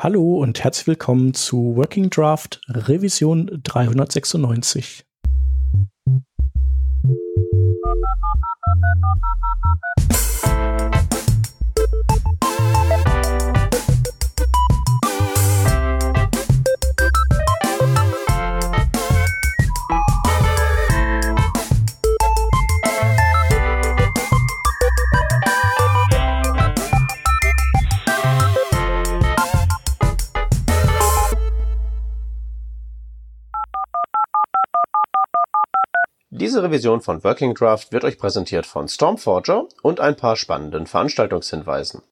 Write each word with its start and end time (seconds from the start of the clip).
Hallo 0.00 0.38
und 0.38 0.62
herzlich 0.62 0.86
willkommen 0.86 1.34
zu 1.34 1.74
Working 1.74 2.08
Draft 2.08 2.60
Revision 2.68 3.60
396. 3.64 5.04
Diese 36.38 36.62
Revision 36.62 37.00
von 37.00 37.24
Working 37.24 37.52
Draft 37.52 37.90
wird 37.90 38.04
euch 38.04 38.16
präsentiert 38.16 38.64
von 38.64 38.86
Stormforger 38.86 39.66
und 39.82 39.98
ein 39.98 40.14
paar 40.14 40.36
spannenden 40.36 40.86
Veranstaltungshinweisen. 40.86 42.02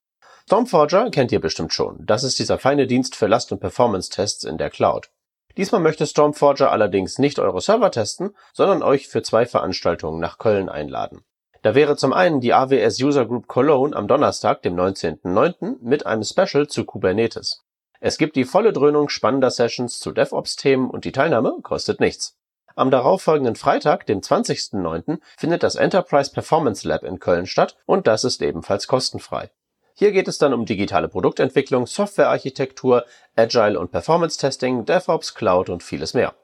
Stormforger 0.43 1.11
kennt 1.11 1.31
ihr 1.31 1.39
bestimmt 1.39 1.71
schon. 1.71 2.05
Das 2.05 2.25
ist 2.25 2.37
dieser 2.37 2.59
feine 2.59 2.87
Dienst 2.87 3.15
für 3.15 3.27
Last- 3.27 3.53
und 3.53 3.61
Performance-Tests 3.61 4.43
in 4.43 4.57
der 4.57 4.69
Cloud. 4.69 5.11
Diesmal 5.55 5.79
möchte 5.79 6.05
Stormforger 6.05 6.73
allerdings 6.73 7.19
nicht 7.19 7.39
eure 7.39 7.61
Server 7.61 7.89
testen, 7.89 8.31
sondern 8.51 8.83
euch 8.83 9.07
für 9.07 9.21
zwei 9.21 9.45
Veranstaltungen 9.45 10.19
nach 10.19 10.39
Köln 10.39 10.67
einladen. 10.67 11.23
Da 11.61 11.73
wäre 11.73 11.95
zum 11.95 12.11
einen 12.11 12.41
die 12.41 12.53
AWS 12.53 13.01
User 13.01 13.25
Group 13.25 13.47
Cologne 13.47 13.95
am 13.95 14.09
Donnerstag, 14.09 14.61
dem 14.61 14.75
19.09. 14.75 15.77
mit 15.81 16.05
einem 16.05 16.23
Special 16.23 16.67
zu 16.67 16.83
Kubernetes. 16.83 17.63
Es 18.01 18.17
gibt 18.17 18.35
die 18.35 18.43
volle 18.43 18.73
Dröhnung 18.73 19.07
spannender 19.07 19.51
Sessions 19.51 20.01
zu 20.01 20.11
DevOps-Themen 20.11 20.89
und 20.89 21.05
die 21.05 21.13
Teilnahme 21.13 21.59
kostet 21.63 22.01
nichts. 22.01 22.37
Am 22.77 22.89
darauffolgenden 22.91 23.55
Freitag, 23.55 24.05
dem 24.05 24.21
20.09., 24.21 25.17
findet 25.35 25.63
das 25.63 25.73
Enterprise 25.73 26.31
Performance 26.31 26.87
Lab 26.87 27.03
in 27.03 27.17
Köln 27.17 27.47
statt 27.47 27.75
und 27.87 28.05
das 28.05 28.23
ist 28.23 28.43
ebenfalls 28.43 28.85
kostenfrei. 28.85 29.49
Hier 29.95 30.11
geht 30.11 30.27
es 30.27 30.37
dann 30.37 30.53
um 30.53 30.67
digitale 30.67 31.07
Produktentwicklung, 31.07 31.87
Softwarearchitektur, 31.87 33.03
Agile 33.35 33.79
und 33.79 33.91
Performance 33.91 34.37
Testing, 34.37 34.85
DevOps, 34.85 35.33
Cloud 35.33 35.69
und 35.69 35.81
vieles 35.81 36.13
mehr. 36.13 36.35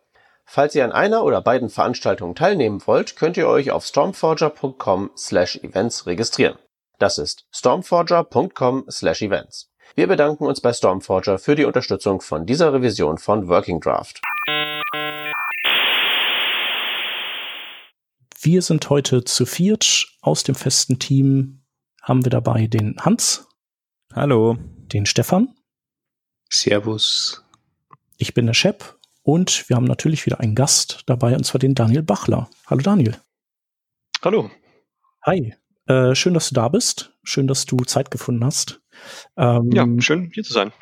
Falls 0.43 0.73
ihr 0.73 0.85
an 0.85 0.91
einer 0.91 1.23
oder 1.23 1.39
beiden 1.39 1.69
Veranstaltungen 1.69 2.33
teilnehmen 2.33 2.81
wollt, 2.87 3.15
könnt 3.15 3.37
ihr 3.37 3.47
euch 3.47 3.69
auf 3.69 3.85
stormforger.com/events 3.85 6.07
registrieren. 6.07 6.57
Das 6.97 7.19
ist 7.19 7.45
stormforger.com/events. 7.53 9.69
Wir 9.93 10.07
bedanken 10.07 10.47
uns 10.47 10.61
bei 10.61 10.73
Stormforger 10.73 11.37
für 11.37 11.53
die 11.53 11.65
Unterstützung 11.65 12.21
von 12.21 12.47
dieser 12.47 12.73
Revision 12.73 13.19
von 13.19 13.47
Working 13.47 13.79
Draft. 13.79 14.19
Wir 18.45 18.61
sind 18.61 18.89
heute 18.89 19.23
zu 19.23 19.45
viert. 19.45 20.05
Aus 20.19 20.43
dem 20.43 20.53
festen 20.53 20.99
Team 20.99 21.61
haben 22.01 22.25
wir 22.25 22.29
dabei 22.29 22.67
den 22.67 22.97
Hans. 22.99 23.47
Hallo. 24.13 24.57
Den 24.91 25.05
Stefan. 25.05 25.55
Servus. 26.49 27.41
Ich 28.17 28.33
bin 28.33 28.45
der 28.45 28.53
Shep 28.53 28.99
und 29.21 29.69
wir 29.69 29.77
haben 29.77 29.85
natürlich 29.85 30.25
wieder 30.25 30.41
einen 30.41 30.55
Gast 30.55 31.03
dabei, 31.05 31.37
und 31.37 31.45
zwar 31.45 31.59
den 31.59 31.73
Daniel 31.73 32.03
Bachler. 32.03 32.49
Hallo 32.67 32.81
Daniel. 32.81 33.17
Hallo. 34.21 34.51
Hi. 35.21 35.55
Äh, 35.85 36.13
schön, 36.13 36.33
dass 36.33 36.49
du 36.49 36.55
da 36.55 36.67
bist. 36.67 37.13
Schön, 37.23 37.47
dass 37.47 37.65
du 37.65 37.77
Zeit 37.85 38.11
gefunden 38.11 38.43
hast. 38.43 38.81
Ähm, 39.37 39.69
ja, 39.71 39.87
schön 39.99 40.31
hier 40.33 40.43
zu 40.43 40.51
sein. 40.51 40.73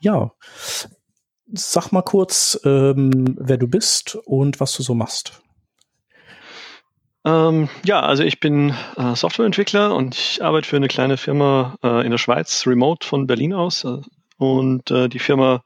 Ja. 0.00 0.34
Sag 1.54 1.92
mal 1.92 2.02
kurz, 2.02 2.60
ähm, 2.64 3.34
wer 3.40 3.56
du 3.56 3.66
bist 3.66 4.16
und 4.26 4.60
was 4.60 4.76
du 4.76 4.82
so 4.82 4.94
machst. 4.94 5.40
Ähm, 7.26 7.68
ja, 7.84 8.00
also 8.00 8.22
ich 8.22 8.38
bin 8.38 8.72
äh, 8.96 9.16
Softwareentwickler 9.16 9.92
und 9.92 10.14
ich 10.14 10.44
arbeite 10.44 10.68
für 10.68 10.76
eine 10.76 10.86
kleine 10.86 11.16
Firma 11.16 11.76
äh, 11.82 12.04
in 12.04 12.12
der 12.12 12.18
Schweiz, 12.18 12.64
remote 12.68 13.04
von 13.04 13.26
Berlin 13.26 13.52
aus. 13.52 13.82
Äh, 13.82 13.98
und 14.38 14.90
die 14.90 15.18
Firma 15.18 15.62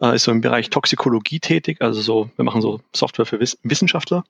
äh, 0.00 0.16
ist 0.16 0.24
so 0.24 0.32
im 0.32 0.40
Bereich 0.40 0.68
Toxikologie 0.68 1.38
tätig, 1.38 1.80
also 1.80 2.00
so, 2.00 2.30
wir 2.34 2.44
machen 2.44 2.60
so 2.60 2.80
Software 2.92 3.24
für 3.24 3.38
Wiss 3.38 3.56
Wissenschaftler 3.62 4.24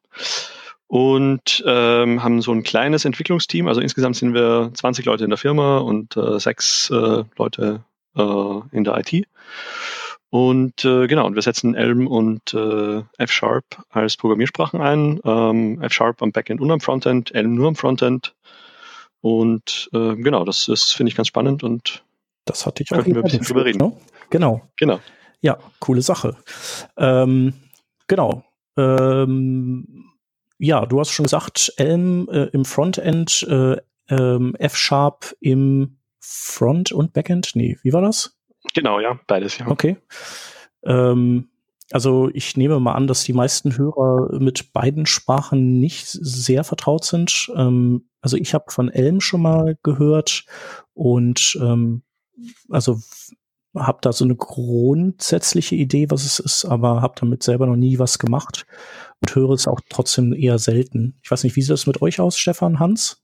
und 0.86 1.64
ähm, 1.66 2.22
haben 2.22 2.42
so 2.42 2.52
ein 2.52 2.62
kleines 2.62 3.06
Entwicklungsteam. 3.06 3.66
Also 3.66 3.80
insgesamt 3.80 4.16
sind 4.16 4.34
wir 4.34 4.70
20 4.74 5.06
Leute 5.06 5.24
in 5.24 5.30
der 5.30 5.38
Firma 5.38 5.78
und 5.78 6.14
äh, 6.18 6.38
sechs 6.38 6.90
äh, 6.90 7.24
Leute 7.36 7.84
in 8.16 8.84
der 8.84 8.96
IT. 8.96 9.26
Und 10.34 10.84
äh, 10.84 11.06
genau, 11.06 11.28
und 11.28 11.36
wir 11.36 11.42
setzen 11.42 11.76
Elm 11.76 12.08
und 12.08 12.54
äh, 12.54 13.04
F-Sharp 13.18 13.84
als 13.90 14.16
Programmiersprachen 14.16 14.80
ein. 14.80 15.20
Ähm, 15.24 15.80
F-Sharp 15.80 16.20
am 16.22 16.32
Backend 16.32 16.60
und 16.60 16.72
am 16.72 16.80
Frontend, 16.80 17.32
Elm 17.32 17.54
nur 17.54 17.68
am 17.68 17.76
Frontend. 17.76 18.34
Und 19.20 19.88
äh, 19.92 20.16
genau, 20.16 20.44
das 20.44 20.66
ist, 20.66 20.90
finde 20.90 21.10
ich, 21.10 21.14
ganz 21.14 21.28
spannend 21.28 21.62
und 21.62 22.02
das 22.46 22.66
hatte 22.66 22.82
ich 22.82 22.90
auch. 22.90 22.96
Könnten 22.96 23.14
wir 23.14 23.20
ein 23.20 23.22
bisschen 23.22 23.44
drüber 23.44 23.64
reden. 23.64 23.78
Ne? 23.78 23.92
Genau. 24.30 24.62
Genau. 24.76 24.98
Ja, 25.40 25.56
coole 25.78 26.02
Sache. 26.02 26.36
Ähm, 26.96 27.54
genau. 28.08 28.42
Ähm, 28.76 30.14
ja, 30.58 30.84
du 30.84 30.98
hast 30.98 31.12
schon 31.12 31.26
gesagt, 31.26 31.74
Elm 31.76 32.28
äh, 32.28 32.46
im 32.46 32.64
Frontend, 32.64 33.46
äh, 33.48 33.76
ähm, 34.08 34.56
F-Sharp 34.56 35.36
im 35.38 35.98
Front 36.18 36.90
und 36.90 37.12
Backend. 37.12 37.52
Nee, 37.54 37.78
wie 37.84 37.92
war 37.92 38.02
das? 38.02 38.36
Genau, 38.72 39.00
ja, 39.00 39.18
beides, 39.26 39.58
ja. 39.58 39.68
Okay. 39.68 39.96
Ähm, 40.84 41.48
also 41.90 42.30
ich 42.32 42.56
nehme 42.56 42.80
mal 42.80 42.92
an, 42.92 43.06
dass 43.06 43.24
die 43.24 43.32
meisten 43.32 43.76
Hörer 43.76 44.38
mit 44.40 44.72
beiden 44.72 45.06
Sprachen 45.06 45.78
nicht 45.80 46.08
sehr 46.08 46.64
vertraut 46.64 47.04
sind. 47.04 47.50
Ähm, 47.56 48.08
also 48.20 48.36
ich 48.36 48.54
habe 48.54 48.70
von 48.70 48.88
Elm 48.88 49.20
schon 49.20 49.42
mal 49.42 49.76
gehört 49.82 50.44
und 50.94 51.58
ähm, 51.60 52.02
also 52.70 52.98
habe 53.76 53.98
da 54.00 54.12
so 54.12 54.24
eine 54.24 54.36
grundsätzliche 54.36 55.74
Idee, 55.74 56.10
was 56.10 56.24
es 56.24 56.38
ist, 56.38 56.64
aber 56.64 57.02
habe 57.02 57.14
damit 57.18 57.42
selber 57.42 57.66
noch 57.66 57.76
nie 57.76 57.98
was 57.98 58.18
gemacht 58.18 58.66
und 59.20 59.34
höre 59.34 59.50
es 59.50 59.66
auch 59.66 59.80
trotzdem 59.88 60.32
eher 60.32 60.58
selten. 60.58 61.18
Ich 61.22 61.30
weiß 61.30 61.44
nicht, 61.44 61.56
wie 61.56 61.62
sieht 61.62 61.70
das 61.70 61.86
mit 61.86 62.00
euch 62.00 62.20
aus, 62.20 62.38
Stefan, 62.38 62.78
Hans? 62.78 63.23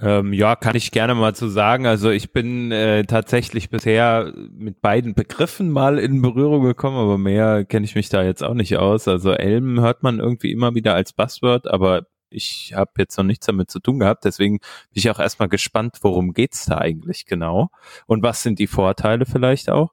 Ähm, 0.00 0.32
ja, 0.32 0.56
kann 0.56 0.74
ich 0.74 0.90
gerne 0.90 1.14
mal 1.14 1.34
zu 1.34 1.48
sagen. 1.48 1.86
Also 1.86 2.10
ich 2.10 2.32
bin 2.32 2.72
äh, 2.72 3.04
tatsächlich 3.04 3.68
bisher 3.68 4.32
mit 4.50 4.80
beiden 4.80 5.14
Begriffen 5.14 5.70
mal 5.70 5.98
in 5.98 6.22
Berührung 6.22 6.62
gekommen, 6.64 6.96
aber 6.96 7.18
mehr 7.18 7.64
kenne 7.64 7.84
ich 7.84 7.94
mich 7.94 8.08
da 8.08 8.22
jetzt 8.22 8.42
auch 8.42 8.54
nicht 8.54 8.78
aus. 8.78 9.06
Also 9.06 9.32
Elm 9.32 9.80
hört 9.80 10.02
man 10.02 10.18
irgendwie 10.18 10.50
immer 10.50 10.74
wieder 10.74 10.94
als 10.94 11.12
Buzzword, 11.12 11.68
aber 11.68 12.06
ich 12.32 12.72
habe 12.74 12.92
jetzt 12.98 13.16
noch 13.16 13.24
nichts 13.24 13.46
damit 13.46 13.70
zu 13.70 13.80
tun 13.80 13.98
gehabt. 13.98 14.24
Deswegen 14.24 14.58
bin 14.58 14.94
ich 14.94 15.10
auch 15.10 15.18
erstmal 15.18 15.48
gespannt, 15.48 15.98
worum 16.00 16.32
geht's 16.32 16.64
da 16.64 16.78
eigentlich 16.78 17.26
genau 17.26 17.68
und 18.06 18.22
was 18.22 18.42
sind 18.42 18.58
die 18.58 18.66
Vorteile 18.66 19.26
vielleicht 19.26 19.68
auch. 19.68 19.92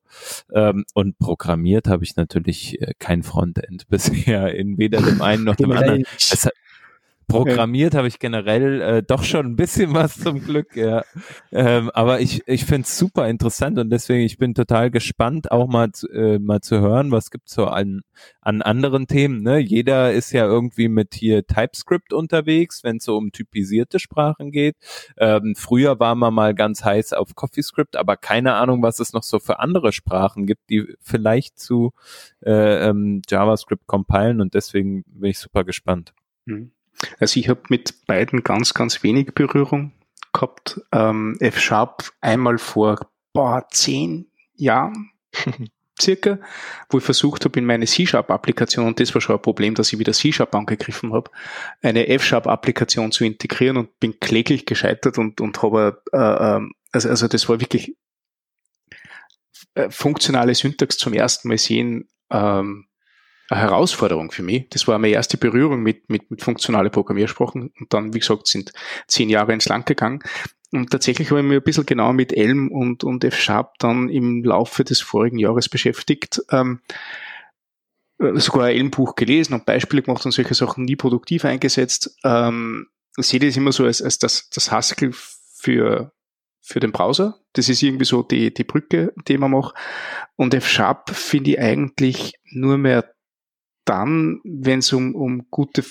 Ähm, 0.54 0.86
und 0.94 1.20
programmiert 1.20 1.88
habe 1.88 2.04
ich 2.04 2.16
natürlich 2.16 2.82
äh, 2.82 2.94
kein 3.00 3.24
Frontend 3.24 3.88
bisher 3.90 4.54
in 4.56 4.78
weder 4.78 5.02
dem 5.02 5.22
einen 5.22 5.44
noch 5.44 5.56
dem 5.56 5.72
anderen. 5.72 6.06
Es, 6.18 6.48
Programmiert 7.30 7.96
habe 7.96 8.08
ich 8.08 8.20
generell 8.20 8.82
äh, 8.82 9.04
doch 9.04 9.24
schon 9.24 9.46
ein 9.46 9.56
bisschen 9.56 9.94
was 9.94 10.20
zum 10.20 10.42
Glück, 10.42 10.76
ja. 10.76 11.04
Ähm, 11.52 11.90
aber 11.94 12.20
ich, 12.20 12.42
ich 12.48 12.66
finde 12.66 12.82
es 12.82 12.98
super 12.98 13.30
interessant 13.30 13.80
und 13.80 13.90
deswegen, 13.90 14.26
ich 14.26 14.38
bin 14.38 14.54
total 14.54 14.92
gespannt, 14.92 15.52
auch 15.52 15.68
mal, 15.68 15.92
zu, 15.92 16.10
äh, 16.10 16.40
mal 16.40 16.62
zu 16.62 16.80
hören, 16.80 17.12
was 17.12 17.32
gibt's 17.32 17.54
so 17.54 17.68
an, 17.68 18.02
an 18.42 18.62
anderen 18.62 19.08
Themen. 19.08 19.42
Ne? 19.42 19.60
Jeder 19.60 20.12
ist 20.12 20.32
ja 20.32 20.46
irgendwie 20.46 20.90
mit 20.90 21.14
hier 21.14 21.46
TypeScript 21.46 22.14
unterwegs, 22.14 22.84
wenn 22.84 22.98
es 22.98 23.06
so 23.06 23.16
um 23.16 23.32
typisierte 23.32 24.00
Sprachen 24.00 24.52
geht. 24.52 24.76
Ähm, 25.18 25.54
früher 25.56 26.00
war 26.00 26.16
man 26.16 26.34
mal 26.34 26.54
ganz 26.56 26.84
heiß 26.84 27.14
auf 27.14 27.36
CoffeeScript, 27.36 27.96
aber 27.96 28.18
keine 28.18 28.56
Ahnung, 28.56 28.82
was 28.82 29.00
es 29.00 29.14
noch 29.14 29.24
so 29.24 29.40
für 29.40 29.60
andere 29.60 29.92
Sprachen 29.92 30.46
gibt, 30.46 30.70
die 30.70 30.96
vielleicht 31.00 31.60
zu 31.60 31.92
äh, 32.44 32.90
ähm, 32.90 33.22
JavaScript 33.30 33.88
compilen 33.88 34.42
und 34.42 34.54
deswegen 34.54 35.04
bin 35.06 35.32
ich 35.32 35.40
super 35.40 35.64
gespannt. 35.64 36.14
Mhm. 36.46 36.72
Also 37.20 37.40
ich 37.40 37.50
habe 37.50 37.62
mit 37.70 38.06
beiden 38.08 38.44
ganz, 38.44 38.74
ganz 38.74 39.04
wenig 39.04 39.34
Berührung 39.34 39.94
gehabt. 40.34 40.82
Ähm, 40.92 41.38
F-Sharp 41.40 42.12
einmal 42.22 42.58
vor 42.58 43.10
boah, 43.34 43.66
zehn 43.72 44.32
Jahren 44.56 45.12
circa, 46.02 46.40
wo 46.90 46.98
ich 46.98 47.04
versucht 47.04 47.46
habe, 47.46 47.60
in 47.60 47.66
meine 47.66 47.86
C-Sharp-Applikation, 47.86 48.88
und 48.88 49.00
das 49.00 49.14
war 49.14 49.22
schon 49.22 49.36
ein 49.36 49.42
Problem, 49.42 49.76
dass 49.76 49.92
ich 49.94 50.00
wieder 50.00 50.14
C-Sharp 50.14 50.54
angegriffen 50.56 51.14
habe, 51.14 51.30
eine 51.82 52.08
F-Sharp-Applikation 52.08 53.12
zu 53.12 53.26
integrieren 53.26 53.78
und 53.78 54.00
bin 54.00 54.20
kläglich 54.20 54.66
gescheitert 54.66 55.18
und, 55.18 55.42
und 55.42 55.62
habe, 55.62 56.02
äh, 56.12 56.18
ähm, 56.18 56.74
also, 56.92 57.10
also 57.10 57.28
das 57.28 57.48
war 57.50 57.60
wirklich 57.60 57.96
äh, 59.76 59.90
funktionale 59.90 60.56
Syntax 60.56 60.98
zum 60.98 61.14
ersten 61.14 61.48
Mal 61.48 61.58
sehen, 61.58 62.08
ähm, 62.32 62.89
eine 63.50 63.62
Herausforderung 63.62 64.32
für 64.32 64.44
mich. 64.44 64.70
Das 64.70 64.88
war 64.88 64.98
meine 65.00 65.14
erste 65.14 65.38
Berührung 65.38 65.82
mit, 65.82 66.10
mit, 66.10 66.30
mit 66.30 66.42
funktionale 66.42 66.90
Programmiersprachen 66.90 67.74
und 67.80 67.94
dann, 67.94 68.14
wie 68.14 68.20
gesagt, 68.20 68.48
sind 68.48 68.72
zehn 69.08 69.30
Jahre 69.30 69.54
ins 69.54 69.68
Land 69.68 69.86
gegangen. 69.86 70.22
und 70.72 70.92
tatsächlich 70.92 71.32
habe 71.32 71.42
ich 71.42 71.46
mich 71.46 71.58
ein 71.58 71.64
bisschen 71.64 71.86
genauer 71.86 72.14
mit 72.14 72.32
Elm 72.32 72.72
und, 72.72 73.04
und 73.04 73.24
F-Sharp 73.24 73.80
dann 73.80 74.10
im 74.10 74.44
Laufe 74.44 74.84
des 74.84 75.02
vorigen 75.02 75.40
Jahres 75.40 75.68
beschäftigt. 75.68 76.42
Ähm, 76.52 76.82
sogar 78.20 78.66
ein 78.66 78.76
Elm-Buch 78.76 79.16
gelesen 79.16 79.54
und 79.54 79.66
Beispiele 79.66 80.02
gemacht 80.02 80.26
und 80.26 80.32
solche 80.32 80.54
Sachen 80.54 80.86
nie 80.86 80.96
produktiv 80.96 81.46
eingesetzt. 81.46 82.18
Ähm, 82.24 82.88
ich 83.18 83.28
sehe 83.28 83.40
das 83.40 83.58
immer 83.58 83.72
so 83.72 83.86
als, 83.86 84.02
als 84.02 84.20
das, 84.20 84.50
das 84.50 84.72
Haskell 84.72 85.12
für, 85.14 86.12
für 86.62 86.80
den 86.80 86.92
Browser. 86.92 87.40
Das 87.54 87.70
ist 87.70 87.82
irgendwie 87.82 88.06
so 88.06 88.22
die, 88.22 88.54
die 88.54 88.64
Brücke, 88.64 89.14
die 89.28 89.38
man 89.38 89.52
macht. 89.52 89.76
Und 90.36 90.54
F-Sharp 90.54 91.10
finde 91.12 91.52
ich 91.52 91.60
eigentlich 91.60 92.34
nur 92.52 92.78
mehr 92.78 93.14
dann, 93.86 94.42
wenn 94.44 94.80
es 94.80 94.94
um, 94.94 95.16
um 95.16 95.48
gute 95.50 95.84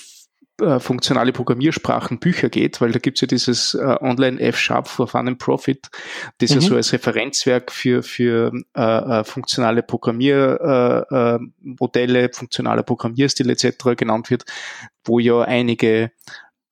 äh, 0.61 0.79
funktionale 0.79 1.31
Programmiersprachen 1.31 2.19
Bücher 2.19 2.49
geht, 2.49 2.81
weil 2.81 2.91
da 2.91 2.99
gibt's 2.99 3.21
ja 3.21 3.27
dieses 3.27 3.75
äh, 3.75 3.95
Online 4.01 4.39
F-Sharp 4.41 4.87
for 4.87 5.07
Fun 5.07 5.27
and 5.27 5.39
Profit, 5.39 5.89
das 6.39 6.51
mhm. 6.51 6.55
ja 6.55 6.61
so 6.61 6.75
als 6.75 6.93
Referenzwerk 6.93 7.71
für, 7.71 8.03
für 8.03 8.51
äh, 8.75 8.81
äh 8.81 9.23
funktionale 9.23 9.81
Programmiermodelle, 9.83 12.23
äh, 12.23 12.33
funktionaler 12.33 12.83
Programmierstil 12.83 13.49
etc. 13.49 13.95
genannt 13.95 14.29
wird, 14.29 14.45
wo 15.03 15.19
ja 15.19 15.41
einige 15.41 16.11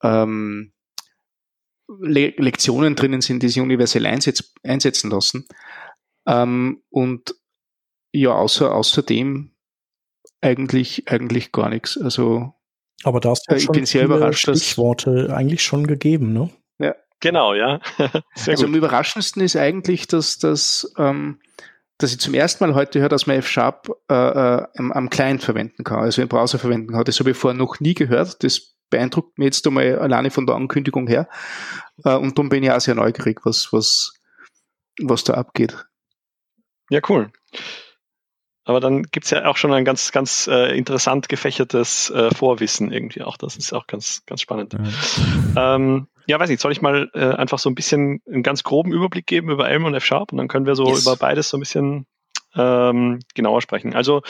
ähm, 0.03 0.73
Le 1.87 2.33
Lektionen 2.37 2.95
drinnen 2.95 3.21
sind, 3.21 3.41
die 3.41 3.47
sich 3.47 3.61
universell 3.61 4.05
einsetz 4.05 4.53
einsetzen 4.63 5.09
lassen. 5.09 5.47
Ähm, 6.25 6.83
und 6.89 7.35
ja, 8.11 8.31
außer, 8.31 8.75
außerdem 8.75 9.51
eigentlich, 10.41 11.09
eigentlich 11.09 11.51
gar 11.51 11.69
nichts. 11.69 11.97
Also 11.99 12.53
aber 13.03 13.19
da 13.19 13.29
hast 13.29 13.45
du 13.47 13.53
ja, 13.53 13.59
schon 13.59 13.73
bin 13.73 13.85
sehr 13.85 14.05
überrascht, 14.05 14.41
Stichworte 14.41 15.33
eigentlich 15.35 15.63
schon 15.63 15.85
gegeben, 15.85 16.33
ne? 16.33 16.49
Ja. 16.79 16.95
Genau, 17.19 17.53
ja. 17.53 17.79
Sehr 18.35 18.51
also 18.51 18.65
gut. 18.65 18.65
am 18.65 18.75
überraschendsten 18.75 19.41
ist 19.41 19.55
eigentlich, 19.55 20.07
dass, 20.07 20.37
dass, 20.37 20.93
ähm, 20.97 21.39
dass 21.97 22.11
ich 22.11 22.19
zum 22.19 22.35
ersten 22.35 22.63
Mal 22.63 22.75
heute 22.75 22.99
höre, 22.99 23.09
dass 23.09 23.25
man 23.25 23.37
F-Sharp 23.37 23.89
äh, 24.09 24.13
äh, 24.13 24.67
am, 24.77 24.91
am 24.91 25.09
Client 25.09 25.41
verwenden 25.41 25.83
kann, 25.83 25.99
also 25.99 26.21
im 26.21 26.27
Browser 26.27 26.59
verwenden 26.59 26.91
kann. 26.91 27.03
Das 27.05 27.19
habe 27.19 27.31
ich 27.31 27.37
vorher 27.37 27.57
noch 27.57 27.79
nie 27.79 27.95
gehört. 27.95 28.43
Das 28.43 28.75
beeindruckt 28.91 29.39
mich 29.39 29.45
jetzt 29.47 29.65
einmal 29.65 29.97
alleine 29.97 30.29
von 30.29 30.45
der 30.45 30.55
Ankündigung 30.55 31.07
her. 31.07 31.27
Äh, 32.03 32.15
und 32.15 32.37
darum 32.37 32.49
bin 32.49 32.63
ich 32.63 32.71
auch 32.71 32.79
sehr 32.79 32.95
neugierig, 32.95 33.41
was, 33.45 33.73
was, 33.73 34.13
was 35.01 35.23
da 35.23 35.33
abgeht. 35.33 35.87
Ja, 36.91 37.01
cool. 37.09 37.31
Aber 38.67 38.81
dann 38.81 39.03
gibt's 39.03 39.29
ja 39.29 39.45
auch 39.45 39.55
schon 39.55 39.71
ein 39.71 39.85
ganz, 39.85 40.11
ganz 40.11 40.45
äh, 40.51 40.77
interessant 40.77 41.29
gefächertes 41.29 42.09
äh, 42.09 42.35
Vorwissen 42.35 42.91
irgendwie 42.91 43.21
auch. 43.21 43.37
Das 43.37 43.55
ist 43.55 43.71
auch 43.71 43.87
ganz, 43.87 44.23
ganz 44.25 44.41
spannend. 44.41 44.73
Ja, 45.55 45.75
ähm, 45.75 46.07
ja 46.25 46.37
weiß 46.37 46.49
nicht, 46.49 46.59
soll 46.59 46.73
ich 46.73 46.81
mal 46.81 47.09
äh, 47.13 47.29
einfach 47.29 47.59
so 47.59 47.69
ein 47.69 47.75
bisschen 47.75 48.21
einen 48.27 48.43
ganz 48.43 48.63
groben 48.63 48.91
Überblick 48.91 49.25
geben 49.25 49.49
über 49.49 49.69
Elm 49.69 49.85
und 49.85 49.95
F-Sharp 49.95 50.33
und 50.33 50.37
dann 50.37 50.49
können 50.49 50.65
wir 50.65 50.75
so 50.75 50.85
yes. 50.89 51.03
über 51.03 51.15
beides 51.15 51.47
so 51.47 51.55
ein 51.55 51.61
bisschen 51.61 52.07
ähm, 52.57 53.19
genauer 53.35 53.61
sprechen. 53.61 53.95
Also 53.95 54.21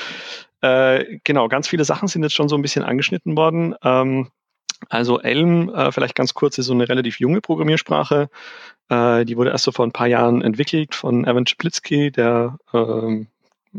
äh, 0.62 1.18
genau, 1.24 1.48
ganz 1.48 1.68
viele 1.68 1.84
Sachen 1.84 2.08
sind 2.08 2.22
jetzt 2.22 2.36
schon 2.36 2.48
so 2.48 2.56
ein 2.56 2.62
bisschen 2.62 2.84
angeschnitten 2.84 3.36
worden. 3.36 3.74
Ähm, 3.84 4.30
also 4.88 5.20
Elm, 5.20 5.70
äh, 5.70 5.92
vielleicht 5.92 6.14
ganz 6.14 6.36
kurz, 6.36 6.60
ist 6.60 6.68
so 6.68 6.74
eine 6.74 6.88
relativ 6.88 7.20
junge 7.20 7.42
Programmiersprache. 7.42 8.30
Äh, 8.90 9.26
die 9.26 9.36
wurde 9.36 9.50
erst 9.50 9.64
so 9.64 9.72
vor 9.72 9.88
ein 9.88 9.94
paar 9.94 10.06
Jahren 10.06 10.44
entwickelt 10.44 10.94
von 10.94 11.26
Evan 11.26 11.46
Chaplitzky, 11.46 12.12
der 12.12 12.60
ähm, 12.72 13.30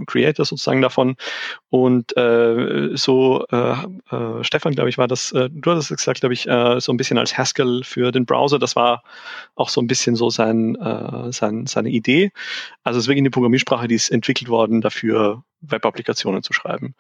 Creator 0.07 0.45
sozusagen 0.45 0.83
davon. 0.83 1.17
Und 1.71 2.17
äh, 2.17 2.91
so, 2.95 3.45
äh, 3.51 3.73
äh, 4.11 4.45
Stefan, 4.45 4.75
glaube 4.75 4.91
ich, 4.91 4.99
war 4.99 5.09
das, 5.09 5.33
äh, 5.33 5.49
du 5.51 5.71
hast 5.71 5.91
es 5.91 5.97
gesagt, 5.97 6.21
glaube 6.21 6.35
ich, 6.35 6.49
äh, 6.49 6.81
so 6.81 6.93
ein 6.93 6.97
bisschen 6.97 7.19
als 7.19 7.37
Haskell 7.37 7.83
für 7.85 8.13
den 8.13 8.27
Browser. 8.27 8.59
Das 8.59 8.77
war 8.77 9.03
auch 9.55 9.69
so 9.69 9.81
ein 9.81 9.87
bisschen 9.87 10.17
so 10.17 10.31
sein, 10.31 10.77
äh, 10.77 11.33
sein, 11.33 11.67
seine 11.67 11.91
Idee. 11.91 12.33
Also 12.83 12.99
es 12.99 13.05
ist 13.05 13.09
wirklich 13.09 13.23
eine 13.23 13.31
Programmiersprache, 13.31 13.89
die 13.89 13.95
ist 13.95 14.11
entwickelt 14.11 14.49
worden 14.49 14.81
dafür, 14.81 15.43
Web-Applikationen 15.61 16.43
zu 16.43 16.53
schreiben. 16.53 16.95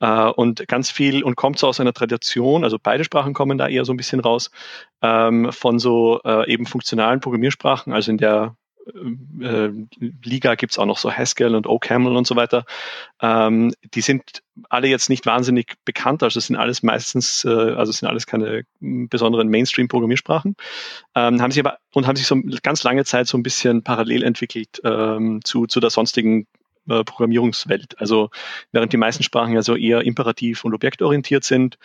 Äh, 0.00 0.28
und 0.28 0.66
ganz 0.68 0.90
viel 0.90 1.22
und 1.22 1.36
kommt 1.36 1.58
so 1.58 1.66
aus 1.68 1.80
einer 1.80 1.92
Tradition, 1.92 2.64
also 2.64 2.78
beide 2.80 3.04
Sprachen 3.04 3.34
kommen 3.34 3.58
da 3.58 3.68
eher 3.68 3.84
so 3.84 3.92
ein 3.92 3.96
bisschen 3.96 4.20
raus, 4.20 4.50
ähm, 5.02 5.52
von 5.52 5.78
so 5.78 6.20
äh, 6.24 6.50
eben 6.50 6.66
funktionalen 6.66 7.20
Programmiersprachen, 7.20 7.92
also 7.92 8.10
in 8.10 8.18
der 8.18 8.56
äh, 8.86 9.70
Liga 10.22 10.54
gibt's 10.54 10.78
auch 10.78 10.86
noch 10.86 10.98
so 10.98 11.10
Haskell 11.10 11.54
und 11.54 11.66
OCaml 11.66 12.16
und 12.16 12.26
so 12.26 12.36
weiter. 12.36 12.64
Ähm, 13.20 13.72
die 13.94 14.00
sind 14.00 14.42
alle 14.68 14.88
jetzt 14.88 15.10
nicht 15.10 15.26
wahnsinnig 15.26 15.74
bekannt, 15.84 16.22
also 16.22 16.38
es 16.38 16.46
sind 16.46 16.56
alles 16.56 16.82
meistens, 16.82 17.44
äh, 17.44 17.48
also 17.48 17.90
es 17.90 17.98
sind 17.98 18.08
alles 18.08 18.26
keine 18.26 18.64
besonderen 18.80 19.48
Mainstream-Programmiersprachen, 19.48 20.56
ähm, 21.14 21.42
haben 21.42 21.50
sich 21.50 21.60
aber 21.60 21.78
und 21.92 22.06
haben 22.06 22.16
sich 22.16 22.26
so 22.26 22.40
ganz 22.62 22.82
lange 22.84 23.04
Zeit 23.04 23.26
so 23.26 23.36
ein 23.36 23.42
bisschen 23.42 23.82
parallel 23.82 24.22
entwickelt 24.22 24.80
ähm, 24.84 25.40
zu, 25.44 25.66
zu 25.66 25.80
der 25.80 25.90
sonstigen 25.90 26.46
äh, 26.88 27.02
Programmierungswelt. 27.04 27.98
Also 27.98 28.30
während 28.72 28.92
die 28.92 28.96
meisten 28.96 29.22
Sprachen 29.22 29.52
ja 29.52 29.62
so 29.62 29.76
eher 29.76 30.02
imperativ 30.02 30.64
und 30.64 30.74
objektorientiert 30.74 31.44
sind, 31.44 31.78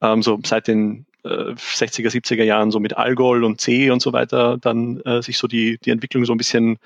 ähm, 0.00 0.22
so 0.22 0.38
seit 0.44 0.68
den 0.68 1.06
60er, 1.24 2.06
äh, 2.06 2.08
70er 2.08 2.44
Jahren 2.44 2.70
so 2.70 2.80
mit 2.80 2.96
Algol 2.96 3.44
und 3.44 3.60
C 3.60 3.90
und 3.90 4.00
so 4.00 4.12
weiter 4.12 4.58
dann 4.58 5.00
äh, 5.00 5.22
sich 5.22 5.38
so 5.38 5.46
die, 5.46 5.78
die 5.78 5.90
Entwicklung 5.90 6.24
so 6.24 6.32
ein 6.32 6.38
bisschen 6.38 6.78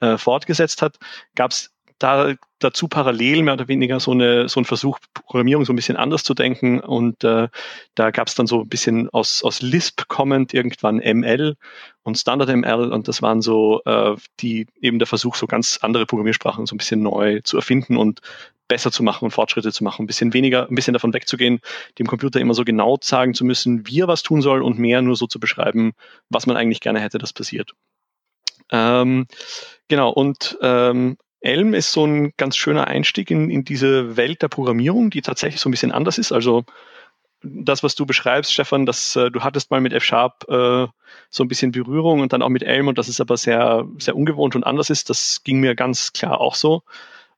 äh, 0.00 0.18
fortgesetzt 0.18 0.82
hat, 0.82 0.96
gab 1.34 1.52
es 1.52 1.75
da 1.98 2.34
dazu 2.58 2.88
parallel 2.88 3.42
mehr 3.42 3.54
oder 3.54 3.68
weniger 3.68 4.00
so, 4.00 4.12
eine, 4.12 4.48
so 4.48 4.60
ein 4.60 4.64
Versuch, 4.64 4.98
Programmierung 5.14 5.64
so 5.64 5.72
ein 5.72 5.76
bisschen 5.76 5.96
anders 5.96 6.24
zu 6.24 6.34
denken. 6.34 6.80
Und 6.80 7.22
äh, 7.24 7.48
da 7.94 8.10
gab 8.10 8.28
es 8.28 8.34
dann 8.34 8.46
so 8.46 8.62
ein 8.62 8.68
bisschen 8.68 9.08
aus, 9.10 9.42
aus 9.42 9.62
Lisp 9.62 10.08
kommend 10.08 10.54
irgendwann 10.54 10.96
ML 10.96 11.56
und 12.02 12.16
Standard 12.16 12.48
ML 12.48 12.92
und 12.92 13.08
das 13.08 13.20
waren 13.20 13.42
so 13.42 13.82
äh, 13.84 14.16
die 14.40 14.66
eben 14.80 14.98
der 14.98 15.06
Versuch, 15.06 15.34
so 15.34 15.46
ganz 15.46 15.78
andere 15.82 16.06
Programmiersprachen 16.06 16.66
so 16.66 16.74
ein 16.74 16.78
bisschen 16.78 17.02
neu 17.02 17.40
zu 17.42 17.56
erfinden 17.56 17.96
und 17.96 18.20
besser 18.68 18.90
zu 18.90 19.02
machen 19.02 19.26
und 19.26 19.30
Fortschritte 19.30 19.72
zu 19.72 19.84
machen, 19.84 20.04
ein 20.04 20.06
bisschen 20.06 20.32
weniger, 20.32 20.68
ein 20.68 20.74
bisschen 20.74 20.92
davon 20.92 21.14
wegzugehen, 21.14 21.60
dem 21.98 22.06
Computer 22.06 22.40
immer 22.40 22.54
so 22.54 22.64
genau 22.64 22.98
sagen 23.00 23.34
zu 23.34 23.44
müssen, 23.44 23.86
wie 23.86 24.00
er 24.00 24.08
was 24.08 24.22
tun 24.22 24.42
soll 24.42 24.62
und 24.62 24.78
mehr 24.78 25.02
nur 25.02 25.16
so 25.16 25.26
zu 25.26 25.38
beschreiben, 25.38 25.92
was 26.30 26.46
man 26.46 26.56
eigentlich 26.56 26.80
gerne 26.80 27.00
hätte, 27.00 27.18
das 27.18 27.32
passiert. 27.32 27.72
Ähm, 28.70 29.26
genau, 29.88 30.10
und 30.10 30.58
ähm, 30.60 31.16
Elm 31.40 31.74
ist 31.74 31.92
so 31.92 32.06
ein 32.06 32.32
ganz 32.36 32.56
schöner 32.56 32.86
Einstieg 32.88 33.30
in, 33.30 33.50
in 33.50 33.64
diese 33.64 34.16
Welt 34.16 34.42
der 34.42 34.48
Programmierung, 34.48 35.10
die 35.10 35.22
tatsächlich 35.22 35.60
so 35.60 35.68
ein 35.68 35.72
bisschen 35.72 35.92
anders 35.92 36.18
ist. 36.18 36.32
Also 36.32 36.64
das, 37.42 37.82
was 37.82 37.94
du 37.94 38.06
beschreibst, 38.06 38.52
Stefan, 38.52 38.86
dass 38.86 39.14
äh, 39.16 39.30
du 39.30 39.40
hattest 39.42 39.70
mal 39.70 39.80
mit 39.80 39.92
F-Sharp 39.92 40.44
äh, 40.48 40.86
so 41.30 41.44
ein 41.44 41.48
bisschen 41.48 41.72
Berührung 41.72 42.20
und 42.20 42.32
dann 42.32 42.42
auch 42.42 42.48
mit 42.48 42.62
Elm 42.62 42.88
und 42.88 42.98
das 42.98 43.08
ist 43.08 43.20
aber 43.20 43.36
sehr, 43.36 43.86
sehr 43.98 44.16
ungewohnt 44.16 44.56
und 44.56 44.64
anders 44.64 44.90
ist, 44.90 45.10
das 45.10 45.42
ging 45.44 45.60
mir 45.60 45.74
ganz 45.74 46.12
klar 46.12 46.40
auch 46.40 46.54
so. 46.54 46.82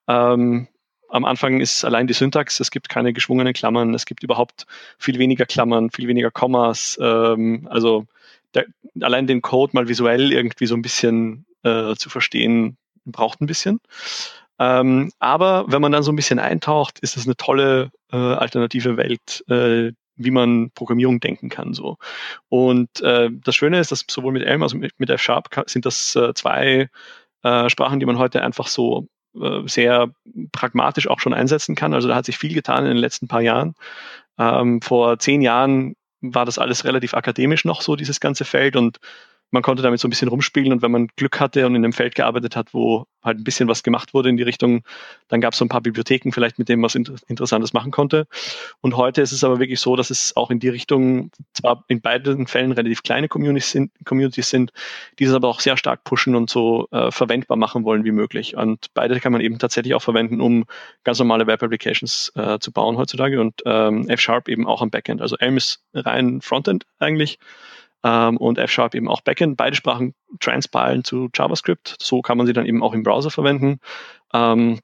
Ähm, 0.07 0.69
am 1.11 1.25
Anfang 1.25 1.61
ist 1.61 1.85
allein 1.85 2.07
die 2.07 2.15
Syntax, 2.15 2.61
es 2.61 2.71
gibt 2.71 2.89
keine 2.89 3.13
geschwungenen 3.13 3.55
Klammern, 3.55 3.95
es 3.95 4.07
gibt 4.07 4.23
überhaupt 4.23 4.67
viel 4.99 5.19
weniger 5.19 5.47
Klammern, 5.47 5.91
viel 5.91 6.07
weniger 6.07 6.31
Kommas. 6.31 6.99
Ähm, 7.01 7.67
also 7.71 8.07
der, 8.55 8.67
allein 9.01 9.27
den 9.27 9.43
Code 9.43 9.73
mal 9.75 9.89
visuell 9.89 10.33
irgendwie 10.33 10.67
so 10.67 10.75
ein 10.75 10.83
bisschen 10.83 11.47
äh, 11.63 11.95
zu 11.95 12.11
verstehen, 12.11 12.77
braucht 13.13 13.41
ein 13.41 13.47
bisschen. 13.47 13.81
Ähm, 14.59 15.13
aber 15.21 15.67
wenn 15.69 15.83
man 15.83 15.93
dann 15.93 16.03
so 16.03 16.13
ein 16.13 16.17
bisschen 16.17 16.39
eintaucht, 16.39 16.99
ist 17.01 17.17
es 17.17 17.27
eine 17.27 17.37
tolle 17.37 17.91
äh, 18.13 18.17
alternative 18.17 18.97
Welt, 18.97 19.45
äh, 19.49 19.93
wie 20.17 20.31
man 20.31 20.71
Programmierung 20.75 21.21
denken 21.21 21.49
kann. 21.49 21.75
So. 21.75 21.97
Und 22.49 23.01
äh, 23.01 23.31
das 23.33 23.55
Schöne 23.55 23.79
ist, 23.79 23.93
dass 23.93 24.05
sowohl 24.11 24.33
mit 24.33 24.43
Elm 24.43 24.63
als 24.63 24.73
auch 24.73 24.79
mit, 24.79 24.99
mit 24.99 25.11
F-Sharp 25.11 25.49
sind 25.67 25.87
das 25.87 26.17
äh, 26.17 26.35
zwei 26.35 26.91
äh, 27.45 27.71
Sprachen, 27.71 28.01
die 28.01 28.07
man 28.07 28.19
heute 28.19 28.43
einfach 28.43 28.67
so 28.67 29.07
äh, 29.41 29.67
sehr 29.67 30.11
pragmatisch 30.53 31.09
auch 31.09 31.21
schon 31.21 31.35
einsetzen 31.35 31.77
kann. 31.77 31.95
Also 31.95 32.09
da 32.09 32.17
hat 32.17 32.27
sich 32.27 32.37
viel 32.39 32.55
getan 32.55 32.85
in 32.85 32.91
den 32.91 32.97
letzten 32.97 33.29
paar 33.29 33.43
Jahren. 33.43 33.75
Ähm, 34.39 34.83
vor 34.83 35.19
zehn 35.21 35.41
Jahren 35.41 35.95
war 36.21 36.45
das 36.45 36.59
alles 36.59 36.85
relativ 36.85 37.15
akademisch 37.15 37.65
noch 37.65 37.81
so, 37.83 37.95
dieses 37.95 38.19
ganze 38.19 38.45
Feld. 38.45 38.75
Und 38.75 38.99
man 39.51 39.63
konnte 39.63 39.83
damit 39.83 40.01
so 40.01 40.09
ein 40.09 40.11
bisschen 40.11 40.29
rumspielen 40.29 40.73
und 40.73 40.83
wenn 40.83 40.91
man 40.91 41.09
Glück 41.17 41.41
hatte 41.41 41.67
und 41.67 41.75
in 41.75 41.85
einem 41.85 41.93
Feld 41.93 42.15
gearbeitet 42.15 42.57
hat, 42.57 42.75
wo 42.75 43.07
halt 43.23 43.39
ein 43.39 43.45
bisschen 43.45 43.69
was 43.69 43.83
gemacht 43.83 44.15
wurde 44.15 44.29
in 44.29 44.37
die 44.37 44.43
Richtung, 44.43 44.83
dann 45.29 45.41
gab 45.41 45.53
es 45.53 45.59
so 45.59 45.65
ein 45.65 45.69
paar 45.69 45.81
Bibliotheken 45.81 46.33
vielleicht, 46.33 46.59
mit 46.59 46.69
denen 46.69 46.81
man 46.81 46.91
was 46.91 46.95
Interessantes 46.95 47.73
machen 47.73 47.91
konnte. 47.91 48.27
Und 48.81 48.97
heute 48.97 49.23
ist 49.23 49.33
es 49.33 49.45
aber 49.45 49.59
wirklich 49.59 49.81
so, 49.81 49.97
dass 49.97 50.11
es 50.11 50.37
auch 50.37 50.51
in 50.51 50.61
die 50.61 50.69
Richtung 50.69 51.31
zwar 51.53 51.85
in 51.89 52.01
beiden 52.01 52.47
Fällen 52.47 52.73
relativ 52.73 53.03
kleine 53.03 53.29
Communities 53.29 53.71
sind, 53.71 53.91
Communities 54.05 54.51
sind 54.51 54.73
die 55.19 55.25
es 55.25 55.33
aber 55.33 55.49
auch 55.49 55.61
sehr 55.61 55.77
stark 55.77 56.05
pushen 56.05 56.35
und 56.35 56.51
so 56.51 56.89
äh, 56.91 57.11
verwendbar 57.11 57.57
machen 57.57 57.85
wollen 57.85 58.05
wie 58.05 58.13
möglich. 58.13 58.57
Und 58.57 58.87
beide 58.95 59.19
kann 59.21 59.33
man 59.33 59.41
eben 59.41 59.59
tatsächlich 59.59 59.95
auch 59.95 60.03
verwenden, 60.03 60.41
um 60.41 60.65
ganz 61.05 61.19
normale 61.19 61.47
Web-Applications 61.47 62.33
äh, 62.37 62.59
zu 62.59 62.73
bauen 62.73 62.97
heutzutage 62.97 63.41
und 63.41 63.63
ähm, 63.65 64.09
F-Sharp 64.09 64.49
eben 64.49 64.67
auch 64.67 64.83
am 64.83 64.91
Backend. 64.91 65.21
Also 65.21 65.37
Elm 65.37 65.57
ist 65.57 65.83
rein 65.95 66.41
Frontend 66.41 66.87
eigentlich 66.99 67.39
ähm, 68.05 68.37
und 68.37 68.59
F-Sharp 68.59 68.95
eben 68.95 69.09
auch 69.09 69.21
Backend. 69.21 69.57
Beide 69.57 69.77
Sprachen 69.77 70.15
transpilen 70.41 71.05
zu 71.05 71.29
JavaScript. 71.35 71.97
So 72.01 72.23
kann 72.23 72.39
man 72.39 72.47
sie 72.47 72.53
dann 72.53 72.67
eben 72.67 72.83
auch 72.83 72.95
im 72.95 73.03
Browser 73.03 73.31
verwenden. 73.31 73.81
Ähm, 74.33 74.81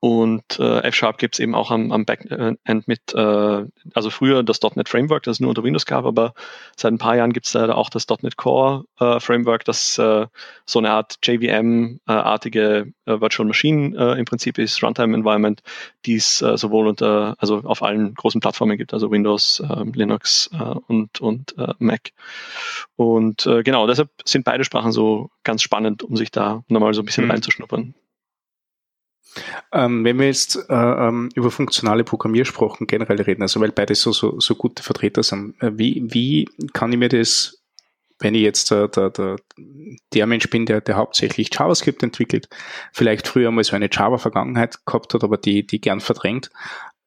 und 0.00 0.58
äh, 0.58 0.80
F-Sharp 0.84 1.18
gibt 1.18 1.34
es 1.34 1.40
eben 1.40 1.54
auch 1.54 1.70
am, 1.70 1.92
am 1.92 2.06
Backend 2.06 2.88
mit, 2.88 3.14
äh, 3.14 3.64
also 3.94 4.08
früher 4.08 4.42
das 4.42 4.60
.NET 4.62 4.88
Framework, 4.88 5.24
das 5.24 5.36
es 5.36 5.40
nur 5.40 5.50
unter 5.50 5.62
Windows 5.62 5.84
gab, 5.84 6.06
aber 6.06 6.32
seit 6.74 6.92
ein 6.92 6.98
paar 6.98 7.16
Jahren 7.16 7.34
gibt 7.34 7.44
es 7.44 7.52
da 7.52 7.70
auch 7.74 7.90
das 7.90 8.06
.NET 8.22 8.38
Core 8.38 8.84
äh, 8.98 9.20
Framework, 9.20 9.66
das 9.66 9.98
äh, 9.98 10.26
so 10.64 10.78
eine 10.78 10.90
Art 10.90 11.18
JVM-artige 11.22 12.92
äh, 13.04 13.20
Virtual 13.20 13.46
Machine 13.46 13.94
äh, 13.94 14.18
im 14.18 14.24
Prinzip 14.24 14.56
ist, 14.56 14.82
Runtime 14.82 15.14
Environment, 15.14 15.62
die 16.06 16.14
es 16.14 16.40
äh, 16.40 16.56
sowohl 16.56 16.88
unter, 16.88 17.36
also 17.38 17.58
auf 17.64 17.82
allen 17.82 18.14
großen 18.14 18.40
Plattformen 18.40 18.78
gibt, 18.78 18.94
also 18.94 19.10
Windows, 19.10 19.60
äh, 19.60 19.84
Linux 19.92 20.48
äh, 20.54 20.62
und, 20.86 21.20
und 21.20 21.58
äh, 21.58 21.74
Mac. 21.78 22.12
Und 22.96 23.44
äh, 23.44 23.62
genau, 23.62 23.86
deshalb 23.86 24.08
sind 24.24 24.46
beide 24.46 24.64
Sprachen 24.64 24.92
so 24.92 25.28
ganz 25.44 25.62
spannend, 25.62 26.02
um 26.02 26.16
sich 26.16 26.30
da 26.30 26.64
nochmal 26.68 26.94
so 26.94 27.02
ein 27.02 27.04
bisschen 27.04 27.26
mhm. 27.26 27.32
reinzuschnuppern. 27.32 27.94
Ähm, 29.72 30.04
wenn 30.04 30.18
wir 30.18 30.26
jetzt 30.26 30.56
äh, 30.68 30.74
ähm, 30.74 31.28
über 31.34 31.50
funktionale 31.50 32.04
Programmiersprachen 32.04 32.86
generell 32.86 33.20
reden, 33.20 33.42
also 33.42 33.60
weil 33.60 33.72
beide 33.72 33.94
so, 33.94 34.12
so, 34.12 34.40
so 34.40 34.54
gute 34.54 34.82
Vertreter 34.82 35.22
sind, 35.22 35.60
äh, 35.62 35.76
wie, 35.78 36.02
wie 36.08 36.48
kann 36.72 36.92
ich 36.92 36.98
mir 36.98 37.08
das, 37.08 37.62
wenn 38.18 38.34
ich 38.34 38.42
jetzt 38.42 38.72
äh, 38.72 38.88
der, 38.88 39.10
der, 39.10 39.36
der 40.12 40.26
Mensch 40.26 40.50
bin, 40.50 40.66
der, 40.66 40.80
der 40.80 40.96
hauptsächlich 40.96 41.50
JavaScript 41.52 42.02
entwickelt, 42.02 42.48
vielleicht 42.92 43.28
früher 43.28 43.50
mal 43.50 43.64
so 43.64 43.76
eine 43.76 43.88
Java-Vergangenheit 43.90 44.84
gehabt 44.84 45.14
hat, 45.14 45.22
aber 45.22 45.36
die, 45.36 45.66
die 45.66 45.80
gern 45.80 46.00
verdrängt, 46.00 46.50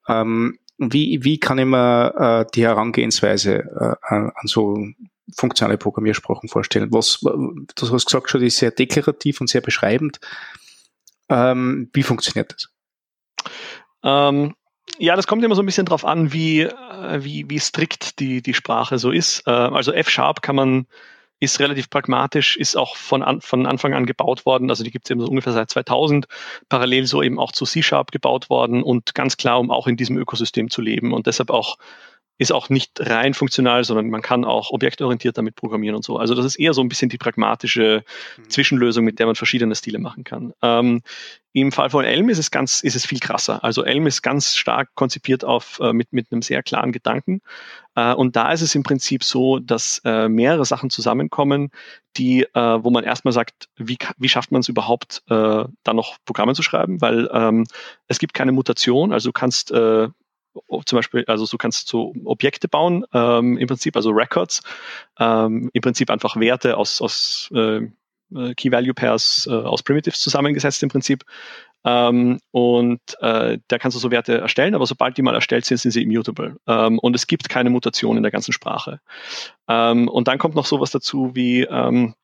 ähm, 0.07 0.59
wie, 0.77 1.23
wie 1.23 1.39
kann 1.39 1.59
ich 1.59 1.65
mir 1.65 2.13
äh, 2.17 2.51
die 2.55 2.63
Herangehensweise 2.63 3.55
äh, 3.59 3.95
an 4.01 4.31
so 4.45 4.77
funktionale 5.37 5.77
Programmiersprachen 5.77 6.49
vorstellen? 6.49 6.91
Was, 6.91 7.19
du 7.19 7.91
hast 7.91 8.05
gesagt 8.05 8.29
schon, 8.29 8.41
die 8.41 8.47
ist 8.47 8.57
sehr 8.57 8.71
deklarativ 8.71 9.39
und 9.41 9.49
sehr 9.49 9.61
beschreibend. 9.61 10.19
Ähm, 11.33 11.89
wie 11.93 12.03
funktioniert 12.03 12.53
das? 12.53 12.69
Ähm, 14.03 14.53
ja, 14.99 15.15
das 15.15 15.25
kommt 15.25 15.43
immer 15.43 15.55
so 15.55 15.63
ein 15.63 15.65
bisschen 15.65 15.87
drauf 15.87 16.05
an, 16.05 16.31
wie, 16.31 16.61
äh, 16.61 17.23
wie, 17.23 17.49
wie 17.49 17.59
strikt 17.59 18.19
die, 18.19 18.43
die 18.43 18.53
Sprache 18.53 18.99
so 18.99 19.09
ist. 19.09 19.47
Äh, 19.47 19.51
also 19.51 19.91
F-Sharp 19.91 20.43
kann 20.43 20.55
man, 20.55 20.85
ist 21.39 21.59
relativ 21.59 21.89
pragmatisch, 21.89 22.55
ist 22.55 22.77
auch 22.77 22.95
von, 22.95 23.23
an, 23.23 23.41
von 23.41 23.65
Anfang 23.65 23.95
an 23.95 24.05
gebaut 24.05 24.45
worden. 24.45 24.69
Also 24.69 24.83
die 24.83 24.91
gibt 24.91 25.07
es 25.07 25.11
eben 25.11 25.21
so 25.21 25.27
ungefähr 25.27 25.53
seit 25.53 25.71
2000. 25.71 26.27
Parallel 26.69 27.07
so 27.07 27.23
eben 27.23 27.39
auch 27.39 27.51
zu 27.51 27.65
C-Sharp 27.65 28.11
gebaut 28.11 28.51
worden 28.51 28.83
und 28.83 29.15
ganz 29.15 29.35
klar, 29.35 29.59
um 29.59 29.71
auch 29.71 29.87
in 29.87 29.97
diesem 29.97 30.17
Ökosystem 30.17 30.69
zu 30.69 30.81
leben 30.81 31.13
und 31.13 31.25
deshalb 31.25 31.49
auch 31.49 31.77
ist 32.43 32.51
auch 32.51 32.69
nicht 32.69 32.99
rein 32.99 33.33
funktional, 33.33 33.83
sondern 33.83 34.09
man 34.09 34.21
kann 34.21 34.45
auch 34.45 34.69
objektorientiert 34.71 35.37
damit 35.37 35.55
programmieren 35.55 35.95
und 35.95 36.05
so. 36.05 36.17
Also 36.17 36.35
das 36.35 36.45
ist 36.45 36.55
eher 36.57 36.73
so 36.73 36.81
ein 36.81 36.89
bisschen 36.89 37.09
die 37.09 37.17
pragmatische 37.17 38.03
mhm. 38.37 38.49
Zwischenlösung, 38.49 39.03
mit 39.03 39.17
der 39.17 39.25
man 39.25 39.35
verschiedene 39.35 39.75
Stile 39.75 39.97
machen 39.97 40.23
kann. 40.23 40.53
Ähm, 40.61 41.01
Im 41.53 41.71
Fall 41.71 41.89
von 41.89 42.05
Elm 42.05 42.29
ist 42.29 42.37
es 42.37 42.51
ganz, 42.51 42.81
ist 42.81 42.95
es 42.95 43.05
viel 43.05 43.19
krasser. 43.19 43.63
Also 43.63 43.83
Elm 43.83 44.05
ist 44.05 44.21
ganz 44.21 44.55
stark 44.55 44.89
konzipiert 44.93 45.43
auf 45.43 45.79
äh, 45.81 45.93
mit 45.93 46.13
mit 46.13 46.31
einem 46.31 46.41
sehr 46.41 46.61
klaren 46.61 46.91
Gedanken. 46.91 47.41
Äh, 47.95 48.13
und 48.13 48.35
da 48.35 48.51
ist 48.51 48.61
es 48.61 48.75
im 48.75 48.83
Prinzip 48.83 49.23
so, 49.23 49.59
dass 49.59 50.01
äh, 50.03 50.27
mehrere 50.27 50.65
Sachen 50.65 50.89
zusammenkommen, 50.89 51.71
die, 52.17 52.43
äh, 52.43 52.83
wo 52.83 52.89
man 52.89 53.03
erstmal 53.03 53.33
sagt, 53.33 53.69
wie, 53.77 53.97
wie 54.17 54.29
schafft 54.29 54.51
man 54.51 54.61
es 54.61 54.69
überhaupt, 54.69 55.23
äh, 55.29 55.63
da 55.83 55.93
noch 55.93 56.17
Programme 56.25 56.53
zu 56.53 56.63
schreiben, 56.63 57.01
weil 57.01 57.29
ähm, 57.31 57.65
es 58.07 58.19
gibt 58.19 58.33
keine 58.33 58.51
Mutation, 58.51 59.13
also 59.13 59.29
du 59.29 59.33
kannst 59.33 59.71
äh, 59.71 60.09
zum 60.85 60.97
Beispiel, 60.97 61.23
also 61.27 61.45
du 61.45 61.57
kannst 61.57 61.87
so 61.87 62.13
Objekte 62.25 62.67
bauen, 62.67 63.05
ähm, 63.13 63.57
im 63.57 63.67
Prinzip, 63.67 63.95
also 63.95 64.11
Records, 64.11 64.61
ähm, 65.19 65.69
im 65.73 65.81
Prinzip 65.81 66.09
einfach 66.09 66.35
Werte 66.39 66.77
aus, 66.77 67.01
aus 67.01 67.49
äh, 67.53 67.87
äh, 68.35 68.53
Key 68.55 68.71
Value 68.71 68.93
Pairs 68.93 69.47
äh, 69.49 69.53
aus 69.53 69.83
Primitives 69.83 70.19
zusammengesetzt 70.19 70.83
im 70.83 70.89
Prinzip. 70.89 71.23
Ähm, 71.85 72.39
und 72.51 73.01
äh, 73.19 73.57
da 73.67 73.77
kannst 73.77 73.95
du 73.95 73.99
so 73.99 74.09
Werte 74.09 74.37
erstellen, 74.37 74.73
aber 74.73 74.85
sobald 74.85 75.17
die 75.17 75.21
mal 75.21 75.35
erstellt 75.35 75.65
sind, 75.65 75.77
sind 75.77 75.91
sie 75.91 76.03
immutable. 76.03 76.57
Ähm, 76.65 76.97
und 76.99 77.15
es 77.15 77.27
gibt 77.27 77.49
keine 77.49 77.69
Mutation 77.69 78.15
in 78.17 78.23
der 78.23 78.31
ganzen 78.31 78.53
Sprache. 78.53 78.99
Ähm, 79.67 80.07
und 80.07 80.27
dann 80.27 80.37
kommt 80.37 80.55
noch 80.55 80.65
sowas 80.65 80.91
dazu 80.91 81.35
wie 81.35 81.63
ähm, 81.63 82.15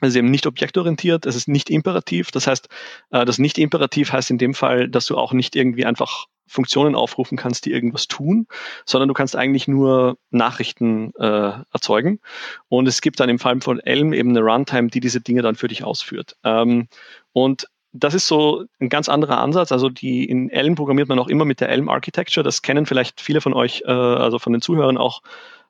es 0.00 0.10
ist 0.10 0.16
eben 0.16 0.30
nicht 0.30 0.46
objektorientiert, 0.46 1.26
es 1.26 1.36
ist 1.36 1.48
nicht 1.48 1.70
imperativ. 1.70 2.30
Das 2.30 2.46
heißt, 2.46 2.68
äh, 3.10 3.24
das 3.24 3.38
nicht 3.38 3.58
imperativ 3.58 4.12
heißt 4.12 4.30
in 4.30 4.38
dem 4.38 4.54
Fall, 4.54 4.88
dass 4.88 5.06
du 5.06 5.16
auch 5.16 5.32
nicht 5.32 5.56
irgendwie 5.56 5.84
einfach 5.84 6.26
Funktionen 6.46 6.94
aufrufen 6.94 7.36
kannst, 7.36 7.66
die 7.66 7.72
irgendwas 7.72 8.08
tun, 8.08 8.46
sondern 8.86 9.08
du 9.08 9.14
kannst 9.14 9.36
eigentlich 9.36 9.68
nur 9.68 10.16
Nachrichten 10.30 11.12
äh, 11.18 11.52
erzeugen. 11.72 12.20
Und 12.68 12.88
es 12.88 13.00
gibt 13.00 13.20
dann 13.20 13.28
im 13.28 13.38
Fall 13.38 13.60
von 13.60 13.80
Elm 13.80 14.12
eben 14.12 14.30
eine 14.30 14.40
Runtime, 14.40 14.88
die 14.88 15.00
diese 15.00 15.20
Dinge 15.20 15.42
dann 15.42 15.56
für 15.56 15.68
dich 15.68 15.84
ausführt. 15.84 16.36
Ähm, 16.44 16.88
und 17.32 17.66
das 17.92 18.14
ist 18.14 18.26
so 18.26 18.64
ein 18.80 18.88
ganz 18.88 19.08
anderer 19.08 19.38
Ansatz. 19.38 19.72
Also 19.72 19.88
die 19.88 20.24
in 20.24 20.50
Elm 20.50 20.74
programmiert 20.74 21.08
man 21.08 21.18
auch 21.18 21.28
immer 21.28 21.44
mit 21.44 21.60
der 21.60 21.68
Elm 21.68 21.88
Architecture. 21.88 22.44
Das 22.44 22.62
kennen 22.62 22.86
vielleicht 22.86 23.20
viele 23.20 23.40
von 23.40 23.54
euch, 23.54 23.82
äh, 23.84 23.90
also 23.90 24.38
von 24.38 24.52
den 24.52 24.62
Zuhörern 24.62 24.98
auch 24.98 25.22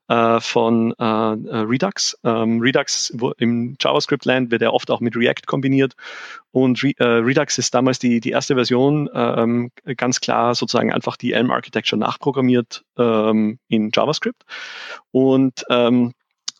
äh, 0.09 0.41
von 0.41 0.93
äh, 0.99 1.05
äh, 1.05 1.57
Redux. 1.61 2.19
Ähm, 2.25 2.61
Redux 2.61 3.15
im 3.39 3.77
JavaScript-Land 3.81 4.51
wird 4.51 4.63
ja 4.63 4.71
oft 4.71 4.91
auch 4.91 5.01
mit 5.01 5.17
React 5.17 5.47
kombiniert 5.47 5.95
und 6.51 6.83
Re, 6.83 6.93
äh, 6.99 7.05
Redux 7.05 7.59
ist 7.59 7.75
damals 7.75 7.99
die, 7.99 8.21
die 8.21 8.31
erste 8.31 8.55
Version, 8.55 9.09
ähm, 9.15 9.71
ganz 9.97 10.21
klar 10.21 10.55
sozusagen 10.55 10.93
einfach 10.93 11.17
die 11.17 11.33
Elm-Architecture 11.33 11.99
nachprogrammiert 11.99 12.85
ähm, 12.99 13.59
in 13.69 13.91
JavaScript 13.95 14.45
und 15.13 15.65
ähm, 15.71 16.13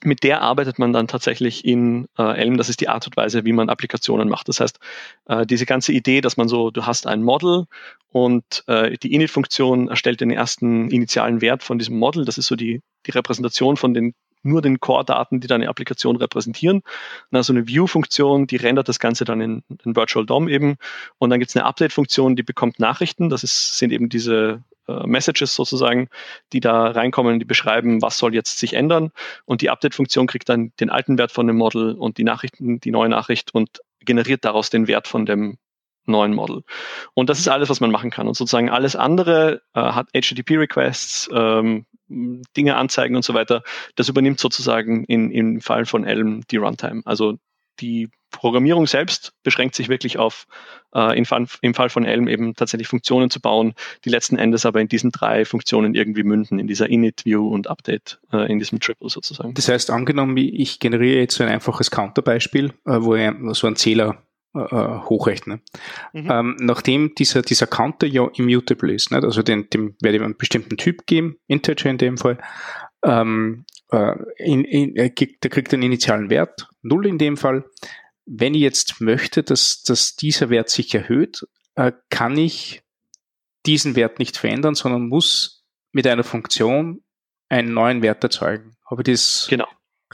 mit 0.05 0.23
der 0.23 0.43
arbeitet 0.43 0.79
man 0.79 0.93
dann 0.93 1.09
tatsächlich 1.09 1.65
in 1.65 2.07
äh, 2.17 2.39
Elm. 2.39 2.57
Das 2.57 2.69
ist 2.69 2.81
die 2.81 2.89
Art 2.89 3.07
und 3.07 3.17
Weise, 3.17 3.45
wie 3.45 3.53
man 3.53 3.69
Applikationen 3.69 4.29
macht. 4.29 4.49
Das 4.49 4.61
heißt, 4.61 4.79
äh, 5.27 5.45
diese 5.45 5.67
ganze 5.67 5.93
Idee, 5.93 6.21
dass 6.21 6.37
man 6.37 6.49
so, 6.49 6.71
du 6.71 6.87
hast 6.87 7.07
ein 7.07 7.23
Model 7.23 7.65
und 8.11 8.65
äh, 8.69 8.97
die 8.97 9.13
Init-Funktion 9.13 9.89
erstellt 9.89 10.21
den 10.21 10.31
ersten 10.31 10.91
initialen 10.91 11.41
Wert 11.41 11.63
von 11.65 11.79
diesem 11.79 11.99
Model. 11.99 12.25
Das 12.25 12.39
ist 12.39 12.47
so 12.47 12.55
die, 12.55 12.81
die 13.09 13.13
Repräsentation 13.13 13.77
von 13.77 13.95
den 13.95 14.15
nur 14.43 14.63
den 14.63 14.79
Core-Daten, 14.79 15.41
die 15.41 15.49
deine 15.49 15.69
Applikation 15.69 16.17
repräsentieren. 16.17 16.83
Dann 17.31 17.43
du 17.43 17.53
eine 17.53 17.67
View-Funktion, 17.67 18.47
die 18.47 18.57
rendert 18.57 18.89
das 18.89 19.01
Ganze 19.01 19.25
dann 19.25 19.41
in, 19.41 19.63
in 19.85 19.97
Virtual 19.97 20.25
DOM 20.25 20.49
eben. 20.49 20.77
Und 21.19 21.31
dann 21.31 21.41
gibt 21.41 21.51
es 21.51 21.57
eine 21.57 21.65
Update-Funktion, 21.65 22.37
die 22.37 22.45
bekommt 22.45 22.79
Nachrichten. 22.79 23.31
Das 23.31 23.43
ist, 23.43 23.79
sind 23.79 23.93
eben 23.93 24.09
diese 24.09 24.63
äh, 24.87 25.07
Messages 25.07 25.55
sozusagen, 25.55 26.09
die 26.53 26.61
da 26.61 26.91
reinkommen, 26.91 27.39
die 27.39 27.45
beschreiben, 27.45 28.01
was 28.01 28.19
soll 28.19 28.35
jetzt 28.35 28.59
sich 28.59 28.75
ändern. 28.75 29.11
Und 29.45 29.61
die 29.61 29.71
Update-Funktion 29.71 30.27
kriegt 30.27 30.49
dann 30.49 30.73
den 30.81 30.91
alten 30.91 31.19
Wert 31.19 31.33
von 31.33 31.47
dem 31.47 31.57
Model 31.57 31.95
und 31.95 32.19
die 32.19 32.25
Nachrichten, 32.25 32.81
die 32.81 32.91
neue 32.91 33.09
Nachricht 33.09 33.55
und 33.55 33.81
generiert 34.01 34.45
daraus 34.45 34.71
den 34.71 34.87
Wert 34.87 35.09
von 35.09 35.27
dem 35.27 35.59
neuen 36.09 36.35
Model. 36.35 36.63
Und 37.15 37.31
das 37.31 37.39
ist 37.39 37.49
alles, 37.49 37.69
was 37.69 37.81
man 37.81 37.91
machen 37.91 38.11
kann. 38.11 38.29
Und 38.29 38.35
sozusagen 38.35 38.71
alles 38.71 38.97
andere 38.97 39.63
äh, 39.75 39.81
hat 39.81 40.09
HTTP-Requests, 40.13 41.31
ähm, 41.33 41.87
Dinge 42.09 42.77
anzeigen 42.77 43.17
und 43.17 43.25
so 43.25 43.35
weiter. 43.35 43.63
Das 43.97 44.09
übernimmt 44.09 44.41
sozusagen 44.41 45.05
in, 45.05 45.31
im 45.31 45.61
Fall 45.61 45.85
von 45.85 46.05
Elm 46.05 46.43
die 46.51 46.57
Runtime. 46.57 47.03
Also 47.05 47.39
die 47.81 48.09
Programmierung 48.31 48.87
selbst 48.87 49.33
beschränkt 49.43 49.75
sich 49.75 49.89
wirklich 49.89 50.19
auf, 50.19 50.47
äh, 50.95 51.17
im, 51.17 51.25
Fall, 51.25 51.47
im 51.63 51.75
Fall 51.75 51.89
von 51.89 52.05
Elm 52.05 52.29
eben 52.29 52.55
tatsächlich 52.55 52.89
Funktionen 52.89 53.31
zu 53.31 53.41
bauen, 53.41 53.75
die 54.05 54.11
letzten 54.11 54.37
Endes 54.37 54.67
aber 54.67 54.81
in 54.81 54.89
diesen 54.89 55.11
drei 55.11 55.45
Funktionen 55.45 55.95
irgendwie 55.95 56.25
münden, 56.25 56.59
in 56.59 56.67
dieser 56.67 56.89
Init, 56.89 57.25
View 57.25 57.49
und 57.49 57.69
Update, 57.69 58.21
äh, 58.33 58.51
in 58.51 58.59
diesem 58.59 58.81
Triple 58.81 59.09
sozusagen. 59.09 59.55
Das 59.55 59.69
heißt, 59.69 59.91
angenommen, 59.91 60.37
ich 60.37 60.79
generiere 60.79 61.21
jetzt 61.21 61.37
so 61.37 61.45
ein 61.45 61.51
einfaches 61.51 61.91
Counterbeispiel, 61.91 62.75
äh, 62.85 63.01
wo 63.01 63.17
so 63.55 63.67
einen 63.67 63.77
Zähler 63.77 64.23
äh, 64.55 64.61
hochrechne. 64.61 65.61
Mhm. 66.13 66.31
Ähm, 66.31 66.57
nachdem 66.61 67.15
dieser, 67.15 67.43
dieser 67.43 67.67
Counter 67.67 68.07
ja 68.07 68.29
immutable 68.35 68.93
ist, 68.93 69.11
nicht? 69.11 69.25
also 69.25 69.43
den, 69.43 69.69
dem 69.71 69.97
werde 70.01 70.19
ich 70.19 70.23
einen 70.23 70.37
bestimmten 70.37 70.77
Typ 70.77 71.07
geben, 71.07 71.37
Integer 71.47 71.91
in 71.91 71.99
dem 71.99 72.19
Fall, 72.19 72.39
ähm, 73.05 73.65
äh, 73.91 74.15
in, 74.39 74.65
in, 74.65 74.95
der 74.95 75.11
kriegt 75.11 75.73
einen 75.73 75.83
initialen 75.83 76.31
Wert, 76.31 76.69
0 76.83 77.07
in 77.07 77.19
dem 77.19 77.37
Fall. 77.37 77.65
Wenn 78.27 78.55
ich 78.55 78.61
jetzt 78.61 79.01
möchte, 79.01 79.43
dass, 79.43 79.83
dass 79.83 80.17
dieser 80.17 80.51
Wert 80.51 80.69
sich 80.69 80.95
erhöht, 80.95 81.47
äh, 81.77 81.93
kann 82.11 82.37
ich 82.37 82.83
diesen 83.67 83.97
Wert 83.97 84.19
nicht 84.19 84.37
verändern, 84.37 84.75
sondern 84.75 85.09
muss 85.09 85.65
mit 85.93 86.07
einer 86.07 86.25
Funktion 86.25 87.03
einen 87.49 87.73
neuen 87.73 88.03
Wert 88.03 88.23
erzeugen. 88.23 88.77
Habe 88.91 89.03
ich 89.03 89.13
das 89.13 89.47
genau. 89.49 89.67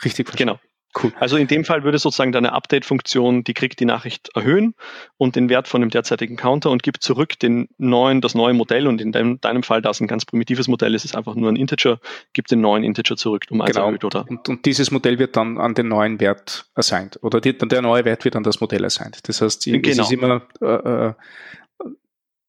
richtig 0.04 0.28
verstanden? 0.28 0.58
Genau. 0.60 0.73
Cool. 1.02 1.12
Also 1.18 1.36
in 1.36 1.48
dem 1.48 1.64
Fall 1.64 1.82
würde 1.82 1.98
sozusagen 1.98 2.32
deine 2.32 2.52
Update-Funktion, 2.52 3.42
die 3.44 3.54
kriegt 3.54 3.80
die 3.80 3.84
Nachricht 3.84 4.30
erhöhen 4.34 4.74
und 5.16 5.34
den 5.34 5.48
Wert 5.48 5.66
von 5.66 5.80
dem 5.80 5.90
derzeitigen 5.90 6.36
Counter 6.36 6.70
und 6.70 6.82
gibt 6.82 7.02
zurück 7.02 7.38
den 7.38 7.68
neuen, 7.78 8.20
das 8.20 8.34
neue 8.34 8.54
Modell 8.54 8.86
und 8.86 9.00
in 9.00 9.10
deinem, 9.10 9.40
deinem 9.40 9.62
Fall, 9.62 9.82
da 9.82 9.90
es 9.90 10.00
ein 10.00 10.06
ganz 10.06 10.24
primitives 10.24 10.68
Modell 10.68 10.94
ist, 10.94 11.04
ist 11.04 11.16
einfach 11.16 11.34
nur 11.34 11.50
ein 11.50 11.56
Integer, 11.56 11.98
gibt 12.32 12.50
den 12.50 12.60
neuen 12.60 12.84
Integer 12.84 13.16
zurück 13.16 13.44
um 13.50 13.60
eins 13.60 13.72
genau. 13.72 13.86
erhöht, 13.86 14.04
oder? 14.04 14.24
Und, 14.28 14.48
und, 14.48 14.64
dieses 14.66 14.90
Modell 14.90 15.18
wird 15.18 15.36
dann 15.36 15.58
an 15.58 15.74
den 15.74 15.88
neuen 15.88 16.20
Wert 16.20 16.66
assigned 16.74 17.18
oder 17.22 17.40
die, 17.40 17.56
der 17.56 17.82
neue 17.82 18.04
Wert 18.04 18.24
wird 18.24 18.36
an 18.36 18.44
das 18.44 18.60
Modell 18.60 18.84
assigned. 18.84 19.18
Das 19.28 19.40
heißt, 19.40 19.64
genau. 19.64 19.88
es 19.88 19.98
ist 19.98 20.12
immer 20.12 20.42
äh, 20.60 21.08
äh, 21.08 21.12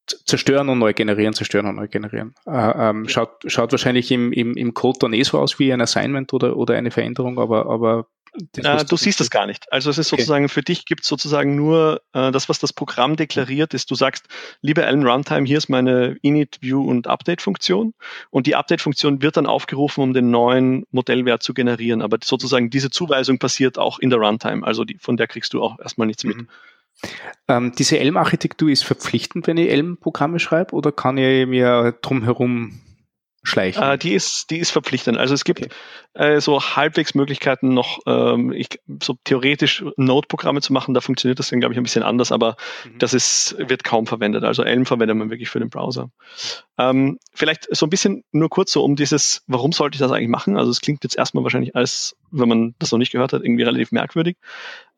zerstören 0.06 0.70
und 0.70 0.80
neu 0.80 0.94
generieren, 0.94 1.34
zerstören 1.34 1.66
und 1.66 1.76
neu 1.76 1.88
generieren. 1.88 2.36
Äh, 2.46 2.90
ähm, 2.90 3.10
schaut, 3.10 3.44
schaut 3.48 3.72
wahrscheinlich 3.72 4.12
im, 4.12 4.32
im, 4.32 4.56
im 4.56 4.74
Code 4.74 5.00
dann 5.02 5.14
eh 5.14 5.24
so 5.24 5.40
aus 5.40 5.58
wie 5.60 5.74
ein 5.74 5.82
Assignment 5.82 6.34
oder, 6.34 6.58
oder 6.58 6.76
eine 6.76 6.92
Veränderung, 6.92 7.40
aber, 7.40 7.68
aber 7.68 8.08
äh, 8.58 8.86
du 8.86 8.98
siehst 8.98 9.20
das 9.20 9.30
gar 9.30 9.46
nicht. 9.46 9.72
Also 9.72 9.90
es 9.90 9.98
ist 9.98 10.10
sozusagen, 10.10 10.46
okay. 10.46 10.54
für 10.54 10.62
dich 10.62 10.86
gibt 10.86 11.04
es 11.04 11.08
sozusagen 11.08 11.56
nur 11.56 12.02
äh, 12.14 12.32
das, 12.32 12.50
was 12.50 12.60
das 12.60 12.74
Programm 12.74 13.16
deklariert, 13.16 13.74
ist, 13.74 13.92
du 13.92 13.96
sagst, 13.96 14.26
liebe 14.62 14.86
Allen 14.86 15.08
Runtime, 15.08 15.46
hier 15.46 15.58
ist 15.58 15.70
meine 15.70 16.18
Init, 16.22 16.58
View 16.62 16.82
und 16.84 17.08
Update-Funktion. 17.08 17.94
Und 18.30 18.48
die 18.48 18.56
Update-Funktion 18.56 19.22
wird 19.22 19.38
dann 19.38 19.46
aufgerufen, 19.46 20.02
um 20.02 20.14
den 20.14 20.32
neuen 20.32 20.86
Modellwert 20.92 21.44
zu 21.44 21.54
generieren. 21.54 22.02
Aber 22.02 22.18
sozusagen 22.24 22.70
diese 22.70 22.90
Zuweisung 22.90 23.40
passiert 23.40 23.78
auch 23.78 24.00
in 24.00 24.10
der 24.10 24.20
Runtime. 24.20 24.66
Also 24.66 24.84
die, 24.84 24.98
von 24.98 25.18
der 25.18 25.28
kriegst 25.28 25.54
du 25.54 25.64
auch 25.64 25.80
erstmal 25.80 26.08
nichts 26.08 26.24
mit. 26.24 26.38
Mhm. 26.38 26.48
Ähm, 27.48 27.74
diese 27.78 28.00
Elm-Architektur 28.00 28.70
ist 28.70 28.84
verpflichtend, 28.84 29.48
wenn 29.48 29.58
ich 29.58 29.70
Elm-Programme 29.70 30.40
schreibe, 30.40 30.74
oder 30.74 30.92
kann 30.92 31.18
ich 31.18 31.46
mir 31.46 31.94
drumherum 32.02 32.80
schleichen? 33.46 33.82
Äh, 33.82 33.98
die 33.98 34.14
ist, 34.14 34.50
die 34.50 34.60
ist 34.60 34.72
verpflichtend. 34.72 35.18
Also 35.18 35.34
es 35.34 35.44
gibt 35.44 35.62
okay. 35.62 35.72
äh, 36.14 36.42
so 36.42 36.62
halbwegs 36.62 37.16
Möglichkeiten 37.16 37.74
noch, 37.74 38.00
ähm, 38.06 38.52
ich, 38.52 38.80
so 39.02 39.16
theoretisch 39.24 39.84
Node-Programme 39.98 40.62
zu 40.62 40.74
machen. 40.74 40.94
Da 40.94 41.02
funktioniert 41.02 41.40
das 41.40 41.50
dann, 41.50 41.60
glaube 41.60 41.74
ich, 41.74 41.80
ein 41.80 41.84
bisschen 41.84 42.04
anders, 42.04 42.32
aber 42.32 42.58
mhm. 42.86 43.00
das 43.00 43.14
ist, 43.14 43.56
wird 43.58 43.84
kaum 43.84 44.08
verwendet. 44.08 44.44
Also 44.44 44.64
Elm 44.64 44.86
verwendet 44.86 45.18
man 45.18 45.30
wirklich 45.30 45.50
für 45.50 45.60
den 45.60 45.70
Browser. 45.70 46.10
Ähm, 46.78 47.20
vielleicht 47.34 47.68
so 47.74 47.86
ein 47.86 47.90
bisschen 47.90 48.24
nur 48.32 48.50
kurz 48.50 48.72
so 48.72 48.84
um 48.84 48.96
dieses, 48.96 49.44
warum 49.48 49.72
sollte 49.72 49.96
ich 49.96 50.00
das 50.00 50.12
eigentlich 50.12 50.30
machen? 50.30 50.58
Also 50.58 50.72
es 50.72 50.82
klingt 50.82 51.04
jetzt 51.04 51.18
erstmal 51.18 51.44
wahrscheinlich 51.44 51.76
als, 51.76 52.18
wenn 52.32 52.50
man 52.50 52.76
das 52.80 52.92
noch 52.92 53.00
nicht 53.00 53.12
gehört 53.12 53.34
hat, 53.34 53.44
irgendwie 53.44 53.64
relativ 53.64 53.92
merkwürdig. 53.92 54.38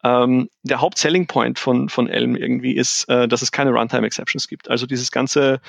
Ähm, 0.04 0.50
der 0.64 0.82
Haupt-Selling 0.82 1.28
Point 1.28 1.60
von, 1.60 1.90
von 1.90 2.08
Elm 2.08 2.36
irgendwie 2.36 2.76
ist, 2.76 3.10
äh, 3.10 3.28
dass 3.28 3.42
es 3.42 3.52
keine 3.52 3.72
Runtime-Exceptions 3.72 4.48
gibt. 4.48 4.70
Also 4.70 4.86
dieses 4.86 5.12
ganze 5.12 5.60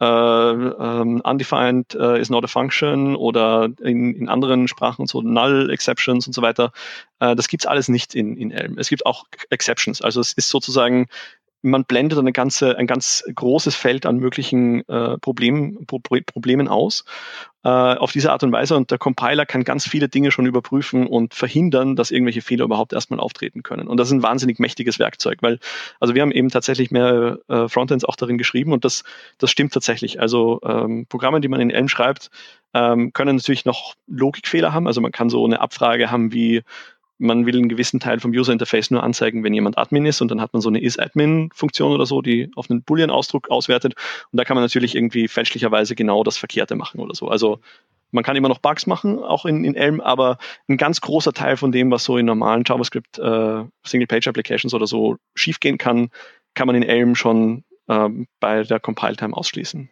äh, 0.00 0.04
ähm, 0.04 1.20
undefined 1.24 1.94
äh, 1.94 2.20
is 2.20 2.28
not 2.28 2.44
a 2.44 2.48
function 2.48 3.16
oder 3.16 3.68
in, 3.80 4.14
in 4.14 4.28
anderen 4.28 4.68
Sprachen 4.68 5.06
so 5.06 5.22
null 5.22 5.70
exceptions 5.70 6.26
und 6.26 6.32
so 6.32 6.42
weiter. 6.42 6.72
Äh, 7.20 7.34
das 7.34 7.48
gibt's 7.48 7.66
alles 7.66 7.88
nicht 7.88 8.14
in, 8.14 8.36
in 8.36 8.50
Elm. 8.50 8.76
Es 8.78 8.88
gibt 8.88 9.06
auch 9.06 9.24
Exceptions. 9.50 10.02
Also 10.02 10.20
es 10.20 10.32
ist 10.32 10.48
sozusagen 10.48 11.06
man 11.62 11.84
blendet 11.84 12.18
eine 12.18 12.32
ganze, 12.32 12.76
ein 12.76 12.86
ganz 12.86 13.24
großes 13.34 13.74
Feld 13.74 14.06
an 14.06 14.18
möglichen 14.18 14.88
äh, 14.88 15.18
Problemen, 15.18 15.86
Pro 15.86 15.98
Problemen 15.98 16.68
aus 16.68 17.04
äh, 17.66 17.68
auf 17.68 18.12
diese 18.12 18.30
Art 18.30 18.44
und 18.44 18.52
Weise 18.52 18.76
und 18.76 18.92
der 18.92 18.98
Compiler 18.98 19.44
kann 19.44 19.64
ganz 19.64 19.88
viele 19.88 20.08
Dinge 20.08 20.30
schon 20.30 20.46
überprüfen 20.46 21.08
und 21.08 21.34
verhindern, 21.34 21.96
dass 21.96 22.12
irgendwelche 22.12 22.40
Fehler 22.40 22.64
überhaupt 22.64 22.92
erstmal 22.92 23.18
auftreten 23.18 23.64
können. 23.64 23.88
Und 23.88 23.98
das 23.98 24.06
ist 24.06 24.12
ein 24.12 24.22
wahnsinnig 24.22 24.60
mächtiges 24.60 25.00
Werkzeug, 25.00 25.38
weil 25.40 25.58
also 25.98 26.14
wir 26.14 26.22
haben 26.22 26.30
eben 26.30 26.48
tatsächlich 26.48 26.92
mehr 26.92 27.40
äh, 27.48 27.68
Frontends 27.68 28.04
auch 28.04 28.14
darin 28.14 28.38
geschrieben 28.38 28.72
und 28.72 28.84
das, 28.84 29.02
das 29.38 29.50
stimmt 29.50 29.72
tatsächlich. 29.72 30.20
Also 30.20 30.60
ähm, 30.62 31.06
Programme, 31.08 31.40
die 31.40 31.48
man 31.48 31.60
in 31.60 31.70
Elm 31.70 31.88
schreibt, 31.88 32.30
ähm, 32.72 33.12
können 33.12 33.34
natürlich 33.34 33.64
noch 33.64 33.94
Logikfehler 34.06 34.72
haben. 34.72 34.86
Also 34.86 35.00
man 35.00 35.10
kann 35.10 35.28
so 35.28 35.44
eine 35.44 35.60
Abfrage 35.60 36.08
haben 36.08 36.32
wie 36.32 36.62
man 37.18 37.46
will 37.46 37.56
einen 37.56 37.68
gewissen 37.68 38.00
Teil 38.00 38.20
vom 38.20 38.32
User 38.32 38.52
Interface 38.52 38.90
nur 38.90 39.02
anzeigen, 39.02 39.42
wenn 39.42 39.54
jemand 39.54 39.78
Admin 39.78 40.06
ist 40.06 40.20
und 40.20 40.30
dann 40.30 40.40
hat 40.40 40.52
man 40.52 40.60
so 40.60 40.68
eine 40.68 40.80
is-Admin-Funktion 40.80 41.92
oder 41.92 42.06
so, 42.06 42.22
die 42.22 42.50
auf 42.56 42.70
einen 42.70 42.82
Boolean-Ausdruck 42.82 43.50
auswertet 43.50 43.94
und 44.32 44.36
da 44.36 44.44
kann 44.44 44.54
man 44.54 44.64
natürlich 44.64 44.94
irgendwie 44.94 45.28
fälschlicherweise 45.28 45.94
genau 45.94 46.24
das 46.24 46.36
Verkehrte 46.36 46.76
machen 46.76 47.00
oder 47.00 47.14
so. 47.14 47.28
Also 47.28 47.60
man 48.10 48.24
kann 48.24 48.36
immer 48.36 48.48
noch 48.48 48.58
Bugs 48.58 48.86
machen, 48.86 49.18
auch 49.18 49.46
in, 49.46 49.64
in 49.64 49.74
Elm, 49.74 50.00
aber 50.00 50.38
ein 50.68 50.76
ganz 50.76 51.00
großer 51.00 51.32
Teil 51.32 51.56
von 51.56 51.72
dem, 51.72 51.90
was 51.90 52.04
so 52.04 52.18
in 52.18 52.26
normalen 52.26 52.64
JavaScript 52.66 53.18
äh, 53.18 53.64
Single-Page-Applications 53.84 54.74
oder 54.74 54.86
so 54.86 55.16
schiefgehen 55.34 55.78
kann, 55.78 56.10
kann 56.54 56.66
man 56.66 56.76
in 56.76 56.82
Elm 56.82 57.14
schon 57.14 57.64
äh, 57.88 58.08
bei 58.40 58.62
der 58.62 58.80
Compile-Time 58.80 59.36
ausschließen. 59.36 59.90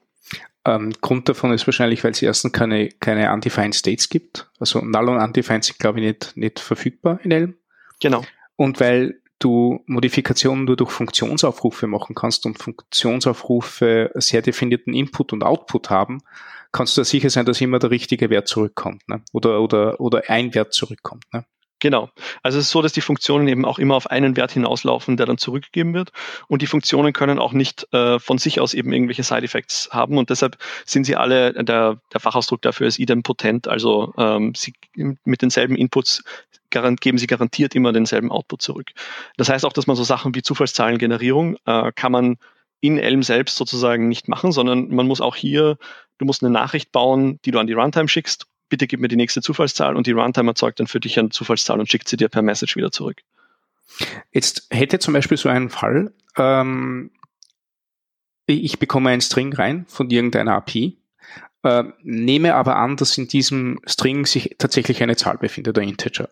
Ähm, 0.66 0.92
Grund 1.00 1.28
davon 1.28 1.52
ist 1.52 1.66
wahrscheinlich, 1.66 2.04
weil 2.04 2.12
es 2.12 2.22
erstens 2.22 2.52
keine, 2.52 2.88
keine 2.88 3.32
Undefined 3.32 3.74
States 3.74 4.08
gibt. 4.08 4.50
Also 4.58 4.80
Null 4.80 5.10
und 5.10 5.18
Undefined 5.18 5.64
sind, 5.64 5.78
glaube 5.78 6.00
ich, 6.00 6.06
nicht, 6.06 6.36
nicht 6.36 6.60
verfügbar 6.60 7.20
in 7.22 7.30
Elm. 7.30 7.54
Genau. 8.00 8.24
Und 8.56 8.80
weil 8.80 9.20
du 9.38 9.82
Modifikationen 9.86 10.64
nur 10.64 10.76
durch 10.76 10.90
Funktionsaufrufe 10.90 11.86
machen 11.86 12.14
kannst 12.14 12.46
und 12.46 12.58
Funktionsaufrufe 12.58 14.10
sehr 14.14 14.40
definierten 14.40 14.94
Input 14.94 15.32
und 15.32 15.42
Output 15.42 15.90
haben, 15.90 16.22
kannst 16.72 16.96
du 16.96 17.04
sicher 17.04 17.30
sein, 17.30 17.44
dass 17.44 17.60
immer 17.60 17.78
der 17.78 17.90
richtige 17.90 18.30
Wert 18.30 18.48
zurückkommt 18.48 19.06
ne? 19.08 19.22
oder, 19.32 19.60
oder, 19.60 20.00
oder 20.00 20.22
ein 20.28 20.54
Wert 20.54 20.72
zurückkommt. 20.72 21.24
Ne? 21.32 21.44
Genau. 21.84 22.08
Also 22.42 22.58
es 22.58 22.64
ist 22.64 22.70
so, 22.70 22.80
dass 22.80 22.94
die 22.94 23.02
Funktionen 23.02 23.46
eben 23.46 23.66
auch 23.66 23.78
immer 23.78 23.94
auf 23.94 24.10
einen 24.10 24.38
Wert 24.38 24.52
hinauslaufen, 24.52 25.18
der 25.18 25.26
dann 25.26 25.36
zurückgegeben 25.36 25.92
wird. 25.92 26.12
Und 26.48 26.62
die 26.62 26.66
Funktionen 26.66 27.12
können 27.12 27.38
auch 27.38 27.52
nicht 27.52 27.86
äh, 27.92 28.18
von 28.18 28.38
sich 28.38 28.58
aus 28.58 28.72
eben 28.72 28.90
irgendwelche 28.90 29.22
Side-Effects 29.22 29.90
haben. 29.92 30.16
Und 30.16 30.30
deshalb 30.30 30.56
sind 30.86 31.04
sie 31.04 31.14
alle, 31.14 31.52
der, 31.52 32.00
der 32.10 32.20
Fachausdruck 32.20 32.62
dafür 32.62 32.86
ist 32.86 32.98
idempotent. 32.98 33.68
Also 33.68 34.14
ähm, 34.16 34.54
sie 34.56 34.72
mit 34.94 35.42
denselben 35.42 35.76
Inputs 35.76 36.24
geben 36.70 37.18
sie 37.18 37.26
garantiert 37.26 37.74
immer 37.74 37.92
denselben 37.92 38.32
Output 38.32 38.62
zurück. 38.62 38.92
Das 39.36 39.50
heißt 39.50 39.66
auch, 39.66 39.74
dass 39.74 39.86
man 39.86 39.94
so 39.94 40.04
Sachen 40.04 40.34
wie 40.34 40.40
Zufallszahlengenerierung 40.40 41.58
äh, 41.66 41.92
kann 41.94 42.12
man 42.12 42.38
in 42.80 42.96
Elm 42.96 43.22
selbst 43.22 43.56
sozusagen 43.56 44.08
nicht 44.08 44.26
machen, 44.26 44.52
sondern 44.52 44.88
man 44.88 45.06
muss 45.06 45.20
auch 45.20 45.36
hier, 45.36 45.76
du 46.16 46.24
musst 46.24 46.42
eine 46.42 46.50
Nachricht 46.50 46.92
bauen, 46.92 47.40
die 47.44 47.50
du 47.50 47.58
an 47.58 47.66
die 47.66 47.74
Runtime 47.74 48.08
schickst 48.08 48.46
bitte 48.68 48.86
gib 48.86 49.00
mir 49.00 49.08
die 49.08 49.16
nächste 49.16 49.42
Zufallszahl 49.42 49.96
und 49.96 50.06
die 50.06 50.12
Runtime 50.12 50.50
erzeugt 50.50 50.80
dann 50.80 50.86
für 50.86 51.00
dich 51.00 51.18
eine 51.18 51.30
Zufallszahl 51.30 51.80
und 51.80 51.90
schickt 51.90 52.08
sie 52.08 52.16
dir 52.16 52.28
per 52.28 52.42
Message 52.42 52.76
wieder 52.76 52.90
zurück. 52.90 53.22
Jetzt 54.32 54.66
hätte 54.70 54.98
zum 54.98 55.14
Beispiel 55.14 55.36
so 55.36 55.48
einen 55.48 55.70
Fall, 55.70 56.12
ähm, 56.36 57.10
ich 58.46 58.78
bekomme 58.78 59.10
einen 59.10 59.22
String 59.22 59.52
rein 59.54 59.86
von 59.88 60.10
irgendeiner 60.10 60.54
API, 60.54 60.98
äh, 61.62 61.84
nehme 62.02 62.54
aber 62.54 62.76
an, 62.76 62.96
dass 62.96 63.16
in 63.16 63.26
diesem 63.26 63.80
String 63.86 64.26
sich 64.26 64.56
tatsächlich 64.58 65.02
eine 65.02 65.16
Zahl 65.16 65.38
befindet, 65.38 65.78
ein 65.78 65.88
Integer. 65.88 66.28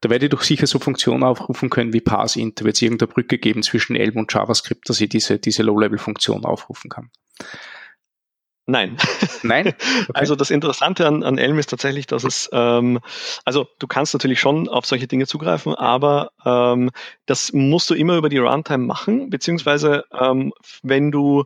Da 0.00 0.10
werde 0.10 0.26
ich 0.26 0.30
doch 0.30 0.42
sicher 0.42 0.66
so 0.66 0.78
Funktionen 0.78 1.22
aufrufen 1.22 1.70
können 1.70 1.94
wie 1.94 2.02
parseInt. 2.02 2.60
Da 2.60 2.66
wird 2.66 2.76
es 2.76 2.82
irgendeine 2.82 3.10
Brücke 3.10 3.38
geben 3.38 3.62
zwischen 3.62 3.96
Elm 3.96 4.16
und 4.16 4.32
JavaScript, 4.32 4.88
dass 4.88 5.00
ich 5.00 5.08
diese, 5.08 5.38
diese 5.38 5.62
Low-Level-Funktion 5.62 6.44
aufrufen 6.44 6.90
kann. 6.90 7.10
Nein. 8.66 8.96
Nein? 9.42 9.74
Okay. 10.08 10.10
Also 10.14 10.36
das 10.36 10.50
Interessante 10.50 11.06
an, 11.06 11.22
an 11.22 11.38
Elm 11.38 11.58
ist 11.58 11.70
tatsächlich, 11.70 12.06
dass 12.06 12.24
es, 12.24 12.48
ähm, 12.52 13.00
also 13.44 13.66
du 13.78 13.86
kannst 13.86 14.12
natürlich 14.14 14.40
schon 14.40 14.68
auf 14.68 14.86
solche 14.86 15.06
Dinge 15.06 15.26
zugreifen, 15.26 15.74
aber 15.74 16.30
ähm, 16.44 16.90
das 17.26 17.52
musst 17.52 17.88
du 17.90 17.94
immer 17.94 18.16
über 18.16 18.28
die 18.28 18.38
Runtime 18.38 18.84
machen, 18.84 19.30
beziehungsweise 19.30 20.04
ähm, 20.18 20.52
wenn 20.82 21.10
du 21.10 21.44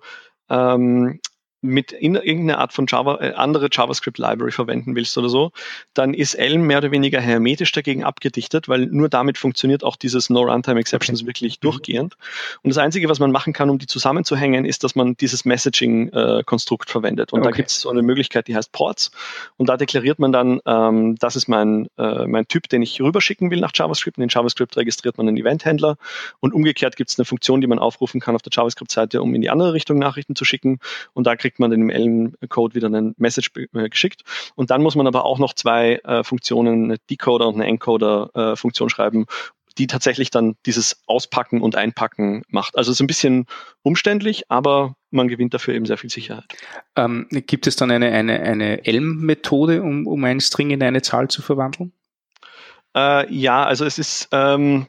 ähm, 0.50 1.20
mit 1.60 1.92
in 1.92 2.14
irgendeine 2.14 2.58
Art 2.58 2.72
von 2.72 2.86
Java, 2.88 3.18
äh, 3.20 3.32
andere 3.32 3.68
JavaScript-Library 3.70 4.52
verwenden 4.52 4.94
willst 4.94 5.18
oder 5.18 5.28
so, 5.28 5.50
dann 5.94 6.14
ist 6.14 6.34
Elm 6.34 6.62
mehr 6.62 6.78
oder 6.78 6.90
weniger 6.90 7.20
hermetisch 7.20 7.72
dagegen 7.72 8.04
abgedichtet, 8.04 8.68
weil 8.68 8.86
nur 8.86 9.08
damit 9.08 9.38
funktioniert 9.38 9.82
auch 9.82 9.96
dieses 9.96 10.30
No 10.30 10.42
Runtime 10.42 10.78
Exceptions 10.78 11.20
okay. 11.20 11.28
wirklich 11.28 11.56
mhm. 11.56 11.60
durchgehend. 11.62 12.16
Und 12.62 12.70
das 12.70 12.78
Einzige, 12.78 13.08
was 13.08 13.18
man 13.18 13.32
machen 13.32 13.52
kann, 13.52 13.70
um 13.70 13.78
die 13.78 13.86
zusammenzuhängen, 13.86 14.64
ist, 14.64 14.84
dass 14.84 14.94
man 14.94 15.16
dieses 15.16 15.44
Messaging-Konstrukt 15.44 16.88
äh, 16.88 16.92
verwendet. 16.92 17.32
Und 17.32 17.40
okay. 17.40 17.50
da 17.50 17.56
gibt 17.56 17.70
es 17.70 17.80
so 17.80 17.90
eine 17.90 18.02
Möglichkeit, 18.02 18.46
die 18.48 18.54
heißt 18.54 18.72
Ports. 18.72 19.10
Und 19.56 19.68
da 19.68 19.76
deklariert 19.76 20.18
man 20.18 20.32
dann, 20.32 20.60
ähm, 20.66 21.16
das 21.16 21.36
ist 21.36 21.48
mein, 21.48 21.88
äh, 21.98 22.26
mein 22.26 22.46
Typ, 22.46 22.68
den 22.68 22.82
ich 22.82 23.00
rüberschicken 23.00 23.50
will 23.50 23.60
nach 23.60 23.72
JavaScript. 23.74 24.18
Und 24.18 24.24
in 24.24 24.28
JavaScript 24.28 24.76
registriert 24.76 25.18
man 25.18 25.26
einen 25.26 25.36
Event-Händler. 25.36 25.96
Und 26.40 26.54
umgekehrt 26.54 26.96
gibt 26.96 27.10
es 27.10 27.18
eine 27.18 27.24
Funktion, 27.24 27.60
die 27.60 27.66
man 27.66 27.78
aufrufen 27.78 28.20
kann 28.20 28.34
auf 28.34 28.42
der 28.42 28.52
JavaScript-Seite, 28.52 29.20
um 29.22 29.34
in 29.34 29.40
die 29.40 29.50
andere 29.50 29.72
Richtung 29.72 29.98
Nachrichten 29.98 30.36
zu 30.36 30.44
schicken. 30.44 30.78
Und 31.14 31.26
da 31.26 31.36
kriegt 31.36 31.57
kriegt 31.58 31.60
man 31.60 31.72
in 31.72 31.80
dem 31.80 31.90
Elm-Code 31.90 32.74
wieder 32.74 32.86
einen 32.86 33.14
Message 33.18 33.50
äh, 33.56 33.88
geschickt. 33.88 34.22
Und 34.54 34.70
dann 34.70 34.82
muss 34.82 34.94
man 34.94 35.06
aber 35.06 35.24
auch 35.24 35.38
noch 35.38 35.54
zwei 35.54 35.96
äh, 36.04 36.22
Funktionen, 36.22 36.84
eine 36.84 36.98
Decoder 37.10 37.48
und 37.48 37.56
eine 37.56 37.66
Encoder-Funktion 37.66 38.88
äh, 38.88 38.90
schreiben, 38.90 39.26
die 39.76 39.86
tatsächlich 39.86 40.30
dann 40.30 40.56
dieses 40.66 41.02
Auspacken 41.06 41.60
und 41.60 41.76
Einpacken 41.76 42.42
macht. 42.48 42.76
Also 42.76 42.90
es 42.90 42.96
ist 42.96 43.00
ein 43.00 43.06
bisschen 43.06 43.46
umständlich, 43.82 44.50
aber 44.50 44.94
man 45.10 45.28
gewinnt 45.28 45.54
dafür 45.54 45.74
eben 45.74 45.86
sehr 45.86 45.98
viel 45.98 46.10
Sicherheit. 46.10 46.46
Ähm, 46.96 47.26
gibt 47.30 47.66
es 47.66 47.76
dann 47.76 47.90
eine, 47.90 48.10
eine, 48.10 48.40
eine 48.40 48.84
Elm-Methode, 48.84 49.82
um, 49.82 50.06
um 50.06 50.24
einen 50.24 50.40
String 50.40 50.70
in 50.70 50.82
eine 50.82 51.02
Zahl 51.02 51.28
zu 51.28 51.42
verwandeln? 51.42 51.92
Äh, 52.96 53.32
ja, 53.32 53.64
also 53.64 53.84
es 53.84 53.98
ist, 53.98 54.28
ähm, 54.32 54.86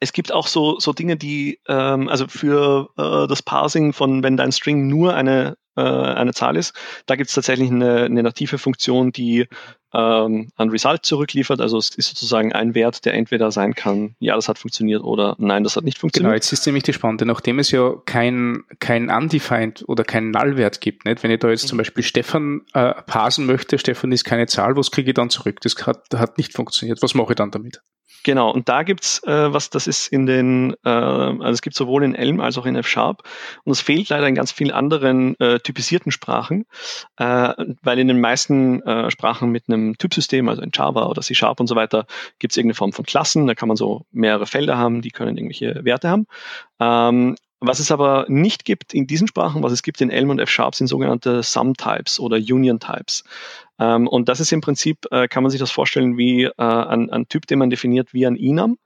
es 0.00 0.12
gibt 0.12 0.32
auch 0.32 0.46
so, 0.46 0.78
so 0.80 0.92
Dinge, 0.92 1.16
die, 1.16 1.60
ähm, 1.66 2.08
also 2.08 2.26
für 2.28 2.90
äh, 2.96 3.26
das 3.26 3.42
Parsing 3.42 3.92
von, 3.92 4.22
wenn 4.22 4.36
dein 4.36 4.52
String 4.52 4.86
nur 4.86 5.14
eine 5.14 5.56
äh, 5.76 5.82
eine 5.82 6.32
Zahl 6.32 6.56
ist. 6.56 6.74
Da 7.06 7.16
gibt 7.16 7.28
es 7.28 7.34
tatsächlich 7.34 7.70
eine, 7.70 8.04
eine 8.04 8.22
native 8.22 8.58
Funktion, 8.58 9.12
die 9.12 9.46
ähm, 9.94 10.48
ein 10.56 10.70
Result 10.70 11.06
zurückliefert. 11.06 11.60
Also 11.60 11.78
es 11.78 11.90
ist 11.90 12.08
sozusagen 12.08 12.52
ein 12.52 12.74
Wert, 12.74 13.04
der 13.04 13.14
entweder 13.14 13.50
sein 13.52 13.74
kann, 13.74 14.16
ja, 14.18 14.34
das 14.34 14.48
hat 14.48 14.58
funktioniert 14.58 15.02
oder 15.02 15.36
nein, 15.38 15.62
das 15.62 15.76
hat 15.76 15.84
nicht 15.84 15.98
funktioniert. 15.98 16.30
Genau, 16.30 16.34
jetzt 16.34 16.52
ist 16.52 16.66
nämlich 16.66 16.82
die 16.82 16.92
Spannende, 16.92 17.26
nachdem 17.26 17.58
es 17.60 17.70
ja 17.70 17.94
kein, 18.04 18.64
kein 18.80 19.08
Undefined 19.08 19.84
oder 19.86 20.04
keinen 20.04 20.32
Nullwert 20.32 20.80
gibt, 20.80 21.04
nicht? 21.04 21.22
wenn 21.22 21.30
ich 21.30 21.38
da 21.38 21.48
jetzt 21.48 21.64
mhm. 21.64 21.68
zum 21.68 21.78
Beispiel 21.78 22.02
Stefan 22.02 22.62
äh, 22.74 22.92
parsen 23.02 23.46
möchte, 23.46 23.78
Stefan 23.78 24.10
ist 24.12 24.24
keine 24.24 24.46
Zahl, 24.46 24.76
was 24.76 24.90
kriege 24.90 25.10
ich 25.10 25.14
dann 25.14 25.30
zurück? 25.30 25.60
Das 25.60 25.74
hat, 25.86 26.06
hat 26.14 26.38
nicht 26.38 26.52
funktioniert. 26.52 27.00
Was 27.02 27.14
mache 27.14 27.32
ich 27.32 27.36
dann 27.36 27.52
damit? 27.52 27.80
Genau, 28.24 28.50
und 28.50 28.70
da 28.70 28.84
gibt's 28.84 29.22
äh, 29.24 29.52
was, 29.52 29.68
das 29.68 29.86
ist 29.86 30.08
in 30.08 30.24
den, 30.24 30.74
äh, 30.82 30.88
also 30.88 31.50
es 31.50 31.60
gibt 31.60 31.76
sowohl 31.76 32.02
in 32.04 32.14
Elm 32.14 32.40
als 32.40 32.56
auch 32.56 32.64
in 32.64 32.74
F-Sharp 32.74 33.22
und 33.64 33.72
es 33.72 33.82
fehlt 33.82 34.08
leider 34.08 34.26
in 34.26 34.34
ganz 34.34 34.50
vielen 34.50 34.70
anderen 34.70 35.38
äh, 35.40 35.60
typisierten 35.60 36.10
Sprachen, 36.10 36.64
äh, 37.18 37.52
weil 37.82 37.98
in 37.98 38.08
den 38.08 38.20
meisten 38.20 38.80
äh, 38.82 39.10
Sprachen 39.10 39.50
mit 39.50 39.64
einem 39.68 39.98
Typsystem, 39.98 40.48
also 40.48 40.62
in 40.62 40.70
Java 40.72 41.04
oder 41.04 41.20
C-Sharp 41.20 41.60
und 41.60 41.66
so 41.66 41.76
weiter, 41.76 42.06
gibt's 42.38 42.56
irgendeine 42.56 42.76
Form 42.76 42.94
von 42.94 43.04
Klassen, 43.04 43.46
da 43.46 43.54
kann 43.54 43.68
man 43.68 43.76
so 43.76 44.06
mehrere 44.10 44.46
Felder 44.46 44.78
haben, 44.78 45.02
die 45.02 45.10
können 45.10 45.36
irgendwelche 45.36 45.84
Werte 45.84 46.08
haben. 46.08 46.26
Ähm, 46.80 47.36
was 47.66 47.78
es 47.78 47.90
aber 47.90 48.26
nicht 48.28 48.64
gibt 48.64 48.92
in 48.92 49.06
diesen 49.06 49.26
Sprachen, 49.28 49.62
was 49.62 49.72
es 49.72 49.82
gibt 49.82 50.00
in 50.00 50.10
Elm 50.10 50.30
und 50.30 50.38
F-Sharp, 50.38 50.74
sind 50.74 50.86
sogenannte 50.86 51.42
Sum-Types 51.42 52.20
oder 52.20 52.36
Union-Types. 52.36 53.24
Ähm, 53.78 54.06
und 54.08 54.28
das 54.28 54.40
ist 54.40 54.52
im 54.52 54.60
Prinzip, 54.60 55.06
äh, 55.10 55.28
kann 55.28 55.42
man 55.42 55.50
sich 55.50 55.60
das 55.60 55.70
vorstellen 55.70 56.16
wie 56.16 56.44
äh, 56.44 56.52
ein, 56.56 57.10
ein 57.10 57.28
Typ, 57.28 57.46
den 57.46 57.58
man 57.58 57.70
definiert 57.70 58.12
wie 58.12 58.26
ein 58.26 58.36
Enum 58.36 58.78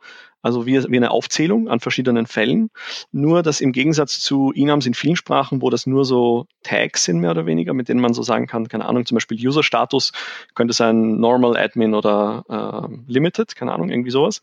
also 0.43 0.67
wie, 0.67 0.83
wie 0.89 0.97
eine 0.97 1.11
Aufzählung 1.11 1.69
an 1.69 1.81
verschiedenen 1.81 2.27
Fällen. 2.27 2.71
Nur, 3.13 3.43
dass 3.43 3.61
im 3.61 3.73
Gegensatz 3.73 4.21
zu 4.21 4.53
Enums 4.55 4.87
in 4.87 4.95
vielen 4.95 5.17
Sprachen, 5.17 5.63
wo 5.63 5.71
das 5.71 5.87
nur 5.87 6.05
so 6.05 6.47
Tags 6.63 7.05
sind, 7.05 7.21
mehr 7.21 7.33
oder 7.33 7.47
weniger, 7.47 7.75
mit 7.75 7.89
denen 7.89 8.01
man 8.01 8.15
so 8.15 8.23
sagen 8.23 8.47
kann, 8.47 8.69
keine 8.69 8.87
Ahnung, 8.87 9.05
zum 9.07 9.17
Beispiel 9.17 9.39
User-Status 9.47 10.13
könnte 10.55 10.75
sein 10.75 11.19
Normal, 11.19 11.57
Admin 11.57 11.95
oder 11.95 12.45
äh, 12.49 13.13
Limited, 13.13 13.57
keine 13.57 13.73
Ahnung, 13.73 13.91
irgendwie 13.91 14.11
sowas. 14.11 14.43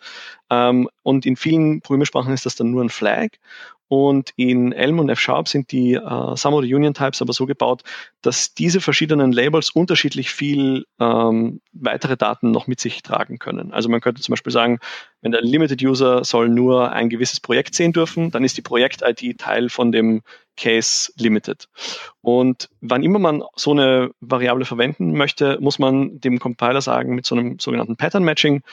Ähm, 0.50 0.90
und 1.04 1.26
in 1.26 1.36
vielen 1.36 1.82
Programmiersprachen 1.82 2.34
ist 2.34 2.46
das 2.46 2.56
dann 2.56 2.72
nur 2.72 2.84
ein 2.84 2.90
Flag. 2.90 3.30
Und 3.88 4.32
in 4.36 4.72
Elm 4.72 5.00
und 5.00 5.10
F-Sharp 5.10 5.48
sind 5.48 5.72
die 5.72 5.94
äh, 5.94 6.36
Sum 6.36 6.54
oder 6.54 6.66
Union 6.66 6.94
Types 6.94 7.22
aber 7.22 7.34
so 7.34 7.46
gebaut, 7.46 7.84
dass 8.22 8.56
diese 8.56 8.82
verschiedenen 8.82 9.32
Labels 9.32 9.70
unterschiedlich 9.70 10.32
viel 10.32 10.86
ähm, 11.00 11.62
weitere 11.72 12.18
Daten 12.18 12.50
noch 12.50 12.66
mit 12.66 12.80
sich 12.80 13.04
tragen 13.04 13.38
können. 13.38 13.72
Also 13.72 13.88
man 13.90 14.02
könnte 14.02 14.22
zum 14.22 14.34
Beispiel 14.34 14.52
sagen, 14.52 14.80
wenn 15.22 15.32
der 15.32 15.42
Limited 15.42 15.84
User 15.84 16.24
soll 16.24 16.50
nur 16.50 16.92
ein 16.92 17.10
gewisses 17.10 17.40
Projekt 17.40 17.76
sehen 17.76 17.94
dürfen, 17.94 18.32
dann 18.32 18.44
ist 18.44 18.58
die 18.58 18.64
Projekt-ID 18.64 19.38
Teil 19.38 19.70
von 19.70 19.92
dem 19.92 20.24
Case 20.58 21.12
Limited. 21.18 21.68
Und 22.22 22.70
wann 22.82 23.04
immer 23.04 23.20
man 23.20 23.44
so 23.56 23.72
eine 23.72 24.12
Variable 24.20 24.66
verwenden 24.66 25.14
möchte, 25.14 25.58
muss 25.60 25.80
man 25.80 26.20
dem 26.20 26.40
Compiler 26.40 26.82
sagen, 26.82 27.14
mit 27.14 27.26
so 27.26 27.36
einem 27.36 27.60
sogenannten 27.60 27.98
Pattern 27.98 28.24
Matching, 28.24 28.64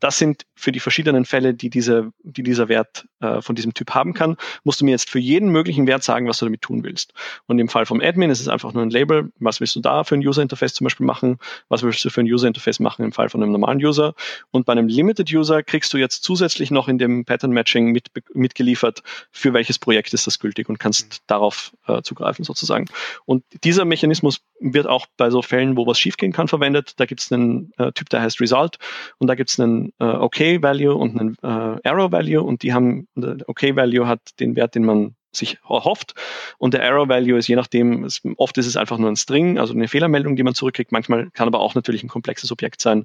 das 0.00 0.18
sind 0.18 0.44
für 0.54 0.72
die 0.72 0.80
verschiedenen 0.80 1.24
Fälle, 1.24 1.54
die, 1.54 1.70
diese, 1.70 2.12
die 2.22 2.42
dieser 2.42 2.68
Wert 2.68 3.06
äh, 3.24 3.42
von 3.42 3.54
diesem 3.54 3.74
Typ 3.74 3.90
haben 3.90 4.12
kann, 4.12 4.36
musst 4.64 4.80
du 4.80 4.84
mir 4.84 4.90
jetzt 4.90 5.08
für 5.08 5.18
jeden 5.18 5.48
möglichen 5.48 5.86
Wert 5.86 6.04
sagen, 6.04 6.28
was 6.28 6.38
du 6.38 6.44
damit 6.44 6.62
tun 6.62 6.84
willst. 6.84 7.14
Und 7.46 7.58
im 7.58 7.68
Fall 7.68 7.86
vom 7.86 8.00
Admin 8.00 8.30
ist 8.30 8.40
es 8.40 8.48
einfach 8.48 8.72
nur 8.72 8.82
ein 8.82 8.90
Label. 8.90 9.32
Was 9.38 9.60
willst 9.60 9.76
du 9.76 9.80
da 9.80 10.04
für 10.04 10.14
ein 10.14 10.26
User 10.26 10.42
Interface 10.42 10.74
zum 10.74 10.84
Beispiel 10.84 11.06
machen? 11.06 11.38
Was 11.68 11.82
willst 11.82 12.04
du 12.04 12.10
für 12.10 12.20
ein 12.20 12.26
User 12.26 12.46
Interface 12.46 12.80
machen 12.80 13.04
im 13.04 13.12
Fall 13.12 13.28
von 13.28 13.42
einem 13.42 13.52
normalen 13.52 13.84
User? 13.84 14.14
Und 14.50 14.66
bei 14.66 14.72
einem 14.72 14.88
Limited 14.88 15.32
User 15.32 15.62
kriegst 15.62 15.92
du 15.92 15.98
jetzt 15.98 16.22
zusätzlich 16.22 16.70
noch 16.70 16.88
in 16.88 16.98
dem 16.98 17.24
Pattern 17.24 17.50
Matching 17.50 17.92
mit, 17.92 18.10
mitgeliefert, 18.34 19.02
für 19.30 19.52
welches 19.52 19.78
Projekt 19.78 20.12
ist 20.12 20.26
das 20.26 20.38
gültig 20.38 20.68
und 20.68 20.78
kannst 20.78 21.06
mhm. 21.06 21.24
darauf 21.26 21.72
äh, 21.86 22.02
zugreifen 22.02 22.44
sozusagen. 22.44 22.86
Und 23.24 23.44
dieser 23.64 23.84
Mechanismus 23.84 24.40
wird 24.60 24.86
auch 24.86 25.06
bei 25.16 25.30
so 25.30 25.42
Fällen, 25.42 25.76
wo 25.76 25.86
was 25.86 25.98
schiefgehen 25.98 26.32
kann, 26.32 26.48
verwendet. 26.48 26.94
Da 26.98 27.06
gibt 27.06 27.20
es 27.20 27.32
einen 27.32 27.72
äh, 27.78 27.92
Typ, 27.92 28.08
der 28.10 28.22
heißt 28.22 28.40
Result 28.40 28.78
und 29.18 29.28
da 29.28 29.34
gibt 29.34 29.50
es 29.50 29.60
einen 29.60 29.92
äh, 29.98 30.04
OK-Value 30.04 30.94
und 30.94 31.18
einen 31.18 31.36
äh, 31.42 31.80
Error-Value 31.82 32.42
und 32.42 32.62
die 32.62 32.72
haben, 32.72 33.06
der 33.14 33.48
OK-Value 33.48 34.06
hat 34.06 34.20
den 34.40 34.56
Wert, 34.56 34.74
den 34.74 34.84
man 34.84 35.14
sich 35.36 35.58
erhofft 35.68 36.14
und 36.58 36.74
der 36.74 36.82
Error-Value 36.82 37.38
ist 37.38 37.48
je 37.48 37.56
nachdem, 37.56 38.04
es, 38.04 38.22
oft 38.36 38.56
ist 38.58 38.66
es 38.66 38.76
einfach 38.76 38.98
nur 38.98 39.10
ein 39.10 39.16
String, 39.16 39.58
also 39.58 39.74
eine 39.74 39.88
Fehlermeldung, 39.88 40.36
die 40.36 40.42
man 40.42 40.54
zurückkriegt, 40.54 40.92
manchmal 40.92 41.30
kann 41.30 41.48
aber 41.48 41.60
auch 41.60 41.74
natürlich 41.74 42.02
ein 42.02 42.08
komplexes 42.08 42.52
Objekt 42.52 42.80
sein, 42.80 43.04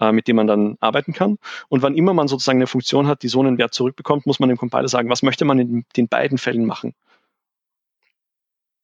äh, 0.00 0.12
mit 0.12 0.28
dem 0.28 0.36
man 0.36 0.46
dann 0.46 0.76
arbeiten 0.80 1.12
kann. 1.12 1.38
Und 1.68 1.82
wann 1.82 1.94
immer 1.94 2.14
man 2.14 2.28
sozusagen 2.28 2.58
eine 2.58 2.66
Funktion 2.66 3.06
hat, 3.06 3.22
die 3.22 3.28
so 3.28 3.40
einen 3.40 3.58
Wert 3.58 3.74
zurückbekommt, 3.74 4.26
muss 4.26 4.40
man 4.40 4.48
dem 4.48 4.58
Compiler 4.58 4.88
sagen, 4.88 5.08
was 5.08 5.22
möchte 5.22 5.44
man 5.44 5.58
in 5.58 5.84
den 5.96 6.08
beiden 6.08 6.38
Fällen 6.38 6.64
machen. 6.64 6.94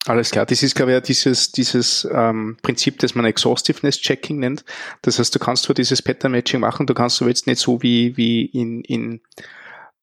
Alles 0.07 0.31
klar, 0.31 0.45
das 0.45 0.63
ist, 0.63 0.75
glaube 0.75 0.95
ich, 0.95 1.01
dieses, 1.01 1.51
dieses 1.51 2.07
ähm, 2.13 2.59
Prinzip, 2.61 2.99
das 2.99 3.15
man 3.15 3.25
Exhaustiveness-Checking 3.25 4.39
nennt. 4.39 4.63
Das 5.01 5.19
heißt, 5.19 5.35
du 5.35 5.39
kannst 5.39 5.65
zwar 5.65 5.75
dieses 5.75 6.03
Pattern-Matching 6.03 6.61
machen, 6.61 6.87
du 6.87 6.93
kannst 6.93 7.23
aber 7.23 7.31
jetzt 7.31 7.47
nicht 7.47 7.59
so 7.59 7.83
wie, 7.83 8.15
wie 8.19 8.45
in, 8.45 8.83
in 8.83 9.23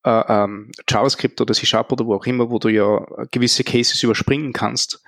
äh, 0.04 0.24
ähm, 0.28 0.72
JavaScript 0.90 1.40
oder 1.42 1.54
C-Sharp 1.54 1.92
oder 1.92 2.06
wo 2.06 2.16
auch 2.16 2.26
immer, 2.26 2.50
wo 2.50 2.60
du 2.60 2.70
ja 2.70 3.06
gewisse 3.32 3.64
Cases 3.64 4.02
überspringen 4.04 4.54
kannst 4.54 5.04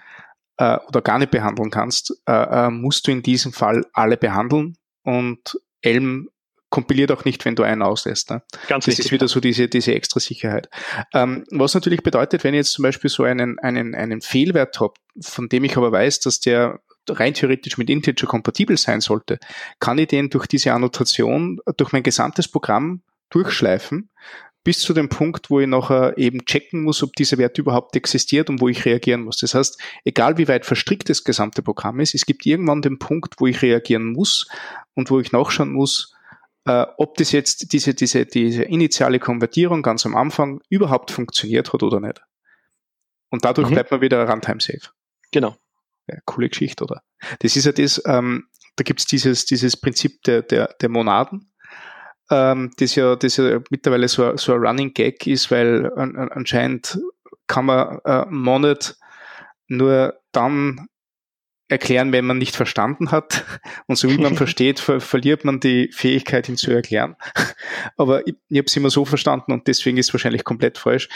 äh, 0.57 0.77
oder 0.87 1.01
gar 1.01 1.19
nicht 1.19 1.31
behandeln 1.31 1.71
kannst, 1.71 2.13
äh, 2.27 2.67
äh, 2.67 2.69
musst 2.69 3.07
du 3.07 3.11
in 3.11 3.23
diesem 3.23 3.53
Fall 3.53 3.85
alle 3.93 4.17
behandeln 4.17 4.77
und 5.03 5.59
Elm 5.81 6.29
kompiliert 6.69 7.11
auch 7.11 7.23
nicht, 7.23 7.45
wenn 7.45 7.55
du 7.55 7.61
einen 7.61 7.83
auslässt. 7.83 8.31
Ne? 8.31 8.41
Ganz 8.67 8.85
das 8.85 8.93
wichtig, 8.93 9.05
ist 9.05 9.11
wieder 9.11 9.27
so 9.27 9.39
diese, 9.39 9.67
diese 9.67 9.93
extra 9.93 10.19
Sicherheit. 10.19 10.69
Ähm, 11.13 11.45
was 11.51 11.75
natürlich 11.75 12.01
bedeutet, 12.01 12.43
wenn 12.43 12.55
ich 12.55 12.59
jetzt 12.59 12.71
zum 12.71 12.81
Beispiel 12.81 13.11
so 13.11 13.23
einen, 13.23 13.59
einen, 13.59 13.93
einen 13.93 14.21
Fehlwert 14.21 14.79
habe, 14.79 14.93
von 15.21 15.49
dem 15.49 15.65
ich 15.65 15.77
aber 15.77 15.91
weiß, 15.91 16.21
dass 16.21 16.39
der 16.39 16.79
rein 17.07 17.35
theoretisch 17.35 17.77
mit 17.77 17.91
Integer 17.91 18.25
kompatibel 18.25 18.75
sein 18.77 19.01
sollte, 19.01 19.37
kann 19.79 19.99
ich 19.99 20.07
den 20.07 20.31
durch 20.31 20.47
diese 20.47 20.73
Annotation, 20.73 21.59
durch 21.77 21.91
mein 21.91 22.01
gesamtes 22.01 22.47
Programm 22.47 23.03
durchschleifen, 23.29 24.09
bis 24.63 24.79
zu 24.79 24.93
dem 24.93 25.09
Punkt, 25.09 25.49
wo 25.49 25.59
ich 25.59 25.67
nachher 25.67 26.17
eben 26.17 26.45
checken 26.45 26.83
muss, 26.83 27.03
ob 27.03 27.13
dieser 27.13 27.37
Wert 27.37 27.57
überhaupt 27.57 27.95
existiert 27.95 28.49
und 28.49 28.61
wo 28.61 28.69
ich 28.69 28.85
reagieren 28.85 29.23
muss. 29.23 29.37
Das 29.37 29.55
heißt, 29.55 29.81
egal 30.05 30.37
wie 30.37 30.47
weit 30.47 30.65
verstrickt 30.65 31.09
das 31.09 31.23
gesamte 31.23 31.61
Programm 31.61 31.99
ist, 31.99 32.15
es 32.15 32.25
gibt 32.25 32.45
irgendwann 32.45 32.81
den 32.81 32.99
Punkt, 32.99 33.35
wo 33.39 33.47
ich 33.47 33.61
reagieren 33.61 34.13
muss 34.13 34.47
und 34.93 35.11
wo 35.11 35.19
ich 35.19 35.31
nachschauen 35.31 35.73
muss, 35.73 36.15
äh, 36.65 36.85
ob 36.97 37.15
das 37.17 37.31
jetzt 37.33 37.73
diese, 37.73 37.93
diese, 37.93 38.25
diese 38.25 38.63
initiale 38.63 39.19
Konvertierung 39.19 39.81
ganz 39.81 40.05
am 40.05 40.15
Anfang 40.15 40.61
überhaupt 40.69 41.11
funktioniert 41.11 41.73
hat 41.73 41.83
oder 41.83 41.99
nicht. 41.99 42.21
Und 43.29 43.43
dadurch 43.43 43.69
mhm. 43.69 43.73
bleibt 43.73 43.91
man 43.91 44.01
wieder 44.01 44.27
Runtime 44.29 44.61
safe. 44.61 44.91
Genau. 45.31 45.57
Ja, 46.07 46.17
coole 46.25 46.49
Geschichte, 46.49 46.83
oder? 46.83 47.01
Das 47.39 47.55
ist 47.55 47.65
ja 47.65 47.71
das, 47.71 48.01
ähm, 48.05 48.47
da 48.75 48.83
gibt's 48.83 49.05
dieses, 49.05 49.45
dieses 49.45 49.75
Prinzip 49.77 50.21
der, 50.23 50.41
der, 50.41 50.73
der 50.79 50.89
Monaden, 50.89 51.52
ähm, 52.29 52.71
das, 52.77 52.95
ja, 52.95 53.15
das 53.15 53.37
ja 53.37 53.59
mittlerweile 53.69 54.07
so, 54.07 54.35
so 54.37 54.53
ein 54.53 54.59
Running 54.59 54.93
Gag 54.93 55.27
ist, 55.27 55.51
weil 55.51 55.91
an, 55.95 56.15
an, 56.15 56.29
anscheinend 56.29 56.99
kann 57.47 57.65
man 57.65 57.99
äh, 58.05 58.25
Monat 58.29 58.97
nur 59.67 60.19
dann 60.31 60.87
erklären, 61.67 62.11
wenn 62.11 62.25
man 62.25 62.37
nicht 62.37 62.55
verstanden 62.55 63.11
hat. 63.11 63.45
Und 63.87 63.97
so 63.97 64.09
wie 64.09 64.17
man 64.17 64.35
versteht, 64.37 64.79
ver 64.79 65.01
verliert 65.01 65.45
man 65.45 65.59
die 65.59 65.89
Fähigkeit, 65.91 66.47
ihn 66.49 66.57
zu 66.57 66.71
erklären. 66.71 67.15
Aber 67.97 68.25
ich, 68.27 68.35
ich 68.49 68.57
habe 68.57 68.67
es 68.67 68.75
immer 68.75 68.89
so 68.89 69.05
verstanden 69.05 69.51
und 69.51 69.67
deswegen 69.67 69.97
ist 69.97 70.09
es 70.09 70.13
wahrscheinlich 70.13 70.43
komplett 70.43 70.77
falsch. 70.77 71.09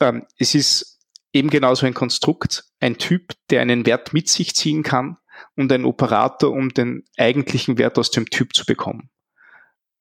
Ähm, 0.00 0.26
es 0.38 0.54
ist 0.54 1.00
eben 1.32 1.50
genauso 1.50 1.86
ein 1.86 1.94
Konstrukt, 1.94 2.64
ein 2.80 2.98
Typ, 2.98 3.32
der 3.50 3.60
einen 3.60 3.86
Wert 3.86 4.12
mit 4.12 4.28
sich 4.28 4.54
ziehen 4.54 4.82
kann 4.82 5.18
und 5.56 5.72
ein 5.72 5.84
Operator, 5.84 6.50
um 6.50 6.70
den 6.70 7.04
eigentlichen 7.16 7.78
Wert 7.78 7.98
aus 7.98 8.10
dem 8.10 8.26
Typ 8.30 8.54
zu 8.54 8.64
bekommen. 8.64 9.10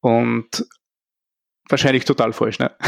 Und 0.01 0.65
wahrscheinlich 1.69 2.05
total 2.05 2.33
falsch, 2.33 2.59
ne? 2.59 2.71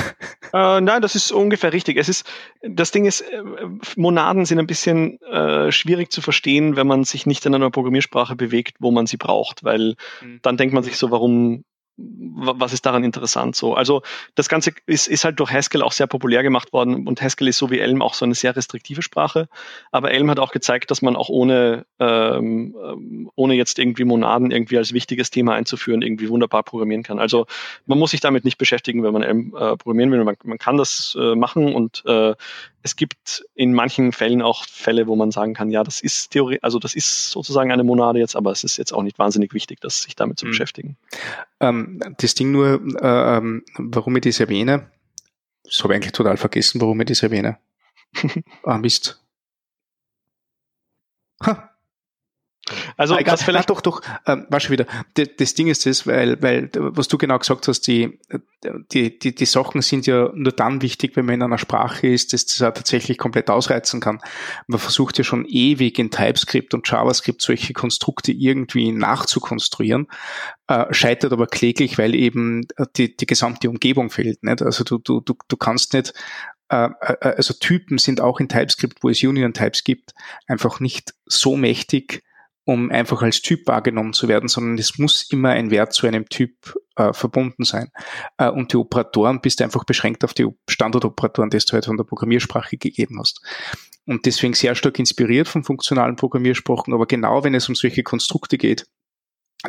Äh, 0.53 0.81
nein, 0.81 1.01
das 1.01 1.15
ist 1.15 1.31
ungefähr 1.31 1.71
richtig. 1.71 1.95
Es 1.95 2.09
ist, 2.09 2.29
das 2.61 2.91
Ding 2.91 3.05
ist, 3.05 3.21
äh, 3.21 3.41
Monaden 3.95 4.43
sind 4.43 4.59
ein 4.59 4.67
bisschen 4.67 5.17
äh, 5.21 5.71
schwierig 5.71 6.11
zu 6.11 6.21
verstehen, 6.21 6.75
wenn 6.75 6.87
man 6.87 7.05
sich 7.05 7.25
nicht 7.25 7.45
in 7.45 7.55
einer 7.55 7.71
Programmiersprache 7.71 8.35
bewegt, 8.35 8.75
wo 8.79 8.91
man 8.91 9.05
sie 9.05 9.15
braucht, 9.15 9.63
weil 9.63 9.95
mhm. 10.21 10.39
dann 10.41 10.57
denkt 10.57 10.73
man 10.73 10.83
sich 10.83 10.97
so, 10.97 11.09
warum 11.09 11.63
was 12.03 12.73
ist 12.73 12.85
daran 12.85 13.03
interessant 13.03 13.55
so? 13.55 13.75
Also 13.75 14.01
das 14.35 14.49
Ganze 14.49 14.71
ist, 14.85 15.07
ist 15.07 15.25
halt 15.25 15.39
durch 15.39 15.51
Haskell 15.51 15.81
auch 15.81 15.91
sehr 15.91 16.07
populär 16.07 16.43
gemacht 16.43 16.73
worden 16.73 17.07
und 17.07 17.21
Haskell 17.21 17.47
ist 17.47 17.57
so 17.57 17.69
wie 17.69 17.79
Elm 17.79 18.01
auch 18.01 18.13
so 18.13 18.25
eine 18.25 18.35
sehr 18.35 18.55
restriktive 18.55 19.01
Sprache. 19.01 19.47
Aber 19.91 20.11
Elm 20.11 20.29
hat 20.29 20.39
auch 20.39 20.51
gezeigt, 20.51 20.91
dass 20.91 21.01
man 21.01 21.15
auch 21.15 21.29
ohne, 21.29 21.85
ähm, 21.99 22.75
ähm, 22.83 23.31
ohne 23.35 23.55
jetzt 23.55 23.79
irgendwie 23.79 24.05
Monaden 24.05 24.51
irgendwie 24.51 24.77
als 24.77 24.93
wichtiges 24.93 25.29
Thema 25.29 25.53
einzuführen, 25.53 26.01
irgendwie 26.01 26.29
wunderbar 26.29 26.63
programmieren 26.63 27.03
kann. 27.03 27.19
Also 27.19 27.45
man 27.85 27.99
muss 27.99 28.11
sich 28.11 28.21
damit 28.21 28.45
nicht 28.45 28.57
beschäftigen, 28.57 29.03
wenn 29.03 29.13
man 29.13 29.23
Elm 29.23 29.55
äh, 29.55 29.77
programmieren 29.77 30.11
will. 30.11 30.23
Man, 30.23 30.35
man 30.43 30.57
kann 30.57 30.77
das 30.77 31.15
äh, 31.19 31.35
machen 31.35 31.73
und 31.73 32.03
äh, 32.05 32.33
es 32.83 32.95
gibt 32.95 33.45
in 33.53 33.73
manchen 33.73 34.11
Fällen 34.11 34.41
auch 34.41 34.65
Fälle, 34.65 35.07
wo 35.07 35.15
man 35.15 35.31
sagen 35.31 35.53
kann, 35.53 35.69
ja, 35.69 35.83
das 35.83 36.01
ist 36.01 36.31
Theorie, 36.31 36.59
also 36.61 36.79
das 36.79 36.95
ist 36.95 37.31
sozusagen 37.31 37.71
eine 37.71 37.83
Monade 37.83 38.19
jetzt, 38.19 38.35
aber 38.35 38.51
es 38.51 38.63
ist 38.63 38.77
jetzt 38.77 38.93
auch 38.93 39.03
nicht 39.03 39.19
wahnsinnig 39.19 39.53
wichtig, 39.53 39.79
das 39.81 40.01
sich 40.01 40.15
damit 40.15 40.39
zu 40.39 40.45
mhm. 40.45 40.51
beschäftigen. 40.51 40.97
Ähm, 41.59 42.01
das 42.17 42.33
Ding 42.33 42.51
nur, 42.51 42.81
äh, 43.01 43.37
ähm, 43.37 43.63
warum 43.77 44.15
ich 44.15 44.23
das 44.23 44.39
erwähne, 44.39 44.91
das 45.63 45.83
habe 45.83 45.93
ich 45.93 45.97
eigentlich 45.97 46.13
total 46.13 46.37
vergessen, 46.37 46.81
warum 46.81 46.99
ich 47.01 47.07
das 47.07 47.23
erwähne. 47.23 47.57
ah, 48.63 48.77
Mist. 48.77 49.23
Ha. 51.45 51.70
Also 52.97 53.17
egal, 53.17 53.33
was 53.33 53.43
vielleicht 53.43 53.69
doch, 53.69 53.81
doch, 53.81 54.01
ähm, 54.25 54.45
war 54.49 54.59
schon 54.59 54.73
wieder. 54.73 54.85
Das, 55.15 55.29
das 55.37 55.53
Ding 55.53 55.67
ist 55.67 55.85
das, 55.85 56.05
weil, 56.07 56.41
weil, 56.41 56.69
was 56.73 57.07
du 57.07 57.17
genau 57.17 57.37
gesagt 57.39 57.67
hast, 57.67 57.81
die, 57.87 58.19
die, 58.91 59.17
die, 59.17 59.35
die 59.35 59.45
Sachen 59.45 59.81
sind 59.81 60.07
ja 60.07 60.31
nur 60.33 60.51
dann 60.51 60.81
wichtig, 60.81 61.15
wenn 61.15 61.25
man 61.25 61.35
in 61.35 61.43
einer 61.43 61.57
Sprache 61.57 62.07
ist, 62.07 62.33
dass 62.33 62.45
das 62.45 62.61
auch 62.61 62.73
tatsächlich 62.73 63.17
komplett 63.17 63.49
ausreizen 63.49 63.99
kann. 63.99 64.19
Man 64.67 64.79
versucht 64.79 65.17
ja 65.17 65.23
schon 65.23 65.45
ewig 65.45 65.99
in 65.99 66.11
TypeScript 66.11 66.73
und 66.73 66.87
JavaScript 66.87 67.41
solche 67.41 67.73
Konstrukte 67.73 68.31
irgendwie 68.31 68.91
nachzukonstruieren, 68.91 70.07
äh, 70.67 70.93
scheitert 70.93 71.33
aber 71.33 71.47
kläglich, 71.47 71.97
weil 71.97 72.15
eben 72.15 72.67
die, 72.97 73.15
die 73.15 73.25
gesamte 73.25 73.69
Umgebung 73.69 74.09
fehlt. 74.09 74.43
Nicht? 74.43 74.61
Also 74.61 74.83
du, 74.83 74.97
du, 74.97 75.21
du, 75.21 75.35
du 75.47 75.57
kannst 75.57 75.93
nicht 75.93 76.13
äh, 76.71 76.89
äh, 77.01 77.33
also 77.35 77.53
Typen 77.53 77.97
sind 77.97 78.21
auch 78.21 78.39
in 78.39 78.47
TypeScript, 78.47 79.03
wo 79.03 79.09
es 79.09 79.21
Union 79.23 79.53
Types 79.53 79.83
gibt, 79.83 80.13
einfach 80.47 80.79
nicht 80.79 81.13
so 81.25 81.57
mächtig, 81.57 82.23
um 82.65 82.91
einfach 82.91 83.21
als 83.21 83.41
Typ 83.41 83.67
wahrgenommen 83.67 84.13
zu 84.13 84.27
werden, 84.27 84.47
sondern 84.47 84.77
es 84.77 84.97
muss 84.97 85.27
immer 85.31 85.49
ein 85.49 85.71
Wert 85.71 85.93
zu 85.93 86.07
einem 86.07 86.29
Typ 86.29 86.77
äh, 86.95 87.13
verbunden 87.13 87.63
sein. 87.63 87.91
Äh, 88.37 88.49
und 88.49 88.71
die 88.73 88.77
Operatoren 88.77 89.41
bist 89.41 89.61
einfach 89.61 89.83
beschränkt 89.83 90.23
auf 90.23 90.33
die 90.33 90.47
Standardoperatoren, 90.69 91.49
die 91.49 91.57
du 91.57 91.73
halt 91.73 91.85
von 91.85 91.97
der 91.97 92.03
Programmiersprache 92.03 92.77
gegeben 92.77 93.19
hast. 93.19 93.41
Und 94.05 94.25
deswegen 94.25 94.53
sehr 94.53 94.75
stark 94.75 94.99
inspiriert 94.99 95.47
von 95.47 95.63
funktionalen 95.63 96.15
Programmiersprachen, 96.15 96.93
aber 96.93 97.05
genau 97.05 97.43
wenn 97.43 97.55
es 97.55 97.69
um 97.69 97.75
solche 97.75 98.03
Konstrukte 98.03 98.57
geht, 98.57 98.87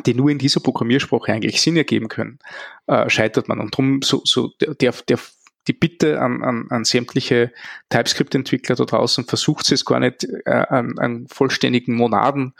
die 0.05 0.15
nur 0.15 0.29
in 0.29 0.39
dieser 0.39 0.59
Programmiersprache 0.59 1.31
eigentlich 1.31 1.61
Sinn 1.61 1.77
ergeben 1.77 2.07
können, 2.07 2.39
äh, 2.87 3.09
scheitert 3.09 3.47
man. 3.47 3.59
Und 3.59 3.73
darum 3.73 4.01
so, 4.01 4.21
so 4.25 4.51
der, 4.59 4.93
der 5.07 5.19
die 5.67 5.73
Bitte 5.73 6.19
an, 6.21 6.43
an, 6.43 6.67
an 6.69 6.83
sämtliche 6.83 7.51
TypeScript-Entwickler 7.89 8.75
da 8.75 8.85
draußen, 8.85 9.25
versucht 9.25 9.71
es 9.71 9.85
gar 9.85 9.99
nicht 9.99 10.27
äh, 10.45 10.51
an, 10.51 10.97
an 10.99 11.27
vollständigen 11.27 11.95
Monaden 11.95 12.53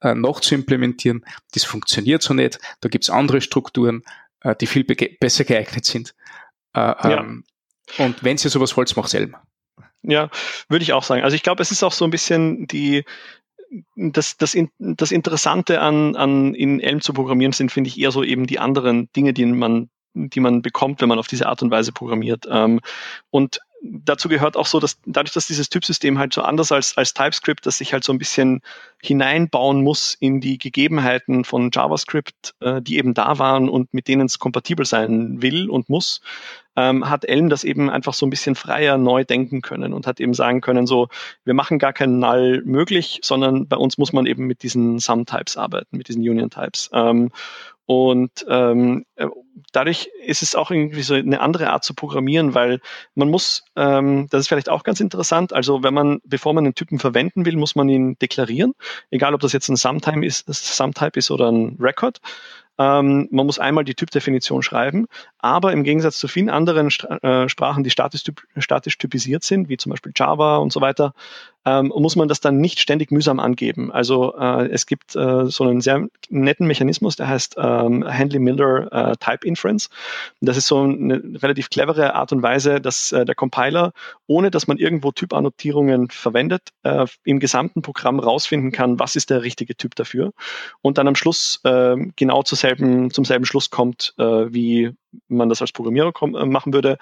äh, 0.00 0.14
noch 0.14 0.40
zu 0.40 0.54
implementieren. 0.54 1.24
Das 1.52 1.64
funktioniert 1.64 2.22
so 2.22 2.34
nicht. 2.34 2.58
Da 2.80 2.88
gibt's 2.88 3.10
andere 3.10 3.40
Strukturen, 3.40 4.02
äh, 4.40 4.54
die 4.56 4.66
viel 4.66 4.84
besser 4.84 5.44
geeignet 5.44 5.84
sind. 5.84 6.14
Äh, 6.74 6.80
ja. 6.80 7.20
ähm, 7.20 7.44
und 7.98 8.22
wenn 8.22 8.36
ihr 8.36 8.50
sowas 8.50 8.76
wollt, 8.76 8.94
macht 8.96 9.10
selber. 9.10 9.42
Ja, 10.02 10.30
würde 10.68 10.82
ich 10.82 10.92
auch 10.92 11.04
sagen. 11.04 11.22
Also 11.22 11.36
ich 11.36 11.42
glaube, 11.42 11.62
es 11.62 11.70
ist 11.70 11.82
auch 11.82 11.92
so 11.92 12.04
ein 12.04 12.10
bisschen 12.10 12.66
die, 12.66 13.04
das, 13.96 14.36
das, 14.36 14.56
das 14.78 15.12
Interessante 15.12 15.80
an, 15.80 16.16
an 16.16 16.54
in 16.54 16.80
Elm 16.80 17.00
zu 17.00 17.12
programmieren 17.12 17.52
sind, 17.52 17.70
finde 17.70 17.88
ich 17.88 17.98
eher 17.98 18.10
so 18.10 18.22
eben 18.22 18.46
die 18.46 18.58
anderen 18.58 19.10
Dinge, 19.12 19.32
die 19.32 19.46
man 19.46 19.90
die 20.14 20.40
man 20.40 20.62
bekommt, 20.62 21.00
wenn 21.00 21.08
man 21.08 21.18
auf 21.18 21.26
diese 21.26 21.46
Art 21.46 21.62
und 21.62 21.70
Weise 21.70 21.92
programmiert. 21.92 22.46
Ähm, 22.48 22.80
und 23.30 23.60
dazu 23.82 24.28
gehört 24.28 24.56
auch 24.56 24.66
so, 24.66 24.80
dass 24.80 24.98
dadurch, 25.06 25.32
dass 25.32 25.46
dieses 25.46 25.68
Typsystem 25.68 26.18
halt 26.18 26.32
so 26.32 26.42
anders 26.42 26.72
als, 26.72 26.96
als 26.96 27.14
TypeScript, 27.14 27.66
dass 27.66 27.78
sich 27.78 27.92
halt 27.92 28.04
so 28.04 28.12
ein 28.12 28.18
bisschen 28.18 28.60
hineinbauen 29.02 29.82
muss 29.82 30.16
in 30.18 30.40
die 30.40 30.58
Gegebenheiten 30.58 31.44
von 31.44 31.70
JavaScript, 31.72 32.54
äh, 32.60 32.80
die 32.80 32.98
eben 32.98 33.14
da 33.14 33.38
waren 33.38 33.68
und 33.68 33.92
mit 33.92 34.06
denen 34.06 34.26
es 34.26 34.38
kompatibel 34.38 34.86
sein 34.86 35.42
will 35.42 35.68
und 35.68 35.88
muss, 35.88 36.20
ähm, 36.76 37.10
hat 37.10 37.24
Elm 37.24 37.48
das 37.48 37.64
eben 37.64 37.90
einfach 37.90 38.14
so 38.14 38.24
ein 38.24 38.30
bisschen 38.30 38.54
freier 38.54 38.96
neu 38.98 39.24
denken 39.24 39.60
können 39.60 39.92
und 39.92 40.06
hat 40.06 40.20
eben 40.20 40.34
sagen 40.34 40.60
können, 40.60 40.86
so, 40.86 41.08
wir 41.44 41.52
machen 41.52 41.80
gar 41.80 41.92
keinen 41.92 42.20
Null 42.20 42.62
möglich, 42.64 43.18
sondern 43.22 43.66
bei 43.66 43.76
uns 43.76 43.98
muss 43.98 44.12
man 44.12 44.24
eben 44.26 44.46
mit 44.46 44.62
diesen 44.62 45.00
Sum-Types 45.00 45.56
arbeiten, 45.56 45.96
mit 45.96 46.08
diesen 46.08 46.22
Union-Types. 46.22 46.90
Ähm, 46.92 47.30
und 47.86 48.46
ähm, 48.48 49.04
äh, 49.16 49.26
dadurch 49.72 50.08
ist 50.24 50.42
es 50.42 50.54
auch 50.54 50.70
irgendwie 50.70 51.02
so 51.02 51.14
eine 51.14 51.40
andere 51.40 51.70
Art 51.70 51.84
zu 51.84 51.94
programmieren, 51.94 52.54
weil 52.54 52.80
man 53.14 53.28
muss, 53.28 53.64
ähm, 53.76 54.28
das 54.30 54.42
ist 54.42 54.48
vielleicht 54.48 54.68
auch 54.68 54.84
ganz 54.84 55.00
interessant, 55.00 55.52
also 55.52 55.82
wenn 55.82 55.92
man, 55.92 56.20
bevor 56.24 56.54
man 56.54 56.64
einen 56.64 56.74
Typen 56.74 56.98
verwenden 56.98 57.44
will, 57.44 57.56
muss 57.56 57.74
man 57.74 57.88
ihn 57.88 58.16
deklarieren, 58.18 58.74
egal 59.10 59.34
ob 59.34 59.40
das 59.40 59.52
jetzt 59.52 59.68
ein 59.68 59.76
Sumtype 59.76 60.24
ist, 60.24 60.46
Sumtype 60.52 61.18
ist 61.18 61.30
oder 61.30 61.50
ein 61.50 61.76
Record. 61.80 62.20
Ähm, 62.78 63.28
man 63.30 63.46
muss 63.46 63.58
einmal 63.58 63.84
die 63.84 63.94
Typdefinition 63.94 64.62
schreiben, 64.62 65.06
aber 65.38 65.72
im 65.72 65.84
Gegensatz 65.84 66.18
zu 66.18 66.26
vielen 66.26 66.48
anderen 66.48 66.88
äh, 66.88 67.48
Sprachen, 67.48 67.84
die 67.84 67.90
statisch, 67.90 68.22
statisch 68.56 68.96
typisiert 68.96 69.44
sind, 69.44 69.68
wie 69.68 69.76
zum 69.76 69.90
Beispiel 69.90 70.12
Java 70.16 70.56
und 70.56 70.72
so 70.72 70.80
weiter, 70.80 71.12
ähm, 71.64 71.92
muss 71.94 72.16
man 72.16 72.28
das 72.28 72.40
dann 72.40 72.58
nicht 72.58 72.80
ständig 72.80 73.10
mühsam 73.10 73.40
angeben. 73.40 73.92
Also 73.92 74.36
äh, 74.36 74.68
es 74.68 74.86
gibt 74.86 75.14
äh, 75.14 75.46
so 75.46 75.64
einen 75.64 75.80
sehr 75.80 76.06
netten 76.28 76.66
Mechanismus, 76.66 77.16
der 77.16 77.28
heißt 77.28 77.56
ähm, 77.58 78.04
Handley-Miller 78.06 78.92
äh, 78.92 79.16
Type 79.18 79.46
Inference. 79.46 79.88
Das 80.40 80.56
ist 80.56 80.66
so 80.66 80.82
eine 80.82 81.22
relativ 81.42 81.70
clevere 81.70 82.14
Art 82.14 82.32
und 82.32 82.42
Weise, 82.42 82.80
dass 82.80 83.12
äh, 83.12 83.24
der 83.24 83.34
Compiler, 83.34 83.92
ohne 84.26 84.50
dass 84.50 84.66
man 84.66 84.78
irgendwo 84.78 85.12
Typannotierungen 85.12 86.10
verwendet, 86.10 86.70
äh, 86.82 87.06
im 87.24 87.38
gesamten 87.38 87.82
Programm 87.82 88.18
rausfinden 88.18 88.72
kann, 88.72 88.98
was 88.98 89.16
ist 89.16 89.30
der 89.30 89.42
richtige 89.42 89.76
Typ 89.76 89.94
dafür 89.94 90.32
und 90.80 90.98
dann 90.98 91.08
am 91.08 91.14
Schluss 91.14 91.60
äh, 91.64 91.96
genau 92.16 92.42
zur 92.42 92.58
selben, 92.58 93.10
zum 93.10 93.24
selben 93.24 93.44
Schluss 93.44 93.70
kommt, 93.70 94.14
äh, 94.18 94.22
wie 94.22 94.92
man 95.28 95.48
das 95.48 95.60
als 95.60 95.72
Programmierer 95.72 96.12
machen 96.46 96.72
würde, 96.72 96.96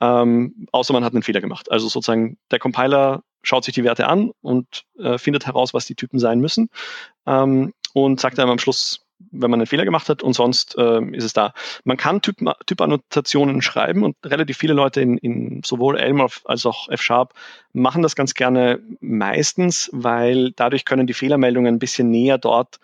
ähm, 0.00 0.66
außer 0.72 0.92
man 0.92 1.04
hat 1.04 1.12
einen 1.14 1.22
Fehler 1.22 1.40
gemacht. 1.40 1.70
Also 1.70 1.88
sozusagen 1.88 2.36
der 2.50 2.58
Compiler 2.58 3.22
schaut 3.42 3.64
sich 3.64 3.74
die 3.74 3.84
Werte 3.84 4.08
an 4.08 4.32
und 4.40 4.84
äh, 4.98 5.18
findet 5.18 5.46
heraus, 5.46 5.74
was 5.74 5.86
die 5.86 5.94
Typen 5.94 6.18
sein 6.18 6.40
müssen 6.40 6.70
ähm, 7.26 7.72
und 7.92 8.20
sagt 8.20 8.38
dann 8.38 8.48
am 8.48 8.58
Schluss, 8.58 9.06
wenn 9.30 9.50
man 9.50 9.60
einen 9.60 9.66
Fehler 9.66 9.84
gemacht 9.84 10.08
hat 10.08 10.22
und 10.22 10.32
sonst 10.32 10.76
äh, 10.78 11.00
ist 11.12 11.24
es 11.24 11.32
da. 11.32 11.52
Man 11.84 11.96
kann 11.96 12.22
Typ, 12.22 12.38
Typannotationen 12.66 13.62
schreiben 13.62 14.02
und 14.02 14.16
relativ 14.24 14.58
viele 14.58 14.74
Leute 14.74 15.00
in, 15.00 15.18
in 15.18 15.62
sowohl 15.64 15.98
Elm 15.98 16.26
als 16.44 16.66
auch 16.66 16.88
F-Sharp 16.88 17.34
machen 17.72 18.02
das 18.02 18.16
ganz 18.16 18.34
gerne 18.34 18.80
meistens, 19.00 19.90
weil 19.92 20.52
dadurch 20.52 20.84
können 20.84 21.06
die 21.06 21.14
Fehlermeldungen 21.14 21.74
ein 21.74 21.78
bisschen 21.78 22.10
näher 22.10 22.38
dort 22.38 22.80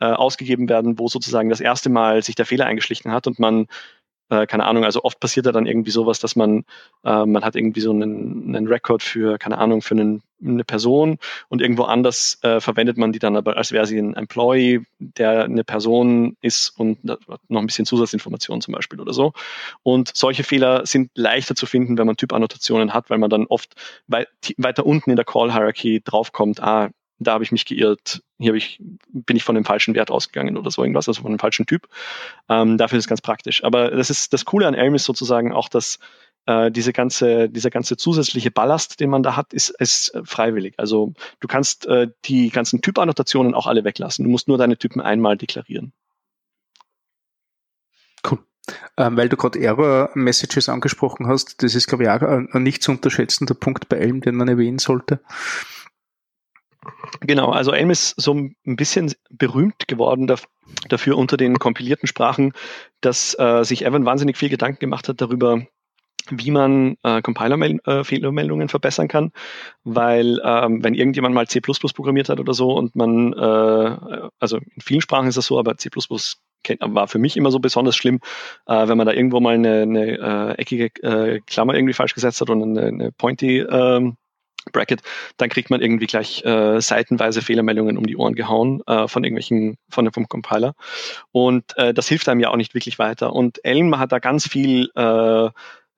äh, 0.00 0.06
ausgegeben 0.06 0.68
werden, 0.68 0.98
wo 0.98 1.08
sozusagen 1.08 1.50
das 1.50 1.60
erste 1.60 1.90
Mal 1.90 2.22
sich 2.22 2.34
der 2.34 2.46
Fehler 2.46 2.66
eingeschlichen 2.66 3.12
hat 3.12 3.26
und 3.26 3.38
man 3.38 3.66
äh, 4.32 4.46
keine 4.46 4.64
Ahnung, 4.64 4.84
also 4.84 5.04
oft 5.04 5.20
passiert 5.20 5.44
ja 5.44 5.52
dann 5.52 5.66
irgendwie 5.66 5.90
sowas, 5.90 6.18
dass 6.18 6.36
man, 6.36 6.64
äh, 7.04 7.26
man 7.26 7.44
hat 7.44 7.54
irgendwie 7.54 7.82
so 7.82 7.90
einen, 7.90 8.54
einen 8.56 8.66
Rekord 8.66 9.02
für, 9.02 9.36
keine 9.36 9.58
Ahnung, 9.58 9.82
für 9.82 9.94
einen, 9.94 10.22
eine 10.42 10.64
Person 10.64 11.18
und 11.50 11.60
irgendwo 11.60 11.82
anders 11.82 12.38
äh, 12.42 12.58
verwendet 12.58 12.96
man 12.96 13.12
die 13.12 13.18
dann 13.18 13.36
aber, 13.36 13.58
als 13.58 13.72
wäre 13.72 13.84
sie 13.84 13.98
ein 13.98 14.14
Employee, 14.14 14.80
der 14.98 15.44
eine 15.44 15.64
Person 15.64 16.38
ist 16.40 16.70
und 16.78 17.04
noch 17.04 17.18
ein 17.50 17.66
bisschen 17.66 17.84
Zusatzinformationen 17.84 18.62
zum 18.62 18.72
Beispiel 18.72 19.00
oder 19.00 19.12
so. 19.12 19.34
Und 19.82 20.10
solche 20.14 20.44
Fehler 20.44 20.86
sind 20.86 21.10
leichter 21.14 21.54
zu 21.54 21.66
finden, 21.66 21.98
wenn 21.98 22.06
man 22.06 22.16
Typannotationen 22.16 22.94
hat, 22.94 23.10
weil 23.10 23.18
man 23.18 23.28
dann 23.28 23.46
oft 23.46 23.74
weit, 24.06 24.28
weiter 24.56 24.86
unten 24.86 25.10
in 25.10 25.16
der 25.16 25.26
Call-Hierarchy 25.26 26.00
draufkommt, 26.02 26.62
ah, 26.62 26.88
da 27.24 27.32
habe 27.32 27.44
ich 27.44 27.52
mich 27.52 27.64
geirrt, 27.64 28.22
hier 28.38 28.54
ich, 28.54 28.80
bin 29.12 29.36
ich 29.36 29.44
von 29.44 29.54
dem 29.54 29.64
falschen 29.64 29.94
Wert 29.94 30.10
ausgegangen 30.10 30.56
oder 30.56 30.70
so 30.70 30.82
irgendwas, 30.82 31.08
also 31.08 31.22
von 31.22 31.32
dem 31.32 31.38
falschen 31.38 31.66
Typ. 31.66 31.88
Ähm, 32.48 32.78
dafür 32.78 32.98
ist 32.98 33.04
es 33.04 33.08
ganz 33.08 33.20
praktisch. 33.20 33.64
Aber 33.64 33.90
das 33.90 34.10
ist 34.10 34.32
das 34.32 34.44
Coole 34.44 34.66
an 34.66 34.74
Elm 34.74 34.94
ist 34.94 35.04
sozusagen 35.04 35.52
auch, 35.52 35.68
dass 35.68 35.98
äh, 36.46 36.70
diese 36.70 36.92
ganze, 36.92 37.48
dieser 37.48 37.70
ganze 37.70 37.96
zusätzliche 37.96 38.50
Ballast, 38.50 39.00
den 39.00 39.10
man 39.10 39.22
da 39.22 39.36
hat, 39.36 39.52
ist, 39.52 39.70
ist 39.70 40.12
freiwillig. 40.24 40.74
Also 40.78 41.14
du 41.40 41.48
kannst 41.48 41.86
äh, 41.86 42.08
die 42.24 42.50
ganzen 42.50 42.82
Typannotationen 42.82 43.54
auch 43.54 43.66
alle 43.66 43.84
weglassen. 43.84 44.24
Du 44.24 44.30
musst 44.30 44.48
nur 44.48 44.58
deine 44.58 44.76
Typen 44.76 45.00
einmal 45.00 45.36
deklarieren. 45.36 45.92
Cool. 48.28 48.38
Ähm, 48.96 49.16
weil 49.16 49.28
du 49.28 49.36
gerade 49.36 49.58
Error-Messages 49.58 50.68
angesprochen 50.68 51.26
hast, 51.26 51.62
das 51.62 51.74
ist, 51.74 51.88
glaube 51.88 52.04
ich, 52.04 52.10
auch 52.10 52.22
ein, 52.22 52.48
ein 52.52 52.62
nicht 52.62 52.82
zu 52.82 52.92
unterschätzender 52.92 53.54
Punkt 53.54 53.88
bei 53.88 53.96
Elm, 53.96 54.20
den 54.20 54.34
man 54.34 54.48
erwähnen 54.48 54.78
sollte. 54.78 55.20
Genau, 57.20 57.50
also 57.50 57.72
Elm 57.72 57.90
ist 57.90 58.20
so 58.20 58.34
ein 58.34 58.54
bisschen 58.64 59.12
berühmt 59.30 59.86
geworden 59.86 60.32
dafür 60.88 61.16
unter 61.16 61.36
den 61.36 61.58
kompilierten 61.58 62.08
Sprachen, 62.08 62.52
dass 63.00 63.38
äh, 63.38 63.64
sich 63.64 63.84
Evan 63.84 64.04
wahnsinnig 64.04 64.36
viel 64.36 64.48
Gedanken 64.48 64.80
gemacht 64.80 65.08
hat 65.08 65.20
darüber, 65.20 65.62
wie 66.30 66.50
man 66.50 66.96
äh, 67.02 67.20
Compiler-Fehlermeldungen 67.20 68.66
äh, 68.66 68.70
verbessern 68.70 69.08
kann, 69.08 69.32
weil 69.84 70.40
ähm, 70.44 70.82
wenn 70.84 70.94
irgendjemand 70.94 71.34
mal 71.34 71.46
C++ 71.48 71.60
programmiert 71.60 72.28
hat 72.28 72.40
oder 72.40 72.54
so 72.54 72.72
und 72.72 72.94
man, 72.96 73.32
äh, 73.32 74.28
also 74.38 74.56
in 74.58 74.80
vielen 74.80 75.00
Sprachen 75.00 75.28
ist 75.28 75.36
das 75.36 75.46
so, 75.46 75.58
aber 75.58 75.76
C++ 75.76 75.90
war 76.80 77.08
für 77.08 77.18
mich 77.18 77.36
immer 77.36 77.50
so 77.50 77.58
besonders 77.58 77.96
schlimm, 77.96 78.20
äh, 78.66 78.86
wenn 78.86 78.96
man 78.96 79.06
da 79.06 79.12
irgendwo 79.12 79.40
mal 79.40 79.54
eine, 79.54 79.82
eine 79.82 80.52
äh, 80.56 80.60
eckige 80.60 80.86
äh, 81.02 81.40
Klammer 81.46 81.74
irgendwie 81.74 81.94
falsch 81.94 82.14
gesetzt 82.14 82.40
hat 82.40 82.50
und 82.50 82.62
eine, 82.62 82.86
eine 82.86 83.12
Pointy 83.12 83.58
ähm, 83.58 84.16
Bracket, 84.70 85.02
dann 85.36 85.48
kriegt 85.48 85.70
man 85.70 85.80
irgendwie 85.80 86.06
gleich 86.06 86.44
äh, 86.44 86.80
seitenweise 86.80 87.42
Fehlermeldungen 87.42 87.98
um 87.98 88.06
die 88.06 88.16
Ohren 88.16 88.34
gehauen 88.34 88.82
äh, 88.86 89.08
von 89.08 89.24
irgendwelchen, 89.24 89.76
von 89.88 90.10
vom 90.12 90.28
Compiler. 90.28 90.74
Und 91.32 91.76
äh, 91.76 91.92
das 91.92 92.08
hilft 92.08 92.28
einem 92.28 92.40
ja 92.40 92.50
auch 92.50 92.56
nicht 92.56 92.74
wirklich 92.74 92.98
weiter. 92.98 93.32
Und 93.32 93.64
Elm 93.64 93.98
hat 93.98 94.12
da 94.12 94.18
ganz 94.18 94.46
viel 94.46 94.90
äh, 94.94 95.50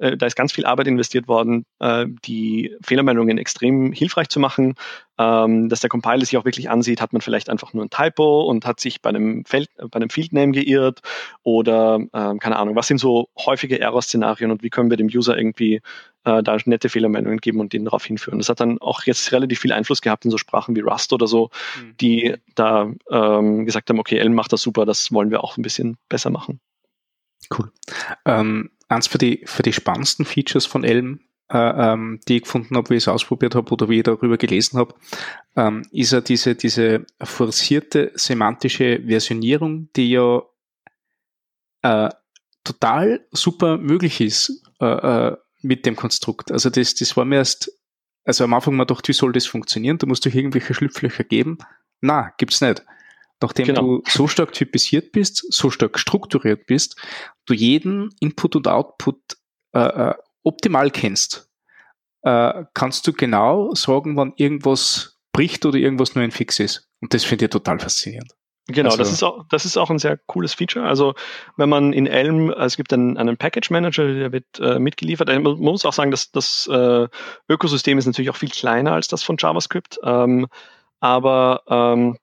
äh, 0.04 0.16
da 0.16 0.26
ist 0.26 0.36
ganz 0.36 0.52
viel 0.52 0.66
Arbeit 0.66 0.86
investiert 0.86 1.28
worden, 1.28 1.64
äh, 1.78 2.06
die 2.24 2.76
Fehlermeldungen 2.82 3.38
extrem 3.38 3.92
hilfreich 3.92 4.28
zu 4.28 4.38
machen, 4.38 4.74
ähm, 5.18 5.68
dass 5.68 5.80
der 5.80 5.90
Compiler 5.90 6.24
sich 6.24 6.36
auch 6.36 6.44
wirklich 6.44 6.68
ansieht, 6.68 7.00
hat 7.00 7.12
man 7.12 7.22
vielleicht 7.22 7.48
einfach 7.48 7.72
nur 7.72 7.84
ein 7.84 7.90
Typo 7.90 8.42
und 8.42 8.66
hat 8.66 8.80
sich 8.80 9.00
bei 9.00 9.08
einem, 9.10 9.44
Feld, 9.44 9.70
äh, 9.78 9.86
bei 9.88 9.96
einem 9.96 10.10
Fieldname 10.10 10.52
geirrt 10.52 11.00
oder 11.42 12.00
ähm, 12.12 12.38
keine 12.38 12.56
Ahnung, 12.56 12.76
was 12.76 12.86
sind 12.86 12.98
so 12.98 13.28
häufige 13.38 13.80
Error-Szenarien 13.80 14.50
und 14.50 14.62
wie 14.62 14.70
können 14.70 14.90
wir 14.90 14.96
dem 14.96 15.06
User 15.06 15.36
irgendwie 15.38 15.80
äh, 16.24 16.42
da 16.42 16.56
nette 16.66 16.88
Fehlermeldungen 16.88 17.38
geben 17.38 17.60
und 17.60 17.72
den 17.72 17.84
darauf 17.84 18.04
hinführen. 18.04 18.38
Das 18.38 18.48
hat 18.48 18.60
dann 18.60 18.78
auch 18.80 19.04
jetzt 19.04 19.32
relativ 19.32 19.60
viel 19.60 19.72
Einfluss 19.72 20.02
gehabt 20.02 20.24
in 20.24 20.30
so 20.30 20.38
Sprachen 20.38 20.76
wie 20.76 20.80
Rust 20.80 21.12
oder 21.12 21.26
so, 21.26 21.50
mhm. 21.80 21.96
die 22.00 22.34
da 22.54 22.90
ähm, 23.10 23.64
gesagt 23.64 23.88
haben, 23.88 23.98
okay, 23.98 24.18
Elm 24.18 24.34
macht 24.34 24.52
das 24.52 24.62
super, 24.62 24.84
das 24.84 25.12
wollen 25.12 25.30
wir 25.30 25.42
auch 25.42 25.56
ein 25.56 25.62
bisschen 25.62 25.96
besser 26.08 26.30
machen. 26.30 26.60
Cool. 27.50 27.70
Ähm, 28.24 28.70
eins 28.94 29.06
für 29.06 29.18
die, 29.18 29.42
für 29.46 29.62
die 29.62 29.72
spannendsten 29.72 30.24
Features 30.24 30.66
von 30.66 30.84
Elm, 30.84 31.20
äh, 31.50 31.58
ähm, 31.58 32.20
die 32.28 32.36
ich 32.36 32.42
gefunden 32.42 32.76
habe, 32.76 32.90
wie 32.90 32.94
ich 32.94 33.04
es 33.04 33.08
ausprobiert 33.08 33.54
habe 33.54 33.70
oder 33.70 33.88
wie 33.88 33.98
ich 33.98 34.04
darüber 34.04 34.36
gelesen 34.36 34.78
habe, 34.78 34.94
ähm, 35.56 35.82
ist 35.92 36.12
ja 36.12 36.20
diese, 36.20 36.54
diese 36.54 37.04
forcierte 37.22 38.12
semantische 38.14 39.02
Versionierung, 39.06 39.88
die 39.94 40.10
ja 40.10 40.42
äh, 41.82 42.10
total 42.64 43.26
super 43.30 43.76
möglich 43.76 44.20
ist 44.20 44.62
äh, 44.80 44.86
äh, 44.86 45.36
mit 45.60 45.86
dem 45.86 45.96
Konstrukt. 45.96 46.50
Also 46.50 46.70
das, 46.70 46.94
das 46.94 47.16
war 47.16 47.24
mir 47.24 47.36
erst, 47.36 47.70
also 48.24 48.44
am 48.44 48.54
Anfang 48.54 48.74
mal 48.74 48.84
gedacht, 48.84 49.06
wie 49.08 49.12
soll 49.12 49.32
das 49.32 49.46
funktionieren? 49.46 49.98
Du 49.98 50.06
musst 50.06 50.24
doch 50.24 50.32
irgendwelche 50.32 50.74
Schlupflöcher 50.74 51.24
geben. 51.24 51.58
Na, 52.00 52.32
gibt's 52.38 52.60
nicht. 52.60 52.82
Nachdem 53.44 53.66
genau. 53.66 53.82
du 53.82 54.02
so 54.08 54.26
stark 54.26 54.54
typisiert 54.54 55.12
bist, 55.12 55.52
so 55.52 55.68
stark 55.68 55.98
strukturiert 55.98 56.64
bist, 56.64 56.96
du 57.44 57.52
jeden 57.52 58.08
Input 58.18 58.56
und 58.56 58.66
Output 58.68 59.18
äh, 59.74 59.80
äh, 59.80 60.14
optimal 60.44 60.90
kennst, 60.90 61.50
äh, 62.22 62.64
kannst 62.72 63.06
du 63.06 63.12
genau 63.12 63.74
sagen, 63.74 64.16
wann 64.16 64.32
irgendwas 64.36 65.18
bricht 65.34 65.66
oder 65.66 65.76
irgendwas 65.76 66.14
nur 66.14 66.24
ein 66.24 66.30
Fix 66.30 66.58
ist. 66.58 66.88
Und 67.02 67.12
das 67.12 67.24
finde 67.24 67.44
ich 67.44 67.50
total 67.50 67.78
faszinierend. 67.78 68.32
Genau, 68.66 68.88
also, 68.88 68.96
das, 68.96 69.12
ist 69.12 69.22
auch, 69.22 69.44
das 69.50 69.66
ist 69.66 69.76
auch 69.76 69.90
ein 69.90 69.98
sehr 69.98 70.16
cooles 70.16 70.54
Feature. 70.54 70.86
Also 70.86 71.12
wenn 71.58 71.68
man 71.68 71.92
in 71.92 72.06
Elm, 72.06 72.48
es 72.48 72.78
gibt 72.78 72.94
einen, 72.94 73.18
einen 73.18 73.36
Package 73.36 73.68
Manager, 73.68 74.06
der 74.10 74.32
wird 74.32 74.58
äh, 74.58 74.78
mitgeliefert. 74.78 75.28
Man 75.28 75.42
muss 75.42 75.84
auch 75.84 75.92
sagen, 75.92 76.10
dass 76.10 76.30
das 76.30 76.66
äh, 76.72 77.08
Ökosystem 77.46 77.98
ist 77.98 78.06
natürlich 78.06 78.30
auch 78.30 78.36
viel 78.36 78.48
kleiner 78.48 78.92
als 78.92 79.08
das 79.08 79.22
von 79.22 79.36
JavaScript. 79.38 79.98
Ähm, 80.02 80.46
aber 80.98 81.62
ähm, 81.68 82.16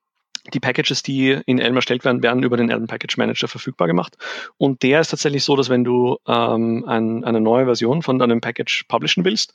die 0.54 0.60
Packages, 0.60 1.04
die 1.04 1.40
in 1.46 1.60
Elm 1.60 1.76
erstellt 1.76 2.04
werden, 2.04 2.24
werden 2.24 2.44
über 2.44 2.58
den 2.58 2.70
Elm 2.70 2.88
Package 2.88 3.18
Manager 3.18 3.48
verfügbar 3.48 3.88
gemacht. 3.88 4.18
Und 4.58 4.84
der 4.84 5.02
ist 5.02 5.10
tatsächlich 5.10 5.44
so, 5.44 5.56
dass 5.56 5.70
wenn 5.70 5.84
du 5.84 6.18
ähm, 6.28 6.86
ein, 6.88 7.24
eine 7.24 7.42
neue 7.42 7.66
Version 7.66 8.02
von 8.02 8.20
deinem 8.20 8.42
Package 8.42 8.86
publishen 8.88 9.24
willst, 9.26 9.54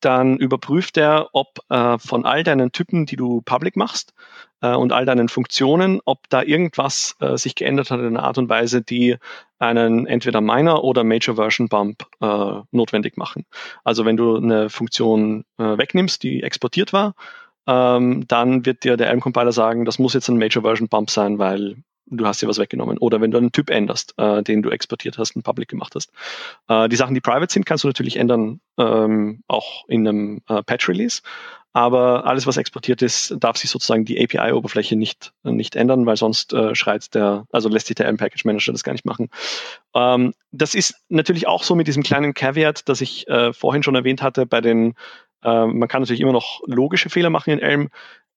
dann 0.00 0.36
überprüft 0.36 0.96
er, 0.96 1.30
ob 1.32 1.58
äh, 1.70 1.98
von 1.98 2.24
all 2.24 2.44
deinen 2.44 2.70
Typen, 2.70 3.06
die 3.06 3.16
du 3.16 3.42
public 3.42 3.76
machst 3.76 4.14
äh, 4.60 4.74
und 4.74 4.92
all 4.92 5.04
deinen 5.04 5.28
Funktionen, 5.28 6.00
ob 6.04 6.28
da 6.28 6.42
irgendwas 6.42 7.16
äh, 7.20 7.36
sich 7.36 7.54
geändert 7.56 7.90
hat 7.90 7.98
in 8.00 8.06
einer 8.06 8.22
Art 8.22 8.38
und 8.38 8.48
Weise, 8.48 8.82
die 8.82 9.16
einen 9.58 10.06
entweder 10.06 10.40
Minor 10.40 10.84
oder 10.84 11.02
Major 11.02 11.34
Version 11.34 11.68
Bump 11.68 12.04
äh, 12.20 12.60
notwendig 12.70 13.16
machen. 13.16 13.44
Also 13.82 14.04
wenn 14.04 14.16
du 14.16 14.36
eine 14.36 14.70
Funktion 14.70 15.44
äh, 15.58 15.76
wegnimmst, 15.76 16.22
die 16.22 16.44
exportiert 16.44 16.92
war, 16.92 17.14
ähm, 17.68 18.26
dann 18.26 18.64
wird 18.64 18.82
dir 18.82 18.96
der 18.96 19.10
Elm-Compiler 19.10 19.52
sagen, 19.52 19.84
das 19.84 19.98
muss 19.98 20.14
jetzt 20.14 20.28
ein 20.28 20.38
Major 20.38 20.62
Version 20.62 20.88
Bump 20.88 21.10
sein, 21.10 21.38
weil 21.38 21.76
du 22.06 22.26
hast 22.26 22.40
dir 22.40 22.48
was 22.48 22.58
weggenommen. 22.58 22.96
Oder 22.96 23.20
wenn 23.20 23.30
du 23.30 23.36
einen 23.36 23.52
Typ 23.52 23.68
änderst, 23.68 24.14
äh, 24.16 24.42
den 24.42 24.62
du 24.62 24.70
exportiert 24.70 25.18
hast 25.18 25.36
und 25.36 25.42
public 25.42 25.68
gemacht 25.68 25.94
hast. 25.94 26.10
Äh, 26.68 26.88
die 26.88 26.96
Sachen, 26.96 27.14
die 27.14 27.20
private 27.20 27.52
sind, 27.52 27.66
kannst 27.66 27.84
du 27.84 27.88
natürlich 27.88 28.16
ändern, 28.16 28.60
ähm, 28.78 29.42
auch 29.48 29.84
in 29.86 30.08
einem 30.08 30.40
äh, 30.48 30.62
Patch-Release. 30.62 31.20
Aber 31.74 32.26
alles, 32.26 32.46
was 32.46 32.56
exportiert 32.56 33.02
ist, 33.02 33.36
darf 33.38 33.58
sich 33.58 33.68
sozusagen 33.68 34.06
die 34.06 34.18
API-Oberfläche 34.18 34.96
nicht, 34.96 35.34
nicht 35.44 35.76
ändern, 35.76 36.06
weil 36.06 36.16
sonst 36.16 36.54
äh, 36.54 36.74
schreit 36.74 37.14
der, 37.14 37.44
also 37.52 37.68
lässt 37.68 37.88
sich 37.88 37.96
der 37.96 38.08
M-Package 38.08 38.46
Manager 38.46 38.72
das 38.72 38.82
gar 38.82 38.92
nicht 38.92 39.04
machen. 39.04 39.28
Ähm, 39.94 40.32
das 40.50 40.74
ist 40.74 40.94
natürlich 41.10 41.46
auch 41.46 41.62
so 41.62 41.74
mit 41.74 41.86
diesem 41.86 42.02
kleinen 42.02 42.32
Caveat, 42.32 42.88
das 42.88 43.02
ich 43.02 43.28
äh, 43.28 43.52
vorhin 43.52 43.82
schon 43.82 43.94
erwähnt 43.94 44.22
hatte 44.22 44.46
bei 44.46 44.62
den 44.62 44.94
ähm, 45.42 45.78
man 45.78 45.88
kann 45.88 46.02
natürlich 46.02 46.20
immer 46.20 46.32
noch 46.32 46.60
logische 46.66 47.10
Fehler 47.10 47.30
machen 47.30 47.52
in 47.52 47.58
Elm. 47.60 47.88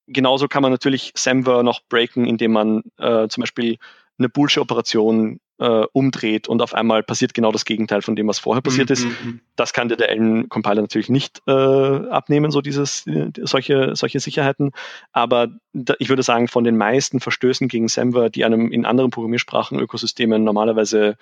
Genauso 0.08 0.48
kann 0.48 0.62
man 0.62 0.72
natürlich 0.72 1.12
Semver 1.16 1.64
noch 1.64 1.82
breaken, 1.90 2.26
indem 2.26 2.52
man 2.52 2.84
äh, 2.98 3.28
zum 3.28 3.42
Beispiel 3.42 3.78
eine 4.18 4.30
boolsche 4.30 4.62
Operation 4.62 5.40
äh, 5.62 5.86
umdreht 5.93 6.47
und 6.47 6.62
auf 6.62 6.74
einmal 6.74 7.04
passiert 7.04 7.34
genau 7.34 7.52
das 7.52 7.65
Gegenteil 7.65 8.02
von 8.02 8.15
dem, 8.15 8.28
was 8.28 8.39
vorher 8.39 8.62
passiert 8.62 8.89
mm 8.89 8.93
-hmm. 8.93 8.93
ist. 8.93 9.06
Mhm, 9.06 9.30
mhm. 9.30 9.39
Das 9.56 9.74
kann 9.74 9.89
dir 9.89 9.95
der 9.95 10.10
Elm-Compiler 10.10 10.82
natürlich 10.82 11.10
nicht 11.10 11.41
äh, 11.47 11.52
abnehmen, 11.52 12.50
so 12.50 12.62
dieses, 12.62 13.06
äh, 13.06 13.30
solche, 13.41 13.95
solche 13.95 14.19
Sicherheiten. 14.19 14.71
Aber 15.12 15.50
da, 15.74 15.93
ich 16.00 16.10
würde 16.10 16.24
sagen, 16.24 16.47
von 16.47 16.63
den 16.63 16.78
meisten 16.78 17.19
Verstößen 17.19 17.67
gegen 17.67 17.88
Semver, 17.88 18.30
die 18.30 18.43
einem 18.43 18.71
in 18.71 18.86
anderen 18.86 19.12
Programmiersprachen, 19.12 19.80
Ökosystemen 19.80 20.43
normalerweise 20.43 21.15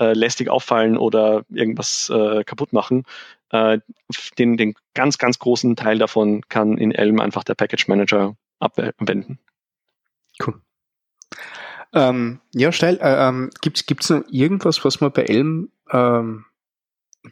äh, 0.00 0.12
lästig 0.12 0.48
auffallen 0.48 0.98
oder 0.98 1.44
irgendwas 1.48 2.10
äh, 2.10 2.42
kaputt 2.42 2.72
machen, 2.72 3.04
äh, 3.50 3.78
den, 4.38 4.56
den 4.56 4.74
ganz, 4.94 5.18
ganz 5.18 5.38
großen 5.38 5.76
Teil 5.76 5.98
davon 5.98 6.42
kann 6.48 6.76
in 6.78 6.90
Elm 6.90 7.20
einfach 7.20 7.44
der 7.44 7.54
Package 7.54 7.86
Manager 7.86 8.34
abwenden. 8.58 9.38
Cool. 10.44 10.60
Ähm, 11.94 12.40
ja, 12.52 12.72
steil. 12.72 12.98
Äh, 13.00 13.28
ähm, 13.28 13.50
Gibt 13.62 14.02
es 14.02 14.10
noch 14.10 14.22
irgendwas, 14.28 14.84
was 14.84 15.00
wir 15.00 15.10
bei 15.10 15.22
Elm 15.22 15.70
ähm, 15.90 16.44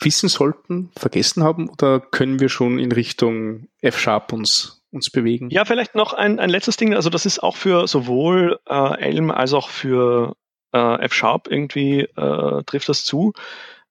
wissen 0.00 0.28
sollten, 0.28 0.90
vergessen 0.96 1.42
haben 1.42 1.68
oder 1.68 2.00
können 2.00 2.40
wir 2.40 2.48
schon 2.48 2.78
in 2.78 2.92
Richtung 2.92 3.68
F-Sharp 3.80 4.32
uns, 4.32 4.82
uns 4.90 5.10
bewegen? 5.10 5.50
Ja, 5.50 5.64
vielleicht 5.64 5.94
noch 5.94 6.14
ein, 6.14 6.38
ein 6.38 6.48
letztes 6.48 6.76
Ding. 6.76 6.94
Also 6.94 7.10
das 7.10 7.26
ist 7.26 7.42
auch 7.42 7.56
für 7.56 7.86
sowohl 7.88 8.58
äh, 8.68 9.00
Elm 9.00 9.30
als 9.30 9.52
auch 9.52 9.68
für 9.68 10.34
äh, 10.72 11.00
F-Sharp 11.02 11.48
irgendwie 11.48 12.02
äh, 12.02 12.62
trifft 12.64 12.88
das 12.88 13.04
zu. 13.04 13.32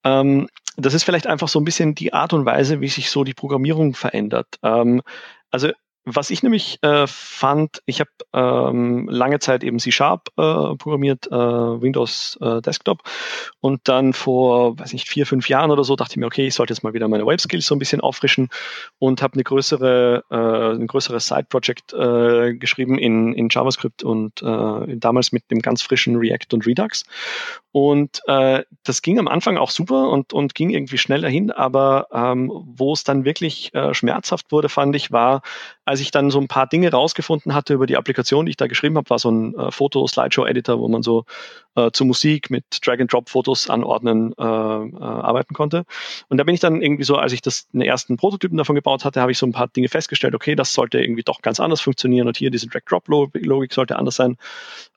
Ähm, 0.03 0.47
das 0.77 0.93
ist 0.93 1.03
vielleicht 1.03 1.27
einfach 1.27 1.49
so 1.49 1.59
ein 1.59 1.65
bisschen 1.65 1.95
die 1.95 2.13
Art 2.13 2.33
und 2.33 2.45
Weise, 2.45 2.81
wie 2.81 2.87
sich 2.87 3.11
so 3.11 3.23
die 3.23 3.33
Programmierung 3.33 3.93
verändert. 3.93 4.57
Ähm, 4.63 5.01
also 5.51 5.69
was 6.03 6.31
ich 6.31 6.41
nämlich 6.41 6.79
äh, 6.81 7.05
fand, 7.05 7.81
ich 7.85 7.99
habe 7.99 8.09
ähm, 8.33 9.07
lange 9.07 9.39
Zeit 9.39 9.63
eben 9.63 9.77
C-Sharp 9.77 10.29
äh, 10.29 10.75
programmiert, 10.75 11.27
äh, 11.27 11.31
Windows 11.31 12.39
äh, 12.41 12.59
Desktop. 12.61 13.03
Und 13.59 13.81
dann 13.87 14.13
vor, 14.13 14.79
weiß 14.79 14.93
nicht, 14.93 15.07
vier, 15.07 15.27
fünf 15.27 15.47
Jahren 15.47 15.69
oder 15.69 15.83
so 15.83 15.95
dachte 15.95 16.13
ich 16.13 16.17
mir, 16.17 16.25
okay, 16.25 16.47
ich 16.47 16.55
sollte 16.55 16.73
jetzt 16.73 16.83
mal 16.83 16.93
wieder 16.93 17.07
meine 17.07 17.25
Web-Skills 17.27 17.67
so 17.67 17.75
ein 17.75 17.79
bisschen 17.79 18.01
auffrischen 18.01 18.49
und 18.97 19.21
habe 19.21 19.35
eine 19.35 19.43
größere, 19.43 20.23
äh, 20.31 20.75
ein 20.75 20.87
größeres 20.87 21.27
Side-Project 21.27 21.93
äh, 21.93 22.55
geschrieben 22.55 22.97
in, 22.97 23.33
in 23.33 23.49
JavaScript 23.49 24.03
und 24.03 24.41
damals 24.41 25.31
mit 25.31 25.49
dem 25.51 25.59
ganz 25.59 25.81
frischen 25.81 26.15
React 26.15 26.53
und 26.53 26.65
Redux. 26.65 27.03
Und 27.71 28.21
das 28.25 29.01
ging 29.01 29.19
am 29.19 29.27
Anfang 29.27 29.57
auch 29.57 29.69
super 29.69 30.09
und, 30.09 30.33
und 30.33 30.55
ging 30.55 30.69
irgendwie 30.71 30.97
schnell 30.97 31.21
dahin, 31.21 31.51
aber 31.51 32.07
ähm, 32.11 32.51
wo 32.51 32.93
es 32.93 33.03
dann 33.03 33.25
wirklich 33.25 33.71
schmerzhaft 33.91 34.51
wurde, 34.51 34.69
fand 34.69 34.95
ich, 34.95 35.11
war, 35.11 35.41
als 35.91 35.99
ich 35.99 36.09
dann 36.09 36.31
so 36.31 36.39
ein 36.39 36.47
paar 36.47 36.67
Dinge 36.67 36.89
rausgefunden 36.89 37.53
hatte 37.53 37.73
über 37.73 37.85
die 37.85 37.97
Applikation, 37.97 38.45
die 38.45 38.51
ich 38.51 38.55
da 38.55 38.67
geschrieben 38.67 38.95
habe, 38.95 39.09
war 39.09 39.19
so 39.19 39.29
ein 39.29 39.53
äh, 39.55 39.71
Foto-Slideshow-Editor, 39.71 40.79
wo 40.79 40.87
man 40.87 41.03
so 41.03 41.25
äh, 41.75 41.91
zu 41.91 42.05
Musik 42.05 42.49
mit 42.49 42.63
Drag-and-Drop-Fotos 42.81 43.69
anordnen 43.69 44.33
äh, 44.37 44.41
äh, 44.41 44.95
arbeiten 45.03 45.53
konnte. 45.53 45.83
Und 46.29 46.37
da 46.37 46.45
bin 46.45 46.55
ich 46.55 46.61
dann 46.61 46.81
irgendwie 46.81 47.03
so, 47.03 47.17
als 47.17 47.33
ich 47.33 47.41
das 47.41 47.67
den 47.71 47.81
ersten 47.81 48.15
Prototypen 48.15 48.57
davon 48.57 48.75
gebaut 48.75 49.03
hatte, 49.03 49.19
habe 49.19 49.33
ich 49.33 49.37
so 49.37 49.45
ein 49.45 49.51
paar 49.51 49.67
Dinge 49.67 49.89
festgestellt, 49.89 50.33
okay, 50.33 50.55
das 50.55 50.73
sollte 50.73 51.01
irgendwie 51.01 51.23
doch 51.23 51.41
ganz 51.41 51.59
anders 51.59 51.81
funktionieren 51.81 52.27
und 52.27 52.37
hier 52.37 52.51
diese 52.51 52.67
Drag-Drop-Logik 52.67 53.73
sollte 53.73 53.97
anders 53.97 54.15
sein. 54.15 54.37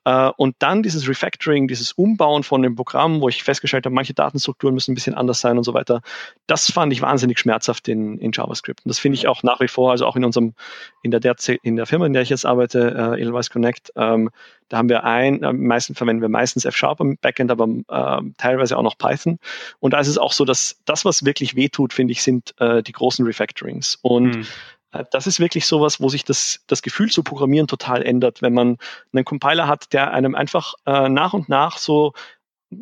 Äh, 0.05 0.29
und 0.37 0.55
dann 0.59 0.83
dieses 0.83 1.09
Refactoring, 1.09 1.67
dieses 1.67 1.91
Umbauen 1.91 2.43
von 2.43 2.61
dem 2.61 2.75
Programm, 2.75 3.19
wo 3.19 3.27
ich 3.27 3.43
festgestellt 3.43 3.85
habe, 3.85 3.95
manche 3.95 4.13
Datenstrukturen 4.13 4.73
müssen 4.73 4.91
ein 4.91 4.95
bisschen 4.95 5.15
anders 5.15 5.41
sein 5.41 5.57
und 5.57 5.65
so 5.65 5.73
weiter, 5.73 6.01
das 6.47 6.71
fand 6.71 6.93
ich 6.93 7.01
wahnsinnig 7.01 7.39
schmerzhaft 7.39 7.87
in, 7.87 8.17
in 8.19 8.31
JavaScript. 8.31 8.85
Und 8.85 8.89
das 8.89 8.99
finde 8.99 9.17
ich 9.17 9.27
auch 9.27 9.43
nach 9.43 9.59
wie 9.59 9.67
vor, 9.67 9.91
also 9.91 10.05
auch 10.05 10.15
in 10.15 10.23
unserem, 10.23 10.53
in 11.01 11.11
der, 11.11 11.19
der 11.19 11.35
in 11.63 11.75
der 11.75 11.85
Firma, 11.85 12.05
in 12.05 12.13
der 12.13 12.21
ich 12.21 12.29
jetzt 12.29 12.45
arbeite, 12.45 13.13
äh, 13.15 13.21
Edelweiss 13.21 13.49
Connect, 13.49 13.91
ähm, 13.95 14.29
da 14.69 14.77
haben 14.77 14.89
wir 14.89 15.03
ein, 15.03 15.43
äh, 15.43 15.53
meistens 15.53 15.97
verwenden 15.97 16.21
wir 16.21 16.29
meistens 16.29 16.65
F-Sharp 16.65 16.99
im 16.99 17.17
Backend, 17.17 17.51
aber 17.51 17.67
äh, 17.67 18.21
teilweise 18.37 18.77
auch 18.77 18.83
noch 18.83 18.97
Python. 18.97 19.39
Und 19.79 19.91
da 19.91 19.99
ist 19.99 20.07
es 20.07 20.17
auch 20.17 20.33
so, 20.33 20.45
dass 20.45 20.81
das, 20.85 21.05
was 21.05 21.25
wirklich 21.25 21.55
wehtut, 21.55 21.93
finde 21.93 22.13
ich, 22.13 22.23
sind 22.23 22.53
äh, 22.59 22.81
die 22.81 22.91
großen 22.91 23.25
Refactorings. 23.25 23.99
Und 24.01 24.37
mhm. 24.37 24.47
Das 25.11 25.27
ist 25.27 25.41
wirklich 25.41 25.65
sowas, 25.65 25.99
wo 25.99 26.07
sich 26.07 26.23
das, 26.23 26.63
das 26.67 26.81
Gefühl 26.81 27.09
zu 27.09 27.21
programmieren 27.21 27.67
total 27.67 28.01
ändert, 28.01 28.41
wenn 28.41 28.53
man 28.53 28.77
einen 29.11 29.25
Compiler 29.25 29.67
hat, 29.67 29.91
der 29.91 30.11
einem 30.11 30.35
einfach 30.35 30.75
äh, 30.85 31.09
nach 31.09 31.33
und 31.33 31.49
nach 31.49 31.77
so 31.77 32.13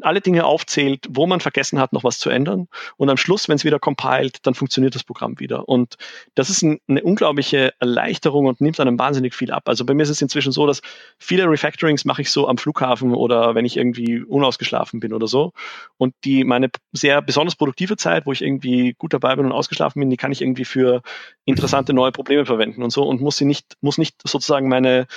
alle 0.02 0.22
Dinge 0.22 0.46
aufzählt, 0.46 1.08
wo 1.10 1.28
man 1.28 1.40
vergessen 1.40 1.80
hat, 1.80 1.94
noch 1.94 2.04
was 2.04 2.18
zu 2.18 2.30
ändern. 2.30 2.68
Und 2.98 3.10
am 3.10 3.18
Schluss, 3.18 3.50
wenn 3.50 3.56
es 3.56 3.66
wieder 3.66 3.80
compiled, 3.80 4.46
dann 4.46 4.54
funktioniert 4.54 4.96
das 4.96 5.04
Programm 5.04 5.40
wieder. 5.40 5.68
Und 5.68 5.96
das 6.36 6.50
ist 6.50 6.62
ein, 6.62 6.80
eine 6.88 7.04
unglaubliche 7.04 7.74
Erleichterung 7.80 8.46
und 8.46 8.62
nimmt 8.62 8.80
einem 8.80 8.98
wahnsinnig 8.98 9.36
viel 9.36 9.52
ab. 9.52 9.64
Also 9.68 9.86
bei 9.86 9.94
mir 9.94 10.04
ist 10.04 10.10
es 10.10 10.22
inzwischen 10.22 10.52
so, 10.52 10.66
dass 10.66 10.82
viele 11.18 11.50
Refactorings 11.50 12.06
mache 12.06 12.22
ich 12.22 12.32
so 12.32 12.48
am 12.48 12.58
Flughafen 12.58 13.14
oder 13.14 13.56
wenn 13.56 13.66
ich 13.66 13.78
irgendwie 13.78 14.22
unausgeschlafen 14.22 15.00
bin 15.00 15.14
oder 15.14 15.28
so. 15.28 15.52
Und 15.98 16.14
die 16.24 16.44
meine 16.44 16.70
sehr 16.94 17.22
besonders 17.22 17.56
produktive 17.56 17.98
Zeit, 17.98 18.26
wo 18.26 18.32
ich 18.32 18.42
irgendwie 18.42 18.94
gut 18.98 19.14
dabei 19.14 19.36
bin 19.36 19.46
und 19.46 19.52
ausgeschlafen 19.52 20.00
bin, 20.00 20.10
die 20.10 20.18
kann 20.18 20.32
ich 20.32 20.42
irgendwie 20.42 20.66
für 20.66 21.02
interessante 21.46 21.94
neue 21.94 22.12
Probleme 22.12 22.46
verwenden 22.46 22.84
und 22.84 22.92
so 22.92 23.04
und 23.04 23.22
muss 23.22 23.38
sie 23.38 23.46
nicht, 23.46 23.76
muss 23.82 23.98
nicht 23.98 24.16
sozusagen 24.26 24.70
meine 24.70 25.08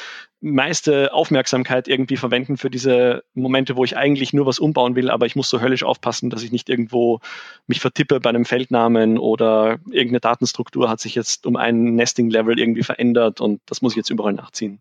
meiste 0.41 1.13
Aufmerksamkeit 1.13 1.89
irgendwie 1.89 2.17
verwenden 2.17 2.57
für 2.57 2.71
diese 2.71 3.25
Momente, 3.35 3.77
wo 3.77 3.85
ich 3.85 3.97
eigentlich 3.97 4.33
nur 4.33 4.47
was 4.47 4.59
umbauen 4.59 4.95
will, 4.95 5.11
aber 5.11 5.27
ich 5.27 5.35
muss 5.35 5.49
so 5.49 5.61
höllisch 5.61 5.83
aufpassen, 5.83 6.31
dass 6.31 6.43
ich 6.43 6.53
nicht 6.53 6.69
irgendwo 6.69 7.21
mich 7.67 7.81
vertippe 7.81 8.21
bei 8.21 8.31
einem 8.31 8.45
Feldnamen 8.45 9.19
oder 9.19 9.79
irgendeine 9.87 10.21
Datenstruktur 10.21 10.91
hat 10.91 11.01
sich 11.01 11.15
jetzt 11.15 11.47
um 11.47 11.57
ein 11.57 11.95
Nesting-Level 11.95 12.59
irgendwie 12.59 12.83
verändert 12.83 13.41
und 13.41 13.61
das 13.67 13.83
muss 13.83 13.93
ich 13.93 13.97
jetzt 13.97 14.11
überall 14.11 14.35
nachziehen. 14.35 14.81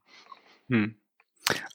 Hm. 0.69 0.95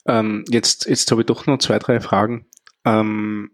Ähm, 0.05 0.45
jetzt, 0.49 0.85
jetzt 0.85 1.09
habe 1.11 1.21
ich 1.21 1.27
doch 1.27 1.45
noch 1.47 1.57
zwei, 1.57 1.79
drei 1.79 1.99
Fragen. 2.01 2.45
Ähm, 2.85 3.51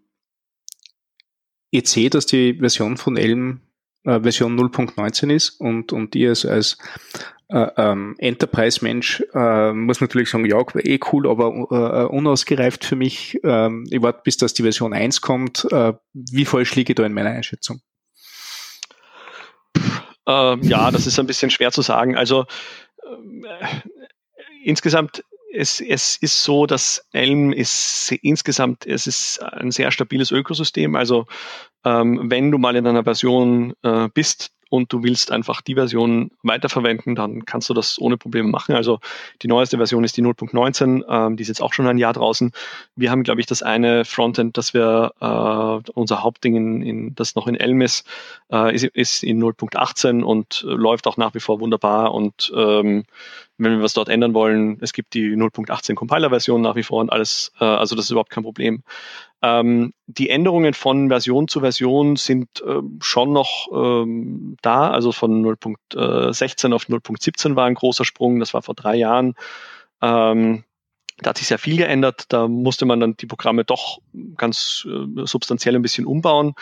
ich 1.70 1.88
sehe, 1.88 2.10
dass 2.10 2.26
die 2.26 2.56
Version 2.56 2.98
von 2.98 3.18
Elm 3.18 3.62
äh, 4.04 4.22
Version 4.22 4.60
0.19 4.60 5.34
ist 5.34 5.60
und, 5.60 5.94
und 5.94 6.14
die 6.14 6.28
als, 6.28 6.46
als 6.46 6.78
äh, 7.50 7.68
ähm, 7.78 8.16
Enterprise-Mensch 8.18 9.24
äh, 9.34 9.72
muss 9.72 10.02
natürlich 10.02 10.30
sagen, 10.30 10.46
ja, 10.46 10.62
eh 10.84 11.00
cool, 11.12 11.30
aber 11.30 11.48
äh, 11.72 12.06
unausgereift 12.06 12.84
für 12.84 12.96
mich. 12.96 13.40
Ähm, 13.44 13.86
ich 13.90 14.02
warte, 14.02 14.22
bis 14.24 14.38
das 14.38 14.54
die 14.54 14.64
Version 14.64 14.94
1 14.94 15.22
kommt. 15.22 15.66
Äh, 15.72 15.94
wie 16.14 16.46
falsch 16.46 16.76
liege 16.76 16.92
ich 16.92 16.96
da 16.96 17.06
in 17.06 17.14
meiner 17.14 17.30
Einschätzung? 17.30 17.82
Ähm, 20.28 20.62
ja, 20.64 20.92
das 20.92 21.08
ist 21.08 21.20
ein 21.20 21.28
bisschen 21.28 21.50
schwer 21.50 21.72
zu 21.72 21.82
sagen. 21.82 22.18
Also 22.18 22.46
äh, 23.04 23.66
insgesamt 24.64 25.24
es, 25.54 25.82
es 25.82 26.18
ist 26.18 26.44
so, 26.44 26.66
dass 26.66 27.08
Elm 27.14 27.54
ist 27.54 28.12
insgesamt, 28.22 28.86
es 28.86 29.08
ist 29.08 29.42
ein 29.42 29.72
sehr 29.72 29.92
stabiles 29.92 30.32
Ökosystem. 30.32 30.96
Also 30.96 31.26
ähm, 31.86 32.30
wenn 32.30 32.52
du 32.52 32.58
mal 32.58 32.76
in 32.76 32.86
einer 32.86 33.04
Version 33.04 33.74
äh, 33.82 34.10
bist, 34.14 34.52
und 34.70 34.92
du 34.92 35.04
willst 35.04 35.32
einfach 35.32 35.62
die 35.62 35.76
Version 35.76 36.32
weiterverwenden, 36.44 37.16
dann 37.16 37.46
kannst 37.46 37.70
du 37.70 37.74
das 37.74 38.00
ohne 38.00 38.18
Probleme 38.18 38.50
machen. 38.50 38.76
Also 38.76 39.00
die 39.42 39.48
neueste 39.48 39.78
Version 39.78 40.04
ist 40.04 40.18
die 40.18 40.24
0.19, 40.24 41.04
ähm, 41.08 41.38
die 41.38 41.42
ist 41.42 41.48
jetzt 41.48 41.62
auch 41.62 41.74
schon 41.74 41.88
ein 41.88 41.98
Jahr 41.98 42.14
draußen. 42.14 42.52
Wir 42.96 43.12
haben, 43.12 43.24
glaube 43.24 43.40
ich, 43.40 43.48
das 43.48 43.64
eine 43.64 44.06
Frontend, 44.06 44.58
das 44.58 44.74
wir, 44.74 45.14
äh, 45.20 45.92
unser 45.92 46.24
Hauptding, 46.24 46.56
in, 46.56 46.82
in, 46.82 47.16
das 47.16 47.36
noch 47.36 47.48
in 47.48 47.56
Elm 47.56 47.82
ist, 47.82 48.08
äh, 48.52 48.74
ist, 48.74 48.84
ist 48.86 49.24
in 49.24 49.42
0.18 49.42 50.24
und 50.24 50.66
äh, 50.68 50.72
läuft 50.72 51.08
auch 51.08 51.18
nach 51.18 51.34
wie 51.34 51.40
vor 51.40 51.60
wunderbar. 51.60 52.14
Und 52.14 52.52
ähm, 52.56 53.06
wenn 53.58 53.72
wir 53.72 53.82
was 53.82 53.94
dort 53.94 54.10
ändern 54.10 54.34
wollen, 54.34 54.78
es 54.82 54.94
gibt 54.94 55.14
die 55.14 55.36
0.18 55.36 55.96
Compiler-Version 55.96 56.62
nach 56.62 56.76
wie 56.76 56.84
vor 56.84 57.02
und 57.02 57.12
alles, 57.12 57.52
äh, 57.60 57.66
also 57.66 57.96
das 57.96 58.06
ist 58.06 58.12
überhaupt 58.12 58.30
kein 58.30 58.44
Problem. 58.44 58.84
Ähm, 59.42 59.94
die 60.08 60.30
Änderungen 60.30 60.74
von 60.74 61.10
Version 61.10 61.48
zu 61.48 61.60
Version 61.60 62.16
sind 62.16 62.62
äh, 62.62 62.82
schon 63.02 63.34
noch 63.34 63.68
ähm, 63.72 64.58
da. 64.62 64.90
Also 64.90 65.12
von 65.12 65.46
0.16 65.46 66.74
auf 66.74 66.86
0.17 66.86 67.56
war 67.56 67.66
ein 67.66 67.76
großer 67.76 68.06
Sprung. 68.06 68.40
Das 68.40 68.54
war 68.54 68.62
vor 68.62 68.76
drei 68.76 68.96
Jahren. 68.96 69.36
Ähm, 70.02 70.64
da 71.20 71.32
hat 71.32 71.38
sich 71.38 71.48
sehr 71.48 71.58
viel 71.58 71.78
geändert. 71.78 72.26
Da 72.30 72.48
musste 72.48 72.86
man 72.86 73.00
dann 73.00 73.18
die 73.18 73.26
Programme 73.26 73.66
doch 73.66 74.00
ganz 74.36 74.88
äh, 74.88 75.26
substanziell 75.26 75.76
ein 75.76 75.82
bisschen 75.82 76.06
umbauen. 76.06 76.54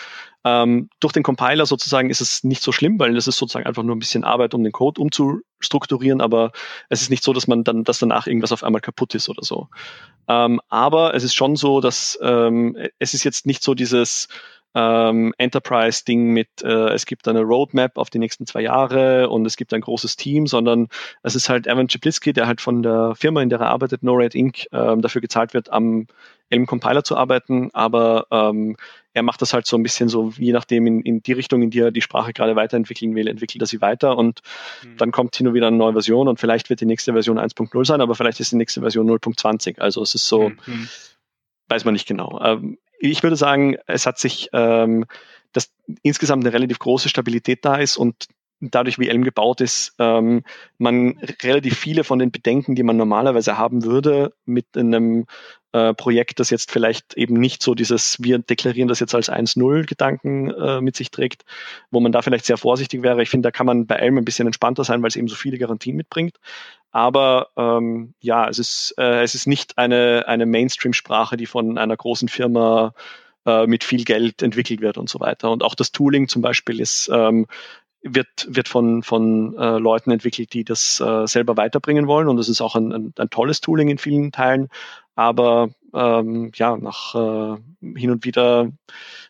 Ähm, 0.46 0.90
durch 1.00 1.12
den 1.12 1.24
Compiler 1.24 1.66
sozusagen 1.66 2.10
ist 2.10 2.22
es 2.22 2.44
nicht 2.44 2.62
so 2.62 2.72
schlimm, 2.72 3.00
weil 3.00 3.18
es 3.18 3.28
ist 3.28 3.38
sozusagen 3.38 3.66
einfach 3.66 3.84
nur 3.84 3.96
ein 3.96 4.00
bisschen 4.00 4.24
Arbeit, 4.24 4.54
um 4.54 4.64
den 4.64 4.72
Code 4.72 5.02
umzustrukturieren, 5.02 6.22
aber 6.22 6.52
es 6.90 7.02
ist 7.02 7.10
nicht 7.10 7.24
so, 7.24 7.34
dass 7.34 7.48
man 7.48 7.64
dann, 7.64 7.84
dass 7.84 8.00
danach 8.00 8.28
irgendwas 8.28 8.52
auf 8.52 8.64
einmal 8.64 8.82
kaputt 8.82 9.16
ist 9.16 9.28
oder 9.28 9.44
so. 9.44 9.68
Ähm, 10.28 10.62
aber 10.70 11.16
es 11.16 11.24
ist 11.24 11.34
schon 11.34 11.56
so, 11.56 11.82
dass 11.82 12.18
ähm, 12.22 12.78
es 13.00 13.14
ist 13.14 13.24
jetzt 13.24 13.46
nicht 13.46 13.64
so 13.64 13.74
dieses 13.74 14.28
ähm, 14.76 15.34
Enterprise-Ding 15.38 16.26
mit, 16.34 16.62
äh, 16.62 16.90
es 16.90 17.06
gibt 17.06 17.28
eine 17.28 17.42
Roadmap 17.42 17.98
auf 17.98 18.10
die 18.10 18.20
nächsten 18.20 18.46
zwei 18.46 18.62
Jahre 18.62 19.30
und 19.30 19.46
es 19.46 19.56
gibt 19.56 19.74
ein 19.74 19.82
großes 19.82 20.18
Team, 20.18 20.48
sondern 20.48 20.90
es 21.24 21.34
ist 21.34 21.48
halt 21.48 21.66
Evan 21.66 21.88
Czeplitzky, 21.88 22.34
der 22.34 22.46
halt 22.46 22.60
von 22.60 22.84
der 22.84 23.16
Firma, 23.16 23.42
in 23.42 23.50
der 23.50 23.62
er 23.62 23.70
arbeitet, 23.70 24.04
NoRed 24.04 24.36
Inc., 24.36 24.68
ähm, 24.74 25.02
dafür 25.02 25.22
gezahlt 25.22 25.54
wird, 25.54 25.72
am 25.72 26.08
Elm 26.50 26.68
Compiler 26.68 27.04
zu 27.04 27.16
arbeiten, 27.16 27.70
aber 27.74 28.28
ähm, 28.30 28.76
er 29.14 29.24
macht 29.24 29.42
das 29.42 29.54
halt 29.54 29.66
so 29.66 29.78
ein 29.78 29.84
bisschen 29.84 30.10
so, 30.10 30.34
je 30.38 30.52
nachdem 30.52 30.86
in, 30.86 31.02
in 31.02 31.24
die 31.24 31.32
Richtung, 31.32 31.62
in 31.62 31.70
die 31.70 31.80
er 31.80 31.92
die 31.92 32.02
Sprache 32.02 32.34
gerade 32.34 32.58
weiterentwickeln 32.58 33.16
will, 33.16 33.28
entwickelt 33.28 33.64
er 33.64 33.68
sie 33.68 33.80
weiter 33.82 34.18
und 34.18 34.42
mhm. 34.84 34.98
dann 34.98 35.12
kommt 35.12 35.36
hin 35.38 35.48
und 35.48 35.54
wieder 35.54 35.68
eine 35.68 35.78
neue 35.78 35.94
Version 35.94 36.28
und 36.28 36.40
vielleicht 36.40 36.70
wird 36.70 36.82
die 36.82 36.86
nächste 36.86 37.14
Version 37.14 37.40
1.0 37.40 37.86
sein, 37.86 38.02
aber 38.02 38.14
vielleicht 38.14 38.42
ist 38.42 38.52
die 38.52 38.58
nächste 38.58 38.82
Version 38.82 39.10
0.20. 39.10 39.80
Also 39.80 40.02
es 40.04 40.16
ist 40.16 40.28
so, 40.28 40.50
mhm. 40.50 40.90
weiß 41.70 41.86
man 41.86 41.94
nicht 41.94 42.08
genau. 42.08 42.42
Ähm, 42.44 42.78
ich 43.12 43.24
würde 43.24 43.36
sagen, 43.36 43.78
es 43.88 44.06
hat 44.06 44.20
sich, 44.20 44.50
ähm, 44.54 45.06
dass 45.54 45.72
insgesamt 46.04 46.44
eine 46.44 46.54
relativ 46.54 46.80
große 46.80 47.10
Stabilität 47.10 47.64
da 47.64 47.76
ist 47.76 47.98
und 47.98 48.28
dadurch, 48.62 49.00
wie 49.00 49.10
Elm 49.10 49.24
gebaut 49.24 49.62
ist, 49.62 49.94
ähm, 50.00 50.44
man 50.78 51.18
relativ 51.44 51.78
viele 51.78 52.04
von 52.04 52.20
den 52.20 52.32
Bedenken, 52.32 52.76
die 52.76 52.84
man 52.84 52.98
normalerweise 52.98 53.58
haben 53.58 53.84
würde, 53.84 54.34
mit 54.46 54.66
einem 54.76 55.26
äh, 55.76 55.94
Projekt, 55.94 56.40
das 56.40 56.50
jetzt 56.52 56.72
vielleicht 56.72 57.16
eben 57.16 57.34
nicht 57.34 57.62
so 57.62 57.76
dieses, 57.76 58.18
wir 58.22 58.40
deklarieren 58.40 58.88
das 58.88 59.02
jetzt 59.02 59.14
als 59.14 59.30
1-0 59.30 59.86
Gedanken 59.86 60.50
äh, 60.52 60.80
mit 60.80 60.96
sich 60.96 61.12
trägt, 61.12 61.44
wo 61.92 62.00
man 62.00 62.14
da 62.14 62.22
vielleicht 62.22 62.46
sehr 62.46 62.58
vorsichtig 62.58 63.04
wäre. 63.04 63.22
Ich 63.22 63.30
finde, 63.30 63.48
da 63.48 63.52
kann 63.52 63.66
man 63.66 63.86
bei 63.86 63.96
Elm 63.96 64.18
ein 64.18 64.24
bisschen 64.24 64.48
entspannter 64.48 64.86
sein, 64.86 65.02
weil 65.02 65.10
es 65.10 65.18
eben 65.18 65.28
so 65.28 65.36
viele 65.36 65.58
Garantien 65.58 65.98
mitbringt. 65.98 66.38
Aber 66.92 67.50
ähm, 67.58 68.14
ja, 68.22 68.48
es 68.48 68.58
ist, 68.58 68.96
äh, 68.98 69.22
es 69.22 69.36
ist 69.36 69.48
nicht 69.48 69.78
eine, 69.78 70.24
eine 70.28 70.46
Mainstream-Sprache, 70.46 71.36
die 71.36 71.46
von 71.46 71.78
einer 71.78 71.98
großen 71.98 72.30
Firma 72.30 72.94
äh, 73.46 73.68
mit 73.68 73.84
viel 73.84 74.06
Geld 74.06 74.42
entwickelt 74.42 74.80
wird 74.80 74.98
und 74.98 75.10
so 75.10 75.20
weiter. 75.20 75.52
Und 75.52 75.62
auch 75.62 75.76
das 75.76 75.92
Tooling 75.92 76.30
zum 76.30 76.42
Beispiel 76.42 76.80
ist 76.80 77.10
ähm, 77.14 77.48
wird, 78.06 78.48
wird 78.48 78.70
von, 78.70 79.04
von 79.04 79.58
äh, 79.58 79.78
Leuten 79.78 80.12
entwickelt, 80.12 80.54
die 80.54 80.64
das 80.64 81.02
äh, 81.02 81.28
selber 81.28 81.58
weiterbringen 81.58 82.08
wollen. 82.08 82.28
Und 82.28 82.38
das 82.38 82.50
ist 82.50 82.62
auch 82.62 82.76
ein, 82.76 82.94
ein, 82.94 83.14
ein 83.18 83.30
tolles 83.30 83.62
Tooling 83.62 83.90
in 83.90 83.98
vielen 83.98 84.32
Teilen. 84.32 84.70
Aber 85.16 85.70
ähm, 85.94 86.52
ja, 86.56 86.78
nach 86.78 87.16
äh, 87.16 87.58
hin 87.98 88.12
und 88.12 88.26
wieder 88.26 88.72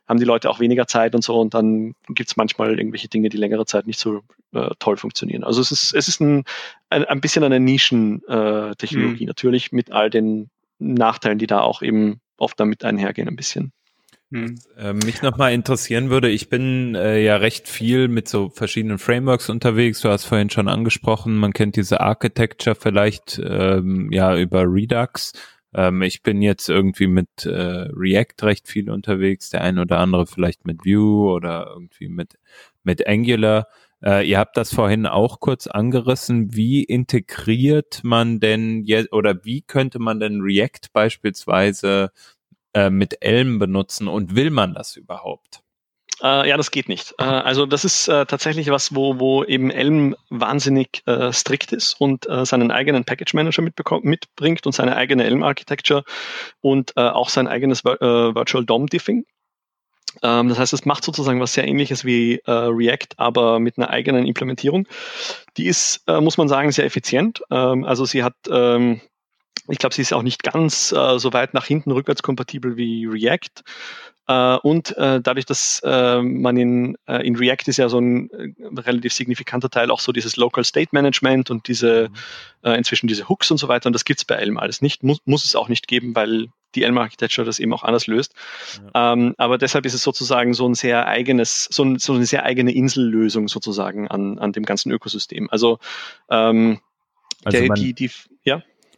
haben 0.08 0.20
die 0.20 0.26
Leute 0.26 0.50
auch 0.50 0.60
weniger 0.60 0.88
Zeit 0.88 1.16
und 1.16 1.24
so 1.24 1.40
und 1.40 1.54
dann 1.54 1.94
gibt 2.10 2.30
es 2.30 2.38
manchmal 2.38 2.78
irgendwelche 2.78 3.08
Dinge, 3.08 3.30
die 3.30 3.38
längere 3.38 3.66
Zeit 3.66 3.88
nicht 3.88 4.00
so 4.00 4.22
äh, 4.54 4.70
toll 4.80 4.98
funktionieren. 4.98 5.44
Also 5.44 5.62
es 5.62 5.72
ist, 5.72 5.94
es 5.94 6.08
ist 6.08 6.22
ein, 6.22 6.44
ein, 6.90 7.06
ein 7.06 7.22
bisschen 7.22 7.44
eine 7.44 7.60
Nischen-Technologie, 7.60 9.24
äh, 9.24 9.26
mhm. 9.26 9.28
natürlich 9.28 9.72
mit 9.72 9.92
all 9.92 10.10
den 10.10 10.50
Nachteilen, 10.80 11.40
die 11.40 11.48
da 11.48 11.62
auch 11.62 11.82
eben 11.82 12.20
oft 12.38 12.60
damit 12.60 12.84
einhergehen, 12.84 13.28
ein 13.28 13.36
bisschen. 13.36 13.72
Hm. 14.32 14.58
Mich 15.06 15.22
nochmal 15.22 15.54
interessieren 15.54 16.10
würde, 16.10 16.30
ich 16.30 16.50
bin 16.50 16.96
äh, 16.96 17.24
ja 17.24 17.36
recht 17.36 17.70
viel 17.70 18.08
mit 18.08 18.28
so 18.28 18.50
verschiedenen 18.50 18.98
Frameworks 18.98 19.50
unterwegs. 19.50 20.02
Du 20.02 20.10
hast 20.10 20.26
vorhin 20.26 20.50
schon 20.50 20.68
angesprochen, 20.68 21.36
man 21.36 21.54
kennt 21.54 21.76
diese 21.76 22.02
Architecture 22.02 22.76
vielleicht 22.76 23.40
ähm, 23.44 24.12
ja 24.12 24.36
über 24.36 24.64
Redux. 24.64 25.34
Ähm, 25.76 26.02
ich 26.02 26.24
bin 26.24 26.42
jetzt 26.42 26.70
irgendwie 26.70 27.08
mit 27.08 27.46
äh, 27.46 27.90
React 27.94 28.44
recht 28.44 28.68
viel 28.68 28.90
unterwegs, 28.90 29.50
der 29.50 29.62
ein 29.62 29.78
oder 29.78 30.00
andere 30.00 30.26
vielleicht 30.26 30.66
mit 30.66 30.86
Vue 30.86 31.30
oder 31.32 31.68
irgendwie 31.74 32.08
mit, 32.08 32.40
mit 32.84 33.06
Angular. 33.06 33.68
Äh, 34.02 34.28
ihr 34.30 34.40
habt 34.40 34.56
das 34.56 34.74
vorhin 34.74 35.06
auch 35.06 35.42
kurz 35.42 35.68
angerissen. 35.68 36.56
Wie 36.56 36.84
integriert 36.84 38.02
man 38.04 38.40
denn 38.40 38.84
jetzt 38.86 39.12
oder 39.12 39.44
wie 39.44 39.62
könnte 39.64 40.00
man 40.00 40.20
denn 40.22 40.42
React 40.42 40.94
beispielsweise 40.94 42.12
äh, 42.74 42.90
mit 42.90 43.18
Elm 43.22 43.60
benutzen 43.60 44.08
und 44.08 44.36
will 44.36 44.52
man 44.52 44.74
das 44.74 44.96
überhaupt? 44.96 45.65
Äh, 46.22 46.48
ja, 46.50 46.58
das 46.58 46.72
geht 46.72 46.88
nicht. 46.88 47.14
Äh, 47.18 47.24
also 47.24 47.66
das 47.66 47.84
ist 47.84 48.08
äh, 48.08 48.26
tatsächlich 48.26 48.70
was, 48.70 48.96
wo, 48.96 49.20
wo 49.20 49.44
eben 49.44 49.70
Elm 49.70 50.16
wahnsinnig 50.30 51.04
äh, 51.06 51.34
strikt 51.34 51.74
ist 51.74 52.00
und 52.00 52.30
äh, 52.30 52.46
seinen 52.46 52.72
eigenen 52.72 53.04
Package 53.04 53.34
Manager 53.34 53.64
mitbringt 54.02 54.66
und 54.66 54.72
seine 54.72 54.96
eigene 54.96 55.26
Elm 55.26 55.44
Architecture 55.44 56.04
und 56.62 56.94
äh, 56.96 57.02
auch 57.02 57.30
sein 57.30 57.48
eigenes 57.48 57.84
Virtual 57.84 58.66
DOM 58.66 58.88
Diffing. 58.88 59.26
Ähm, 60.24 60.48
das 60.48 60.60
heißt, 60.60 60.74
es 60.74 60.86
macht 60.86 61.04
sozusagen 61.04 61.42
was 61.42 61.54
sehr 61.54 61.68
ähnliches 61.68 62.06
wie 62.06 62.42
React, 62.48 63.18
aber 63.18 63.60
mit 63.60 63.78
einer 63.78 63.90
eigenen 63.90 64.26
Implementierung. 64.26 64.88
Die 65.58 65.66
ist, 65.66 66.08
muss 66.08 66.38
man 66.38 66.48
sagen, 66.48 66.72
sehr 66.72 66.86
effizient. 66.86 67.42
Ähm, 67.52 67.84
also 67.84 68.06
sie 68.06 68.24
hat 68.24 68.36
ähm, 68.50 69.02
ich 69.68 69.80
glaube, 69.80 69.96
sie 69.96 70.02
ist 70.02 70.14
auch 70.14 70.22
nicht 70.22 70.44
ganz 70.44 70.92
äh, 70.92 71.18
so 71.18 71.34
weit 71.34 71.54
nach 71.54 71.66
hinten 71.66 71.92
rückwärtskompatibel 71.92 72.78
wie 72.78 73.06
React. 73.06 73.64
Uh, 74.28 74.58
und 74.64 74.96
uh, 74.98 75.20
dadurch, 75.20 75.46
dass 75.46 75.84
uh, 75.86 76.20
man 76.22 76.58
in, 76.58 76.98
in 77.08 77.36
React 77.36 77.68
ist 77.68 77.78
ja 77.78 77.90
so 77.90 78.00
ein 78.00 78.56
relativ 78.76 79.14
signifikanter 79.14 79.70
Teil 79.70 79.92
auch 79.92 80.00
so 80.00 80.12
dieses 80.12 80.36
Local 80.36 80.64
State 80.64 80.90
Management 80.94 81.52
und 81.52 81.68
diese 81.68 82.10
mhm. 82.64 82.72
inzwischen 82.72 83.08
diese 83.08 83.30
Hooks 83.30 83.52
und 83.52 83.58
so 83.58 83.68
weiter. 83.68 83.88
Und 83.88 83.94
das 83.94 84.04
gibt's 84.04 84.26
bei 84.26 84.36
Elm 84.36 84.58
alles 84.58 84.82
nicht. 84.82 85.04
Muss, 85.04 85.20
muss 85.26 85.46
es 85.46 85.56
auch 85.56 85.70
nicht 85.70 85.88
geben, 85.88 86.16
weil 86.16 86.48
die 86.76 86.84
Elm 86.84 86.98
Architecture 86.98 87.46
das 87.46 87.60
eben 87.60 87.74
auch 87.74 87.84
anders 87.84 88.08
löst. 88.08 88.34
Ja. 88.94 89.14
Ähm, 89.14 89.36
aber 89.38 89.58
deshalb 89.58 89.86
ist 89.86 89.94
es 89.94 90.04
sozusagen 90.04 90.54
so 90.54 90.68
ein 90.68 90.76
sehr 90.76 91.08
eigenes, 91.08 91.68
so, 91.72 91.84
ein, 91.84 92.00
so 92.00 92.14
eine 92.14 92.26
sehr 92.26 92.44
eigene 92.44 92.74
Insellösung 92.74 93.48
sozusagen 93.48 94.08
an, 94.08 94.40
an 94.40 94.52
dem 94.52 94.64
ganzen 94.64 94.92
Ökosystem. 94.92 95.50
Also, 95.52 95.80
ähm, 96.30 96.80
also 97.44 97.60
der, 97.60 97.70
die, 97.76 97.94
die. 97.94 98.12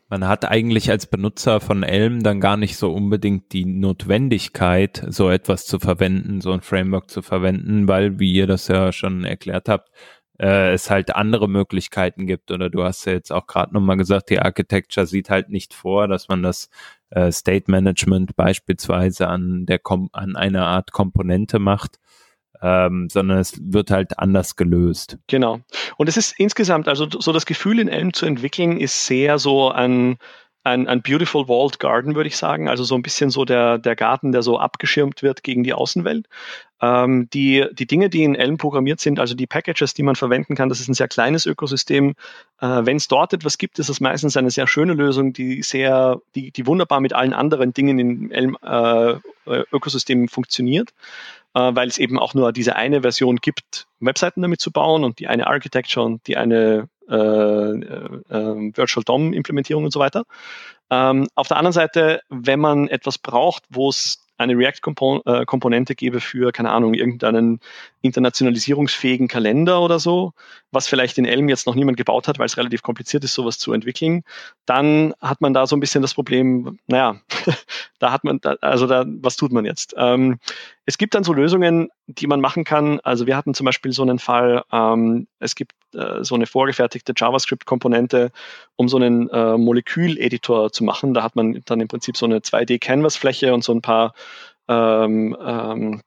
Man 0.10 0.26
hat 0.26 0.46
eigentlich 0.46 0.90
als 0.90 1.06
Benutzer 1.06 1.60
von 1.60 1.84
Elm 1.84 2.24
dann 2.24 2.40
gar 2.40 2.56
nicht 2.56 2.78
so 2.78 2.94
unbedingt 2.94 3.52
die 3.52 3.66
Notwendigkeit, 3.66 5.06
so 5.10 5.30
etwas 5.30 5.66
zu 5.66 5.80
verwenden, 5.80 6.40
so 6.40 6.54
ein 6.54 6.62
Framework 6.62 7.10
zu 7.10 7.22
verwenden, 7.22 7.90
weil, 7.90 8.18
wie 8.18 8.32
ihr 8.32 8.48
das 8.48 8.70
ja 8.70 8.94
schon 8.94 9.26
erklärt 9.26 9.68
habt, 9.68 9.90
äh, 10.40 10.72
es 10.72 10.90
halt 10.90 11.16
andere 11.16 11.50
Möglichkeiten 11.50 12.26
gibt. 12.26 12.52
Oder 12.52 12.70
du 12.70 12.84
hast 12.84 13.06
ja 13.06 13.14
jetzt 13.14 13.32
auch 13.32 13.48
gerade 13.48 13.74
nochmal 13.74 13.98
gesagt, 13.98 14.30
die 14.30 14.40
Architecture 14.40 15.06
sieht 15.06 15.30
halt 15.30 15.50
nicht 15.50 15.74
vor, 15.74 16.08
dass 16.08 16.30
man 16.30 16.42
das 16.42 16.70
äh, 17.10 17.30
State 17.32 17.70
Management 17.70 18.36
beispielsweise 18.38 19.28
an 19.28 19.66
der 19.66 19.80
Kom 19.80 20.10
an 20.14 20.38
einer 20.38 20.68
Art 20.68 20.94
Komponente 20.94 21.60
macht, 21.60 22.00
ähm, 22.62 23.08
sondern 23.10 23.40
es 23.40 23.60
wird 23.62 23.92
halt 23.92 24.20
anders 24.20 24.56
gelöst. 24.56 25.18
Genau. 25.28 25.60
Und 25.98 26.10
es 26.10 26.18
ist 26.18 26.40
insgesamt, 26.40 26.88
also 26.88 27.08
so 27.10 27.32
das 27.32 27.46
Gefühl 27.46 27.80
in 27.80 27.88
Elm 27.88 28.14
zu 28.14 28.26
entwickeln, 28.26 28.80
ist 28.80 29.06
sehr 29.06 29.40
so 29.40 29.72
ein, 29.72 30.18
ein, 30.68 30.88
ein 30.88 31.02
Beautiful 31.02 31.48
Walled 31.48 31.80
Garden, 31.80 32.16
würde 32.16 32.28
ich 32.28 32.38
sagen. 32.38 32.70
Also 32.70 32.84
so 32.84 32.96
ein 32.96 33.02
bisschen 33.02 33.30
so 33.30 33.46
der, 33.46 33.78
der 33.78 33.96
Garten, 33.96 34.32
der 34.32 34.44
so 34.44 34.60
abgeschirmt 34.60 35.24
wird 35.24 35.44
gegen 35.44 35.64
die 35.64 35.74
Außenwelt. 35.74 36.28
Ähm, 36.82 37.30
die, 37.34 37.66
die 37.72 37.88
Dinge, 37.88 38.10
die 38.10 38.24
in 38.24 38.36
Elm 38.36 38.58
programmiert 38.58 39.00
sind, 39.00 39.20
also 39.20 39.34
die 39.36 39.48
Packages, 39.48 39.94
die 39.94 40.04
man 40.04 40.16
verwenden 40.16 40.56
kann, 40.56 40.70
das 40.70 40.80
ist 40.80 40.88
ein 40.88 40.94
sehr 40.94 41.08
kleines 41.08 41.46
Ökosystem. 41.46 42.16
Äh, 42.62 42.68
Wenn 42.84 42.98
es 42.98 43.08
dort 43.08 43.34
etwas 43.34 43.58
gibt, 43.58 43.80
ist 43.80 43.90
es 43.90 44.00
meistens 44.00 44.38
eine 44.38 44.52
sehr 44.52 44.68
schöne 44.68 44.94
Lösung, 44.94 45.34
die 45.34 45.64
sehr, 45.64 46.22
die, 46.36 46.52
die 46.52 46.68
wunderbar 46.68 47.00
mit 47.00 47.14
allen 47.14 47.34
anderen 47.34 47.74
Dingen 47.74 48.00
im 48.00 48.32
Elm 48.32 48.58
äh, 48.62 49.16
Ökosystem 49.72 50.28
funktioniert 50.28 50.94
äh, 51.54 51.76
weil 51.76 51.88
es 51.88 51.98
eben 51.98 52.20
auch 52.20 52.34
nur 52.34 52.52
diese 52.52 52.76
eine 52.76 53.02
Version 53.02 53.38
gibt, 53.38 53.88
Webseiten 54.00 54.42
damit 54.42 54.62
zu 54.62 54.72
bauen 54.72 55.04
und 55.04 55.20
die 55.20 55.28
eine 55.28 55.48
Architecture 55.48 56.06
und 56.06 56.28
die 56.28 56.38
eine 56.38 56.88
äh, 57.10 57.16
äh, 57.16 58.22
ähm, 58.30 58.76
Virtual 58.76 59.04
DOM-Implementierung 59.04 59.86
und 59.86 59.92
so 59.92 60.00
weiter. 60.00 60.24
Ähm, 60.90 61.28
auf 61.36 61.48
der 61.48 61.58
anderen 61.58 61.74
Seite, 61.74 62.22
wenn 62.30 62.60
man 62.60 62.88
etwas 62.88 63.18
braucht, 63.18 63.64
wo 63.70 63.90
es 63.90 64.27
eine 64.38 64.58
React-Komponente 64.58 65.96
gebe 65.96 66.20
für, 66.20 66.52
keine 66.52 66.72
Ahnung, 66.72 66.94
irgendeinen 66.94 67.60
internationalisierungsfähigen 68.02 69.28
Kalender 69.28 69.82
oder 69.82 70.00
so, 70.00 70.34
was 70.72 70.88
vielleicht 70.88 71.18
in 71.18 71.26
Elm 71.26 71.50
jetzt 71.50 71.68
noch 71.68 71.76
niemand 71.76 71.98
gebaut 71.98 72.28
hat, 72.28 72.40
weil 72.40 72.46
es 72.46 72.58
relativ 72.58 72.82
kompliziert 72.82 73.24
ist, 73.24 73.34
sowas 73.34 73.58
zu 73.58 73.74
entwickeln, 73.74 74.24
dann 74.66 75.14
hat 75.22 75.42
man 75.42 75.54
da 75.54 75.68
so 75.68 75.76
ein 75.76 75.80
bisschen 75.80 76.02
das 76.02 76.14
Problem, 76.14 76.80
naja, 76.88 77.20
da 78.00 78.12
hat 78.12 78.24
man, 78.24 78.40
da, 78.42 78.56
also 78.62 78.88
da, 78.88 79.06
was 79.08 79.36
tut 79.36 79.52
man 79.52 79.66
jetzt? 79.66 79.96
Ähm, 79.98 80.40
es 80.86 80.98
gibt 80.98 81.16
dann 81.16 81.24
so 81.26 81.34
Lösungen, 81.34 81.90
die 82.08 82.28
man 82.28 82.40
machen 82.40 82.64
kann. 82.64 83.02
Also 83.02 83.28
wir 83.28 83.36
hatten 83.36 83.54
zum 83.54 83.66
Beispiel 83.66 83.92
so 83.92 84.04
einen 84.04 84.20
Fall, 84.20 84.64
ähm, 84.72 85.28
es 85.40 85.56
gibt 85.56 85.74
äh, 85.94 86.24
so 86.24 86.36
eine 86.36 86.46
vorgefertigte 86.46 87.14
JavaScript-Komponente, 87.16 88.32
um 88.78 88.88
so 88.88 88.96
einen 88.96 89.30
äh, 89.30 89.58
Moleküleditor 89.58 90.72
zu 90.72 90.86
machen. 90.86 91.14
Da 91.14 91.24
hat 91.24 91.36
man 91.36 91.62
dann 91.66 91.82
im 91.82 91.90
Prinzip 91.90 92.16
so 92.16 92.26
eine 92.26 92.40
2D-Canvas-Fläche 92.40 93.54
und 93.54 93.66
so 93.66 93.74
ein 93.74 93.82
paar 93.82 94.14
ähm, 94.68 95.36
ähm, 95.40 96.02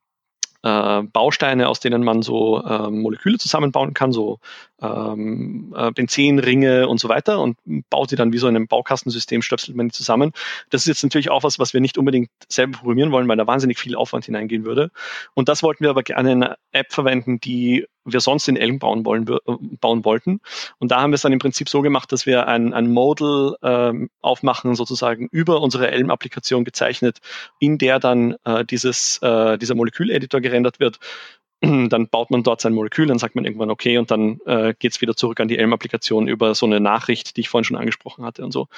äh, 0.62 1.02
Bausteine, 1.02 1.68
aus 1.68 1.80
denen 1.80 2.04
man 2.04 2.22
so 2.22 2.62
äh, 2.62 2.90
Moleküle 2.90 3.38
zusammenbauen 3.38 3.94
kann, 3.94 4.12
so 4.12 4.40
ähm, 4.82 5.74
äh, 5.76 5.90
Benzenringe 5.92 6.86
und 6.88 7.00
so 7.00 7.08
weiter 7.08 7.40
und 7.40 7.56
baut 7.88 8.10
die 8.10 8.16
dann 8.16 8.32
wie 8.32 8.38
so 8.38 8.48
in 8.48 8.56
einem 8.56 8.66
Baukastensystem, 8.66 9.42
stöpselt 9.42 9.76
man 9.76 9.88
die 9.88 9.92
zusammen. 9.92 10.32
Das 10.68 10.82
ist 10.82 10.88
jetzt 10.88 11.02
natürlich 11.02 11.30
auch 11.30 11.44
was, 11.44 11.58
was 11.58 11.72
wir 11.72 11.80
nicht 11.80 11.98
unbedingt 11.98 12.30
selber 12.48 12.78
programmieren 12.78 13.12
wollen, 13.12 13.28
weil 13.28 13.36
da 13.36 13.46
wahnsinnig 13.46 13.78
viel 13.78 13.96
Aufwand 13.96 14.26
hineingehen 14.26 14.64
würde. 14.64 14.90
Und 15.34 15.48
das 15.48 15.62
wollten 15.62 15.82
wir 15.82 15.90
aber 15.90 16.02
gerne 16.02 16.32
in 16.32 16.42
einer 16.42 16.56
App 16.72 16.92
verwenden, 16.92 17.40
die 17.40 17.86
wir 18.12 18.20
sonst 18.20 18.48
in 18.48 18.56
Elm 18.56 18.78
bauen, 18.78 19.04
wollen, 19.04 19.26
äh, 19.28 19.38
bauen 19.80 20.04
wollten. 20.04 20.40
Und 20.78 20.90
da 20.90 21.00
haben 21.00 21.10
wir 21.10 21.16
es 21.16 21.22
dann 21.22 21.32
im 21.32 21.38
Prinzip 21.38 21.68
so 21.68 21.82
gemacht, 21.82 22.12
dass 22.12 22.26
wir 22.26 22.46
ein, 22.46 22.72
ein 22.72 22.90
Modal 22.90 23.56
ähm, 23.62 24.10
aufmachen, 24.20 24.74
sozusagen 24.74 25.28
über 25.30 25.60
unsere 25.60 25.90
Elm-Applikation 25.90 26.64
gezeichnet, 26.64 27.18
in 27.58 27.78
der 27.78 27.98
dann 27.98 28.36
äh, 28.44 28.64
dieses, 28.64 29.18
äh, 29.22 29.58
dieser 29.58 29.74
Moleküleditor 29.74 30.40
gerendert 30.40 30.80
wird 30.80 30.98
dann 31.88 32.08
baut 32.08 32.30
man 32.30 32.42
dort 32.42 32.60
sein 32.60 32.72
Molekül, 32.72 33.06
dann 33.06 33.18
sagt 33.18 33.34
man 33.34 33.44
irgendwann 33.44 33.70
okay 33.70 33.98
und 33.98 34.10
dann 34.10 34.40
äh, 34.46 34.74
geht 34.78 34.92
es 34.92 35.00
wieder 35.00 35.14
zurück 35.14 35.40
an 35.40 35.48
die 35.48 35.58
Elm-Applikation 35.58 36.26
über 36.26 36.54
so 36.54 36.66
eine 36.66 36.80
Nachricht, 36.80 37.36
die 37.36 37.42
ich 37.42 37.48
vorhin 37.48 37.64
schon 37.64 37.76
angesprochen 37.76 38.24
hatte 38.24 38.44
und 38.44 38.52
so. 38.52 38.68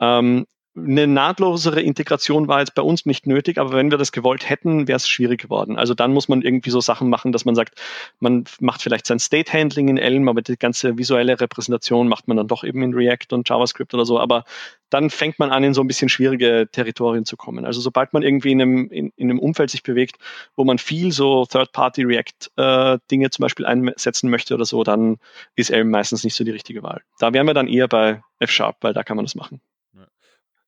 Ja. 0.00 0.18
Ähm, 0.18 0.46
eine 0.76 1.06
nahtlosere 1.06 1.80
Integration 1.80 2.48
war 2.48 2.58
jetzt 2.58 2.74
bei 2.74 2.82
uns 2.82 3.06
nicht 3.06 3.26
nötig, 3.26 3.58
aber 3.58 3.72
wenn 3.72 3.92
wir 3.92 3.98
das 3.98 4.10
gewollt 4.10 4.48
hätten, 4.48 4.88
wäre 4.88 4.96
es 4.96 5.08
schwierig 5.08 5.40
geworden. 5.40 5.76
Also 5.76 5.94
dann 5.94 6.12
muss 6.12 6.28
man 6.28 6.42
irgendwie 6.42 6.70
so 6.70 6.80
Sachen 6.80 7.08
machen, 7.08 7.30
dass 7.30 7.44
man 7.44 7.54
sagt, 7.54 7.80
man 8.18 8.44
macht 8.58 8.82
vielleicht 8.82 9.06
sein 9.06 9.20
State 9.20 9.52
Handling 9.52 9.88
in 9.88 9.98
Elm, 9.98 10.28
aber 10.28 10.42
die 10.42 10.56
ganze 10.56 10.98
visuelle 10.98 11.40
Repräsentation 11.40 12.08
macht 12.08 12.26
man 12.26 12.36
dann 12.36 12.48
doch 12.48 12.64
eben 12.64 12.82
in 12.82 12.92
React 12.92 13.32
und 13.32 13.48
JavaScript 13.48 13.94
oder 13.94 14.04
so. 14.04 14.18
Aber 14.18 14.44
dann 14.90 15.10
fängt 15.10 15.38
man 15.38 15.50
an, 15.50 15.62
in 15.62 15.74
so 15.74 15.80
ein 15.80 15.86
bisschen 15.86 16.08
schwierige 16.08 16.68
Territorien 16.70 17.24
zu 17.24 17.36
kommen. 17.36 17.64
Also 17.64 17.80
sobald 17.80 18.12
man 18.12 18.22
irgendwie 18.22 18.52
in 18.52 18.60
einem, 18.60 18.90
in, 18.90 19.12
in 19.16 19.30
einem 19.30 19.38
Umfeld 19.38 19.70
sich 19.70 19.84
bewegt, 19.84 20.16
wo 20.56 20.64
man 20.64 20.78
viel 20.78 21.12
so 21.12 21.46
Third-Party-React-Dinge 21.46 23.26
äh, 23.26 23.30
zum 23.30 23.42
Beispiel 23.42 23.66
einsetzen 23.66 24.28
möchte 24.28 24.54
oder 24.54 24.64
so, 24.64 24.82
dann 24.82 25.18
ist 25.54 25.70
Elm 25.70 25.90
meistens 25.90 26.24
nicht 26.24 26.34
so 26.34 26.42
die 26.42 26.50
richtige 26.50 26.82
Wahl. 26.82 27.02
Da 27.20 27.32
wären 27.32 27.46
wir 27.46 27.54
dann 27.54 27.68
eher 27.68 27.86
bei 27.86 28.22
F-Sharp, 28.40 28.78
weil 28.80 28.92
da 28.92 29.04
kann 29.04 29.16
man 29.16 29.24
das 29.24 29.36
machen. 29.36 29.60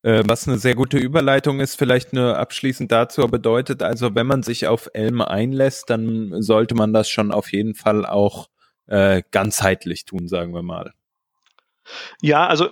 Äh, 0.07 0.23
was 0.25 0.47
eine 0.47 0.57
sehr 0.57 0.73
gute 0.73 0.97
Überleitung 0.97 1.59
ist, 1.59 1.75
vielleicht 1.75 2.13
nur 2.13 2.37
abschließend 2.37 2.89
dazu 2.93 3.27
bedeutet, 3.27 3.83
also 3.83 4.15
wenn 4.15 4.25
man 4.25 4.41
sich 4.41 4.65
auf 4.65 4.89
Elm 4.93 5.19
einlässt, 5.19 5.89
dann 5.89 6.41
sollte 6.41 6.75
man 6.75 6.93
das 6.93 7.09
schon 7.09 7.33
auf 7.33 7.51
jeden 7.51 7.75
Fall 7.75 8.05
auch 8.05 8.47
äh, 8.85 9.21
ganzheitlich 9.31 10.05
tun, 10.05 10.29
sagen 10.29 10.53
wir 10.53 10.61
mal. 10.61 10.93
Ja, 12.21 12.47
also 12.47 12.69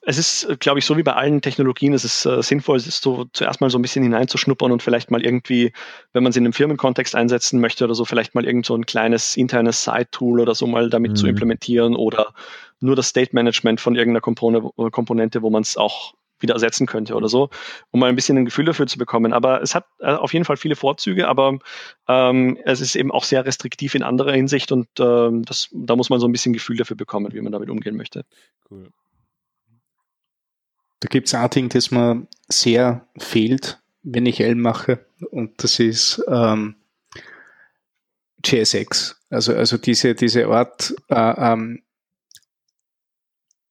es 0.00 0.16
ist, 0.16 0.60
glaube 0.60 0.78
ich, 0.78 0.86
so 0.86 0.96
wie 0.96 1.02
bei 1.02 1.12
allen 1.12 1.42
Technologien, 1.42 1.92
es 1.92 2.06
ist 2.06 2.24
äh, 2.24 2.42
sinnvoll, 2.42 2.78
es 2.78 2.86
ist 2.86 3.02
so 3.02 3.26
zuerst 3.34 3.60
mal 3.60 3.68
so 3.68 3.76
ein 3.78 3.82
bisschen 3.82 4.02
hineinzuschnuppern 4.02 4.72
und 4.72 4.82
vielleicht 4.82 5.10
mal 5.10 5.22
irgendwie, 5.22 5.74
wenn 6.14 6.22
man 6.22 6.30
es 6.30 6.36
in 6.36 6.44
einem 6.44 6.54
Firmenkontext 6.54 7.14
einsetzen 7.14 7.60
möchte 7.60 7.84
oder 7.84 7.94
so, 7.94 8.06
vielleicht 8.06 8.34
mal 8.34 8.46
irgend 8.46 8.64
so 8.64 8.74
ein 8.74 8.86
kleines 8.86 9.36
internes 9.36 9.84
Side-Tool 9.84 10.40
oder 10.40 10.54
so 10.54 10.66
mal 10.66 10.88
damit 10.88 11.12
mhm. 11.12 11.16
zu 11.16 11.26
implementieren 11.26 11.96
oder 11.96 12.32
nur 12.80 12.96
das 12.96 13.08
State 13.08 13.32
Management 13.34 13.78
von 13.78 13.94
irgendeiner 13.94 14.22
Komponente, 14.22 15.42
wo 15.42 15.50
man 15.50 15.62
es 15.62 15.76
auch 15.76 16.14
wieder 16.42 16.54
ersetzen 16.54 16.86
könnte 16.86 17.14
oder 17.14 17.28
so, 17.28 17.50
um 17.90 18.00
mal 18.00 18.08
ein 18.08 18.16
bisschen 18.16 18.36
ein 18.36 18.44
Gefühl 18.44 18.64
dafür 18.64 18.86
zu 18.86 18.98
bekommen. 18.98 19.32
Aber 19.32 19.62
es 19.62 19.74
hat 19.74 19.86
äh, 20.00 20.12
auf 20.12 20.32
jeden 20.32 20.44
Fall 20.44 20.56
viele 20.56 20.76
Vorzüge, 20.76 21.28
aber 21.28 21.58
ähm, 22.08 22.58
es 22.64 22.80
ist 22.80 22.96
eben 22.96 23.10
auch 23.10 23.24
sehr 23.24 23.44
restriktiv 23.44 23.94
in 23.94 24.02
anderer 24.02 24.32
Hinsicht 24.32 24.72
und 24.72 24.88
ähm, 24.98 25.44
das, 25.44 25.68
da 25.72 25.96
muss 25.96 26.10
man 26.10 26.20
so 26.20 26.26
ein 26.26 26.32
bisschen 26.32 26.52
Gefühl 26.52 26.76
dafür 26.76 26.96
bekommen, 26.96 27.32
wie 27.32 27.40
man 27.40 27.52
damit 27.52 27.70
umgehen 27.70 27.96
möchte. 27.96 28.24
Cool. 28.70 28.88
Da 31.00 31.08
gibt 31.08 31.28
es 31.28 31.34
ein 31.34 31.50
Ding, 31.50 31.68
das 31.68 31.90
mir 31.90 32.26
sehr 32.48 33.06
fehlt, 33.18 33.80
wenn 34.02 34.26
ich 34.26 34.40
L 34.40 34.54
mache, 34.54 35.04
und 35.30 35.62
das 35.62 35.80
ist 35.80 36.22
ähm, 36.28 36.76
JSX. 38.44 39.20
Also, 39.30 39.54
also 39.54 39.78
diese, 39.78 40.14
diese 40.14 40.46
Art, 40.46 40.94
äh, 41.08 41.14
ähm, 41.52 41.82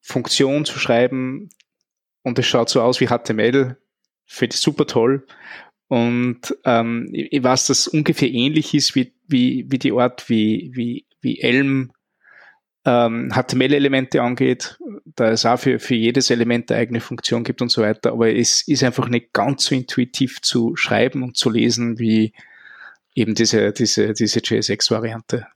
Funktion 0.02 0.66
zu 0.66 0.78
schreiben, 0.78 1.50
und 2.24 2.40
es 2.40 2.46
schaut 2.46 2.70
so 2.70 2.82
aus 2.82 3.00
wie 3.00 3.08
HTML. 3.08 3.78
Finde 4.26 4.56
ich 4.56 4.62
super 4.62 4.86
toll. 4.86 5.26
Und 5.88 6.56
ähm, 6.64 7.10
ich 7.12 7.44
weiß, 7.44 7.68
dass 7.68 7.88
ungefähr 7.88 8.30
ähnlich 8.30 8.74
ist 8.74 8.96
wie, 8.96 9.14
wie, 9.28 9.66
wie 9.70 9.78
die 9.78 9.92
Art, 9.92 10.30
wie, 10.30 10.72
wie, 10.74 11.06
wie 11.20 11.42
Elm 11.42 11.92
ähm, 12.86 13.32
HTML-Elemente 13.34 14.22
angeht, 14.22 14.80
da 15.04 15.30
es 15.30 15.46
auch 15.46 15.60
für, 15.60 15.80
für 15.80 15.96
jedes 15.96 16.30
Element 16.30 16.72
eine 16.72 16.80
eigene 16.80 17.02
Funktion 17.02 17.44
gibt 17.44 17.62
und 17.62 17.70
so 17.70 17.82
weiter. 17.82 18.14
Aber 18.14 18.34
es 18.34 18.68
ist 18.68 18.84
einfach 18.84 19.08
nicht 19.10 19.34
ganz 19.34 19.66
so 19.66 19.76
intuitiv 19.76 20.42
zu 20.42 20.76
schreiben 20.76 21.24
und 21.24 21.38
zu 21.38 21.50
lesen 21.50 22.00
wie 22.00 22.34
eben 23.14 23.36
diese, 23.36 23.72
diese, 23.74 24.14
diese 24.14 24.40
JSX-Variante. 24.40 25.48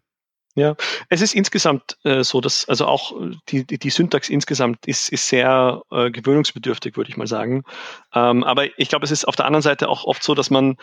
Ja, 0.58 0.78
es 1.10 1.22
ist 1.22 1.36
insgesamt 1.36 1.98
äh, 2.06 2.24
so, 2.24 2.40
dass 2.40 2.68
also 2.70 2.88
auch 2.88 3.14
die, 3.50 3.66
die, 3.66 3.78
die 3.78 3.90
Syntax 3.90 4.30
insgesamt 4.30 4.86
ist, 4.88 5.10
ist 5.10 5.28
sehr 5.28 5.82
äh, 5.92 6.10
gewöhnungsbedürftig, 6.10 6.96
würde 6.96 7.10
ich 7.10 7.18
mal 7.18 7.28
sagen. 7.28 7.64
Ähm, 8.14 8.46
aber 8.46 8.68
ich 8.80 8.88
glaube, 8.88 9.04
es 9.04 9.12
ist 9.12 9.26
auf 9.26 9.36
der 9.36 9.48
anderen 9.48 9.62
Seite 9.62 9.90
auch 9.90 10.06
oft 10.06 10.24
so, 10.24 10.34
dass 10.34 10.50
man, 10.50 10.78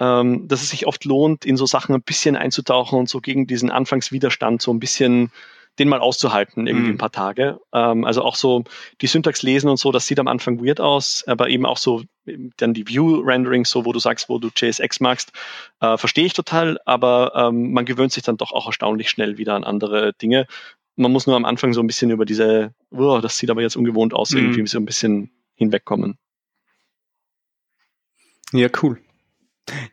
ähm, 0.00 0.48
dass 0.48 0.62
es 0.62 0.70
sich 0.70 0.86
oft 0.86 1.04
lohnt, 1.04 1.44
in 1.44 1.58
so 1.58 1.66
Sachen 1.66 1.94
ein 1.94 2.00
bisschen 2.00 2.36
einzutauchen 2.36 2.98
und 2.98 3.10
so 3.10 3.20
gegen 3.20 3.46
diesen 3.46 3.70
Anfangswiderstand 3.70 4.62
so 4.62 4.72
ein 4.72 4.80
bisschen 4.80 5.30
den 5.78 5.88
mal 5.88 6.00
auszuhalten, 6.00 6.66
irgendwie 6.66 6.88
mhm. 6.88 6.94
ein 6.94 6.98
paar 6.98 7.12
Tage. 7.12 7.60
Ähm, 7.72 8.04
also 8.04 8.22
auch 8.22 8.36
so 8.36 8.64
die 9.00 9.06
Syntax 9.06 9.42
lesen 9.42 9.68
und 9.68 9.78
so, 9.78 9.92
das 9.92 10.06
sieht 10.06 10.18
am 10.18 10.28
Anfang 10.28 10.64
weird 10.64 10.80
aus, 10.80 11.24
aber 11.26 11.48
eben 11.48 11.66
auch 11.66 11.76
so 11.76 12.02
dann 12.56 12.74
die 12.74 12.86
View-Renderings, 12.86 13.70
so 13.70 13.84
wo 13.84 13.92
du 13.92 13.98
sagst, 13.98 14.28
wo 14.28 14.38
du 14.38 14.50
JSX 14.54 15.00
magst, 15.00 15.32
äh, 15.80 15.96
verstehe 15.96 16.26
ich 16.26 16.34
total, 16.34 16.78
aber 16.84 17.32
ähm, 17.34 17.72
man 17.72 17.84
gewöhnt 17.84 18.12
sich 18.12 18.22
dann 18.22 18.36
doch 18.36 18.52
auch 18.52 18.66
erstaunlich 18.66 19.08
schnell 19.08 19.38
wieder 19.38 19.54
an 19.54 19.64
andere 19.64 20.12
Dinge. 20.14 20.46
Man 20.96 21.12
muss 21.12 21.26
nur 21.26 21.36
am 21.36 21.44
Anfang 21.44 21.72
so 21.72 21.80
ein 21.80 21.86
bisschen 21.86 22.10
über 22.10 22.24
diese, 22.24 22.74
oh, 22.90 23.20
das 23.22 23.38
sieht 23.38 23.50
aber 23.50 23.62
jetzt 23.62 23.76
ungewohnt 23.76 24.14
aus, 24.14 24.30
mhm. 24.32 24.38
irgendwie 24.38 24.66
so 24.66 24.78
ein 24.78 24.86
bisschen 24.86 25.30
hinwegkommen. 25.54 26.18
Ja, 28.52 28.68
cool. 28.82 29.00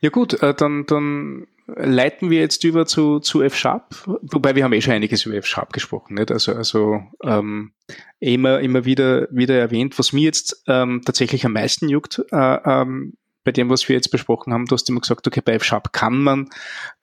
Ja 0.02 0.10
gut, 0.10 0.42
äh, 0.42 0.54
dann, 0.54 0.86
dann 0.86 1.48
leiten 1.68 2.30
wir 2.30 2.40
jetzt 2.40 2.64
über 2.64 2.86
zu, 2.86 3.20
zu 3.20 3.42
F-Sharp, 3.42 3.96
wobei 4.22 4.56
wir 4.56 4.64
haben 4.64 4.74
eh 4.74 4.82
schon 4.82 4.94
einiges 4.94 5.26
über 5.26 5.36
F-Sharp 5.36 5.74
gesprochen, 5.74 6.16
nicht? 6.16 6.32
Also, 6.32 6.54
also 6.54 7.02
ähm, 7.24 7.74
immer, 8.20 8.60
immer 8.60 8.86
wieder, 8.86 9.28
wieder 9.32 9.58
erwähnt, 9.58 9.98
was 9.98 10.14
mir 10.14 10.24
jetzt 10.24 10.64
ähm, 10.68 11.02
tatsächlich 11.06 11.46
am 11.46 11.54
meisten 11.54 11.90
juckt, 11.90 12.22
äh, 12.32 12.58
ähm, 12.66 13.14
bei 13.44 13.52
dem, 13.52 13.70
was 13.70 13.88
wir 13.88 13.96
jetzt 13.96 14.10
besprochen 14.10 14.54
haben, 14.54 14.66
du 14.66 14.74
hast 14.74 14.90
immer 14.90 15.02
gesagt, 15.02 15.28
okay, 15.28 15.42
bei 15.44 15.54
F-Sharp 15.54 15.94
kann 15.94 16.24
man 16.24 16.50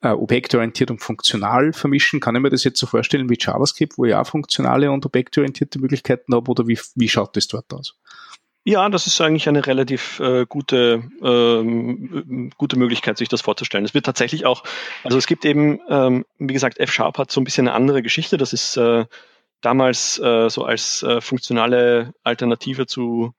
äh, 0.01 0.09
objektorientiert 0.09 0.91
und 0.91 0.99
funktional 0.99 1.71
vermischen. 1.71 2.19
Kann 2.19 2.35
ich 2.35 2.41
mir 2.41 2.49
das 2.49 2.65
jetzt 2.65 2.79
so 2.79 2.85
vorstellen 2.85 3.29
wie 3.29 3.37
JavaScript, 3.39 3.97
wo 3.97 4.05
ich 4.05 4.13
auch 4.13 4.27
funktionale 4.27 4.91
und 4.91 5.05
objektorientierte 5.05 5.79
Möglichkeiten 5.79 6.35
habe, 6.35 6.51
oder 6.51 6.67
wie, 6.67 6.77
wie 6.95 7.07
schaut 7.07 7.37
das 7.37 7.47
dort 7.47 7.73
aus? 7.73 7.97
Ja, 8.65 8.87
das 8.87 9.07
ist 9.07 9.19
eigentlich 9.19 9.49
eine 9.49 9.65
relativ 9.65 10.21
äh, 10.21 10.45
gute, 10.45 11.03
ähm, 11.21 12.49
gute 12.57 12.79
Möglichkeit, 12.79 13.17
sich 13.17 13.27
das 13.27 13.41
vorzustellen. 13.41 13.83
Es 13.83 13.93
wird 13.93 14.05
tatsächlich 14.05 14.45
auch, 14.45 14.63
also 15.03 15.17
es 15.17 15.27
gibt 15.27 15.43
eben, 15.43 15.81
ähm, 15.89 16.25
wie 16.39 16.53
gesagt, 16.53 16.79
F-Sharp 16.79 17.17
hat 17.17 17.29
so 17.29 17.41
ein 17.41 17.43
bisschen 17.43 17.67
eine 17.67 17.75
andere 17.75 18.01
Geschichte. 18.01 18.37
Das 18.37 18.53
ist 18.53 18.77
äh, 18.77 19.05
damals 19.59 20.17
äh, 20.19 20.49
so 20.49 20.63
als 20.63 21.03
äh, 21.03 21.19
funktionale 21.19 22.13
Alternative 22.23 22.87
zu 22.87 23.33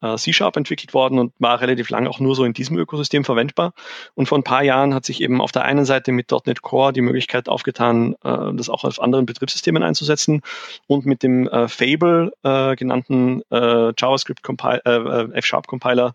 C-Sharp 0.00 0.56
entwickelt 0.56 0.94
worden 0.94 1.18
und 1.18 1.32
war 1.38 1.60
relativ 1.60 1.90
lang 1.90 2.06
auch 2.06 2.20
nur 2.20 2.34
so 2.34 2.44
in 2.44 2.52
diesem 2.52 2.76
Ökosystem 2.76 3.24
verwendbar. 3.24 3.72
Und 4.14 4.28
vor 4.28 4.38
ein 4.38 4.44
paar 4.44 4.62
Jahren 4.62 4.94
hat 4.94 5.04
sich 5.04 5.20
eben 5.20 5.40
auf 5.40 5.52
der 5.52 5.64
einen 5.64 5.84
Seite 5.84 6.12
mit 6.12 6.30
.NET 6.30 6.62
Core 6.62 6.92
die 6.92 7.00
Möglichkeit 7.00 7.48
aufgetan, 7.48 8.14
äh, 8.22 8.52
das 8.54 8.68
auch 8.68 8.84
auf 8.84 9.00
anderen 9.00 9.26
Betriebssystemen 9.26 9.82
einzusetzen 9.82 10.42
und 10.86 11.06
mit 11.06 11.22
dem 11.22 11.48
äh, 11.48 11.68
Fable 11.68 12.32
äh, 12.42 12.76
genannten 12.76 13.42
äh, 13.50 13.92
JavaScript 13.96 14.42
Compiler, 14.42 14.84
äh, 14.84 15.38
F-Sharp 15.38 15.66
Compiler 15.66 16.14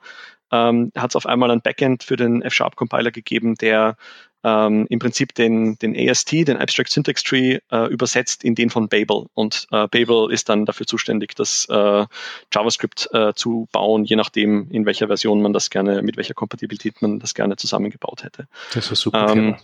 ähm, 0.52 0.92
hat 0.98 1.12
es 1.12 1.16
auf 1.16 1.26
einmal 1.26 1.50
ein 1.52 1.62
Backend 1.62 2.04
für 2.04 2.18
den 2.18 2.42
F-Sharp 2.42 2.76
Compiler 2.76 3.12
gegeben, 3.12 3.56
der 3.56 3.96
ähm, 4.44 4.88
im 4.90 5.00
Prinzip 5.00 5.36
den, 5.36 5.78
den 5.80 5.96
AST, 5.98 6.32
den 6.32 6.58
Abstract 6.58 6.92
Syntax 6.92 7.24
Tree, 7.24 7.60
äh, 7.72 7.88
übersetzt 7.88 8.44
in 8.44 8.56
den 8.56 8.70
von 8.70 8.88
Babel. 8.88 9.28
Und 9.34 9.68
äh, 9.72 9.88
Babel 9.88 10.32
ist 10.32 10.50
dann 10.50 10.66
dafür 10.66 10.88
zuständig, 10.88 11.36
das 11.36 11.68
äh, 11.70 12.06
JavaScript 12.54 13.10
äh, 13.14 13.34
zu 13.34 13.68
bauen, 13.72 14.04
je 14.06 14.16
nachdem, 14.16 14.70
in 14.72 14.86
welcher 14.86 15.08
Version 15.08 15.42
man 15.42 15.54
das 15.54 15.70
gerne, 15.70 16.02
mit 16.02 16.18
welcher 16.18 16.34
Kompatibilität 16.34 17.02
man 17.02 17.20
das 17.20 17.34
gerne 17.34 17.56
zusammengebaut 17.56 18.24
hätte. 18.24 18.48
Das 18.74 18.92
ist 18.92 19.02
super. 19.02 19.32
Ähm, 19.32 19.56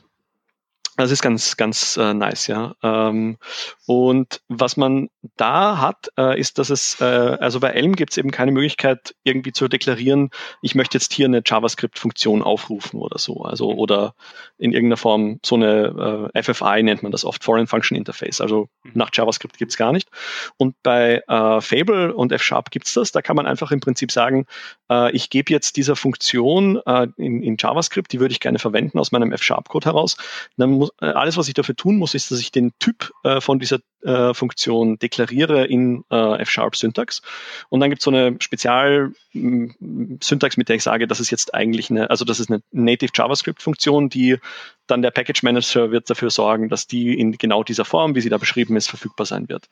das 0.97 1.11
ist 1.11 1.21
ganz, 1.21 1.57
ganz 1.57 1.95
äh, 1.97 2.13
nice, 2.13 2.47
ja. 2.47 2.75
Ähm, 2.81 3.37
und 3.85 4.41
was 4.47 4.77
man 4.77 5.09
da 5.35 5.77
hat, 5.79 6.09
äh, 6.17 6.39
ist, 6.39 6.57
dass 6.57 6.71
es, 6.71 6.99
äh, 6.99 7.03
also 7.05 7.59
bei 7.59 7.69
Elm 7.69 7.95
gibt 7.95 8.11
es 8.11 8.17
eben 8.17 8.31
keine 8.31 8.51
Möglichkeit, 8.51 9.13
irgendwie 9.23 9.51
zu 9.51 9.67
deklarieren, 9.67 10.31
ich 10.63 10.73
möchte 10.73 10.97
jetzt 10.97 11.13
hier 11.13 11.27
eine 11.27 11.43
JavaScript-Funktion 11.45 12.41
aufrufen 12.41 12.99
oder 12.99 13.19
so. 13.19 13.43
Also 13.43 13.71
oder 13.71 14.15
in 14.57 14.73
irgendeiner 14.73 14.97
Form 14.97 15.39
so 15.45 15.55
eine 15.55 16.31
äh, 16.33 16.43
FFI 16.43 16.81
nennt 16.81 17.03
man 17.03 17.11
das 17.11 17.25
oft, 17.25 17.43
Foreign 17.43 17.67
Function 17.67 17.95
Interface. 17.95 18.41
Also 18.41 18.67
mhm. 18.83 18.91
nach 18.95 19.11
JavaScript 19.13 19.57
gibt 19.57 19.71
es 19.71 19.77
gar 19.77 19.91
nicht. 19.91 20.09
Und 20.57 20.75
bei 20.81 21.21
äh, 21.27 21.61
Fable 21.61 22.13
und 22.13 22.31
F-Sharp 22.31 22.71
gibt 22.71 22.87
es 22.87 22.93
das. 22.93 23.11
Da 23.11 23.21
kann 23.21 23.35
man 23.35 23.45
einfach 23.45 23.71
im 23.71 23.81
Prinzip 23.81 24.11
sagen, 24.11 24.47
äh, 24.89 25.11
ich 25.11 25.29
gebe 25.29 25.53
jetzt 25.53 25.77
dieser 25.77 25.95
Funktion 25.95 26.81
in, 27.17 27.43
in 27.43 27.57
JavaScript, 27.59 28.11
die 28.11 28.19
würde 28.19 28.31
ich 28.31 28.39
gerne 28.39 28.59
verwenden 28.59 28.97
aus 28.97 29.11
meinem 29.11 29.31
F-Sharp-Code 29.31 29.85
heraus. 29.85 30.17
Dann 30.57 30.71
muss, 30.71 30.86
äh, 31.01 31.07
alles, 31.07 31.37
was 31.37 31.47
ich 31.47 31.53
dafür 31.53 31.75
tun 31.75 31.97
muss, 31.97 32.13
ist, 32.13 32.31
dass 32.31 32.39
ich 32.39 32.51
den 32.51 32.73
Typ 32.79 33.11
äh, 33.23 33.41
von 33.41 33.59
dieser 33.59 33.79
Funktion 34.33 34.99
deklariere 34.99 35.65
in 35.65 36.03
äh, 36.11 36.41
F-Sharp-Syntax. 36.41 37.21
Und 37.69 37.79
dann 37.79 37.89
gibt 37.89 38.01
es 38.01 38.05
so 38.05 38.11
eine 38.11 38.35
Spezial-Syntax, 38.39 40.57
mit 40.57 40.69
der 40.69 40.77
ich 40.77 40.83
sage, 40.83 41.07
das 41.07 41.19
ist 41.19 41.31
jetzt 41.31 41.53
eigentlich 41.53 41.89
eine, 41.89 42.09
also 42.09 42.23
das 42.25 42.39
ist 42.39 42.49
eine 42.49 42.61
Native 42.71 43.11
JavaScript-Funktion, 43.13 44.09
die 44.09 44.37
dann 44.87 45.01
der 45.01 45.11
Package 45.11 45.43
Manager 45.43 45.91
wird 45.91 46.09
dafür 46.09 46.29
sorgen, 46.29 46.69
dass 46.69 46.87
die 46.87 47.19
in 47.19 47.33
genau 47.33 47.63
dieser 47.63 47.85
Form, 47.85 48.15
wie 48.15 48.21
sie 48.21 48.29
da 48.29 48.37
beschrieben 48.37 48.75
ist, 48.77 48.87
verfügbar 48.87 49.25
sein 49.25 49.49
wird. 49.49 49.69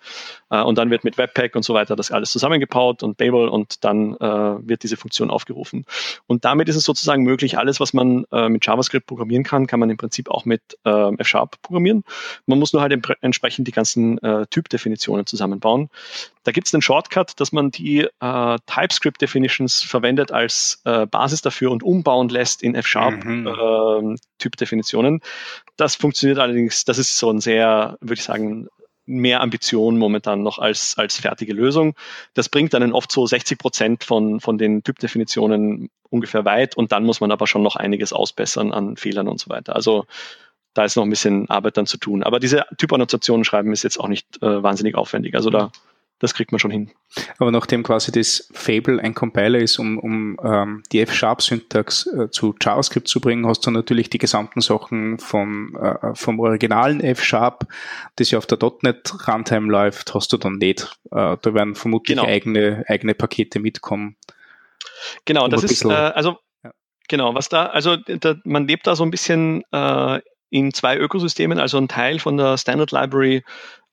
Äh, 0.50 0.62
und 0.62 0.78
dann 0.78 0.90
wird 0.90 1.04
mit 1.04 1.18
Webpack 1.18 1.56
und 1.56 1.64
so 1.64 1.74
weiter 1.74 1.96
das 1.96 2.12
alles 2.12 2.32
zusammengebaut 2.32 3.04
und 3.04 3.18
Babel 3.18 3.48
und 3.48 3.84
dann 3.86 4.16
äh, 4.16 4.68
wird 4.68 4.84
diese 4.84 4.98
Funktion 4.98 5.30
aufgerufen. 5.30 5.86
Und 6.28 6.46
damit 6.46 6.70
ist 6.70 6.76
es 6.76 6.84
sozusagen 6.84 7.24
möglich, 7.24 7.58
alles, 7.58 7.80
was 7.80 7.94
man 7.94 8.26
mit 8.50 8.66
JavaScript 8.66 9.08
programmieren 9.08 9.44
kann, 9.44 9.68
kann 9.68 9.80
man 9.80 9.90
im 9.90 9.98
Prinzip 9.98 10.30
auch 10.30 10.46
mit 10.46 10.62
äh, 10.84 11.14
F-Sharp 11.20 11.62
programmieren. 11.62 12.04
Man 12.46 12.60
muss 12.60 12.74
nur 12.74 12.82
halt 12.82 12.94
entsprechend 13.22 13.68
die 13.68 13.72
ganzen 13.72 14.18
äh, 14.26 14.46
Typdefinitionen 14.48 15.26
zusammenbauen. 15.26 15.90
Da 16.44 16.52
gibt 16.52 16.68
es 16.68 16.74
einen 16.74 16.82
Shortcut, 16.82 17.40
dass 17.40 17.52
man 17.52 17.72
die 17.72 18.08
äh, 18.20 18.58
TypeScript 18.66 19.22
Definitions 19.22 19.84
verwendet 19.84 20.32
als 20.32 20.82
äh, 20.86 21.06
Basis 21.06 21.42
dafür 21.42 21.72
und 21.72 21.84
umbauen 21.84 22.30
lässt 22.30 22.64
in 22.64 22.76
F-Sharp 22.76 23.24
mhm. 23.24 23.48
äh, 23.48 24.16
Typdefinitionen. 24.40 25.22
Das 25.78 25.96
funktioniert 25.96 26.40
allerdings, 26.40 26.86
das 26.86 26.98
ist 26.98 27.18
so 27.18 27.30
ein 27.30 27.40
sehr, 27.40 27.98
würde 28.02 28.16
ich 28.16 28.24
sagen, 28.24 28.68
mehr 29.06 29.42
Ambition 29.42 30.00
momentan 30.00 30.42
noch 30.42 30.58
als, 30.58 30.98
als 30.98 31.20
fertige 31.20 31.54
Lösung. 31.54 31.96
Das 32.34 32.50
bringt 32.50 32.74
dann 32.74 32.92
oft 32.92 33.12
so 33.12 33.28
60 33.28 33.60
Prozent 33.60 34.04
von, 34.04 34.40
von 34.40 34.58
den 34.58 34.84
Typdefinitionen 34.84 35.90
ungefähr 36.10 36.46
weit 36.46 36.76
und 36.76 36.92
dann 36.92 37.04
muss 37.04 37.22
man 37.22 37.32
aber 37.32 37.46
schon 37.46 37.62
noch 37.62 37.76
einiges 37.76 38.14
ausbessern 38.14 38.72
an 38.72 38.98
Fehlern 38.98 39.28
und 39.28 39.40
so 39.40 39.50
weiter. 39.50 39.76
Also 39.76 40.06
da 40.76 40.84
ist 40.84 40.96
noch 40.96 41.04
ein 41.04 41.10
bisschen 41.10 41.50
Arbeit 41.50 41.78
dann 41.78 41.88
zu 41.88 41.98
tun. 41.98 42.22
Aber 42.22 42.40
diese 42.40 42.66
Typannotationen 42.78 43.44
schreiben 43.44 43.74
ist 43.74 43.84
jetzt 43.84 44.00
auch 44.00 44.08
nicht 44.08 44.42
äh, 44.44 44.62
wahnsinnig 44.62 44.96
aufwendig. 44.96 45.34
Also 45.34 45.50
da 45.50 45.72
das 46.20 46.34
kriegt 46.34 46.52
man 46.52 46.60
schon 46.60 46.72
hin. 46.72 46.92
Aber 47.40 47.52
nachdem 47.52 47.84
quasi 47.84 48.12
das 48.12 48.50
Fable 48.54 49.02
ein 49.02 49.14
Compiler 49.14 49.60
ist, 49.60 49.80
um, 49.80 50.00
um 50.00 50.38
ähm, 50.44 50.84
die 50.92 51.02
F-Sharp-Syntax 51.02 52.08
äh, 52.08 52.32
zu 52.32 52.56
JavaScript 52.60 53.08
zu 53.08 53.20
bringen, 53.20 53.46
hast 53.46 53.66
du 53.66 53.72
natürlich 53.72 54.10
die 54.10 54.18
gesamten 54.18 54.62
Sachen 54.62 55.20
vom, 55.20 55.76
äh, 55.76 56.16
vom 56.16 56.40
originalen 56.40 57.02
F-Sharp, 57.02 57.68
das 58.16 58.32
ja 58.32 58.38
auf 58.38 58.46
der 58.46 58.58
.NET 58.82 59.14
Runtime 59.28 59.70
läuft, 59.70 60.14
hast 60.14 60.32
du 60.32 60.38
dann 60.38 60.58
nicht. 60.58 60.98
Äh, 61.12 61.36
da 61.42 61.54
werden 61.54 61.76
vermutlich 61.76 62.18
genau. 62.18 62.30
eigene, 62.30 62.86
eigene 62.88 63.14
Pakete 63.14 63.60
mitkommen. 63.60 64.16
Genau, 65.26 65.46
um 65.46 65.52
das 65.52 65.64
ist, 65.66 65.84
äh, 65.84 65.90
also 65.90 66.38
genau, 67.10 67.36
was 67.36 67.50
da, 67.50 67.66
also 67.66 67.98
da, 67.98 68.36
man 68.46 68.68
lebt 68.68 68.88
da 68.88 68.96
so 68.96 69.04
ein 69.04 69.12
bisschen 69.12 69.64
äh, 69.74 70.22
in 70.56 70.74
zwei 70.74 70.98
Ökosystemen, 70.98 71.60
also 71.60 71.78
ein 71.78 71.90
Teil 71.90 72.18
von 72.18 72.38
der 72.38 72.58
Standard 72.58 72.94
Library 72.94 73.44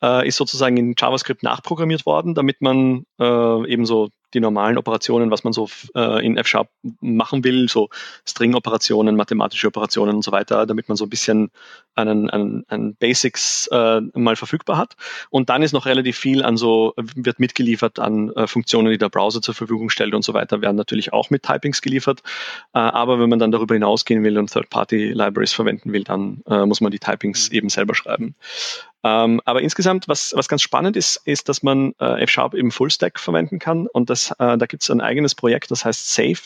äh, 0.02 0.26
ist 0.26 0.36
sozusagen 0.36 0.76
in 0.76 0.94
JavaScript 0.98 1.42
nachprogrammiert 1.42 2.06
worden, 2.06 2.34
damit 2.34 2.60
man 2.60 3.06
äh, 3.18 3.68
eben 3.68 3.86
so 3.86 4.10
die 4.34 4.40
normalen 4.40 4.78
Operationen, 4.78 5.30
was 5.30 5.44
man 5.44 5.52
so 5.52 5.68
äh, 5.94 6.24
in 6.24 6.36
F-Sharp 6.36 6.68
machen 7.00 7.44
will, 7.44 7.68
so 7.68 7.90
String-Operationen, 8.26 9.16
mathematische 9.16 9.66
Operationen 9.66 10.16
und 10.16 10.22
so 10.22 10.32
weiter, 10.32 10.66
damit 10.66 10.88
man 10.88 10.96
so 10.96 11.04
ein 11.04 11.10
bisschen 11.10 11.50
einen, 11.94 12.30
einen, 12.30 12.64
einen 12.68 12.94
Basics 12.96 13.66
äh, 13.70 14.00
mal 14.14 14.36
verfügbar 14.36 14.78
hat. 14.78 14.94
Und 15.30 15.50
dann 15.50 15.62
ist 15.62 15.72
noch 15.72 15.86
relativ 15.86 16.16
viel 16.16 16.42
an 16.42 16.56
so, 16.56 16.94
wird 16.96 17.40
mitgeliefert 17.40 17.98
an 17.98 18.30
äh, 18.30 18.46
Funktionen, 18.46 18.90
die 18.90 18.98
der 18.98 19.10
Browser 19.10 19.42
zur 19.42 19.54
Verfügung 19.54 19.90
stellt 19.90 20.14
und 20.14 20.24
so 20.24 20.32
weiter, 20.32 20.62
werden 20.62 20.76
natürlich 20.76 21.12
auch 21.12 21.30
mit 21.30 21.42
Typings 21.42 21.82
geliefert. 21.82 22.22
Äh, 22.72 22.78
aber 22.78 23.20
wenn 23.20 23.28
man 23.28 23.38
dann 23.38 23.52
darüber 23.52 23.74
hinausgehen 23.74 24.24
will 24.24 24.38
und 24.38 24.50
Third-Party-Libraries 24.50 25.52
verwenden 25.52 25.92
will, 25.92 26.04
dann 26.04 26.42
äh, 26.46 26.64
muss 26.64 26.80
man 26.80 26.90
die 26.90 26.98
Typings 26.98 27.50
mhm. 27.50 27.56
eben 27.56 27.68
selber 27.68 27.94
schreiben. 27.94 28.34
Ähm, 29.04 29.40
aber 29.44 29.62
insgesamt, 29.62 30.08
was, 30.08 30.32
was 30.36 30.48
ganz 30.48 30.62
spannend 30.62 30.96
ist, 30.96 31.20
ist, 31.24 31.48
dass 31.48 31.62
man 31.62 31.94
äh, 32.00 32.22
F-Sharp 32.22 32.54
im 32.54 32.70
Fullstack 32.70 33.18
verwenden 33.18 33.58
kann. 33.58 33.86
Und 33.88 34.10
das, 34.10 34.30
äh, 34.38 34.56
da 34.56 34.66
gibt 34.66 34.82
es 34.82 34.90
ein 34.90 35.00
eigenes 35.00 35.34
Projekt, 35.34 35.70
das 35.70 35.84
heißt 35.84 36.14
Safe. 36.14 36.42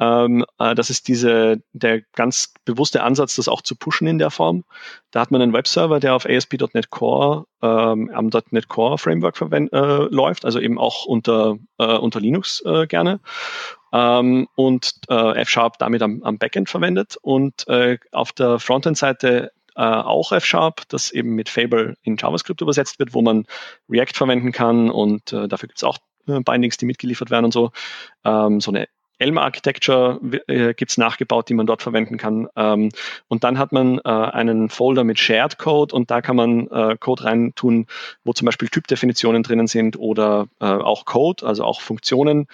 Ähm, 0.00 0.44
äh, 0.58 0.74
das 0.74 0.90
ist 0.90 1.08
diese, 1.08 1.60
der 1.72 2.02
ganz 2.14 2.52
bewusste 2.64 3.02
Ansatz, 3.02 3.36
das 3.36 3.48
auch 3.48 3.62
zu 3.62 3.74
pushen 3.74 4.06
in 4.06 4.18
der 4.18 4.30
Form. 4.30 4.64
Da 5.10 5.20
hat 5.20 5.30
man 5.30 5.42
einen 5.42 5.52
Webserver, 5.52 5.98
der 5.98 6.14
auf 6.14 6.26
ASP.NET 6.26 6.90
Core 6.90 7.46
ähm, 7.62 8.10
am 8.14 8.30
.NET 8.50 8.68
Core 8.68 8.98
Framework 8.98 9.40
äh, 9.40 9.68
läuft, 10.14 10.44
also 10.44 10.60
eben 10.60 10.78
auch 10.78 11.04
unter, 11.04 11.56
äh, 11.78 11.96
unter 11.96 12.20
Linux 12.20 12.62
äh, 12.64 12.86
gerne. 12.86 13.20
Ähm, 13.92 14.46
und 14.54 14.92
äh, 15.08 15.40
F-Sharp 15.40 15.78
damit 15.78 16.02
am, 16.02 16.22
am 16.22 16.38
Backend 16.38 16.68
verwendet 16.68 17.16
und 17.22 17.66
äh, 17.68 17.98
auf 18.12 18.32
der 18.32 18.58
Frontend-Seite 18.58 19.50
äh, 19.78 19.82
auch 19.82 20.32
F-Sharp, 20.32 20.82
das 20.88 21.10
eben 21.12 21.34
mit 21.34 21.48
Fable 21.48 21.94
in 22.02 22.16
JavaScript 22.16 22.60
übersetzt 22.60 22.98
wird, 22.98 23.14
wo 23.14 23.22
man 23.22 23.46
React 23.88 24.14
verwenden 24.14 24.52
kann 24.52 24.90
und 24.90 25.32
äh, 25.32 25.48
dafür 25.48 25.68
gibt 25.68 25.78
es 25.78 25.84
auch 25.84 25.98
äh, 26.26 26.40
Bindings, 26.40 26.76
die 26.76 26.86
mitgeliefert 26.86 27.30
werden 27.30 27.46
und 27.46 27.52
so. 27.52 27.70
Ähm, 28.24 28.60
so 28.60 28.70
eine 28.72 28.88
Elm 29.18 29.36
Architecture 29.36 30.20
äh, 30.46 30.74
gibt 30.74 30.92
es 30.92 30.98
nachgebaut, 30.98 31.48
die 31.48 31.54
man 31.54 31.66
dort 31.66 31.82
verwenden 31.82 32.18
kann. 32.18 32.48
Ähm, 32.54 32.90
und 33.26 33.44
dann 33.44 33.58
hat 33.58 33.72
man 33.72 33.98
äh, 33.98 34.08
einen 34.08 34.68
Folder 34.68 35.04
mit 35.04 35.18
Shared 35.18 35.58
Code 35.58 35.94
und 35.94 36.10
da 36.10 36.20
kann 36.22 36.36
man 36.36 36.68
äh, 36.68 36.96
Code 36.98 37.24
reintun, 37.24 37.86
wo 38.24 38.32
zum 38.32 38.46
Beispiel 38.46 38.68
Typdefinitionen 38.68 39.42
drinnen 39.42 39.66
sind 39.66 39.98
oder 39.98 40.46
äh, 40.60 40.66
auch 40.66 41.04
Code, 41.04 41.44
also 41.44 41.64
auch 41.64 41.80
Funktionen, 41.80 42.46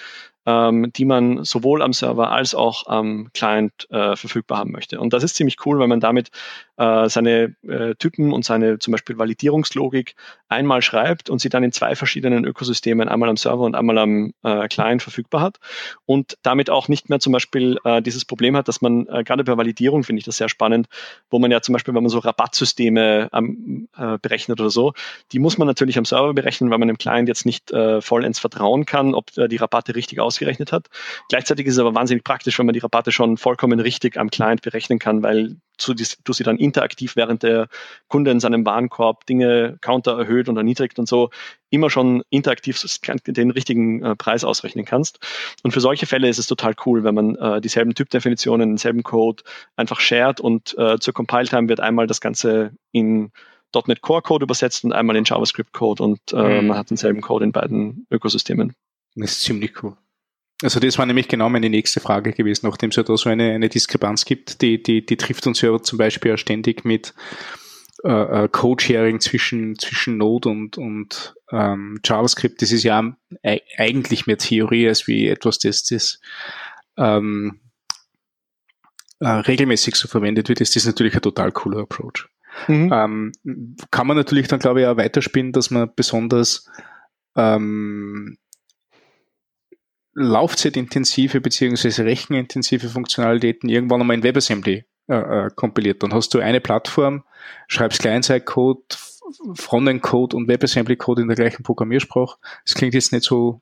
ähm, 0.47 0.91
die 0.95 1.05
man 1.05 1.45
sowohl 1.45 1.83
am 1.83 1.93
Server 1.93 2.31
als 2.31 2.55
auch 2.55 2.87
am 2.87 3.31
Client 3.35 3.87
äh, 3.91 4.17
verfügbar 4.17 4.59
haben 4.59 4.73
möchte. 4.73 5.01
Und 5.01 5.13
das 5.13 5.23
ist 5.23 5.37
ziemlich 5.37 5.57
cool, 5.67 5.79
weil 5.79 5.89
man 5.89 6.01
damit 6.01 6.31
äh, 6.77 7.09
seine 7.09 7.55
äh, 7.63 7.95
Typen 7.97 8.33
und 8.33 8.45
seine 8.45 8.79
zum 8.79 8.93
Beispiel 8.93 9.19
Validierungslogik 9.19 10.15
einmal 10.49 10.83
schreibt 10.83 11.31
und 11.31 11.41
sie 11.41 11.49
dann 11.49 11.65
in 11.65 11.73
zwei 11.73 11.95
verschiedenen 11.95 12.45
Ökosystemen, 12.45 13.09
einmal 13.09 13.29
am 13.29 13.37
Server 13.37 13.65
und 13.65 13.75
einmal 13.75 13.99
am 13.99 14.33
äh, 14.43 14.69
Client 14.69 15.03
verfügbar 15.03 15.41
hat 15.41 15.59
und 16.07 16.37
damit 16.43 16.71
auch 16.71 16.89
nicht 16.89 17.11
mehr 17.11 17.21
zum 17.21 17.33
Beispiel 17.33 17.79
äh, 17.85 18.03
dieses 18.03 18.25
Problem 18.25 18.57
hat, 18.57 18.69
dass 18.69 18.81
man 18.81 19.07
äh, 19.09 19.25
gerade 19.25 19.45
bei 19.45 19.57
Validierung 19.57 20.05
finde 20.05 20.21
ich 20.21 20.25
das 20.25 20.37
sehr 20.37 20.49
spannend, 20.49 20.89
wo 21.31 21.39
man 21.39 21.51
ja 21.51 21.61
zum 21.61 21.73
Beispiel, 21.73 21.95
wenn 21.95 22.03
man 22.03 22.11
so 22.11 22.19
Rabattsysteme 22.19 23.29
ähm, 23.33 23.89
äh, 23.97 24.19
berechnet 24.19 24.61
oder 24.61 24.71
so, 24.71 24.93
die 25.33 25.39
muss 25.39 25.59
man 25.59 25.67
natürlich 25.69 25.99
am 25.99 26.05
Server 26.05 26.35
berechnen, 26.35 26.71
weil 26.71 26.79
man 26.79 26.89
dem 26.89 26.99
Client 26.99 27.29
jetzt 27.29 27.47
nicht 27.47 27.73
äh, 27.73 28.01
vollends 28.01 28.39
vertrauen 28.39 28.87
kann, 28.87 29.15
ob 29.15 29.31
er 29.37 29.49
die 29.49 29.57
Rabatte 29.57 29.95
richtig 29.95 30.21
ausgerechnet 30.21 30.73
hat. 30.73 30.89
Gleichzeitig 31.29 31.67
ist 31.67 31.75
es 31.75 31.79
aber 31.81 31.95
wahnsinnig 31.95 32.25
praktisch, 32.25 32.59
wenn 32.59 32.67
man 32.67 32.73
die 32.73 32.81
Rabatte 32.81 33.13
schon 33.13 33.37
vollkommen 33.37 33.81
richtig 33.81 34.19
am 34.19 34.31
Client 34.31 34.63
berechnen 34.63 34.99
kann, 34.99 35.23
weil 35.23 35.57
du, 35.79 35.95
du 35.95 36.33
sie 36.33 36.45
dann 36.45 36.57
interaktiv, 36.57 37.17
während 37.17 37.43
der 37.43 37.69
Kunde 38.09 38.31
in 38.31 38.41
seinem 38.41 38.65
Warenkorb 38.65 39.27
Dinge 39.27 39.79
Counter 39.81 40.19
erhöht 40.19 40.49
und 40.49 40.57
erniedrigt 40.57 40.99
und 40.99 41.09
so, 41.09 41.31
immer 41.71 41.91
schon 41.91 42.23
interaktiv 42.31 42.83
den 43.27 43.51
richtigen 43.51 44.03
äh, 44.03 44.17
Preis 44.17 44.45
ausrechnen 44.45 44.85
kannst. 44.85 45.19
Und 45.63 45.73
für 45.73 45.81
solche 45.81 46.07
Fälle 46.07 46.29
ist 46.29 46.39
es 46.39 46.47
total 46.47 46.75
cool, 46.87 47.05
wenn 47.05 47.15
man 47.15 47.37
äh, 47.37 47.61
dieselben 47.61 47.95
Typdefinitionen, 47.95 48.71
denselben 48.71 49.03
Code 49.03 49.43
einfach 49.77 50.01
shared 50.01 50.41
und 50.41 50.77
äh, 50.79 50.99
zur 50.99 51.15
Compile-Time 51.15 51.69
wird 51.69 51.81
einmal 51.81 52.07
das 52.07 52.21
Ganze 52.21 52.73
in 52.93 53.33
.NET 53.87 54.03
Core 54.03 54.23
Code 54.23 54.45
übersetzt 54.45 54.85
und 54.85 54.93
einmal 54.93 55.17
in 55.17 55.25
JavaScript 55.25 55.73
Code 55.73 56.03
und 56.03 56.21
äh, 56.33 56.61
mhm. 56.61 56.69
man 56.69 56.79
hat 56.79 56.91
denselben 56.91 57.21
Code 57.21 57.45
in 57.45 57.53
beiden 57.53 58.07
Ökosystemen. 58.11 58.75
Das 59.17 59.33
ist 59.33 59.41
ziemlich 59.43 59.83
cool. 59.83 59.97
Also 60.63 60.81
das 60.81 60.99
war 60.99 61.07
nämlich 61.07 61.29
genau 61.29 61.49
meine 61.49 61.69
nächste 61.69 62.01
Frage 62.01 62.33
gewesen, 62.33 62.67
nachdem 62.67 62.91
es 62.91 62.97
ja 62.97 63.03
da 63.03 63.17
so 63.17 63.29
eine, 63.29 63.53
eine 63.53 63.69
Diskrepanz 63.69 64.25
gibt, 64.25 64.63
die, 64.63 64.83
die, 64.83 65.05
die 65.05 65.17
trifft 65.17 65.47
uns 65.47 65.61
ja 65.61 65.81
zum 65.83 65.99
Beispiel 65.99 66.31
ja 66.31 66.37
ständig 66.37 66.85
mit 66.85 67.13
äh, 68.05 68.45
äh, 68.45 68.49
Code-Sharing 68.49 69.21
zwischen, 69.21 69.79
zwischen 69.79 70.19
Node 70.19 70.49
und, 70.49 70.79
und 70.79 71.35
ähm, 71.51 72.01
JavaScript. 72.05 72.63
Das 72.63 72.71
ist 72.71 72.85
ja 72.85 73.17
eigentlich 73.79 74.27
mehr 74.27 74.39
Theorie 74.39 74.89
als 74.89 75.07
wie 75.09 75.29
etwas, 75.29 75.59
das, 75.59 75.85
das 75.85 76.21
ähm, 76.97 77.61
äh, 79.21 79.29
regelmäßig 79.29 79.97
so 79.97 80.07
verwendet 80.07 80.49
wird, 80.49 80.61
ist 80.61 80.77
das 80.77 80.87
natürlich 80.87 81.15
ein 81.15 81.23
total 81.23 81.51
cooler 81.51 81.81
Approach. 81.81 82.29
Mhm. 82.69 82.93
Ähm, 82.93 83.33
kann 83.91 84.07
man 84.07 84.17
natürlich 84.17 84.49
dann, 84.49 84.61
glaube 84.61 84.83
ich, 84.83 84.87
auch 84.87 84.97
weiterspielen, 84.97 85.53
dass 85.53 85.71
man 85.71 85.91
besonders 85.97 86.69
ähm, 87.37 88.37
laufzeitintensive 90.15 91.41
beziehungsweise 91.41 92.05
rechenintensive 92.05 92.89
Funktionalitäten 92.89 93.69
irgendwann 93.69 94.01
einmal 94.01 94.17
in 94.17 94.23
WebAssembly 94.23 94.85
äh, 95.09 95.15
äh, 95.15 95.51
kompiliert. 95.55 96.03
Dann 96.03 96.15
hast 96.15 96.33
du 96.35 96.39
eine 96.39 96.61
Plattform, 96.61 97.25
schreibst 97.69 98.01
Client-Side-Code, 98.01 98.81
Frontend-Code 99.55 100.37
und 100.37 100.49
WebAssembly-Code 100.49 101.23
in 101.23 101.29
der 101.29 101.37
gleichen 101.37 101.63
Programmiersprache. 101.63 102.37
Das 102.65 102.75
klingt 102.75 102.95
jetzt 102.95 103.13
nicht 103.13 103.25
so, 103.25 103.61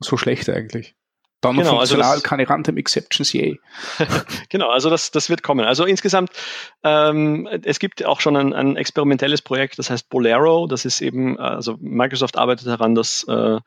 so 0.00 0.16
schlecht 0.16 0.48
eigentlich. 0.48 0.94
Dann 1.40 1.56
genau, 1.56 1.78
also 1.78 1.94
funktional 1.94 2.10
also 2.10 2.22
keine 2.22 2.48
Random 2.48 2.76
Exceptions, 2.76 3.32
yay. 3.32 3.58
genau, 4.50 4.68
also 4.68 4.90
das, 4.90 5.10
das 5.10 5.30
wird 5.30 5.42
kommen. 5.42 5.64
Also 5.64 5.86
insgesamt, 5.86 6.30
ähm, 6.84 7.48
es 7.64 7.78
gibt 7.78 8.04
auch 8.04 8.20
schon 8.20 8.36
ein, 8.36 8.52
ein 8.52 8.76
experimentelles 8.76 9.40
Projekt, 9.40 9.78
das 9.78 9.88
heißt 9.88 10.10
Bolero. 10.10 10.66
Das 10.66 10.84
ist 10.84 11.00
eben, 11.00 11.38
also 11.38 11.78
Microsoft 11.80 12.36
arbeitet 12.36 12.66
daran, 12.66 12.94
dass 12.94 13.24
äh, 13.24 13.58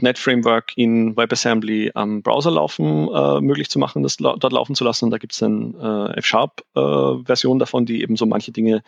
.NET 0.00 0.18
Framework 0.18 0.72
in 0.76 1.16
WebAssembly 1.16 1.92
am 1.94 2.22
Browser 2.22 2.50
laufen, 2.50 3.08
äh, 3.08 3.40
möglich 3.40 3.68
zu 3.68 3.78
machen, 3.78 4.02
das 4.02 4.20
la 4.20 4.36
dort 4.36 4.52
laufen 4.52 4.74
zu 4.74 4.84
lassen. 4.84 5.06
Und 5.06 5.10
da 5.10 5.18
gibt 5.18 5.32
es 5.32 5.42
eine 5.42 6.10
äh, 6.14 6.18
F-Sharp-Version 6.18 7.56
äh, 7.56 7.60
davon, 7.60 7.86
die 7.86 8.02
eben 8.02 8.16
so 8.16 8.26
manche 8.26 8.52
Dinge 8.52 8.82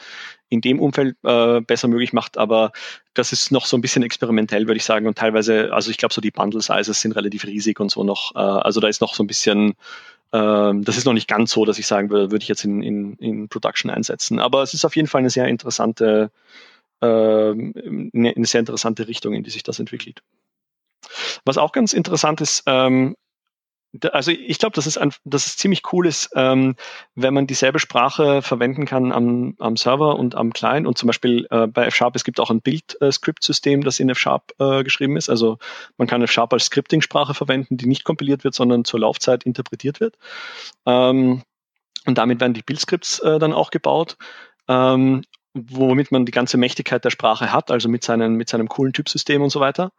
in 0.49 0.61
dem 0.61 0.80
Umfeld 0.80 1.16
äh, 1.24 1.61
besser 1.61 1.88
möglich 1.88 2.12
macht. 2.12 2.38
Aber 2.38 2.72
das 3.12 3.32
ist 3.32 3.53
noch 3.53 3.66
so 3.66 3.76
ein 3.76 3.80
bisschen 3.80 4.03
experimentell, 4.03 4.66
würde 4.66 4.78
ich 4.78 4.84
sagen. 4.84 5.07
Und 5.07 5.18
teilweise, 5.18 5.72
also 5.72 5.90
ich 5.90 5.99
glaube, 5.99 6.14
so 6.14 6.20
die 6.20 6.30
Bundle-Sizes 6.30 7.01
sind 7.01 7.12
relativ 7.12 7.45
riesig 7.45 7.80
und 7.80 7.90
so 7.90 8.05
noch. 8.05 8.34
Äh, 8.34 8.38
also 8.38 8.80
da 8.80 8.88
ist 8.88 9.01
noch 9.01 9.14
so 9.14 9.22
ein 9.22 9.28
bisschen 9.28 9.74
ähm, 10.34 10.82
das 10.84 10.97
ist 10.97 11.05
noch 11.05 11.12
nicht 11.12 11.28
ganz 11.28 11.53
so, 11.53 11.64
dass 11.64 11.78
ich 11.78 11.86
sagen 11.86 12.11
würde, 12.11 12.32
würde 12.32 12.42
ich 12.42 12.49
jetzt 12.49 12.64
in, 12.64 12.82
in, 12.82 13.14
in 13.18 13.49
Production 13.49 13.88
einsetzen. 13.88 14.40
Aber 14.40 14.62
es 14.62 14.74
ist 14.74 14.84
auf 14.84 14.97
jeden 14.97 15.07
Fall 15.07 15.20
eine 15.20 15.30
sehr 15.30 15.47
interessante, 15.47 16.32
äh, 17.01 17.07
eine 17.07 18.34
sehr 18.47 18.61
interessante 18.61 19.07
Richtung, 19.07 19.32
in 19.34 19.45
die 19.45 19.51
sich 19.51 19.62
das 19.62 19.78
entwickelt. 19.78 20.22
Was 21.44 21.59
auch 21.59 21.72
ganz 21.72 21.92
interessant 21.92 22.40
ist, 22.40 22.62
ähm, 22.66 23.14
also 24.12 24.32
ich 24.32 24.59
glaube, 24.59 24.74
dass 24.74 24.86
es, 24.86 24.98
ein, 24.98 25.12
dass 25.24 25.46
es 25.46 25.57
ziemlich 25.57 25.82
cool 25.92 26.07
ist, 26.07 26.30
ähm, 26.34 26.74
wenn 27.14 27.34
man 27.34 27.46
dieselbe 27.46 27.78
Sprache 27.78 28.42
verwenden 28.42 28.86
kann 28.86 29.12
am, 29.12 29.55
am 29.59 29.76
Server 29.76 30.16
und 30.16 30.34
am 30.34 30.52
Client. 30.52 30.86
Und 30.86 30.98
zum 30.98 31.07
Beispiel 31.07 31.46
äh, 31.50 31.66
bei 31.66 31.86
F-Sharp, 31.86 32.16
es 32.16 32.24
gibt 32.24 32.40
auch 32.40 32.50
ein 32.50 32.61
Bild-Script-System, 32.61 33.84
das 33.84 34.00
in 34.00 34.11
F-Sharp 34.11 34.52
äh, 34.59 34.82
geschrieben 34.82 35.16
ist. 35.16 35.28
Also 35.30 35.59
man 35.96 36.09
kann 36.09 36.22
F-Sharp 36.22 36.52
als 36.52 36.64
Scripting-Sprache 36.66 37.34
verwenden, 37.34 37.76
die 37.76 37.86
nicht 37.86 38.05
kompiliert 38.05 38.42
wird, 38.44 38.55
sondern 38.55 38.84
zur 38.84 39.00
Laufzeit 39.00 39.44
interpretiert 39.44 40.00
wird. 40.00 40.16
Ähm, 40.86 41.42
und 42.07 42.18
damit 42.18 42.40
werden 42.40 42.55
die 42.55 42.62
Bildscripts 42.62 43.20
äh, 43.20 43.38
dann 43.38 43.52
auch 43.52 43.70
gebaut. 43.70 44.16
Ähm, 44.66 45.22
womit 45.55 46.11
man 46.11 46.26
die 46.26 46.32
ganze 46.32 46.57
Mächtigkeit 46.57 47.05
der 47.05 47.11
Sprache 47.11 47.52
hat, 47.52 47.70
also 47.70 47.88
mit, 47.88 48.02
seinen, 48.02 48.34
mit 48.34 48.48
seinem 48.48 48.68
coolen 48.68 48.92
Typsystem 48.92 49.40
und 49.40 49.50
so 49.50 49.61
weiter. 49.61 49.92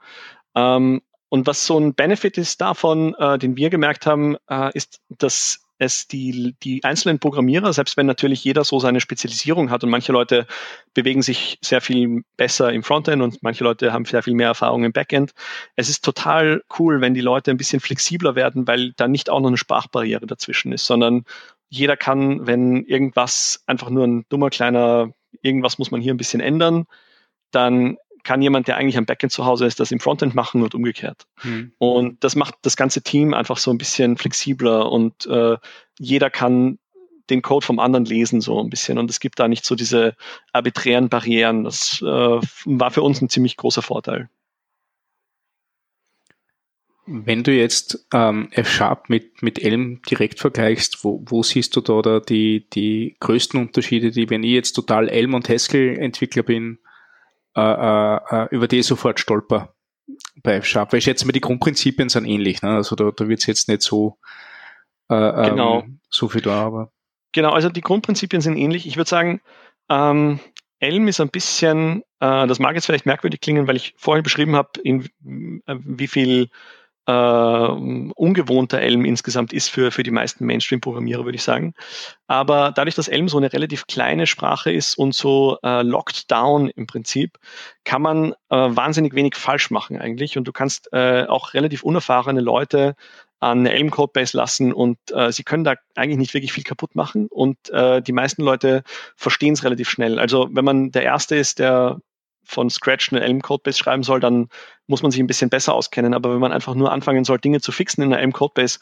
Ähm, 0.55 1.01
und 1.29 1.47
was 1.47 1.65
so 1.65 1.77
ein 1.79 1.93
Benefit 1.93 2.37
ist 2.37 2.61
davon, 2.61 3.13
äh, 3.15 3.37
den 3.37 3.57
wir 3.57 3.69
gemerkt 3.69 4.05
haben, 4.05 4.37
äh, 4.49 4.71
ist, 4.73 5.01
dass 5.09 5.65
es 5.77 6.07
die, 6.07 6.55
die 6.63 6.83
einzelnen 6.83 7.19
Programmierer, 7.19 7.73
selbst 7.73 7.97
wenn 7.97 8.05
natürlich 8.05 8.43
jeder 8.43 8.63
so 8.63 8.79
seine 8.79 9.01
Spezialisierung 9.01 9.69
hat 9.69 9.83
und 9.83 9.89
manche 9.89 10.13
Leute 10.13 10.47
bewegen 10.93 11.21
sich 11.21 11.59
sehr 11.61 11.81
viel 11.81 12.23
besser 12.37 12.71
im 12.71 12.83
Frontend 12.83 13.21
und 13.21 13.43
manche 13.43 13.63
Leute 13.63 13.91
haben 13.91 14.05
sehr 14.05 14.23
viel 14.23 14.35
mehr 14.35 14.47
Erfahrung 14.47 14.85
im 14.85 14.93
Backend. 14.93 15.33
Es 15.75 15.89
ist 15.89 16.03
total 16.03 16.63
cool, 16.79 17.01
wenn 17.01 17.13
die 17.13 17.21
Leute 17.21 17.51
ein 17.51 17.57
bisschen 17.57 17.81
flexibler 17.81 18.35
werden, 18.35 18.67
weil 18.67 18.93
da 18.93 19.07
nicht 19.07 19.29
auch 19.29 19.41
noch 19.41 19.49
eine 19.49 19.57
Sprachbarriere 19.57 20.25
dazwischen 20.25 20.71
ist, 20.71 20.85
sondern 20.85 21.25
jeder 21.67 21.97
kann, 21.97 22.47
wenn 22.47 22.85
irgendwas 22.85 23.63
einfach 23.65 23.89
nur 23.89 24.05
ein 24.05 24.25
dummer 24.29 24.49
kleiner, 24.49 25.11
irgendwas 25.41 25.77
muss 25.77 25.91
man 25.91 25.99
hier 25.99 26.13
ein 26.13 26.17
bisschen 26.17 26.39
ändern, 26.39 26.85
dann 27.51 27.97
kann 28.25 28.41
jemand, 28.41 28.67
der 28.67 28.75
eigentlich 28.75 28.97
am 28.97 29.05
Backend 29.05 29.31
zu 29.31 29.45
Hause 29.45 29.65
ist, 29.65 29.79
das 29.79 29.91
im 29.91 30.01
Frontend 30.01 30.35
machen 30.35 30.61
und 30.61 30.75
umgekehrt. 30.75 31.25
Mhm. 31.43 31.71
Und 31.77 32.23
das 32.23 32.35
macht 32.35 32.55
das 32.63 32.75
ganze 32.75 33.01
Team 33.01 33.33
einfach 33.33 33.57
so 33.57 33.71
ein 33.71 33.77
bisschen 33.77 34.17
flexibler 34.17 34.91
und 34.91 35.25
äh, 35.27 35.55
jeder 35.97 36.29
kann 36.29 36.79
den 37.29 37.41
Code 37.41 37.65
vom 37.65 37.79
anderen 37.79 38.05
lesen 38.05 38.41
so 38.41 38.59
ein 38.61 38.69
bisschen 38.69 38.97
und 38.97 39.09
es 39.09 39.19
gibt 39.19 39.39
da 39.39 39.47
nicht 39.47 39.65
so 39.65 39.75
diese 39.75 40.15
arbiträren 40.51 41.09
Barrieren. 41.09 41.63
Das 41.63 42.01
äh, 42.01 42.05
war 42.05 42.91
für 42.91 43.01
uns 43.01 43.21
ein 43.21 43.29
ziemlich 43.29 43.57
großer 43.57 43.81
Vorteil. 43.81 44.29
Wenn 47.07 47.43
du 47.43 47.51
jetzt 47.51 48.07
ähm, 48.13 48.49
F-Sharp 48.51 49.09
mit, 49.09 49.43
mit 49.43 49.61
Elm 49.61 50.01
direkt 50.09 50.39
vergleichst, 50.39 51.03
wo, 51.03 51.23
wo 51.27 51.43
siehst 51.43 51.75
du 51.75 51.81
da, 51.81 52.01
da 52.01 52.19
die, 52.19 52.67
die 52.71 53.15
größten 53.19 53.59
Unterschiede, 53.59 54.09
die, 54.09 54.27
wenn 54.31 54.41
ich 54.41 54.51
jetzt 54.51 54.73
total 54.73 55.07
Elm 55.09 55.35
und 55.35 55.47
Haskell 55.47 55.99
Entwickler 55.99 56.41
bin, 56.41 56.79
äh, 57.55 57.61
äh, 57.61 58.19
äh, 58.31 58.47
über 58.51 58.67
die 58.67 58.79
ich 58.79 58.87
sofort 58.87 59.19
stolper 59.19 59.73
bei 60.43 60.55
F-Sharp. 60.55 60.91
Weil 60.91 60.99
ich 60.99 61.05
schätze 61.05 61.25
mal, 61.25 61.31
die 61.31 61.41
Grundprinzipien 61.41 62.09
sind 62.09 62.25
ähnlich. 62.25 62.61
Ne? 62.61 62.69
Also 62.69 62.95
da, 62.95 63.11
da 63.11 63.27
wird 63.27 63.39
es 63.39 63.45
jetzt 63.45 63.69
nicht 63.69 63.81
so, 63.81 64.17
äh, 65.09 65.15
ähm, 65.15 65.49
genau. 65.51 65.81
Ähm, 65.81 65.99
so 66.09 66.29
viel 66.29 66.41
da, 66.41 66.65
aber. 66.65 66.91
Genau, 67.31 67.51
also 67.51 67.69
die 67.69 67.81
Grundprinzipien 67.81 68.41
sind 68.41 68.57
ähnlich. 68.57 68.87
Ich 68.87 68.97
würde 68.97 69.09
sagen, 69.09 69.41
ähm, 69.89 70.39
Elm 70.79 71.07
ist 71.07 71.19
ein 71.19 71.29
bisschen, 71.29 72.01
äh, 72.19 72.47
das 72.47 72.59
mag 72.59 72.75
jetzt 72.75 72.85
vielleicht 72.85 73.05
merkwürdig 73.05 73.41
klingen, 73.41 73.67
weil 73.67 73.75
ich 73.75 73.93
vorhin 73.97 74.23
beschrieben 74.23 74.55
habe, 74.55 74.69
in 74.83 75.05
äh, 75.65 75.75
wie 75.79 76.07
viel 76.07 76.49
äh, 77.07 77.11
ungewohnter 77.11 78.79
Elm 78.79 79.05
insgesamt 79.05 79.53
ist 79.53 79.69
für, 79.69 79.91
für 79.91 80.03
die 80.03 80.11
meisten 80.11 80.45
Mainstream-Programmierer, 80.45 81.25
würde 81.25 81.35
ich 81.35 81.43
sagen. 81.43 81.73
Aber 82.27 82.71
dadurch, 82.71 82.95
dass 82.95 83.07
Elm 83.07 83.29
so 83.29 83.37
eine 83.37 83.53
relativ 83.53 83.87
kleine 83.87 84.27
Sprache 84.27 84.71
ist 84.71 84.97
und 84.97 85.13
so 85.13 85.57
äh, 85.63 85.83
locked 85.83 86.31
down 86.31 86.69
im 86.69 86.87
Prinzip, 86.87 87.37
kann 87.83 88.01
man 88.01 88.33
äh, 88.49 88.55
wahnsinnig 88.57 89.13
wenig 89.13 89.35
falsch 89.35 89.69
machen 89.69 89.99
eigentlich. 89.99 90.37
Und 90.37 90.45
du 90.45 90.51
kannst 90.51 90.91
äh, 90.93 91.25
auch 91.25 91.53
relativ 91.53 91.83
unerfahrene 91.83 92.41
Leute 92.41 92.95
an 93.39 93.59
eine 93.59 93.73
Elm 93.73 93.91
Codebase 93.91 94.35
lassen 94.35 94.73
und 94.73 94.97
äh, 95.11 95.31
sie 95.31 95.43
können 95.43 95.63
da 95.63 95.75
eigentlich 95.95 96.17
nicht 96.17 96.33
wirklich 96.33 96.53
viel 96.53 96.63
kaputt 96.63 96.95
machen 96.95 97.27
und 97.27 97.69
äh, 97.69 98.01
die 98.01 98.13
meisten 98.13 98.41
Leute 98.41 98.83
verstehen 99.15 99.53
es 99.53 99.63
relativ 99.63 99.89
schnell. 99.89 100.19
Also 100.19 100.47
wenn 100.51 100.65
man 100.65 100.91
der 100.91 101.03
Erste 101.03 101.35
ist, 101.35 101.59
der 101.59 101.99
von 102.45 102.69
Scratch 102.69 103.11
eine 103.11 103.21
Elm-Codebase 103.21 103.77
schreiben 103.77 104.03
soll, 104.03 104.19
dann 104.19 104.49
muss 104.87 105.01
man 105.01 105.11
sich 105.11 105.19
ein 105.19 105.27
bisschen 105.27 105.49
besser 105.49 105.73
auskennen. 105.73 106.13
Aber 106.13 106.33
wenn 106.33 106.39
man 106.39 106.51
einfach 106.51 106.75
nur 106.75 106.91
anfangen 106.91 107.23
soll, 107.23 107.39
Dinge 107.39 107.61
zu 107.61 107.71
fixen 107.71 108.01
in 108.03 108.13
einer 108.13 108.21
Elm-Codebase, 108.21 108.79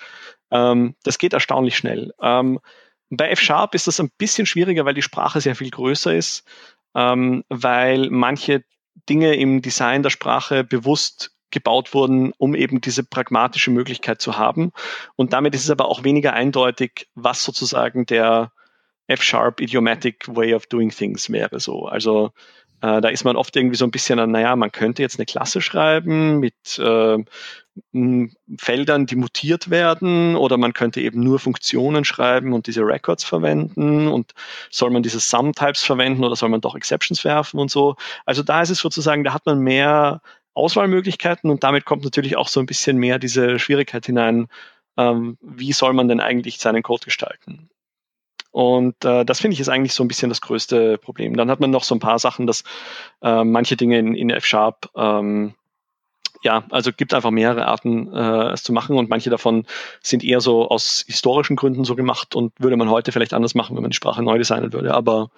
ähm, 0.51 0.95
das 1.03 1.17
geht 1.17 1.33
erstaunlich 1.33 1.77
schnell. 1.77 2.13
Ähm, 2.21 2.59
bei 3.09 3.29
F-Sharp 3.29 3.75
ist 3.75 3.87
das 3.87 3.99
ein 3.99 4.11
bisschen 4.17 4.45
schwieriger, 4.45 4.85
weil 4.85 4.93
die 4.93 5.01
Sprache 5.01 5.41
sehr 5.41 5.55
viel 5.55 5.69
größer 5.69 6.15
ist, 6.15 6.45
ähm, 6.95 7.43
weil 7.49 8.09
manche 8.09 8.63
Dinge 9.09 9.35
im 9.35 9.61
Design 9.61 10.03
der 10.03 10.09
Sprache 10.09 10.63
bewusst 10.63 11.31
gebaut 11.51 11.93
wurden, 11.93 12.33
um 12.37 12.55
eben 12.55 12.81
diese 12.81 13.03
pragmatische 13.03 13.71
Möglichkeit 13.71 14.21
zu 14.21 14.37
haben. 14.37 14.71
Und 15.15 15.33
damit 15.33 15.55
ist 15.55 15.63
es 15.63 15.69
aber 15.69 15.87
auch 15.87 16.03
weniger 16.03 16.33
eindeutig, 16.33 17.07
was 17.13 17.43
sozusagen 17.43 18.05
der 18.05 18.51
F-Sharp 19.07 19.61
Idiomatic 19.61 20.27
Way 20.27 20.55
of 20.55 20.65
Doing 20.67 20.89
Things 20.89 21.29
wäre 21.29 21.59
so. 21.59 21.85
Also 21.85 22.31
äh, 22.83 22.99
da 22.99 23.07
ist 23.07 23.23
man 23.23 23.37
oft 23.37 23.55
irgendwie 23.55 23.77
so 23.77 23.85
ein 23.85 23.91
bisschen 23.91 24.19
an, 24.19 24.31
naja, 24.31 24.57
man 24.57 24.71
könnte 24.71 25.01
jetzt 25.01 25.17
eine 25.17 25.25
Klasse 25.25 25.61
schreiben 25.61 26.39
mit 26.41 26.77
äh, 26.79 27.17
Feldern, 28.59 29.05
die 29.05 29.15
mutiert 29.15 29.69
werden, 29.69 30.35
oder 30.35 30.57
man 30.57 30.73
könnte 30.73 30.99
eben 30.99 31.21
nur 31.21 31.39
Funktionen 31.39 32.03
schreiben 32.03 32.51
und 32.51 32.67
diese 32.67 32.81
Records 32.81 33.23
verwenden 33.23 34.09
und 34.09 34.33
soll 34.69 34.89
man 34.91 35.01
diese 35.01 35.21
Sum-Types 35.21 35.83
verwenden 35.83 36.25
oder 36.25 36.35
soll 36.35 36.49
man 36.49 36.59
doch 36.59 36.75
Exceptions 36.75 37.23
werfen 37.23 37.57
und 37.57 37.71
so. 37.71 37.95
Also 38.25 38.43
da 38.43 38.61
ist 38.61 38.69
es 38.69 38.79
sozusagen, 38.79 39.23
da 39.23 39.33
hat 39.33 39.45
man 39.45 39.59
mehr 39.59 40.21
Auswahlmöglichkeiten 40.53 41.49
und 41.49 41.63
damit 41.63 41.85
kommt 41.85 42.03
natürlich 42.03 42.35
auch 42.35 42.49
so 42.49 42.59
ein 42.59 42.65
bisschen 42.65 42.97
mehr 42.97 43.17
diese 43.17 43.59
Schwierigkeit 43.59 44.05
hinein, 44.05 44.47
ähm, 44.97 45.37
wie 45.41 45.71
soll 45.71 45.93
man 45.93 46.09
denn 46.09 46.19
eigentlich 46.19 46.59
seinen 46.59 46.83
Code 46.83 47.05
gestalten. 47.05 47.69
Und 48.53 49.03
äh, 49.03 49.25
das 49.25 49.39
finde 49.39 49.55
ich 49.55 49.59
ist 49.59 49.67
eigentlich 49.67 49.95
so 49.95 50.03
ein 50.03 50.07
bisschen 50.07 50.29
das 50.29 50.39
größte 50.39 50.99
Problem. 50.99 51.35
Dann 51.35 51.49
hat 51.49 51.59
man 51.59 51.71
noch 51.71 51.83
so 51.83 51.95
ein 51.95 51.99
paar 51.99 52.19
Sachen, 52.19 52.45
dass 52.45 52.63
äh, 53.23 53.43
manche 53.43 53.75
Dinge 53.75 53.97
in, 53.97 54.13
in 54.13 54.29
F-Sharp, 54.29 54.91
ähm, 54.95 55.55
ja, 56.43 56.63
also 56.69 56.91
gibt 56.93 57.15
einfach 57.15 57.31
mehrere 57.31 57.65
Arten, 57.65 58.13
äh, 58.13 58.51
es 58.51 58.61
zu 58.61 58.71
machen 58.71 58.95
und 58.95 59.09
manche 59.09 59.31
davon 59.31 59.65
sind 60.03 60.23
eher 60.23 60.39
so 60.39 60.69
aus 60.69 61.03
historischen 61.07 61.55
Gründen 61.55 61.83
so 61.83 61.95
gemacht 61.95 62.35
und 62.35 62.53
würde 62.59 62.77
man 62.77 62.91
heute 62.91 63.11
vielleicht 63.11 63.33
anders 63.33 63.55
machen, 63.55 63.75
wenn 63.75 63.81
man 63.81 63.89
die 63.89 63.97
Sprache 63.97 64.21
neu 64.21 64.37
designen 64.37 64.71
würde. 64.71 64.93
Aber 64.93 65.31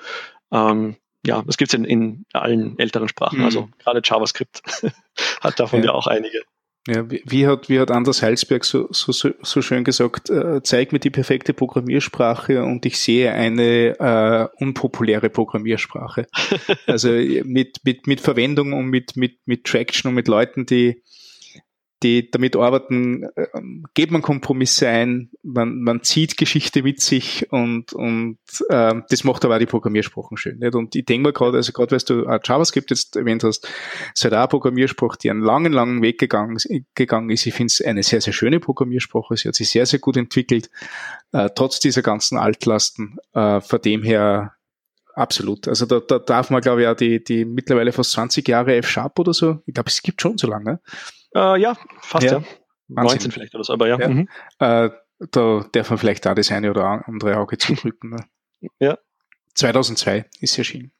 ähm, 0.51 0.97
ja, 1.25 1.41
das 1.41 1.55
gibt 1.55 1.69
es 1.69 1.73
in, 1.73 1.85
in 1.85 2.25
allen 2.33 2.77
älteren 2.77 3.07
Sprachen. 3.07 3.39
Mhm. 3.39 3.45
Also 3.45 3.69
gerade 3.79 4.01
JavaScript 4.03 4.61
hat 5.39 5.57
davon 5.57 5.79
ja. 5.79 5.85
ja 5.85 5.91
auch 5.93 6.07
einige. 6.07 6.41
Ja, 6.87 7.09
wie, 7.09 7.23
wie, 7.25 7.47
hat, 7.47 7.67
wie 7.67 7.79
hat 7.79 7.89
Anders 7.89 8.21
Heilsberg 8.21 8.63
so, 8.63 8.87
so, 8.91 9.11
so 9.11 9.61
schön 9.63 9.83
gesagt, 9.83 10.29
äh, 10.29 10.61
zeig 10.61 10.91
mir 10.91 10.99
die 10.99 11.09
perfekte 11.09 11.53
Programmiersprache 11.53 12.63
und 12.63 12.85
ich 12.85 12.99
sehe 12.99 13.31
eine 13.31 13.99
äh, 13.99 14.63
unpopuläre 14.63 15.31
Programmiersprache. 15.31 16.27
also 16.85 17.09
mit, 17.09 17.79
mit, 17.83 18.05
mit 18.05 18.21
Verwendung 18.21 18.73
und 18.73 18.85
mit, 18.85 19.15
mit, 19.15 19.39
mit 19.47 19.63
Traction 19.63 20.09
und 20.09 20.15
mit 20.15 20.27
Leuten, 20.27 20.67
die, 20.67 21.01
die 22.03 22.29
damit 22.29 22.55
arbeiten, 22.55 23.27
ähm, 23.53 23.85
geht 23.93 24.11
man 24.11 24.21
Kompromisse 24.21 24.87
ein, 24.87 25.31
man, 25.43 25.81
man 25.81 26.03
zieht 26.03 26.37
Geschichte 26.37 26.83
mit 26.83 27.01
sich 27.01 27.51
und, 27.51 27.93
und 27.93 28.37
äh, 28.69 28.95
das 29.09 29.23
macht 29.23 29.45
aber 29.45 29.55
auch 29.55 29.59
die 29.59 29.65
Programmiersprachen 29.65 30.37
schön. 30.37 30.59
Nicht? 30.59 30.75
Und 30.75 30.95
ich 30.95 31.05
denke 31.05 31.23
mal 31.23 31.33
gerade, 31.33 31.57
also 31.57 31.71
gerade 31.71 31.91
weil 31.91 31.99
du 31.99 32.27
auch 32.27 32.39
JavaScript 32.43 32.89
jetzt 32.89 33.15
erwähnt 33.15 33.43
hast, 33.43 33.67
ist 34.13 34.23
halt 34.23 34.33
auch 34.33 34.39
eine 34.39 34.47
Programmiersprache, 34.47 35.17
die 35.17 35.29
einen 35.29 35.41
langen, 35.41 35.71
langen 35.71 36.01
Weg 36.01 36.19
gegangen, 36.19 36.57
gegangen 36.95 37.29
ist. 37.29 37.45
Ich 37.45 37.53
finde 37.53 37.71
es 37.71 37.81
eine 37.81 38.03
sehr, 38.03 38.21
sehr 38.21 38.33
schöne 38.33 38.59
Programmiersprache. 38.59 39.37
Sie 39.37 39.47
hat 39.47 39.55
sich 39.55 39.69
sehr, 39.69 39.85
sehr 39.85 39.99
gut 39.99 40.17
entwickelt, 40.17 40.69
äh, 41.31 41.49
trotz 41.55 41.79
dieser 41.79 42.01
ganzen 42.01 42.37
Altlasten. 42.37 43.17
Äh, 43.33 43.61
von 43.61 43.81
dem 43.81 44.03
her 44.03 44.55
Absolut. 45.15 45.69
Also 45.69 45.85
da, 45.85 46.01
da 46.01 46.19
darf 46.19 46.49
man, 46.49 46.61
glaube 46.61 46.81
ich, 46.81 46.87
auch 46.89 46.95
die, 46.95 47.23
die 47.23 47.45
mittlerweile 47.45 47.93
fast 47.93 48.11
20 48.11 48.45
Jahre 48.49 48.75
F-Sharp 48.75 49.17
oder 49.17 49.33
so, 49.33 49.61
ich 49.65 49.73
glaube, 49.73 49.89
es 49.89 50.01
gibt 50.01 50.21
schon 50.21 50.37
so 50.37 50.45
lange. 50.45 50.81
Äh, 51.35 51.59
ja, 51.59 51.75
fast 52.01 52.25
ja. 52.25 52.39
ja. 52.39 52.43
19 52.87 53.31
vielleicht 53.31 53.53
oder 53.55 53.63
so, 53.63 53.73
aber 53.73 53.87
ja. 53.87 53.99
ja. 53.99 54.07
Mhm. 54.07 54.29
Äh, 54.59 54.89
da 55.31 55.65
darf 55.71 55.89
man 55.89 55.99
vielleicht 55.99 56.25
da 56.25 56.33
das 56.33 56.51
eine 56.51 56.69
oder 56.69 57.07
andere 57.07 57.37
Auge 57.37 57.57
zudrücken. 57.57 58.11
Ne? 58.11 58.25
ja. 58.79 58.97
2002 59.53 60.25
ist 60.39 60.57
erschienen. 60.57 60.91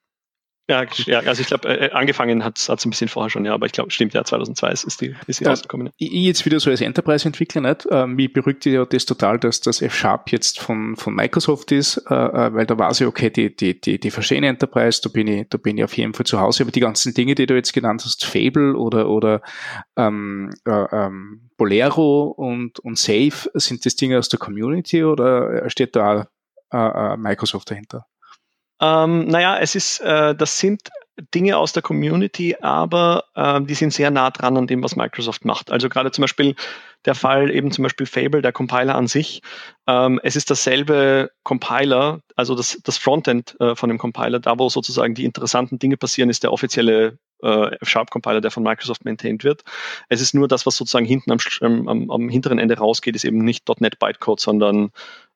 Ja, 0.68 0.84
ja, 1.05 1.20
also 1.20 1.41
ich 1.41 1.47
glaube, 1.47 1.68
äh, 1.70 1.91
angefangen 1.91 2.43
hat 2.43 2.57
es 2.57 2.70
ein 2.70 2.89
bisschen 2.89 3.07
vorher 3.07 3.30
schon, 3.30 3.45
ja, 3.45 3.53
aber 3.53 3.68
ich 3.68 3.72
glaube, 3.72 3.91
stimmt, 3.91 4.16
ja, 4.16 4.24
2002 4.24 4.72
ist, 4.72 4.84
ist 4.84 4.99
die, 4.99 5.16
ist 5.28 5.39
die 5.39 5.43
ja, 5.43 5.51
rausgekommen. 5.51 5.91
Ich 5.97 6.11
jetzt 6.11 6.43
wieder 6.43 6.59
so 6.59 6.72
als 6.72 6.82
Enterprise-Entwickler 6.82 7.61
nicht, 7.61 7.86
äh, 7.91 8.07
mich 8.07 8.34
beruhigt 8.34 8.66
ja 8.66 8.84
das 8.84 9.05
total, 9.05 9.38
dass 9.38 9.61
das 9.61 9.84
F-Sharp 9.84 10.32
jetzt 10.32 10.59
von, 10.59 10.95
von 10.95 11.13
Microsoft 11.13 11.72
ist, 11.72 11.97
äh, 12.09 12.16
äh, 12.16 12.53
weil 12.53 12.66
da 12.66 12.80
weiß 12.80 13.01
ich, 13.01 13.07
okay, 13.07 13.30
die, 13.30 13.55
die, 13.55 13.80
die, 13.80 13.99
die 13.99 14.09
verstehen 14.09 14.43
Enterprise, 14.43 15.01
da 15.03 15.09
bin 15.09 15.28
ich, 15.28 15.47
da 15.49 15.59
bin 15.59 15.78
ich 15.78 15.84
auf 15.84 15.95
jeden 15.95 16.16
Fall 16.16 16.26
zu 16.26 16.39
Hause, 16.39 16.63
aber 16.63 16.72
die 16.72 16.80
ganzen 16.80 17.13
Dinge, 17.13 17.36
die 17.36 17.45
du 17.45 17.53
jetzt 17.53 17.74
genannt 17.74 18.01
hast, 18.03 18.26
Fable 18.26 18.76
oder, 18.76 19.07
oder 19.07 19.41
ähm, 19.97 20.49
äh, 20.66 20.72
ähm, 20.72 21.51
Bolero 21.57 22.24
und, 22.24 22.80
und 22.80 22.97
Safe, 22.97 23.51
sind 23.53 23.86
das 23.86 23.95
Dinge 23.95 24.18
aus 24.18 24.30
der 24.30 24.39
Community 24.39 25.03
oder 25.03 25.70
steht 25.70 25.95
da 25.95 26.28
äh, 26.74 26.78
äh, 26.78 27.18
Microsoft 27.18 27.70
dahinter? 27.70 28.07
Ähm, 28.86 29.27
naja, 29.27 29.57
es 29.57 29.75
ist, 29.75 29.99
äh, 30.01 30.36
das 30.36 30.59
sind 30.59 30.89
Dinge 31.33 31.57
aus 31.57 31.71
der 31.71 31.81
Community, 31.81 32.57
aber 32.61 33.23
äh, 33.36 33.61
die 33.61 33.73
sind 33.73 33.93
sehr 33.93 34.11
nah 34.11 34.29
dran 34.31 34.57
an 34.57 34.67
dem, 34.67 34.83
was 34.83 34.95
Microsoft 34.95 35.45
macht. 35.45 35.71
Also 35.71 35.88
gerade 35.88 36.11
zum 36.11 36.23
Beispiel 36.23 36.55
der 37.05 37.15
Fall 37.15 37.51
eben 37.51 37.71
zum 37.71 37.83
Beispiel 37.83 38.05
Fable, 38.05 38.41
der 38.41 38.51
Compiler 38.51 38.95
an 38.95 39.07
sich. 39.07 39.41
Ähm, 39.88 40.19
es 40.23 40.36
ist 40.36 40.49
dasselbe 40.49 41.31
Compiler, 41.43 42.19
also 42.36 42.55
das, 42.55 42.79
das 42.83 42.97
Frontend 42.97 43.55
äh, 43.59 43.75
von 43.75 43.89
dem 43.89 43.97
Compiler, 43.97 44.39
da 44.39 44.59
wo 44.59 44.67
sozusagen 44.69 45.13
die 45.13 45.25
interessanten 45.25 45.79
Dinge 45.79 45.97
passieren, 45.97 46.29
ist 46.29 46.43
der 46.43 46.51
offizielle 46.51 47.17
äh, 47.43 47.75
F-Sharp-Compiler, 47.81 48.41
der 48.41 48.51
von 48.51 48.63
Microsoft 48.63 49.05
maintained 49.05 49.43
wird. 49.43 49.63
Es 50.09 50.19
ist 50.21 50.33
nur 50.33 50.47
das, 50.47 50.65
was 50.65 50.75
sozusagen 50.75 51.05
hinten 51.05 51.31
am, 51.31 51.88
am, 51.88 52.11
am 52.11 52.29
hinteren 52.29 52.59
Ende 52.59 52.77
rausgeht, 52.77 53.15
ist 53.15 53.25
eben 53.25 53.38
nicht 53.38 53.69
.NET 53.79 53.99
Bytecode, 53.99 54.39
sondern 54.39 54.91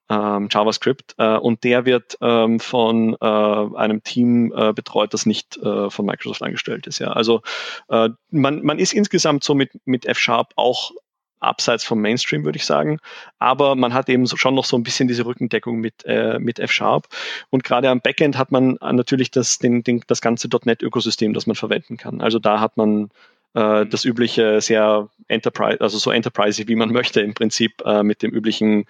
JavaScript 0.09 1.15
äh, 1.17 1.37
und 1.37 1.63
der 1.63 1.85
wird 1.85 2.17
ähm, 2.21 2.59
von 2.59 3.15
äh, 3.21 3.25
einem 3.25 4.03
Team 4.03 4.51
äh, 4.55 4.73
betreut, 4.73 5.13
das 5.13 5.25
nicht 5.25 5.59
von 5.61 6.05
Microsoft 6.05 6.41
angestellt 6.41 6.87
ist. 6.87 6.99
Ja, 6.99 7.11
also 7.11 7.41
man, 7.87 8.63
man 8.63 8.79
ist 8.79 8.93
insgesamt 8.93 9.43
so 9.43 9.55
mit 9.55 9.71
mit 9.85 10.05
F-Sharp 10.05 10.53
auch 10.55 10.91
abseits 11.39 11.83
vom 11.83 12.01
Mainstream, 12.01 12.43
würde 12.45 12.57
ich 12.57 12.65
sagen. 12.65 12.99
Aber 13.39 13.75
man 13.75 13.93
hat 13.93 14.09
eben 14.09 14.25
so, 14.25 14.37
schon 14.37 14.55
noch 14.55 14.65
so 14.65 14.77
ein 14.77 14.83
bisschen 14.83 15.07
diese 15.07 15.25
Rückendeckung 15.25 15.79
mit, 15.79 16.05
äh, 16.05 16.39
mit 16.39 16.59
F-Sharp. 16.59 17.07
Und 17.49 17.63
gerade 17.63 17.89
am 17.89 18.01
Backend 18.01 18.37
hat 18.37 18.51
man 18.51 18.77
natürlich 18.81 19.31
das, 19.31 19.57
den, 19.57 19.83
den, 19.83 20.03
das 20.07 20.21
ganze 20.21 20.49
.NET-Ökosystem, 20.49 21.33
das 21.33 21.47
man 21.47 21.55
verwenden 21.55 21.97
kann. 21.97 22.21
Also 22.21 22.39
da 22.39 22.59
hat 22.59 22.77
man 22.77 23.09
äh, 23.53 23.85
das 23.85 24.05
übliche 24.05 24.61
sehr 24.61 25.09
Enterprise, 25.27 25.81
also 25.81 25.97
so 25.97 26.11
Enterprise, 26.11 26.67
wie 26.67 26.75
man 26.75 26.89
möchte 26.93 27.21
im 27.21 27.33
Prinzip 27.33 27.81
äh, 27.85 28.03
mit 28.03 28.21
dem 28.21 28.31
üblichen 28.31 28.85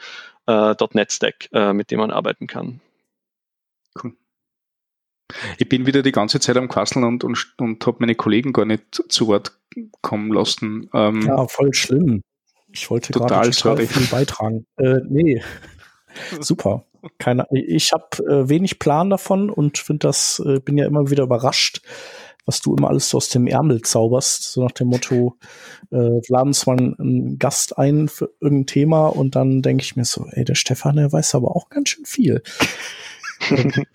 äh, 0.50 0.76
.NET-Stack, 0.94 1.50
äh, 1.54 1.74
mit 1.74 1.92
dem 1.92 2.00
man 2.00 2.12
arbeiten 2.12 2.48
kann. 2.48 2.82
Cool. 4.02 4.14
Ich 5.58 5.70
bin 5.70 5.86
wieder 5.86 6.02
die 6.02 6.12
ganze 6.12 6.40
Zeit 6.40 6.58
am 6.58 6.68
Quasseln 6.68 7.06
und, 7.06 7.24
und, 7.24 7.54
und 7.60 7.86
habe 7.86 7.98
meine 8.00 8.16
Kollegen 8.16 8.52
gar 8.52 8.66
nicht 8.66 9.04
zu 9.10 9.28
Wort 9.28 9.58
kommen 10.02 10.34
lassen. 10.34 10.90
Ähm, 10.94 11.22
ja, 11.22 11.48
voll 11.48 11.74
schlimm. 11.74 12.24
Ich 12.72 12.90
wollte 12.90 13.14
gerade 13.14 13.52
total 13.52 13.86
viel 13.86 14.08
beitragen. 14.08 14.66
Äh, 14.78 15.00
nee, 15.08 15.42
super. 16.40 16.86
Keine, 17.18 17.46
ich 17.52 17.94
habe 17.94 18.18
äh, 18.26 18.50
wenig 18.50 18.80
Plan 18.80 19.10
davon 19.10 19.50
und 19.50 19.78
finde 19.78 20.08
das, 20.08 20.42
äh, 20.46 20.60
bin 20.60 20.78
ja 20.78 20.86
immer 20.86 21.10
wieder 21.10 21.24
überrascht, 21.24 21.82
was 22.50 22.62
du 22.62 22.76
immer 22.76 22.90
alles 22.90 23.10
so 23.10 23.18
aus 23.18 23.30
dem 23.30 23.46
Ärmel 23.46 23.84
zauberst, 23.84 24.52
so 24.52 24.64
nach 24.64 24.72
dem 24.72 24.88
Motto, 24.88 25.38
äh, 25.92 26.20
laden 26.28 26.54
zwar 26.54 26.78
einen, 26.78 27.38
Gast 27.38 27.78
ein 27.78 28.08
für 28.08 28.34
irgendein 28.42 28.66
Thema 28.66 29.08
und 29.08 29.36
dann 29.36 29.62
denke 29.62 29.84
ich 29.84 29.96
mir 29.96 30.06
so, 30.06 30.26
ey, 30.32 30.44
der 30.44 30.56
Stefan, 30.56 30.96
der 30.96 31.12
weiß 31.12 31.36
aber 31.36 31.56
auch 31.56 31.70
ganz 31.70 31.90
schön 31.90 32.06
viel. 32.06 32.42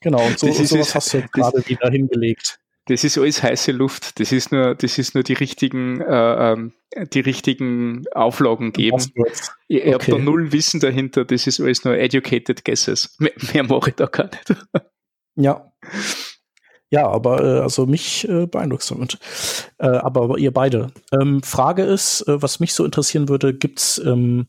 genau, 0.00 0.22
und 0.26 0.38
so, 0.38 0.46
das 0.46 0.60
ist, 0.60 0.68
sowas 0.68 0.94
hast 0.94 1.14
du 1.14 1.22
gerade 1.32 1.66
wieder 1.66 1.90
hingelegt. 1.90 2.58
Das 2.86 3.02
ist 3.02 3.16
alles 3.16 3.42
heiße 3.42 3.72
Luft. 3.72 4.20
Das 4.20 4.30
ist 4.30 4.52
nur, 4.52 4.74
das 4.74 4.98
ist 4.98 5.14
nur 5.14 5.22
die 5.22 5.32
richtigen, 5.32 6.02
äh, 6.02 6.52
ähm, 6.52 6.72
die 7.14 7.20
richtigen 7.20 8.04
Auflagen 8.12 8.72
geben. 8.72 8.98
Ich, 8.98 9.48
ich 9.68 9.80
okay. 9.82 9.92
habe 9.94 10.10
da 10.10 10.18
null 10.18 10.52
Wissen 10.52 10.80
dahinter. 10.80 11.24
Das 11.24 11.46
ist 11.46 11.60
alles 11.60 11.84
nur 11.84 11.96
educated 11.96 12.62
guesses. 12.64 13.14
Mehr, 13.18 13.32
mehr 13.54 13.62
mache 13.62 13.90
ich 13.90 13.96
da 13.96 14.06
gar 14.06 14.24
nicht. 14.24 14.54
Ja. 15.36 15.72
Ja, 16.92 17.08
aber 17.08 17.42
äh, 17.42 17.60
also 17.60 17.86
mich 17.86 18.28
äh, 18.28 18.46
beeindruckt 18.46 18.88
damit. 18.90 19.18
Äh, 19.78 19.86
aber, 19.86 20.24
aber 20.24 20.38
ihr 20.38 20.52
beide. 20.52 20.92
Ähm, 21.10 21.42
Frage 21.42 21.84
ist, 21.84 22.20
äh, 22.28 22.42
was 22.42 22.60
mich 22.60 22.74
so 22.74 22.84
interessieren 22.84 23.30
würde, 23.30 23.54
gibt's 23.54 23.96
ähm, 24.04 24.46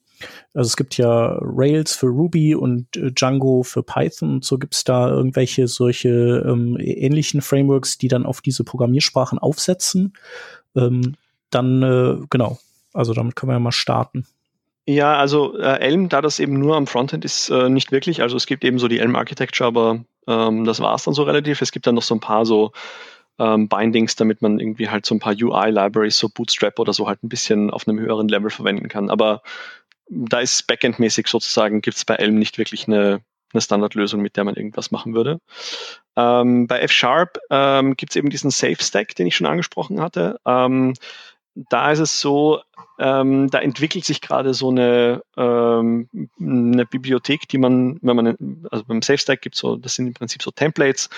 also 0.53 0.67
es 0.67 0.75
gibt 0.75 0.97
ja 0.97 1.37
Rails 1.39 1.95
für 1.95 2.07
Ruby 2.07 2.53
und 2.53 2.97
äh, 2.97 3.13
Django 3.13 3.63
für 3.63 3.81
Python 3.81 4.33
und 4.33 4.45
so 4.45 4.57
gibt's 4.57 4.83
da 4.83 5.09
irgendwelche 5.09 5.69
solche 5.69 6.43
ähm, 6.45 6.75
ähnlichen 6.81 7.41
Frameworks, 7.41 7.97
die 7.97 8.09
dann 8.09 8.25
auf 8.25 8.41
diese 8.41 8.65
Programmiersprachen 8.65 9.39
aufsetzen. 9.39 10.11
Ähm, 10.75 11.15
dann 11.49 11.81
äh, 11.81 12.25
genau, 12.29 12.59
also 12.91 13.13
damit 13.13 13.37
können 13.37 13.51
wir 13.51 13.55
ja 13.55 13.59
mal 13.59 13.71
starten. 13.71 14.25
Ja, 14.85 15.15
also 15.15 15.57
äh, 15.57 15.79
Elm, 15.79 16.09
da 16.09 16.19
das 16.19 16.41
eben 16.41 16.59
nur 16.59 16.75
am 16.75 16.87
Frontend 16.87 17.23
ist, 17.23 17.49
äh, 17.49 17.69
nicht 17.69 17.93
wirklich. 17.93 18.21
Also 18.21 18.35
es 18.35 18.47
gibt 18.47 18.65
eben 18.65 18.79
so 18.79 18.89
die 18.89 18.99
Elm 18.99 19.15
Architecture, 19.15 19.65
aber 19.65 20.03
ähm, 20.27 20.65
das 20.65 20.79
war 20.79 20.95
es 20.95 21.03
dann 21.03 21.13
so 21.13 21.23
relativ. 21.23 21.61
Es 21.61 21.71
gibt 21.71 21.87
dann 21.87 21.95
noch 21.95 22.03
so 22.03 22.15
ein 22.15 22.19
paar 22.19 22.45
so 22.45 22.71
ähm, 23.39 23.67
Bindings, 23.67 24.15
damit 24.15 24.41
man 24.41 24.59
irgendwie 24.59 24.89
halt 24.89 25.05
so 25.05 25.15
ein 25.15 25.19
paar 25.19 25.33
UI-Libraries, 25.33 26.17
so 26.17 26.29
Bootstrap 26.29 26.79
oder 26.79 26.93
so 26.93 27.07
halt 27.07 27.23
ein 27.23 27.29
bisschen 27.29 27.71
auf 27.71 27.87
einem 27.87 27.99
höheren 27.99 28.27
Level 28.27 28.49
verwenden 28.49 28.87
kann. 28.87 29.09
Aber 29.09 29.41
da 30.09 30.39
ist 30.39 30.67
Backend-mäßig 30.67 31.27
sozusagen, 31.27 31.81
gibt 31.81 31.97
es 31.97 32.05
bei 32.05 32.15
Elm 32.15 32.35
nicht 32.35 32.57
wirklich 32.57 32.87
eine, 32.87 33.21
eine 33.53 33.61
Standardlösung, 33.61 34.21
mit 34.21 34.37
der 34.37 34.43
man 34.43 34.55
irgendwas 34.55 34.91
machen 34.91 35.13
würde. 35.13 35.39
Ähm, 36.15 36.67
bei 36.67 36.79
F-Sharp 36.81 37.39
ähm, 37.49 37.95
gibt 37.95 38.11
es 38.11 38.15
eben 38.15 38.29
diesen 38.29 38.51
Safe-Stack, 38.51 39.15
den 39.15 39.27
ich 39.27 39.35
schon 39.35 39.47
angesprochen 39.47 39.99
hatte. 39.99 40.39
Ähm, 40.45 40.93
da 41.55 41.91
ist 41.91 41.99
es 41.99 42.19
so, 42.19 42.61
ähm, 42.99 43.49
da 43.49 43.59
entwickelt 43.59 44.05
sich 44.05 44.21
gerade 44.21 44.53
so 44.53 44.69
eine, 44.69 45.23
ähm, 45.37 46.07
eine 46.39 46.85
Bibliothek, 46.85 47.47
die 47.47 47.57
man, 47.57 47.99
wenn 48.01 48.15
man, 48.15 48.67
also 48.71 48.85
beim 48.85 49.01
SafeStack 49.01 49.41
gibt 49.41 49.55
so, 49.55 49.75
das 49.75 49.95
sind 49.95 50.07
im 50.07 50.13
Prinzip 50.13 50.41
so 50.41 50.51
Templates, 50.51 51.09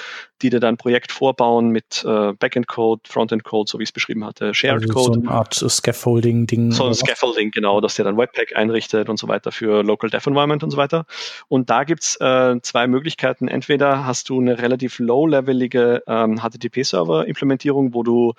die 0.41 0.49
dir 0.49 0.59
dann 0.59 0.75
ein 0.75 0.77
Projekt 0.77 1.11
vorbauen 1.11 1.69
mit 1.69 2.03
äh, 2.05 2.33
Backend-Code, 2.33 3.01
Frontend-Code, 3.07 3.69
so 3.69 3.79
wie 3.79 3.83
ich 3.83 3.89
es 3.89 3.93
beschrieben 3.93 4.25
hatte, 4.25 4.53
Shared 4.53 4.83
also 4.83 4.93
Code. 4.93 5.19
So 5.19 5.21
eine 5.21 5.31
Art 5.31 5.53
Scaffolding-Ding. 5.53 6.71
So 6.71 6.85
ein 6.85 6.93
Scaffolding, 6.93 7.51
genau, 7.51 7.81
dass 7.81 7.95
der 7.95 8.05
dann 8.05 8.17
Webpack 8.17 8.55
einrichtet 8.55 9.09
und 9.09 9.17
so 9.17 9.27
weiter 9.27 9.51
für 9.51 9.83
Local 9.83 10.09
Dev 10.09 10.29
Environment 10.29 10.63
und 10.63 10.71
so 10.71 10.77
weiter. 10.77 11.05
Und 11.47 11.69
da 11.69 11.83
gibt's 11.83 12.15
äh, 12.19 12.59
zwei 12.61 12.87
Möglichkeiten. 12.87 13.47
Entweder 13.47 14.05
hast 14.05 14.29
du 14.29 14.39
eine 14.39 14.59
relativ 14.59 14.99
low-levelige 14.99 16.03
ähm, 16.07 16.39
HTTP-Server-Implementierung, 16.41 17.93
wo 17.93 18.03
du 18.03 18.33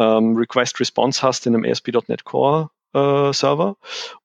ähm, 0.00 0.36
Request-Response 0.36 1.22
hast 1.22 1.46
in 1.46 1.54
einem 1.54 1.70
ASP.NET 1.70 2.24
Core 2.24 2.70
äh, 2.94 3.32
Server. 3.32 3.76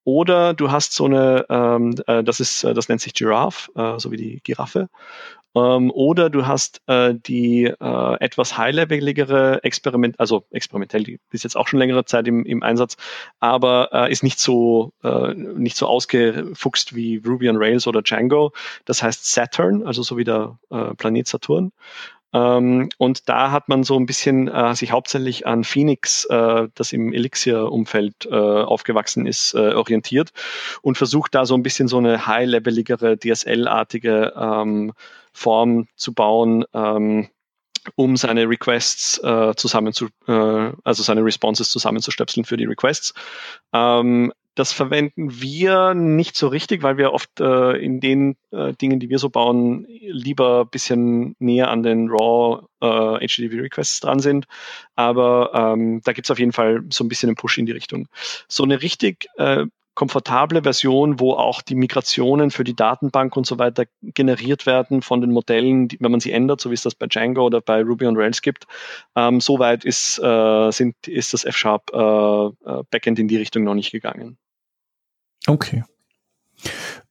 Oder 0.04 0.54
du 0.54 0.72
hast 0.72 0.94
so 0.94 1.06
eine, 1.06 1.46
ähm, 1.50 1.96
äh, 2.08 2.24
das 2.24 2.40
ist, 2.40 2.64
äh, 2.64 2.74
das 2.74 2.90
nennt 2.90 3.02
sich 3.02 3.14
Giraffe, 3.14 3.72
äh, 3.76 4.00
so 4.00 4.12
wie 4.12 4.18
die 4.18 4.42
Giraffe. 4.44 4.90
Ähm, 5.56 5.90
oder 5.92 6.30
du 6.30 6.46
hast 6.48 6.82
äh, 6.88 7.14
die 7.16 7.66
äh, 7.66 8.16
etwas 8.20 8.58
high-leveligere 8.58 9.64
Experiment, 9.64 10.20
also 10.20 10.46
experimentell, 10.52 11.04
die 11.04 11.20
ist 11.32 11.44
jetzt 11.44 11.56
auch 11.56 11.68
schon 11.68 11.80
längere 11.80 12.06
Zeit 12.06 12.28
im, 12.28 12.46
im 12.46 12.62
Einsatz, 12.62 12.98
aber 13.40 13.90
äh, 13.94 14.12
ist 14.12 14.24
nicht 14.24 14.40
so 14.40 14.92
nicht 15.04 15.78
so 15.78 15.88
ausgefuchst 15.88 16.96
wie 16.96 17.22
Ruby 17.26 17.50
on 17.50 17.58
Rails 17.58 17.88
oder 17.88 18.02
Django. 18.02 18.52
Das 18.86 19.04
heißt 19.04 19.32
Saturn, 19.32 19.86
also 19.86 20.02
so 20.02 20.18
wie 20.18 20.24
der 20.24 20.58
Planet 20.98 21.28
Saturn. 21.28 21.72
Ähm, 22.36 22.90
und 22.98 23.30
da 23.30 23.52
hat 23.52 23.70
man 23.70 23.84
so 23.84 23.98
ein 23.98 24.06
bisschen 24.06 24.50
äh, 24.50 24.76
sich 24.76 24.92
hauptsächlich 24.92 25.48
an 25.48 25.64
Phoenix, 25.64 26.26
äh, 26.26 26.68
das 26.76 26.92
im 26.92 27.14
Elixir-Umfeld 27.14 28.26
äh, 28.26 28.36
aufgewachsen 28.36 29.26
ist, 29.26 29.54
äh, 29.54 29.74
orientiert 29.74 30.34
und 30.82 30.98
versucht 30.98 31.34
da 31.34 31.46
so 31.46 31.56
ein 31.56 31.64
bisschen 31.64 31.88
so 31.88 31.98
eine 31.98 32.28
high-leveligere 32.28 33.18
DSL-artige 33.18 34.34
ähm, 34.36 34.92
Form 35.32 35.88
zu 35.96 36.14
bauen. 36.14 36.66
Ähm, 36.74 37.30
um 37.96 38.18
seine 38.18 38.50
Requests 38.50 39.20
äh, 39.20 39.54
zusammen 39.56 39.94
zu, 39.94 40.08
äh, 40.28 40.72
also 40.84 41.04
seine 41.04 41.24
Responses 41.24 41.70
zusammenzustöpseln 41.70 42.44
für 42.44 42.58
die 42.58 42.66
Requests. 42.66 43.14
Ähm, 43.74 44.34
das 44.56 44.72
verwenden 44.72 45.42
wir 45.42 45.94
nicht 45.94 46.36
so 46.38 46.48
richtig, 46.48 46.82
weil 46.82 46.98
wir 46.98 47.14
oft 47.14 47.40
äh, 47.40 47.74
in 47.74 48.00
den 48.00 48.38
äh, 48.52 48.74
Dingen, 48.74 49.00
die 49.00 49.10
wir 49.10 49.20
so 49.20 49.30
bauen, 49.30 49.86
lieber 49.88 50.66
bisschen 50.66 51.36
näher 51.40 51.70
an 51.70 51.84
den 51.84 52.10
RAW 52.10 52.66
äh, 52.82 53.28
HTTP 53.28 53.62
Requests 53.62 54.00
dran 54.00 54.20
sind. 54.20 54.46
Aber 54.96 55.52
ähm, 55.54 56.02
da 56.04 56.14
gibt's 56.14 56.32
auf 56.32 56.40
jeden 56.40 56.54
Fall 56.54 56.84
so 56.90 57.04
ein 57.04 57.10
bisschen 57.10 57.30
einen 57.30 57.36
Push 57.36 57.58
in 57.58 57.66
die 57.66 57.74
Richtung. 57.74 58.08
So 58.48 58.64
eine 58.64 58.82
richtig 58.82 59.28
äh, 59.36 59.66
komfortable 59.96 60.62
Version, 60.62 61.20
wo 61.20 61.34
auch 61.34 61.62
die 61.62 61.76
Migrationen 61.76 62.52
für 62.52 62.64
die 62.64 62.76
Datenbank 62.76 63.36
und 63.36 63.48
so 63.48 63.58
weiter 63.58 63.86
generiert 64.02 64.66
werden 64.66 65.02
von 65.02 65.22
den 65.22 65.32
Modellen, 65.32 65.88
die, 65.88 65.98
wenn 66.00 66.12
man 66.12 66.20
sie 66.20 66.32
ändert, 66.32 66.62
so 66.62 66.70
wie 66.70 66.76
es 66.76 66.84
das 66.84 66.96
bei 66.96 67.08
Django 67.08 67.46
oder 67.46 67.62
bei 67.62 67.82
Ruby 67.82 68.06
on 68.06 68.18
Rails 68.18 68.42
gibt. 68.42 68.68
Ähm, 69.16 69.40
Soweit 69.40 69.86
ist, 69.86 70.20
äh, 70.20 70.72
sind, 70.72 70.96
ist 71.08 71.34
das 71.34 71.46
F-Sharp 71.46 71.92
äh, 71.94 72.46
äh 72.70 72.84
Backend 72.92 73.20
in 73.20 73.28
die 73.28 73.38
Richtung 73.38 73.64
noch 73.64 73.74
nicht 73.74 73.92
gegangen. 73.92 74.38
Okay. 75.48 75.84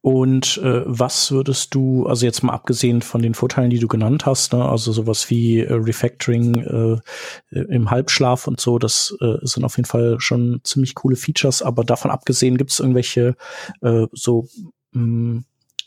Und 0.01 0.59
äh, 0.59 0.83
was 0.85 1.31
würdest 1.33 1.75
du, 1.75 2.07
also 2.07 2.27
jetzt 2.27 2.43
mal 2.43 2.53
abgesehen 2.53 3.01
von 3.01 3.23
den 3.23 3.33
Vorteilen, 3.33 3.71
die 3.71 3.79
du 3.79 3.89
genannt 3.89 4.27
hast, 4.27 4.53
ne, 4.53 4.63
also 4.63 4.93
sowas 4.93 5.31
wie 5.31 5.61
äh, 5.61 5.73
Refactoring 5.73 7.01
äh, 7.53 7.59
im 7.59 7.91
Halbschlaf 7.91 8.47
und 8.47 8.61
so, 8.61 8.79
das 8.79 9.17
äh, 9.23 9.37
sind 9.41 9.65
auf 9.65 9.79
jeden 9.79 9.89
Fall 9.89 10.17
schon 10.19 10.61
ziemlich 10.63 10.95
coole 10.95 11.17
Features, 11.17 11.63
aber 11.63 11.85
davon 11.85 12.11
abgesehen 12.11 12.59
gibt 12.59 12.71
es 12.71 12.81
irgendwelche 12.81 13.35
äh, 13.81 14.07
so 14.13 14.47
mh, 14.93 15.03
mm, 15.03 15.45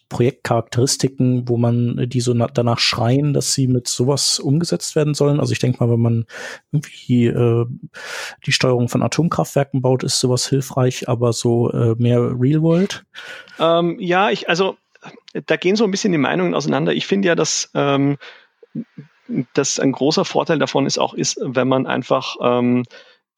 Projektcharakteristiken, 0.10 1.48
wo 1.48 1.58
man 1.58 1.98
äh, 1.98 2.08
die 2.08 2.22
so 2.22 2.34
danach 2.34 2.80
schreien, 2.80 3.34
dass 3.34 3.54
sie 3.54 3.68
mit 3.68 3.88
sowas 3.88 4.40
umgesetzt 4.40 4.96
werden 4.96 5.14
sollen. 5.14 5.40
Also 5.40 5.52
ich 5.52 5.60
denke 5.60 5.84
mal, 5.84 5.92
wenn 5.92 6.02
man 6.02 6.26
irgendwie 6.72 7.28
äh, 7.28 7.66
die 8.46 8.52
Steuerung 8.52 8.90
von 8.90 9.04
Atomkraftwerken 9.04 9.82
baut, 9.82 10.04
ist 10.04 10.20
sowas 10.20 10.48
hilfreich, 10.48 11.10
aber 11.10 11.34
so 11.34 11.72
äh, 11.72 11.96
mehr 11.98 12.20
Real 12.20 12.62
World. 12.62 13.06
Ähm, 13.60 13.98
ja, 14.00 14.30
ich, 14.30 14.50
also 14.50 14.78
da 15.46 15.58
gehen 15.58 15.76
so 15.76 15.84
ein 15.84 15.92
bisschen 15.92 16.12
die 16.12 16.18
Meinungen 16.18 16.54
auseinander. 16.54 16.94
Ich 16.94 17.08
finde 17.08 17.28
ja, 17.30 17.36
dass 17.36 17.70
ähm, 17.74 18.18
dass 19.54 19.80
ein 19.80 19.92
großer 19.92 20.26
Vorteil 20.26 20.60
davon 20.60 20.86
ist 20.86 20.98
auch 20.98 21.14
ist, 21.14 21.38
wenn 21.42 21.68
man 21.68 21.86
einfach 21.86 22.36
ähm, 22.42 22.84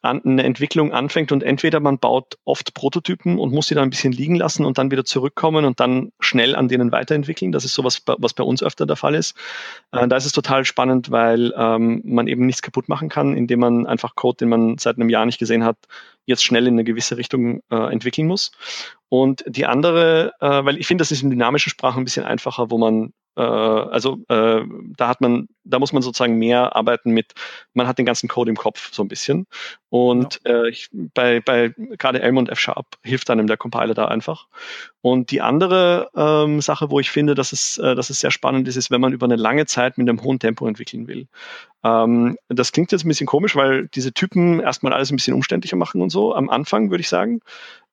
an, 0.01 0.21
eine 0.23 0.43
Entwicklung 0.43 0.93
anfängt 0.93 1.31
und 1.31 1.43
entweder 1.43 1.79
man 1.79 1.99
baut 1.99 2.37
oft 2.45 2.73
Prototypen 2.73 3.37
und 3.37 3.51
muss 3.51 3.67
sie 3.67 3.75
dann 3.75 3.85
ein 3.85 3.89
bisschen 3.89 4.13
liegen 4.13 4.35
lassen 4.35 4.65
und 4.65 4.77
dann 4.77 4.91
wieder 4.91 5.03
zurückkommen 5.03 5.65
und 5.65 5.79
dann 5.79 6.11
schnell 6.19 6.55
an 6.55 6.67
denen 6.67 6.91
weiterentwickeln. 6.91 7.51
Das 7.51 7.65
ist 7.65 7.73
sowas, 7.73 8.01
was 8.05 8.33
bei 8.33 8.43
uns 8.43 8.63
öfter 8.63 8.85
der 8.85 8.95
Fall 8.95 9.15
ist. 9.15 9.35
Äh, 9.91 10.07
da 10.07 10.15
ist 10.15 10.25
es 10.25 10.31
total 10.31 10.63
spannend, 10.63 11.11
weil 11.11 11.53
ähm, 11.57 12.01
man 12.05 12.27
eben 12.27 12.45
nichts 12.45 12.61
kaputt 12.61 12.87
machen 12.87 13.09
kann, 13.09 13.35
indem 13.35 13.59
man 13.59 13.87
einfach 13.87 14.15
Code, 14.15 14.37
den 14.37 14.49
man 14.49 14.77
seit 14.77 14.95
einem 14.95 15.09
Jahr 15.09 15.25
nicht 15.25 15.39
gesehen 15.39 15.65
hat, 15.65 15.77
jetzt 16.25 16.43
schnell 16.43 16.67
in 16.67 16.75
eine 16.75 16.83
gewisse 16.83 17.17
Richtung 17.17 17.61
äh, 17.69 17.91
entwickeln 17.91 18.27
muss. 18.27 18.51
Und 19.09 19.43
die 19.47 19.65
andere, 19.65 20.33
äh, 20.39 20.63
weil 20.65 20.77
ich 20.77 20.87
finde, 20.87 21.01
das 21.01 21.11
ist 21.11 21.23
in 21.23 21.29
dynamischen 21.31 21.71
Sprachen 21.71 22.01
ein 22.01 22.05
bisschen 22.05 22.25
einfacher, 22.25 22.69
wo 22.69 22.77
man 22.77 23.13
äh, 23.39 23.41
also 23.41 24.19
äh, 24.27 24.61
da 24.97 25.07
hat 25.07 25.21
man, 25.21 25.47
da 25.63 25.79
muss 25.79 25.93
man 25.93 26.01
sozusagen 26.01 26.37
mehr 26.37 26.75
arbeiten 26.75 27.11
mit, 27.11 27.33
man 27.73 27.87
hat 27.87 27.97
den 27.97 28.05
ganzen 28.05 28.27
Code 28.27 28.49
im 28.49 28.57
Kopf 28.57 28.93
so 28.93 29.01
ein 29.01 29.07
bisschen. 29.07 29.47
Und 29.89 30.41
ja. 30.45 30.63
äh, 30.63 30.69
ich, 30.69 30.89
bei, 30.91 31.39
bei 31.39 31.73
gerade 31.97 32.21
Elm 32.21 32.37
und 32.37 32.49
F-Sharp 32.49 32.97
hilft 33.03 33.29
einem 33.29 33.47
der 33.47 33.55
Compiler 33.55 33.93
da 33.93 34.05
einfach. 34.05 34.47
Und 35.01 35.31
die 35.31 35.39
andere 35.41 36.09
ähm, 36.15 36.59
Sache, 36.59 36.91
wo 36.91 36.99
ich 36.99 37.11
finde, 37.11 37.33
dass 37.33 37.53
es, 37.53 37.77
äh, 37.77 37.95
dass 37.95 38.09
es 38.09 38.19
sehr 38.19 38.31
spannend 38.31 38.67
ist, 38.67 38.75
ist, 38.75 38.91
wenn 38.91 39.01
man 39.01 39.13
über 39.13 39.25
eine 39.25 39.37
lange 39.37 39.65
Zeit 39.65 39.97
mit 39.97 40.09
einem 40.09 40.21
hohen 40.21 40.39
Tempo 40.39 40.67
entwickeln 40.67 41.07
will. 41.07 41.27
Ähm, 41.83 42.37
das 42.49 42.73
klingt 42.73 42.91
jetzt 42.91 43.05
ein 43.05 43.07
bisschen 43.07 43.27
komisch, 43.27 43.55
weil 43.55 43.87
diese 43.87 44.11
Typen 44.11 44.59
erstmal 44.59 44.93
alles 44.93 45.11
ein 45.11 45.15
bisschen 45.15 45.33
umständlicher 45.33 45.77
machen 45.77 46.01
und 46.01 46.09
so, 46.09 46.35
am 46.35 46.49
Anfang 46.49 46.89
würde 46.89 47.01
ich 47.01 47.09
sagen. 47.09 47.39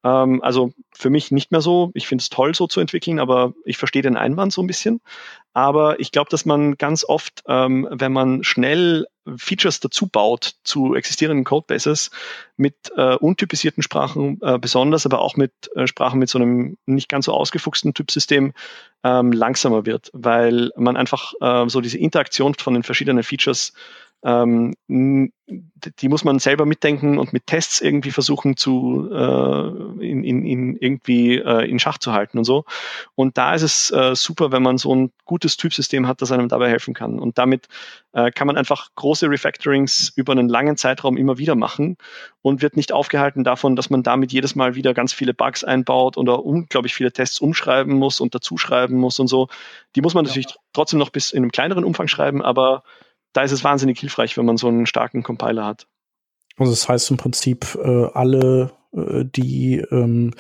Ähm, 0.05 0.43
also 0.43 0.73
für 0.93 1.11
mich 1.11 1.31
nicht 1.31 1.53
mehr 1.53 1.61
so. 1.61 1.91
Ich 1.95 2.07
finde 2.07 2.23
es 2.23 2.31
toll, 2.31 2.55
so 2.55 2.67
zu 2.67 2.81
entwickeln, 2.81 3.19
aber 3.19 3.55
ich 3.65 3.77
verstehe 3.79 4.03
den 4.03 4.17
Einwand 4.17 4.53
so 4.53 4.63
ein 4.63 4.67
bisschen. 4.67 5.01
Aber 5.53 6.01
ich 6.01 6.13
glaube, 6.13 6.31
dass 6.31 6.45
man 6.45 6.77
ganz 6.77 7.05
oft, 7.05 7.43
ähm, 7.49 7.89
wenn 7.91 8.13
man 8.13 8.45
schnell 8.45 9.07
Features 9.37 9.81
dazu 9.81 10.07
baut 10.07 10.55
zu 10.63 10.95
existierenden 10.95 11.45
Codebases 11.45 12.11
mit 12.57 12.93
äh, 12.97 13.15
untypisierten 13.17 13.83
Sprachen 13.83 14.39
äh, 14.43 14.59
besonders, 14.59 15.07
aber 15.07 15.21
auch 15.21 15.37
mit 15.37 15.53
äh, 15.75 15.87
Sprachen 15.87 16.19
mit 16.19 16.29
so 16.29 16.39
einem 16.39 16.77
nicht 16.87 17.09
ganz 17.09 17.25
so 17.25 17.33
ausgefuchsten 17.33 17.95
Typsystem 17.95 18.53
ähm, 19.03 19.33
langsamer 19.33 19.87
wird, 19.87 20.11
weil 20.13 20.71
man 20.77 20.97
einfach 20.97 21.33
äh, 21.41 21.69
so 21.69 21.81
diese 21.81 21.99
Interaktion 21.99 22.55
von 22.55 22.75
den 22.75 22.83
verschiedenen 22.83 23.23
Features 23.25 23.73
ähm, 24.25 24.75
die 24.89 26.09
muss 26.09 26.25
man 26.25 26.41
selber 26.41 26.67
mitdenken 26.67 27.19
und 27.19 27.33
mit 27.33 27.47
Tests 27.47 27.81
irgendwie 27.81 28.11
versuchen 28.11 28.57
zu 28.57 29.09
äh, 29.13 30.05
in, 30.05 30.25
in, 30.25 30.45
in 30.45 30.77
irgendwie 30.77 31.37
äh, 31.37 31.71
in 31.71 31.79
Schach 31.79 31.99
zu 31.99 32.13
halten 32.13 32.39
und 32.39 32.45
so. 32.45 32.65
Und 33.15 33.39
da 33.39 33.55
ist 33.55 33.63
es 33.63 33.91
äh, 33.93 34.17
super, 34.17 34.51
wenn 34.51 34.65
man 34.65 34.79
so 34.79 34.93
ein 34.93 35.13
gutes 35.25 35.57
Typsystem 35.57 36.09
hat, 36.09 36.21
das 36.21 36.33
einem 36.33 36.49
dabei 36.49 36.69
helfen 36.69 36.95
kann. 36.95 37.21
Und 37.21 37.39
damit 37.39 37.69
äh, 38.13 38.33
kann 38.33 38.49
man 38.49 38.57
einfach 38.57 38.89
große 38.97 39.31
Refactorings 39.31 40.13
über 40.17 40.33
einen 40.33 40.49
langen 40.49 40.77
Zeitraum 40.77 41.17
immer 41.17 41.39
wieder 41.39 41.55
machen 41.55 41.97
und 42.43 42.63
wird 42.63 42.77
nicht 42.77 42.91
aufgehalten 42.91 43.45
davon, 43.45 43.77
dass 43.77 43.89
man 43.89 44.03
damit 44.03 44.33
jedes 44.33 44.57
Mal 44.57 44.75
wieder 44.75 44.95
ganz 44.95 45.13
viele 45.13 45.35
Bugs 45.35 45.63
einbaut 45.63 46.17
oder 46.17 46.45
unglaublich 46.45 46.95
viele 46.95 47.13
Tests 47.13 47.39
umschreiben 47.39 47.95
muss 47.95 48.19
und 48.19 48.35
dazuschreiben 48.35 48.97
muss 48.97 49.21
und 49.21 49.29
so. 49.29 49.47
Die 49.95 50.01
muss 50.01 50.15
man 50.15 50.25
natürlich 50.25 50.49
trotzdem 50.73 50.99
noch 50.99 51.11
bis 51.11 51.31
in 51.31 51.45
einem 51.45 51.53
kleineren 51.53 51.85
Umfang 51.85 52.09
schreiben, 52.09 52.43
aber 52.43 52.83
da 53.37 53.43
ist 53.43 53.53
es 53.53 53.65
wahnsinnig 53.65 54.01
hilfreich, 54.01 54.37
wenn 54.39 54.47
man 54.47 54.57
so 54.57 54.69
einen 54.69 54.87
starken 54.87 55.23
Compiler 55.23 55.67
hat. 55.67 55.87
Also 56.57 56.73
das 56.73 56.89
heißt 56.89 57.11
im 57.11 57.19
Prinzip, 57.19 57.77
äh, 57.83 58.07
alle, 58.15 58.73
äh, 58.93 59.25
die, 59.25 59.85
ähm, 59.91 60.33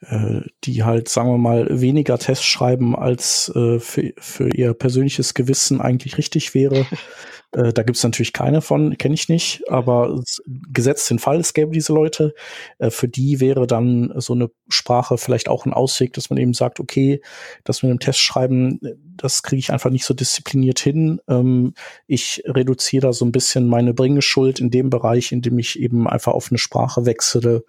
äh, 0.00 0.40
die 0.64 0.82
halt, 0.82 1.10
sagen 1.10 1.28
wir 1.28 1.38
mal, 1.38 1.66
weniger 1.68 2.18
Tests 2.18 2.46
schreiben, 2.46 2.96
als 2.96 3.52
äh, 3.54 3.78
für, 3.78 4.14
für 4.16 4.48
ihr 4.48 4.72
persönliches 4.72 5.34
Gewissen 5.34 5.82
eigentlich 5.82 6.16
richtig 6.16 6.54
wäre, 6.54 6.86
Äh, 7.52 7.72
da 7.72 7.82
gibt 7.82 7.96
es 7.96 8.04
natürlich 8.04 8.32
keine 8.32 8.60
von, 8.60 8.98
kenne 8.98 9.14
ich 9.14 9.28
nicht, 9.28 9.62
aber 9.70 10.20
gesetzt 10.46 11.10
den 11.10 11.18
Fall, 11.18 11.40
es 11.40 11.54
gäbe 11.54 11.72
diese 11.72 11.92
Leute, 11.92 12.34
äh, 12.78 12.90
für 12.90 13.08
die 13.08 13.40
wäre 13.40 13.66
dann 13.66 14.12
so 14.16 14.34
eine 14.34 14.50
Sprache 14.68 15.16
vielleicht 15.16 15.48
auch 15.48 15.64
ein 15.64 15.72
Ausweg, 15.72 16.12
dass 16.12 16.30
man 16.30 16.38
eben 16.38 16.52
sagt, 16.52 16.78
okay, 16.78 17.22
das 17.64 17.82
mit 17.82 17.90
dem 17.90 18.00
Test 18.00 18.20
schreiben, 18.20 18.80
das 19.16 19.42
kriege 19.42 19.60
ich 19.60 19.72
einfach 19.72 19.90
nicht 19.90 20.04
so 20.04 20.14
diszipliniert 20.14 20.78
hin. 20.78 21.20
Ähm, 21.28 21.74
ich 22.06 22.42
reduziere 22.46 23.08
da 23.08 23.12
so 23.12 23.24
ein 23.24 23.32
bisschen 23.32 23.66
meine 23.66 23.94
Bringeschuld 23.94 24.60
in 24.60 24.70
dem 24.70 24.90
Bereich, 24.90 25.32
in 25.32 25.40
dem 25.42 25.58
ich 25.58 25.78
eben 25.78 26.06
einfach 26.06 26.32
auf 26.32 26.50
eine 26.50 26.58
Sprache 26.58 27.06
wechsle, 27.06 27.64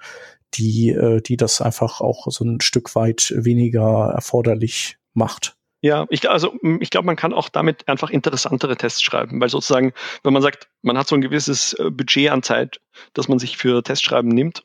die, 0.56 0.90
äh, 0.90 1.22
die 1.22 1.38
das 1.38 1.62
einfach 1.62 2.02
auch 2.02 2.28
so 2.30 2.44
ein 2.44 2.60
Stück 2.62 2.96
weit 2.96 3.34
weniger 3.36 4.12
erforderlich 4.14 4.98
macht. 5.14 5.59
Ja, 5.82 6.06
ich, 6.10 6.30
also 6.30 6.54
ich 6.82 6.90
glaube, 6.90 7.06
man 7.06 7.16
kann 7.16 7.34
auch 7.34 7.48
damit 7.48 7.88
einfach 7.88 8.10
interessantere 8.10 8.76
Tests 8.76 9.02
schreiben, 9.02 9.40
weil 9.40 9.50
sozusagen, 9.50 9.94
wenn 10.24 10.34
man 10.34 10.42
sagt, 10.42 10.68
man 10.82 10.98
hat 10.98 11.08
so 11.08 11.16
ein 11.16 11.22
gewisses 11.22 11.74
äh, 11.74 11.90
Budget 11.90 12.32
an 12.32 12.44
Zeit, 12.44 12.82
das 13.14 13.30
man 13.30 13.40
sich 13.40 13.58
für 13.58 13.82
Testschreiben 13.82 14.30
nimmt 14.30 14.64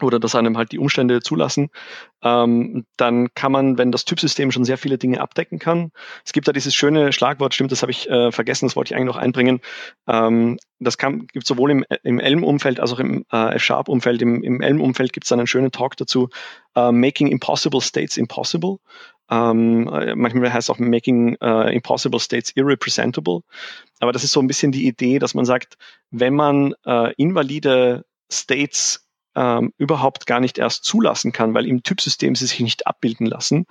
oder 0.00 0.20
dass 0.20 0.36
einem 0.36 0.56
halt 0.56 0.70
die 0.70 0.78
Umstände 0.78 1.20
zulassen, 1.22 1.70
ähm, 2.22 2.86
dann 2.96 3.34
kann 3.34 3.50
man, 3.50 3.78
wenn 3.78 3.90
das 3.90 4.04
Typsystem 4.04 4.52
schon 4.52 4.64
sehr 4.64 4.78
viele 4.78 4.96
Dinge 4.96 5.20
abdecken 5.20 5.58
kann, 5.58 5.90
es 6.24 6.32
gibt 6.32 6.46
da 6.46 6.52
dieses 6.52 6.72
schöne 6.72 7.12
Schlagwort, 7.12 7.52
stimmt, 7.52 7.72
das 7.72 7.82
habe 7.82 7.90
ich 7.90 8.08
äh, 8.08 8.30
vergessen, 8.30 8.66
das 8.66 8.76
wollte 8.76 8.92
ich 8.92 8.96
eigentlich 8.96 9.14
noch 9.14 9.20
einbringen. 9.20 9.60
Ähm, 10.06 10.56
das 10.78 10.98
kann, 10.98 11.26
gibt 11.26 11.48
sowohl 11.48 11.72
im, 11.72 11.84
im 12.04 12.20
Elm-Umfeld 12.20 12.78
als 12.78 12.92
auch 12.92 13.00
im 13.00 13.24
äh, 13.32 13.54
F-Sharp-Umfeld. 13.56 14.22
Im, 14.22 14.44
im 14.44 14.60
Elm-Umfeld 14.60 15.12
gibt 15.12 15.24
es 15.24 15.30
dann 15.30 15.40
einen 15.40 15.48
schönen 15.48 15.72
Talk 15.72 15.96
dazu, 15.96 16.28
uh, 16.76 16.92
Making 16.92 17.26
Impossible 17.26 17.80
States 17.80 18.16
Impossible. 18.16 18.76
Ähm, 19.30 19.84
manchmal 20.14 20.52
heißt 20.52 20.68
es 20.68 20.70
auch 20.70 20.78
Making 20.78 21.36
uh, 21.42 21.68
Impossible 21.68 22.20
States 22.20 22.52
Irrepresentable. 22.56 23.40
Aber 24.00 24.12
das 24.12 24.24
ist 24.24 24.32
so 24.32 24.40
ein 24.40 24.46
bisschen 24.46 24.72
die 24.72 24.86
Idee, 24.86 25.18
dass 25.18 25.34
man 25.34 25.44
sagt, 25.44 25.76
wenn 26.10 26.34
man 26.34 26.74
uh, 26.86 27.08
invalide 27.16 28.04
States 28.30 29.08
ähm, 29.34 29.72
überhaupt 29.78 30.26
gar 30.26 30.40
nicht 30.40 30.58
erst 30.58 30.84
zulassen 30.84 31.32
kann, 31.32 31.54
weil 31.54 31.66
im 31.66 31.82
Typsystem 31.82 32.34
sie 32.34 32.46
sich 32.46 32.60
nicht 32.60 32.86
abbilden 32.86 33.26
lassen, 33.26 33.66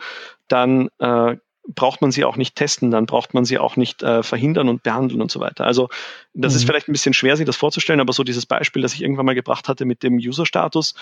dann 0.47 0.89
äh, 0.99 1.35
braucht 1.67 2.01
man 2.01 2.11
sie 2.11 2.23
auch 2.23 2.37
nicht 2.37 2.55
testen, 2.55 2.91
dann 2.91 3.05
braucht 3.05 3.33
man 3.33 3.43
sie 3.43 3.57
auch 3.57 3.75
nicht 3.75 4.01
äh, 4.01 4.23
verhindern 4.23 4.69
und 4.69 4.83
behandeln 4.83 5.21
und 5.21 5.29
so 5.29 5.39
weiter. 5.39 5.65
Also 5.65 5.89
das 6.33 6.53
mhm. 6.53 6.57
ist 6.57 6.65
vielleicht 6.65 6.87
ein 6.87 6.93
bisschen 6.93 7.13
schwer, 7.13 7.35
sich 7.35 7.45
das 7.45 7.57
vorzustellen, 7.57 7.99
aber 7.99 8.13
so 8.13 8.23
dieses 8.23 8.45
Beispiel, 8.45 8.81
das 8.81 8.93
ich 8.93 9.01
irgendwann 9.01 9.25
mal 9.25 9.35
gebracht 9.35 9.67
hatte 9.67 9.83
mit 9.83 10.03
dem 10.03 10.15
User-Status, 10.15 10.95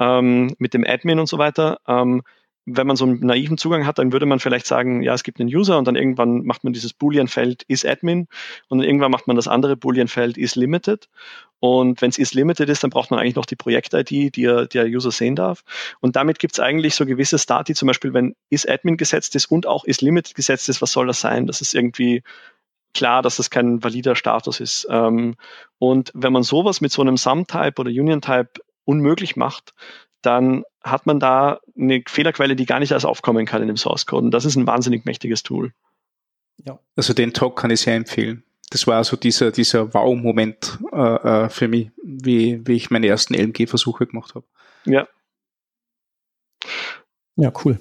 ähm, 0.00 0.54
mit 0.58 0.74
dem 0.74 0.84
Admin 0.84 1.20
und 1.20 1.28
so 1.28 1.38
weiter, 1.38 1.78
ähm, 1.86 2.22
wenn 2.70 2.86
man 2.86 2.96
so 2.96 3.04
einen 3.04 3.20
naiven 3.20 3.58
Zugang 3.58 3.86
hat, 3.86 3.98
dann 3.98 4.12
würde 4.12 4.26
man 4.26 4.40
vielleicht 4.40 4.66
sagen, 4.66 5.02
ja, 5.02 5.14
es 5.14 5.22
gibt 5.22 5.40
einen 5.40 5.48
User 5.48 5.78
und 5.78 5.86
dann 5.86 5.96
irgendwann 5.96 6.44
macht 6.44 6.64
man 6.64 6.72
dieses 6.72 6.92
Boolean-Feld 6.92 7.64
is 7.68 7.84
admin 7.84 8.28
und 8.68 8.78
dann 8.78 8.86
irgendwann 8.86 9.10
macht 9.10 9.26
man 9.26 9.36
das 9.36 9.48
andere 9.48 9.76
Boolean-Feld 9.76 10.36
is 10.36 10.56
limited. 10.56 11.08
Und 11.60 12.00
wenn 12.02 12.10
es 12.10 12.18
is 12.18 12.34
limited 12.34 12.68
ist, 12.68 12.84
dann 12.84 12.90
braucht 12.90 13.10
man 13.10 13.18
eigentlich 13.18 13.34
noch 13.34 13.46
die 13.46 13.56
Projekt-ID, 13.56 14.36
die, 14.36 14.66
der 14.72 14.86
User 14.86 15.10
sehen 15.10 15.34
darf. 15.34 15.64
Und 16.00 16.14
damit 16.14 16.38
gibt 16.38 16.54
es 16.54 16.60
eigentlich 16.60 16.94
so 16.94 17.04
gewisse 17.04 17.38
Stati, 17.38 17.74
zum 17.74 17.88
Beispiel, 17.88 18.14
wenn 18.14 18.36
is 18.50 18.66
admin 18.66 18.96
gesetzt 18.96 19.34
ist 19.34 19.46
und 19.46 19.66
auch 19.66 19.84
is 19.84 20.00
limited 20.00 20.34
gesetzt 20.34 20.68
ist, 20.68 20.80
was 20.82 20.92
soll 20.92 21.06
das 21.08 21.20
sein? 21.20 21.46
Das 21.46 21.60
ist 21.60 21.74
irgendwie 21.74 22.22
klar, 22.94 23.22
dass 23.22 23.36
das 23.36 23.50
kein 23.50 23.82
valider 23.82 24.14
Status 24.14 24.60
ist. 24.60 24.86
Ähm, 24.90 25.36
und 25.78 26.10
wenn 26.14 26.32
man 26.32 26.42
sowas 26.42 26.80
mit 26.80 26.92
so 26.92 27.02
einem 27.02 27.16
Sum-Type 27.16 27.80
oder 27.80 27.90
Union-Type 27.90 28.60
unmöglich 28.84 29.36
macht, 29.36 29.74
dann 30.22 30.64
hat 30.82 31.06
man 31.06 31.20
da 31.20 31.60
eine 31.76 32.02
Fehlerquelle, 32.06 32.56
die 32.56 32.66
gar 32.66 32.80
nicht 32.80 32.92
erst 32.92 33.06
aufkommen 33.06 33.46
kann 33.46 33.62
in 33.62 33.68
dem 33.68 33.76
Source 33.76 34.06
Code. 34.06 34.26
Und 34.26 34.30
das 34.32 34.44
ist 34.44 34.56
ein 34.56 34.66
wahnsinnig 34.66 35.04
mächtiges 35.04 35.42
Tool. 35.42 35.72
Ja. 36.64 36.78
Also 36.96 37.14
den 37.14 37.32
Talk 37.32 37.58
kann 37.58 37.70
ich 37.70 37.80
sehr 37.80 37.94
empfehlen. 37.94 38.44
Das 38.70 38.86
war 38.86 38.96
also 38.96 39.16
dieser, 39.16 39.50
dieser 39.50 39.94
Wow-Moment 39.94 40.78
äh, 40.92 41.44
äh 41.44 41.48
für 41.48 41.68
mich, 41.68 41.90
wie, 42.02 42.66
wie 42.66 42.74
ich 42.74 42.90
meine 42.90 43.06
ersten 43.06 43.34
LMG-Versuche 43.34 44.06
gemacht 44.06 44.34
habe. 44.34 44.46
Ja. 44.84 45.08
Ja, 47.36 47.52
cool. 47.64 47.78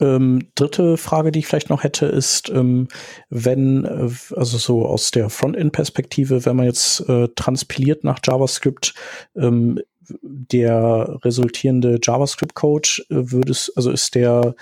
Ähm, 0.00 0.48
dritte 0.54 0.96
Frage, 0.96 1.30
die 1.30 1.40
ich 1.40 1.46
vielleicht 1.46 1.68
noch 1.68 1.82
hätte, 1.82 2.06
ist, 2.06 2.48
ähm, 2.48 2.88
wenn, 3.28 3.84
äh, 3.84 4.10
also 4.34 4.58
so 4.58 4.86
aus 4.86 5.10
der 5.10 5.28
Frontend-Perspektive, 5.28 6.46
wenn 6.46 6.56
man 6.56 6.66
jetzt 6.66 7.06
äh, 7.08 7.28
transpiliert 7.34 8.02
nach 8.02 8.18
JavaScript, 8.24 8.94
ähm, 9.36 9.78
der 10.22 11.18
resultierende 11.24 11.98
JavaScript-Code 12.02 12.88
äh, 13.10 13.30
würde 13.30 13.52
es, 13.52 13.72
also 13.76 13.90
ist 13.90 14.14
der 14.14 14.54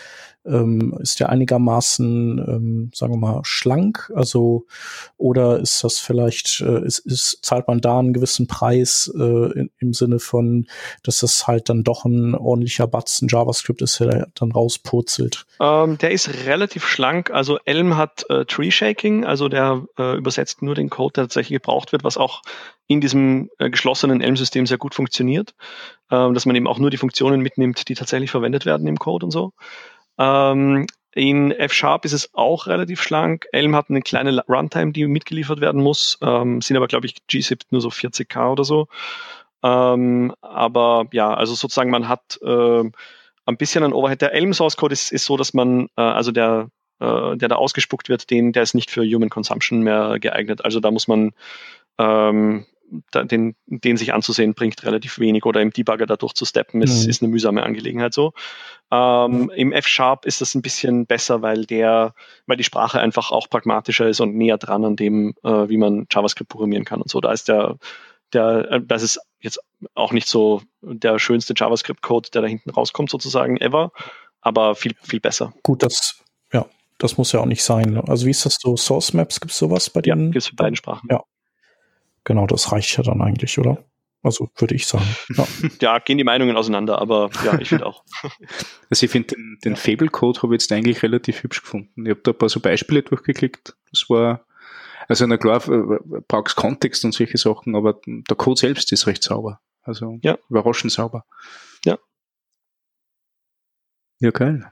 ähm, 0.49 0.97
ist 1.01 1.21
der 1.21 1.29
einigermaßen, 1.29 2.39
ähm, 2.39 2.91
sagen 2.95 3.15
wir 3.15 3.19
mal, 3.19 3.41
schlank? 3.45 4.11
Also 4.15 4.67
oder 5.17 5.59
ist 5.59 5.85
das 5.85 5.99
vielleicht, 5.99 6.61
äh, 6.61 6.85
ist, 6.85 7.01
ist, 7.01 7.39
zahlt 7.43 7.69
man 7.69 7.81
da 7.81 7.99
einen 7.99 8.13
gewissen 8.13 8.47
Preis 8.47 9.13
äh, 9.15 9.53
in, 9.59 9.71
im 9.79 9.93
Sinne 9.93 10.19
von, 10.19 10.67
dass 11.03 11.21
das 11.21 11.47
halt 11.47 11.69
dann 11.69 11.85
doch 11.85 12.05
ein 12.05 12.35
ordentlicher 12.35 12.87
Batzen 12.87 13.29
JavaScript 13.29 13.83
ist, 13.83 14.01
der 14.01 14.29
dann 14.35 14.53
rauspurzelt? 14.53 15.47
Ähm, 15.61 15.99
der 15.99 16.11
ist 16.13 16.47
relativ 16.47 16.87
schlank. 16.87 17.31
Also 17.31 17.59
Elm 17.65 17.97
hat 17.97 18.25
äh, 18.31 18.45
Tree 18.45 18.71
Shaking, 18.71 19.25
also 19.25 19.49
der 19.49 19.87
äh, 19.99 20.17
übersetzt 20.17 20.63
nur 20.63 20.75
den 20.75 20.91
Code, 20.91 21.13
der 21.15 21.25
tatsächlich 21.25 21.61
gebraucht 21.61 21.93
wird, 21.93 22.05
was 22.05 22.17
auch 22.17 22.43
in 22.89 23.01
diesem 23.01 23.51
äh, 23.59 23.71
geschlossenen 23.71 24.21
Elm-System 24.21 24.67
sehr 24.67 24.79
gut 24.79 24.95
funktioniert, 24.95 25.55
ähm, 26.11 26.35
dass 26.35 26.47
man 26.47 26.57
eben 26.57 26.67
auch 26.67 26.79
nur 26.79 26.91
die 26.91 26.97
Funktionen 26.97 27.41
mitnimmt, 27.41 27.89
die 27.89 27.95
tatsächlich 27.95 28.31
verwendet 28.31 28.67
werden 28.67 28.87
im 28.87 28.99
Code 28.99 29.27
und 29.27 29.31
so. 29.31 29.53
Ähm, 30.19 30.87
in 31.13 31.51
F-Sharp 31.51 32.05
ist 32.05 32.13
es 32.13 32.31
auch 32.35 32.67
relativ 32.67 33.03
schlank. 33.03 33.47
Elm 33.53 33.75
hat 33.75 33.91
eine 33.91 34.03
kleine 34.03 34.45
Runtime, 34.49 34.93
die 34.93 35.07
mitgeliefert 35.07 35.61
werden 35.61 35.83
muss, 35.83 36.19
ähm, 36.23 36.61
sind 36.61 36.77
aber, 36.77 36.87
glaube 36.87 37.07
ich, 37.07 37.27
GZIP 37.27 37.63
nur 37.71 37.81
so 37.81 37.89
40k 37.89 38.53
oder 38.53 38.65
so. 38.65 38.89
Ähm, 39.63 40.33
aber 40.41 41.07
ja, 41.13 41.35
also 41.35 41.55
sozusagen 41.55 41.91
man 41.91 42.09
hat 42.09 42.39
äh, 42.43 42.85
ein 43.47 43.57
bisschen 43.57 43.83
ein 43.83 43.93
Overhead. 43.93 44.21
Der 44.21 44.33
Elm 44.33 44.53
Source 44.53 44.77
Code 44.77 44.93
ist, 44.93 45.11
ist 45.11 45.25
so, 45.25 45.37
dass 45.37 45.55
man, 45.55 45.89
äh, 45.97 46.03
also 46.03 46.31
der, 46.31 46.69
äh, 47.01 47.37
der 47.37 47.49
da 47.49 47.57
ausgespuckt 47.57 48.09
wird, 48.09 48.31
den, 48.31 48.53
der 48.53 48.63
ist 48.63 48.75
nicht 48.75 48.91
für 48.91 49.03
Human 49.05 49.31
Consumption 49.31 49.81
mehr 49.81 50.19
geeignet. 50.21 50.65
Also 50.65 50.79
da 50.81 50.91
muss 50.91 51.09
man 51.09 51.33
ähm, 51.99 52.67
den, 53.15 53.55
den 53.67 53.97
sich 53.97 54.15
anzusehen, 54.15 54.55
bringt 54.55 54.83
relativ 54.85 55.19
wenig 55.19 55.45
oder 55.45 55.61
im 55.61 55.71
Debugger 55.71 56.07
dadurch 56.07 56.35
zu 56.35 56.45
steppen, 56.45 56.83
ist, 56.83 57.05
mhm. 57.05 57.11
ist 57.11 57.23
eine 57.23 57.31
mühsame 57.31 57.63
Angelegenheit 57.63 58.15
so. 58.15 58.33
Ähm, 58.91 59.51
Im 59.55 59.73
F-Sharp 59.73 60.25
ist 60.25 60.41
das 60.41 60.55
ein 60.55 60.63
bisschen 60.63 61.07
besser, 61.07 61.43
weil 61.43 61.67
der, 61.67 62.15
weil 62.47 62.57
die 62.57 62.65
Sprache 62.65 63.01
einfach 63.01 63.31
auch 63.31 63.51
pragmatischer 63.51 64.09
ist 64.09 64.21
und 64.21 64.35
näher 64.35 64.59
dran 64.59 64.85
an 64.85 64.97
dem, 64.97 65.35
äh, 65.43 65.69
wie 65.69 65.77
man 65.77 66.07
JavaScript 66.11 66.51
programmieren 66.51 66.85
kann 66.85 67.03
und 67.03 67.11
so. 67.11 67.21
Da 67.21 67.33
ist 67.33 67.49
der, 67.49 67.77
der, 68.33 68.71
äh, 68.71 68.81
das 68.83 69.03
ist 69.03 69.21
jetzt 69.41 69.61
auch 69.95 70.13
nicht 70.13 70.27
so 70.27 70.63
der 70.81 71.19
schönste 71.19 71.55
JavaScript-Code, 71.57 72.31
der 72.33 72.43
da 72.43 72.49
hinten 72.49 72.71
rauskommt, 72.71 73.11
sozusagen, 73.11 73.59
ever, 73.59 73.93
aber 74.41 74.75
viel, 74.75 74.95
viel 75.03 75.21
besser. 75.21 75.53
Gut, 75.63 75.83
das, 75.83 76.23
ja, 76.53 76.67
das 76.99 77.19
muss 77.19 77.33
ja 77.33 77.41
auch 77.41 77.47
nicht 77.47 77.63
sein. 77.63 78.01
Also 78.09 78.27
wie 78.27 78.31
ist 78.31 78.47
das 78.47 78.57
so? 78.61 78.77
Source 78.77 79.13
Maps, 79.13 79.41
gibt 79.41 79.53
es 79.53 79.59
sowas 79.59 79.91
bei 79.91 80.01
denen? 80.01 80.27
Ja, 80.27 80.33
gibt 80.33 80.37
es 80.37 80.49
für 80.49 80.57
beiden 80.57 80.77
Sprachen. 80.77 81.09
Ja. 81.11 81.23
Genau, 82.29 82.47
das 82.47 82.73
reicht 82.73 82.95
ja 82.99 83.03
dann 83.03 83.23
eigentlich, 83.23 83.59
oder? 83.59 83.83
Also 84.23 84.51
würde 84.57 84.75
ich 84.75 84.87
sagen. 84.87 85.07
Ja. 85.35 85.47
ja, 85.81 85.99
gehen 85.99 86.19
die 86.19 86.25
Meinungen 86.25 86.59
auseinander, 86.59 87.01
aber 87.01 87.31
ja, 87.43 87.59
ich 87.59 87.71
finde 87.71 87.87
auch. 87.87 88.05
Also 88.91 89.07
ich 89.07 89.11
finde 89.11 89.35
den, 89.35 89.59
den 89.65 89.77
Fable-Code 89.77 90.43
habe 90.43 90.55
ich 90.55 90.61
jetzt 90.61 90.73
eigentlich 90.73 91.03
relativ 91.03 91.43
hübsch 91.43 91.63
gefunden. 91.63 92.05
Ich 92.05 92.11
habe 92.11 92.21
da 92.23 92.33
ein 92.33 92.37
paar 92.37 92.51
so 92.51 92.61
Beispiele 92.61 93.03
durchgeklickt. 93.03 93.77
Das 93.91 94.11
war, 94.11 94.45
also 95.09 95.27
na 95.27 95.39
klar, 95.39 95.67
äh, 95.69 96.21
brauchst 96.29 96.57
Kontext 96.57 97.03
und 97.07 97.13
solche 97.13 97.39
Sachen, 97.39 97.75
aber 97.75 97.99
der 98.07 98.37
Code 98.37 98.61
selbst 98.61 98.93
ist 98.93 99.07
recht 99.07 99.23
sauber. 99.23 99.61
Also 99.81 100.19
ja. 100.23 100.37
überraschend 100.51 100.93
sauber. 100.93 101.25
Ja. 101.87 101.99
Ja, 104.21 104.31
geil. 104.33 104.71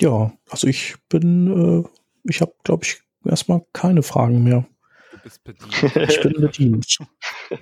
Ja, 0.00 0.32
also 0.48 0.66
ich 0.66 0.94
bin, 1.10 1.84
äh, 1.84 1.88
ich 2.24 2.40
habe, 2.40 2.54
glaube 2.64 2.84
ich, 2.84 3.02
erstmal 3.22 3.66
keine 3.74 4.02
Fragen 4.02 4.42
mehr 4.42 4.66
bist 5.26 5.42
bedient. 5.42 5.96
ich 6.08 6.20
bin 6.20 6.40
bedient. 6.40 6.98
ja. 7.50 7.58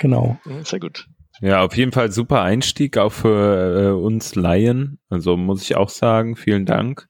Genau. 0.00 0.40
Sehr 0.64 0.80
gut. 0.80 1.06
Ja, 1.40 1.62
auf 1.62 1.76
jeden 1.76 1.92
Fall 1.92 2.10
super 2.10 2.42
Einstieg 2.42 2.98
auch 2.98 3.12
für 3.12 3.90
äh, 3.90 3.92
uns 3.92 4.34
Laien. 4.34 4.98
Also 5.08 5.36
muss 5.36 5.62
ich 5.62 5.76
auch 5.76 5.88
sagen, 5.88 6.34
vielen 6.34 6.66
Dank 6.66 7.08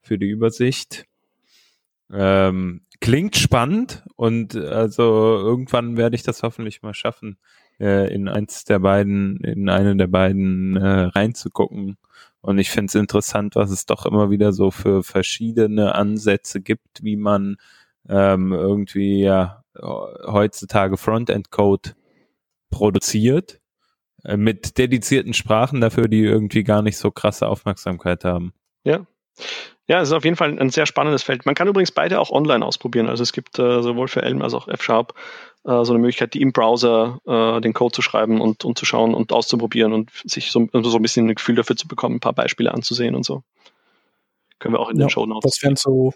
für 0.00 0.16
die 0.16 0.28
Übersicht. 0.28 1.04
Ähm, 2.10 2.86
klingt 3.02 3.36
spannend 3.36 4.04
und 4.16 4.56
also 4.56 5.02
irgendwann 5.02 5.98
werde 5.98 6.16
ich 6.16 6.22
das 6.22 6.42
hoffentlich 6.42 6.80
mal 6.80 6.94
schaffen, 6.94 7.36
äh, 7.78 8.12
in 8.12 8.26
eins 8.26 8.64
der 8.64 8.78
beiden, 8.78 9.36
in 9.44 9.68
eine 9.68 9.96
der 9.96 10.06
beiden 10.06 10.76
äh, 10.76 11.02
reinzugucken. 11.02 11.98
Und 12.40 12.58
ich 12.58 12.70
finde 12.70 12.86
es 12.86 12.94
interessant, 12.94 13.54
was 13.54 13.70
es 13.70 13.84
doch 13.84 14.06
immer 14.06 14.30
wieder 14.30 14.54
so 14.54 14.70
für 14.70 15.02
verschiedene 15.02 15.94
Ansätze 15.94 16.62
gibt, 16.62 17.02
wie 17.02 17.16
man 17.16 17.58
ähm, 18.08 18.52
irgendwie 18.52 19.22
ja 19.22 19.62
heutzutage 19.76 20.96
Frontend-Code 20.96 21.94
produziert 22.70 23.60
äh, 24.24 24.36
mit 24.36 24.78
dedizierten 24.78 25.34
Sprachen 25.34 25.80
dafür, 25.80 26.08
die 26.08 26.20
irgendwie 26.20 26.64
gar 26.64 26.82
nicht 26.82 26.98
so 26.98 27.10
krasse 27.10 27.48
Aufmerksamkeit 27.48 28.24
haben. 28.24 28.52
Ja. 28.84 29.06
Ja, 29.86 30.00
es 30.00 30.10
ist 30.10 30.14
auf 30.14 30.24
jeden 30.24 30.36
Fall 30.36 30.56
ein 30.56 30.70
sehr 30.70 30.86
spannendes 30.86 31.24
Feld. 31.24 31.46
Man 31.46 31.56
kann 31.56 31.66
übrigens 31.66 31.90
beide 31.90 32.20
auch 32.20 32.30
online 32.30 32.64
ausprobieren. 32.64 33.08
Also 33.08 33.24
es 33.24 33.32
gibt 33.32 33.58
äh, 33.58 33.82
sowohl 33.82 34.06
für 34.06 34.22
Elm 34.22 34.40
als 34.40 34.54
auch 34.54 34.68
F-Sharp 34.68 35.14
äh, 35.64 35.84
so 35.84 35.92
eine 35.92 35.98
Möglichkeit, 35.98 36.34
die 36.34 36.42
im 36.42 36.52
Browser 36.52 37.18
äh, 37.26 37.60
den 37.60 37.72
Code 37.72 37.92
zu 37.92 38.00
schreiben 38.00 38.40
und, 38.40 38.64
und 38.64 38.78
zu 38.78 38.84
schauen 38.84 39.14
und 39.14 39.32
auszuprobieren 39.32 39.92
und 39.92 40.10
sich 40.24 40.52
so, 40.52 40.68
so 40.72 40.96
ein 40.96 41.02
bisschen 41.02 41.26
ein 41.26 41.34
Gefühl 41.34 41.56
dafür 41.56 41.74
zu 41.74 41.88
bekommen, 41.88 42.16
ein 42.16 42.20
paar 42.20 42.34
Beispiele 42.34 42.72
anzusehen 42.72 43.16
und 43.16 43.24
so. 43.24 43.42
Können 44.60 44.74
wir 44.74 44.78
auch 44.78 44.90
in 44.90 44.98
ja, 44.98 45.06
den 45.06 45.10
Show 45.10 45.26
Notes. 45.26 45.44
Was 45.44 45.62
wären 45.62 45.74
so 45.74 46.12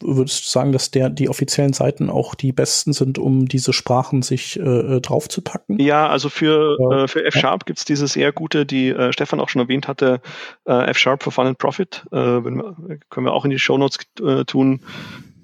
würdest 0.00 0.44
du 0.44 0.48
sagen, 0.48 0.72
dass 0.72 0.90
der 0.90 1.10
die 1.10 1.28
offiziellen 1.28 1.72
Seiten 1.72 2.10
auch 2.10 2.34
die 2.34 2.52
besten 2.52 2.92
sind, 2.92 3.18
um 3.18 3.46
diese 3.46 3.72
Sprachen 3.72 4.22
sich 4.22 4.58
äh, 4.58 5.00
draufzupacken? 5.00 5.78
Ja, 5.80 6.08
also 6.08 6.28
für, 6.28 6.76
ja. 6.80 7.04
äh, 7.04 7.08
für 7.08 7.24
F-Sharp 7.24 7.66
gibt 7.66 7.80
es 7.80 7.84
diese 7.84 8.06
sehr 8.06 8.32
gute, 8.32 8.64
die 8.64 8.90
äh, 8.90 9.12
Stefan 9.12 9.40
auch 9.40 9.48
schon 9.48 9.62
erwähnt 9.62 9.88
hatte, 9.88 10.20
äh, 10.66 10.90
F-Sharp 10.90 11.22
for 11.22 11.32
Fun 11.32 11.46
and 11.46 11.58
Profit. 11.58 12.04
Äh, 12.12 12.16
wir, 12.16 12.74
können 13.10 13.26
wir 13.26 13.32
auch 13.32 13.44
in 13.44 13.50
die 13.50 13.58
Show 13.58 13.78
Notes 13.78 13.98
äh, 14.20 14.44
tun. 14.44 14.80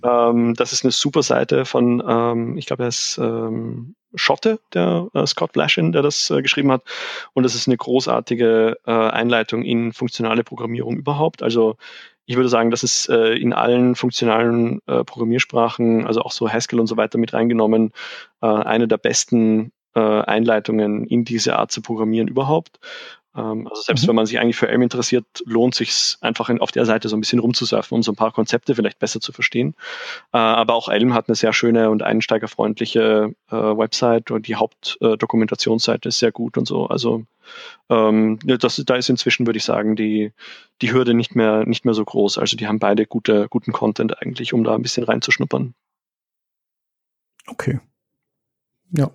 Ähm, 0.04 0.54
das 0.54 0.72
ist 0.72 0.84
eine 0.84 0.92
super 0.92 1.22
Seite 1.22 1.64
von, 1.64 2.02
ähm, 2.06 2.58
ich 2.58 2.66
glaube, 2.66 2.84
er 2.84 2.88
ist 2.88 3.18
ähm, 3.18 3.96
Schotte, 4.14 4.60
der 4.72 5.08
äh, 5.14 5.26
Scott 5.26 5.52
Blashin, 5.52 5.92
der 5.92 6.02
das 6.02 6.30
äh, 6.30 6.42
geschrieben 6.42 6.70
hat. 6.70 6.82
Und 7.32 7.42
das 7.42 7.54
ist 7.54 7.66
eine 7.66 7.76
großartige 7.76 8.78
äh, 8.86 8.90
Einleitung 8.90 9.62
in 9.62 9.92
funktionale 9.92 10.44
Programmierung 10.44 10.96
überhaupt. 10.96 11.42
Also 11.42 11.76
ich 12.26 12.36
würde 12.36 12.48
sagen, 12.48 12.70
das 12.70 12.82
ist 12.82 13.08
äh, 13.08 13.34
in 13.34 13.52
allen 13.52 13.94
funktionalen 13.94 14.80
äh, 14.86 15.04
Programmiersprachen, 15.04 16.06
also 16.06 16.22
auch 16.22 16.32
so 16.32 16.48
Haskell 16.48 16.80
und 16.80 16.86
so 16.86 16.96
weiter 16.96 17.18
mit 17.18 17.32
reingenommen, 17.32 17.92
äh, 18.40 18.46
eine 18.46 18.88
der 18.88 18.98
besten 18.98 19.72
äh, 19.94 20.00
Einleitungen 20.00 21.06
in 21.06 21.24
diese 21.24 21.56
Art 21.56 21.70
zu 21.70 21.82
programmieren 21.82 22.28
überhaupt. 22.28 22.80
Ähm, 23.36 23.66
also 23.68 23.82
selbst 23.82 24.04
mhm. 24.04 24.08
wenn 24.08 24.16
man 24.16 24.26
sich 24.26 24.38
eigentlich 24.38 24.56
für 24.56 24.68
Elm 24.68 24.82
interessiert, 24.82 25.24
lohnt 25.44 25.74
sich 25.74 26.16
einfach 26.20 26.48
in, 26.48 26.60
auf 26.60 26.72
der 26.72 26.86
Seite 26.86 27.08
so 27.08 27.16
ein 27.16 27.20
bisschen 27.20 27.38
rumzusurfen, 27.38 27.94
um 27.96 28.02
so 28.02 28.12
ein 28.12 28.16
paar 28.16 28.32
Konzepte 28.32 28.74
vielleicht 28.74 28.98
besser 28.98 29.20
zu 29.20 29.32
verstehen. 29.32 29.74
Äh, 30.32 30.38
aber 30.38 30.74
auch 30.74 30.88
Elm 30.88 31.14
hat 31.14 31.28
eine 31.28 31.34
sehr 31.34 31.52
schöne 31.52 31.90
und 31.90 32.02
einsteigerfreundliche 32.02 33.34
äh, 33.50 33.54
Website 33.54 34.30
und 34.30 34.46
die 34.46 34.56
Hauptdokumentationsseite 34.56 36.08
ist 36.08 36.18
sehr 36.18 36.32
gut 36.32 36.56
und 36.56 36.66
so. 36.66 36.86
Also 36.86 37.24
ähm, 37.90 38.38
das, 38.44 38.82
da 38.86 38.96
ist 38.96 39.10
inzwischen, 39.10 39.46
würde 39.46 39.58
ich 39.58 39.64
sagen, 39.64 39.96
die, 39.96 40.32
die 40.80 40.92
Hürde 40.92 41.14
nicht 41.14 41.34
mehr, 41.34 41.66
nicht 41.66 41.84
mehr 41.84 41.94
so 41.94 42.04
groß. 42.04 42.38
Also 42.38 42.56
die 42.56 42.66
haben 42.66 42.78
beide 42.78 43.06
gute, 43.06 43.48
guten 43.48 43.72
Content 43.72 44.20
eigentlich, 44.22 44.52
um 44.52 44.64
da 44.64 44.74
ein 44.74 44.82
bisschen 44.82 45.04
reinzuschnuppern. 45.04 45.74
Okay. 47.46 47.80
Ja, 48.92 49.10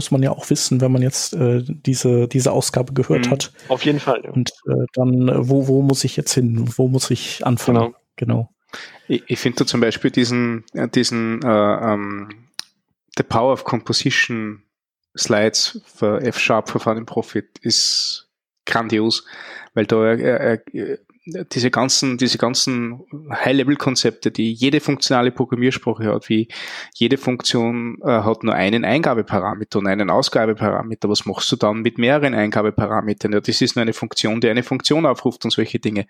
muss 0.00 0.10
man 0.10 0.22
ja 0.22 0.30
auch 0.30 0.48
wissen, 0.48 0.80
wenn 0.80 0.92
man 0.92 1.02
jetzt 1.02 1.34
äh, 1.34 1.62
diese, 1.62 2.26
diese 2.26 2.52
Ausgabe 2.52 2.94
gehört 2.94 3.26
mhm. 3.26 3.32
hat. 3.32 3.52
Auf 3.68 3.84
jeden 3.84 4.00
Fall. 4.00 4.22
Ja. 4.24 4.30
Und 4.30 4.50
äh, 4.66 4.86
dann, 4.94 5.28
äh, 5.28 5.46
wo, 5.46 5.68
wo 5.68 5.82
muss 5.82 6.04
ich 6.04 6.16
jetzt 6.16 6.32
hin? 6.32 6.64
Wo 6.74 6.88
muss 6.88 7.10
ich 7.10 7.46
anfangen? 7.46 7.94
Genau. 8.16 8.48
genau. 8.48 8.54
Ich, 9.08 9.24
ich 9.26 9.38
finde 9.38 9.66
zum 9.66 9.82
Beispiel 9.82 10.10
diesen, 10.10 10.64
äh, 10.72 10.88
diesen 10.88 11.42
äh, 11.42 11.48
ähm, 11.48 12.30
The 13.18 13.24
Power 13.24 13.52
of 13.52 13.64
Composition 13.64 14.62
Slides 15.18 15.82
für 15.84 16.22
F-Sharp 16.22 16.70
für 16.70 16.80
Fun 16.80 17.04
Profit 17.04 17.58
ist 17.60 18.30
grandios, 18.64 19.26
weil 19.74 19.84
da 19.84 20.02
er, 20.06 20.62
er, 20.72 20.98
diese 21.26 21.70
ganzen, 21.70 22.16
diese 22.16 22.38
ganzen 22.38 23.04
High-Level-Konzepte, 23.30 24.30
die 24.30 24.52
jede 24.52 24.80
funktionale 24.80 25.30
Programmiersprache 25.30 26.06
hat, 26.06 26.28
wie 26.28 26.48
jede 26.94 27.18
Funktion 27.18 27.98
äh, 28.02 28.08
hat 28.08 28.42
nur 28.42 28.54
einen 28.54 28.84
Eingabeparameter 28.84 29.80
und 29.80 29.86
einen 29.86 30.08
Ausgabeparameter. 30.08 31.08
Was 31.10 31.26
machst 31.26 31.52
du 31.52 31.56
dann 31.56 31.82
mit 31.82 31.98
mehreren 31.98 32.34
Eingabeparametern? 32.34 33.32
Ja, 33.32 33.40
das 33.40 33.60
ist 33.60 33.76
nur 33.76 33.82
eine 33.82 33.92
Funktion, 33.92 34.40
die 34.40 34.48
eine 34.48 34.62
Funktion 34.62 35.04
aufruft 35.04 35.44
und 35.44 35.50
solche 35.50 35.78
Dinge. 35.78 36.06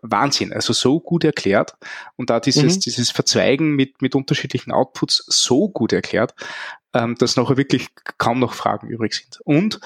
Wahnsinn. 0.00 0.52
Also 0.52 0.72
so 0.72 1.00
gut 1.00 1.24
erklärt 1.24 1.74
und 2.16 2.30
da 2.30 2.38
dieses, 2.38 2.76
mhm. 2.76 2.80
dieses 2.80 3.10
Verzweigen 3.10 3.74
mit, 3.74 4.00
mit 4.00 4.14
unterschiedlichen 4.14 4.70
Outputs 4.70 5.24
so 5.26 5.68
gut 5.68 5.92
erklärt, 5.92 6.34
ähm, 6.94 7.16
dass 7.16 7.36
nachher 7.36 7.56
wirklich 7.56 7.88
kaum 8.18 8.38
noch 8.38 8.54
Fragen 8.54 8.88
übrig 8.88 9.14
sind. 9.14 9.40
Und 9.44 9.80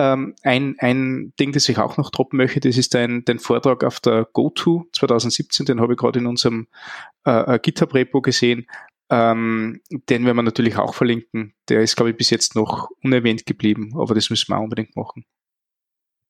ähm, 0.00 0.34
ein, 0.42 0.76
ein 0.78 1.34
Ding, 1.38 1.52
das 1.52 1.68
ich 1.68 1.78
auch 1.78 1.98
noch 1.98 2.10
droppen 2.10 2.38
möchte, 2.38 2.60
das 2.60 2.78
ist 2.78 2.96
ein, 2.96 3.22
den 3.26 3.38
Vortrag 3.38 3.84
auf 3.84 4.00
der 4.00 4.26
GoTo 4.32 4.86
2017, 4.92 5.66
den 5.66 5.80
habe 5.80 5.92
ich 5.92 5.98
gerade 5.98 6.18
in 6.18 6.26
unserem 6.26 6.68
äh, 7.26 7.56
äh, 7.56 7.58
GitHub-Repo 7.58 8.22
gesehen. 8.22 8.66
Ähm, 9.10 9.82
den 9.90 10.24
werden 10.24 10.36
wir 10.36 10.42
natürlich 10.42 10.78
auch 10.78 10.94
verlinken. 10.94 11.52
Der 11.68 11.82
ist, 11.82 11.96
glaube 11.96 12.10
ich, 12.12 12.16
bis 12.16 12.30
jetzt 12.30 12.54
noch 12.54 12.88
unerwähnt 13.02 13.44
geblieben, 13.44 13.92
aber 13.96 14.14
das 14.14 14.30
müssen 14.30 14.48
wir 14.48 14.56
auch 14.56 14.62
unbedingt 14.62 14.96
machen. 14.96 15.26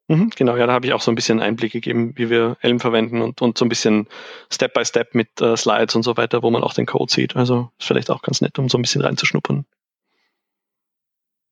Mhm, 0.09 0.31
genau, 0.31 0.57
ja, 0.57 0.67
da 0.67 0.73
habe 0.73 0.87
ich 0.87 0.93
auch 0.93 1.03
so 1.03 1.13
ein 1.13 1.15
bisschen 1.15 1.39
Einblick 1.39 1.73
gegeben, 1.73 2.15
wie 2.17 2.29
wir 2.29 2.57
Elm 2.63 2.81
verwenden 2.81 3.23
und, 3.23 3.41
und 3.41 3.57
so 3.57 3.65
ein 3.65 3.69
bisschen 3.69 4.09
Step 4.51 4.75
by 4.75 4.85
Step 4.85 5.15
mit 5.15 5.41
äh, 5.41 5.57
Slides 5.57 5.95
und 5.95 6.03
so 6.03 6.17
weiter, 6.17 6.43
wo 6.43 6.51
man 6.51 6.65
auch 6.65 6.75
den 6.75 6.87
Code 6.87 7.13
sieht. 7.13 7.37
Also 7.37 7.71
ist 7.79 7.87
vielleicht 7.87 8.11
auch 8.11 8.23
ganz 8.23 8.41
nett, 8.41 8.59
um 8.59 8.69
so 8.69 8.79
ein 8.79 8.83
bisschen 8.83 9.03
reinzuschnuppern. 9.03 9.65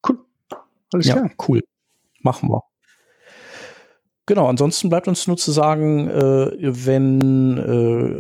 Cool. 0.09 0.19
Alles 0.93 1.07
ja, 1.07 1.15
klar. 1.15 1.31
Cool 1.47 1.61
machen 2.29 2.51
wir. 2.51 2.63
Genau, 4.29 4.47
ansonsten 4.47 4.91
bleibt 4.91 5.09
uns 5.09 5.27
nur 5.27 5.39
zu 5.39 5.53
sagen, 5.53 6.07
äh, 6.11 6.51
wenn 6.61 7.57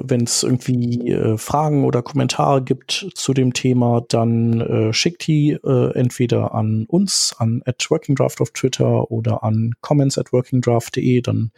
äh, 0.08 0.14
es 0.24 0.42
irgendwie 0.42 1.10
äh, 1.10 1.36
Fragen 1.36 1.84
oder 1.84 2.00
Kommentare 2.00 2.62
gibt 2.62 3.10
zu 3.12 3.34
dem 3.34 3.52
Thema, 3.52 4.02
dann 4.08 4.58
äh, 4.62 4.92
schickt 4.94 5.26
die 5.26 5.50
äh, 5.50 5.92
entweder 5.92 6.54
an 6.54 6.86
uns, 6.88 7.36
an 7.36 7.60
at 7.66 7.90
workingdraft 7.90 8.40
auf 8.40 8.52
Twitter 8.52 9.10
oder 9.10 9.44
an 9.44 9.74
comments 9.82 10.16
at 10.16 10.32
workingdraft.de, 10.32 11.20
dann 11.20 11.52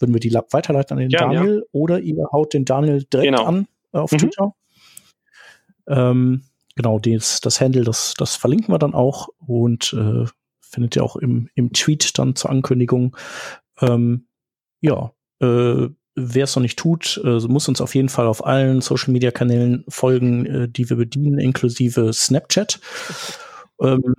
würden 0.00 0.12
wir 0.12 0.20
die 0.20 0.28
Lab 0.28 0.52
weiterleiten 0.52 0.96
an 0.96 1.00
den 1.00 1.10
ja, 1.10 1.20
Daniel 1.20 1.58
ja. 1.58 1.62
oder 1.70 2.00
ihr 2.00 2.26
haut 2.32 2.52
den 2.52 2.64
Daniel 2.64 3.04
direkt 3.04 3.30
genau. 3.30 3.44
an 3.44 3.68
äh, 3.92 3.98
auf 3.98 4.10
mhm. 4.10 4.18
Twitter. 4.18 4.54
Ähm, 5.86 6.42
genau, 6.74 6.98
das, 6.98 7.40
das 7.40 7.60
Handle, 7.60 7.84
das, 7.84 8.14
das 8.18 8.34
verlinken 8.34 8.74
wir 8.74 8.80
dann 8.80 8.94
auch 8.94 9.28
und 9.46 9.92
äh, 9.92 10.26
findet 10.74 10.96
ihr 10.96 11.04
auch 11.04 11.16
im, 11.16 11.48
im 11.54 11.72
Tweet 11.72 12.18
dann 12.18 12.36
zur 12.36 12.50
Ankündigung. 12.50 13.16
Ähm, 13.80 14.26
ja, 14.80 15.12
äh, 15.40 15.88
wer 16.16 16.44
es 16.44 16.54
noch 16.54 16.62
nicht 16.62 16.78
tut, 16.78 17.20
äh, 17.24 17.38
muss 17.48 17.68
uns 17.68 17.80
auf 17.80 17.94
jeden 17.94 18.08
Fall 18.08 18.26
auf 18.26 18.44
allen 18.46 18.80
Social 18.80 19.12
Media 19.12 19.30
Kanälen 19.30 19.84
folgen, 19.88 20.46
äh, 20.46 20.68
die 20.68 20.88
wir 20.88 20.96
bedienen, 20.96 21.38
inklusive 21.38 22.12
Snapchat. 22.12 22.80
Ähm, 23.80 24.14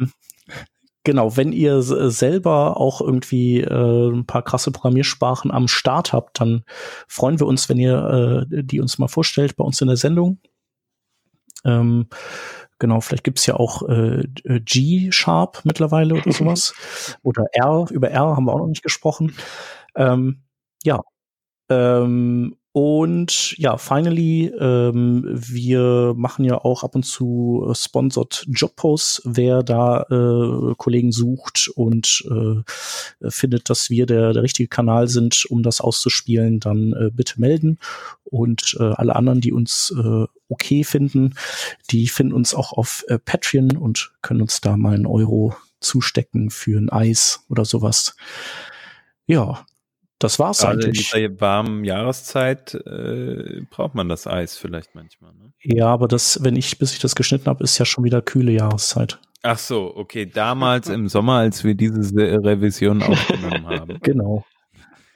genau, 1.06 1.38
wenn 1.38 1.54
ihr 1.54 1.82
selber 1.82 2.76
auch 2.76 3.00
irgendwie 3.00 3.62
äh, 3.62 4.10
ein 4.10 4.26
paar 4.26 4.44
krasse 4.44 4.70
Programmiersprachen 4.70 5.50
am 5.50 5.70
Start 5.70 6.12
habt, 6.12 6.42
dann 6.42 6.66
freuen 7.08 7.40
wir 7.40 7.48
uns, 7.48 7.70
wenn 7.70 7.78
ihr 7.78 8.46
äh, 8.52 8.64
die 8.66 8.82
uns 8.82 8.98
mal 8.98 9.08
vorstellt 9.08 9.56
bei 9.56 9.64
uns 9.64 9.80
in 9.80 9.88
der 9.88 9.96
Sendung. 9.96 10.40
Ähm, 11.64 12.08
Genau, 12.80 13.00
vielleicht 13.00 13.24
gibt's 13.24 13.46
ja 13.46 13.56
auch 13.56 13.88
äh, 13.88 14.24
G-Sharp 14.44 15.62
mittlerweile 15.64 16.16
oder 16.16 16.32
sowas. 16.34 16.74
oder 17.24 17.46
R, 17.54 17.86
über 17.92 18.10
R 18.12 18.36
haben 18.36 18.46
wir 18.46 18.54
auch 18.54 18.60
noch 18.60 18.68
nicht 18.68 18.84
gesprochen. 18.84 19.36
Ähm, 19.96 20.44
ja. 20.84 21.02
Ähm, 21.70 22.58
und 22.76 23.58
ja, 23.58 23.78
finally, 23.78 24.48
ähm, 24.48 25.24
wir 25.34 26.14
machen 26.18 26.44
ja 26.44 26.58
auch 26.58 26.84
ab 26.84 26.94
und 26.94 27.04
zu 27.04 27.72
sponsored 27.74 28.44
Jobposts. 28.50 29.22
Wer 29.24 29.64
da 29.64 30.02
äh, 30.02 30.76
Kollegen 30.76 31.14
sucht 31.14 31.70
und 31.74 32.28
äh, 32.30 33.30
findet, 33.30 33.70
dass 33.70 33.90
wir 33.90 34.06
der, 34.06 34.34
der 34.34 34.44
richtige 34.44 34.68
Kanal 34.68 35.08
sind, 35.08 35.46
um 35.46 35.64
das 35.64 35.80
auszuspielen, 35.80 36.60
dann 36.60 36.92
äh, 36.92 37.12
bitte 37.14 37.40
melden. 37.40 37.80
Und 38.26 38.76
äh, 38.78 38.84
alle 38.84 39.16
anderen, 39.16 39.40
die 39.40 39.54
uns 39.54 39.96
äh, 39.98 40.26
okay 40.50 40.84
finden, 40.84 41.36
die 41.92 42.10
finden 42.10 42.34
uns 42.34 42.54
auch 42.54 42.74
auf 42.74 43.06
äh, 43.08 43.18
Patreon 43.18 43.78
und 43.78 44.12
können 44.22 44.42
uns 44.42 44.60
da 44.60 44.76
mal 44.76 44.96
einen 44.96 45.08
Euro 45.08 45.56
zustecken 45.80 46.50
für 46.50 46.78
ein 46.78 46.90
Eis 46.90 47.46
oder 47.48 47.64
sowas. 47.64 48.18
Ja, 49.28 49.66
das 50.20 50.40
war's 50.40 50.64
also 50.64 50.74
eigentlich. 50.74 51.14
In 51.14 51.20
dieser 51.20 51.42
warmen 51.42 51.84
Jahreszeit 51.84 52.74
äh, 52.74 53.62
braucht 53.70 53.96
man 53.96 54.08
das 54.08 54.28
Eis 54.28 54.58
vielleicht 54.58 54.96
manchmal. 54.96 55.34
Ne? 55.34 55.52
Ja, 55.62 55.88
aber 55.88 56.08
das, 56.08 56.44
wenn 56.44 56.56
ich, 56.56 56.80
bis 56.80 56.94
ich 56.94 57.00
das 57.00 57.16
geschnitten 57.16 57.48
habe, 57.48 57.64
ist 57.64 57.78
ja 57.78 57.86
schon 57.86 58.04
wieder 58.04 58.22
kühle 58.22 58.52
Jahreszeit. 58.52 59.20
Ach 59.44 59.60
so, 59.60 59.96
okay. 59.96 60.26
Damals 60.26 60.90
im 60.90 61.08
Sommer, 61.08 61.34
als 61.40 61.64
wir 61.64 61.76
diese 61.76 62.16
Revision 62.16 63.04
aufgenommen 63.04 63.68
haben. 63.68 64.00
Genau. 64.02 64.46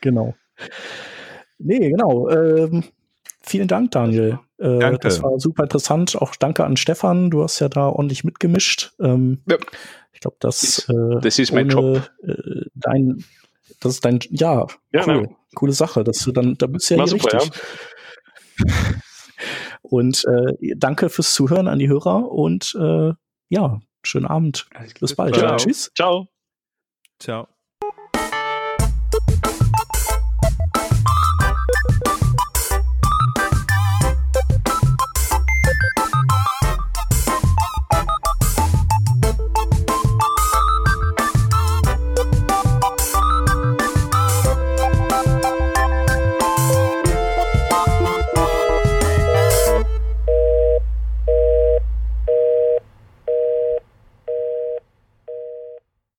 Genau. 0.02 0.36
Nee, 1.58 1.90
genau. 1.90 2.30
Ähm, 2.30 2.84
vielen 3.42 3.68
Dank, 3.68 3.92
Daniel. 3.92 4.40
Äh, 4.58 4.80
danke. 4.80 5.00
Das 5.00 5.24
war 5.24 5.40
super 5.40 5.64
interessant. 5.64 6.16
Auch 6.22 6.36
danke 6.36 6.66
an 6.66 6.78
Stefan. 6.78 7.30
Du 7.30 7.42
hast 7.42 7.60
ja 7.60 7.70
da 7.70 7.88
ordentlich 7.88 8.24
mitgemischt. 8.24 8.94
Ähm, 9.00 9.42
ja. 9.50 9.58
Ich 10.12 10.20
glaube, 10.20 10.38
das, 10.40 10.90
äh, 10.90 11.22
das 11.22 11.40
ist 11.40 11.54
mein 11.54 11.74
ohne, 11.74 11.94
Job. 11.96 12.12
Äh, 12.24 12.66
dein, 12.76 13.24
das 13.80 13.94
ist 13.94 14.06
dein, 14.06 14.20
ja, 14.30 14.68
ja 14.92 15.06
cool, 15.06 15.22
ne. 15.22 15.36
coole 15.56 15.74
Sache, 15.74 16.04
dass 16.04 16.20
du 16.20 16.32
dann, 16.32 16.56
da 16.58 16.68
bist 16.68 16.90
du 16.90 16.96
ja 16.96 17.04
hier 17.04 17.08
super, 17.08 17.42
richtig. 17.42 17.62
Ja. 18.60 18.66
Und 19.82 20.26
äh, 20.26 20.76
danke 20.76 21.10
fürs 21.10 21.34
Zuhören 21.34 21.68
an 21.68 21.80
die 21.80 21.88
Hörer 21.88 22.32
und 22.32 22.76
äh, 22.80 23.14
ja, 23.50 23.80
schönen 24.04 24.28
Abend. 24.28 24.68
Bis 25.00 25.16
bald. 25.16 25.36
Ciao. 25.36 25.56
Tschüss. 25.58 25.92
Ciao. 25.96 26.28
Ciao. 27.20 27.48